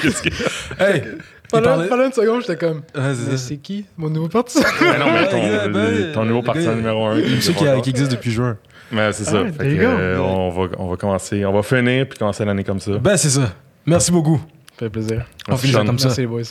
Qu'est-ce 0.00 0.22
que- 0.22 0.82
Hey! 0.82 1.02
Pendant, 1.50 1.86
parlait- 1.88 2.06
une 2.06 2.12
seconde, 2.12 2.42
j'étais 2.42 2.56
comme, 2.56 2.78
Ouais, 2.94 3.12
c'est 3.14 3.30
mais 3.30 3.36
ça. 3.36 3.48
c'est 3.48 3.56
qui 3.56 3.84
mon 3.98 4.08
nouveau 4.08 4.28
partisan? 4.28 4.62
Mais 4.80 4.98
non, 4.98 5.06
mais 5.12 5.28
ton, 5.28 6.12
ton 6.20 6.24
nouveau 6.24 6.42
partisan 6.42 6.76
numéro 6.76 7.04
un. 7.06 7.20
Qui, 7.20 7.52
qui 7.82 7.90
existe 7.90 8.12
depuis 8.12 8.30
juin. 8.30 8.56
Mais 8.92 9.12
c'est 9.12 9.24
ça. 9.24 9.44
Fait 9.46 9.76
que, 9.76 9.82
euh, 9.82 10.20
on, 10.20 10.50
va, 10.50 10.68
on 10.78 10.88
va 10.88 10.96
commencer. 10.96 11.44
On 11.44 11.52
va 11.52 11.62
finir 11.62 12.08
puis 12.08 12.18
commencer 12.18 12.44
l'année 12.44 12.64
comme 12.64 12.80
ça. 12.80 12.92
Ben, 12.98 13.16
c'est 13.16 13.30
ça. 13.30 13.52
Merci 13.86 14.10
beaucoup. 14.10 14.40
Ça 14.72 14.86
fait 14.86 14.90
plaisir. 14.90 15.26
On 15.48 15.56
finit 15.56 15.72
ça 15.72 15.84
comme 15.84 15.98
ça. 15.98 16.08
Merci 16.08 16.20
les 16.20 16.26
boys. 16.26 16.42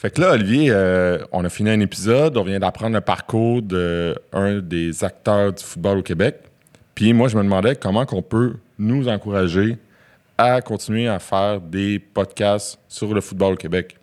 Fait 0.00 0.10
que 0.10 0.20
là, 0.20 0.32
Olivier, 0.32 0.68
euh, 0.70 1.18
on 1.32 1.44
a 1.44 1.48
fini 1.48 1.70
un 1.70 1.80
épisode. 1.80 2.36
On 2.36 2.44
vient 2.44 2.60
d'apprendre 2.60 2.94
le 2.94 3.00
parcours 3.00 3.62
d'un 3.62 4.60
des 4.62 5.02
acteurs 5.02 5.52
du 5.52 5.64
football 5.64 5.98
au 5.98 6.02
Québec. 6.02 6.36
Puis 6.94 7.12
moi, 7.12 7.28
je 7.28 7.36
me 7.36 7.42
demandais 7.42 7.74
comment 7.74 8.06
qu'on 8.06 8.22
peut 8.22 8.54
nous 8.78 9.08
encourager 9.08 9.76
à 10.36 10.60
continuer 10.60 11.08
à 11.08 11.18
faire 11.18 11.60
des 11.60 11.98
podcasts 11.98 12.78
sur 12.88 13.12
le 13.12 13.20
football 13.20 13.54
au 13.54 13.56
Québec. 13.56 13.97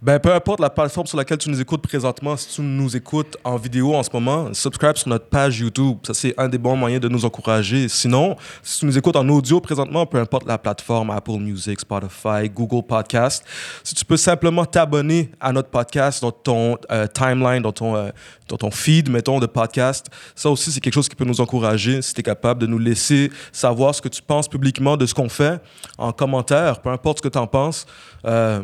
Ben, 0.00 0.20
peu 0.20 0.32
importe 0.32 0.60
la 0.60 0.70
plateforme 0.70 1.08
sur 1.08 1.18
laquelle 1.18 1.38
tu 1.38 1.50
nous 1.50 1.60
écoutes 1.60 1.82
présentement, 1.82 2.36
si 2.36 2.54
tu 2.54 2.60
nous 2.60 2.96
écoutes 2.96 3.36
en 3.42 3.56
vidéo 3.56 3.96
en 3.96 4.04
ce 4.04 4.10
moment, 4.12 4.54
subscribe 4.54 4.96
sur 4.96 5.08
notre 5.08 5.24
page 5.24 5.58
YouTube. 5.58 5.98
Ça, 6.06 6.14
c'est 6.14 6.38
un 6.38 6.48
des 6.48 6.56
bons 6.56 6.76
moyens 6.76 7.02
de 7.02 7.08
nous 7.08 7.24
encourager. 7.24 7.88
Sinon, 7.88 8.36
si 8.62 8.78
tu 8.78 8.86
nous 8.86 8.96
écoutes 8.96 9.16
en 9.16 9.28
audio 9.28 9.60
présentement, 9.60 10.06
peu 10.06 10.18
importe 10.20 10.46
la 10.46 10.56
plateforme, 10.56 11.10
Apple 11.10 11.40
Music, 11.40 11.80
Spotify, 11.80 12.48
Google 12.48 12.86
Podcast, 12.86 13.44
si 13.82 13.92
tu 13.92 14.04
peux 14.04 14.16
simplement 14.16 14.64
t'abonner 14.64 15.32
à 15.40 15.52
notre 15.52 15.70
podcast 15.70 16.22
dans 16.22 16.30
ton 16.30 16.78
euh, 16.92 17.08
timeline, 17.08 17.62
dans 17.62 17.72
ton, 17.72 17.96
euh, 17.96 18.10
dans 18.46 18.56
ton 18.56 18.70
feed, 18.70 19.10
mettons, 19.10 19.40
de 19.40 19.46
podcast, 19.46 20.06
ça 20.36 20.48
aussi, 20.48 20.70
c'est 20.70 20.78
quelque 20.78 20.94
chose 20.94 21.08
qui 21.08 21.16
peut 21.16 21.24
nous 21.24 21.40
encourager 21.40 22.02
si 22.02 22.14
tu 22.14 22.20
es 22.20 22.22
capable 22.22 22.60
de 22.60 22.68
nous 22.68 22.78
laisser 22.78 23.32
savoir 23.50 23.96
ce 23.96 24.00
que 24.00 24.08
tu 24.08 24.22
penses 24.22 24.46
publiquement 24.46 24.96
de 24.96 25.06
ce 25.06 25.14
qu'on 25.14 25.28
fait 25.28 25.60
en 25.98 26.12
commentaire, 26.12 26.82
peu 26.82 26.90
importe 26.90 27.18
ce 27.18 27.22
que 27.22 27.32
tu 27.32 27.38
en 27.38 27.48
penses. 27.48 27.84
Euh, 28.24 28.62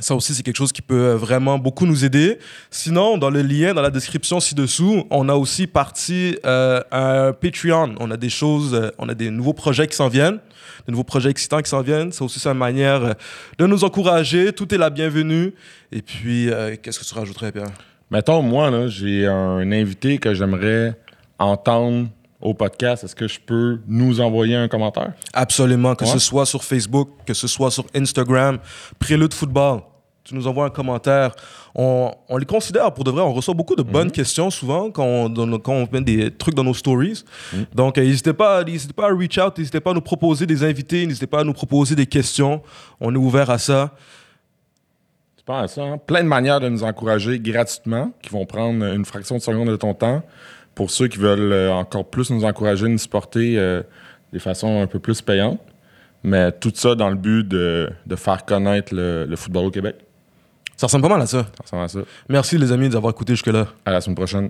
ça 0.00 0.14
aussi, 0.14 0.34
c'est 0.34 0.42
quelque 0.42 0.56
chose 0.56 0.72
qui 0.72 0.82
peut 0.82 0.94
euh, 1.10 1.16
vraiment 1.16 1.58
beaucoup 1.58 1.86
nous 1.86 2.04
aider. 2.04 2.38
Sinon, 2.70 3.18
dans 3.18 3.30
le 3.30 3.42
lien, 3.42 3.74
dans 3.74 3.82
la 3.82 3.90
description 3.90 4.40
ci-dessous, 4.40 5.04
on 5.10 5.28
a 5.28 5.34
aussi 5.34 5.66
parti 5.66 6.36
euh, 6.44 6.80
un 6.90 7.32
Patreon. 7.32 7.94
On 8.00 8.10
a 8.10 8.16
des 8.16 8.30
choses, 8.30 8.74
euh, 8.74 8.90
on 8.98 9.08
a 9.08 9.14
des 9.14 9.30
nouveaux 9.30 9.52
projets 9.52 9.86
qui 9.86 9.96
s'en 9.96 10.08
viennent, 10.08 10.38
de 10.86 10.90
nouveaux 10.90 11.04
projets 11.04 11.30
excitants 11.30 11.60
qui 11.62 11.70
s'en 11.70 11.82
viennent. 11.82 12.12
C'est 12.12 12.22
aussi 12.24 12.40
une 12.46 12.54
manière 12.54 13.04
euh, 13.04 13.12
de 13.58 13.66
nous 13.66 13.84
encourager. 13.84 14.52
Tout 14.52 14.74
est 14.74 14.78
la 14.78 14.90
bienvenue. 14.90 15.52
Et 15.92 16.02
puis, 16.02 16.50
euh, 16.50 16.76
qu'est-ce 16.80 16.98
que 16.98 17.04
tu 17.04 17.14
rajouterais, 17.14 17.52
Pierre? 17.52 17.66
Mettons, 18.10 18.42
moi, 18.42 18.70
là, 18.70 18.88
j'ai 18.88 19.26
un 19.26 19.70
invité 19.70 20.18
que 20.18 20.34
j'aimerais 20.34 20.96
entendre 21.38 22.08
au 22.40 22.54
podcast. 22.54 23.04
Est-ce 23.04 23.14
que 23.14 23.28
je 23.28 23.38
peux 23.38 23.78
nous 23.86 24.20
envoyer 24.20 24.56
un 24.56 24.66
commentaire? 24.66 25.12
Absolument, 25.34 25.94
que 25.94 26.04
Ouais. 26.04 26.10
ce 26.10 26.18
soit 26.18 26.46
sur 26.46 26.64
Facebook, 26.64 27.10
que 27.26 27.34
ce 27.34 27.46
soit 27.46 27.70
sur 27.70 27.84
Instagram, 27.94 28.58
Prélude 28.98 29.34
Football. 29.34 29.82
Tu 30.22 30.34
nous 30.34 30.46
envoies 30.46 30.66
un 30.66 30.70
commentaire. 30.70 31.34
On, 31.74 32.12
on 32.28 32.36
les 32.36 32.44
considère 32.44 32.92
pour 32.92 33.04
de 33.04 33.10
vrai. 33.10 33.22
On 33.22 33.32
reçoit 33.32 33.54
beaucoup 33.54 33.74
de 33.74 33.82
bonnes 33.82 34.10
questions 34.10 34.50
souvent 34.50 34.90
quand 34.90 35.04
on, 35.04 35.28
dans 35.30 35.46
nos- 35.46 35.58
quand 35.58 35.72
on 35.72 35.88
met 35.90 36.02
des 36.02 36.30
trucs 36.30 36.54
dans 36.54 36.62
nos 36.62 36.74
stories. 36.74 37.24
Donc, 37.74 37.96
euh, 37.96 38.02
n'hésitez 38.02 38.32
pas, 38.34 38.62
pas 38.94 39.06
à 39.08 39.14
reach 39.14 39.38
out, 39.38 39.56
n'hésitez 39.56 39.80
pas 39.80 39.92
à 39.92 39.94
nous 39.94 40.00
proposer 40.02 40.44
des 40.46 40.62
invités, 40.62 41.06
n'hésitez 41.06 41.26
pas 41.26 41.40
à 41.40 41.44
nous 41.44 41.54
proposer 41.54 41.94
des 41.96 42.06
questions. 42.06 42.62
On 43.00 43.14
est 43.14 43.18
ouvert 43.18 43.48
à 43.50 43.58
ça. 43.58 43.94
Tu 45.38 45.42
penses 45.44 45.64
à 45.64 45.68
ça, 45.68 45.82
hein? 45.82 45.98
Plein 45.98 46.22
de 46.22 46.28
manières 46.28 46.60
de 46.60 46.68
nous 46.68 46.84
encourager 46.84 47.38
gratuitement 47.40 48.12
qui 48.22 48.28
vont 48.28 48.44
prendre 48.44 48.84
une 48.84 49.06
fraction 49.06 49.36
de 49.36 49.40
seconde 49.40 49.70
de 49.70 49.76
ton 49.76 49.94
temps. 49.94 50.22
Pour 50.74 50.90
ceux 50.90 51.08
qui 51.08 51.16
veulent 51.18 51.52
euh, 51.52 51.72
encore 51.72 52.04
plus 52.04 52.30
nous 52.30 52.44
encourager, 52.44 52.86
nous 52.88 52.98
supporter 52.98 53.58
euh, 53.58 53.82
de 54.32 54.38
façon 54.38 54.82
un 54.82 54.86
peu 54.86 54.98
plus 54.98 55.22
payante. 55.22 55.58
Mais 56.22 56.52
tout 56.52 56.70
ça 56.74 56.94
dans 56.94 57.08
le 57.08 57.16
but 57.16 57.48
de, 57.48 57.88
de 58.06 58.16
faire 58.16 58.44
connaître 58.44 58.94
le, 58.94 59.24
le 59.24 59.36
football 59.36 59.64
au 59.64 59.70
Québec. 59.70 59.96
Ça 60.80 60.86
ressemble 60.86 61.02
pas 61.02 61.10
mal 61.10 61.20
à 61.20 61.26
ça. 61.26 61.42
Ça 61.42 61.62
ressemble 61.62 61.82
à 61.82 61.88
ça. 61.88 61.98
Merci 62.30 62.56
les 62.56 62.72
amis 62.72 62.88
d'avoir 62.88 63.12
écouté 63.12 63.34
jusque-là. 63.34 63.66
À 63.84 63.90
la 63.90 64.00
semaine 64.00 64.16
prochaine. 64.16 64.48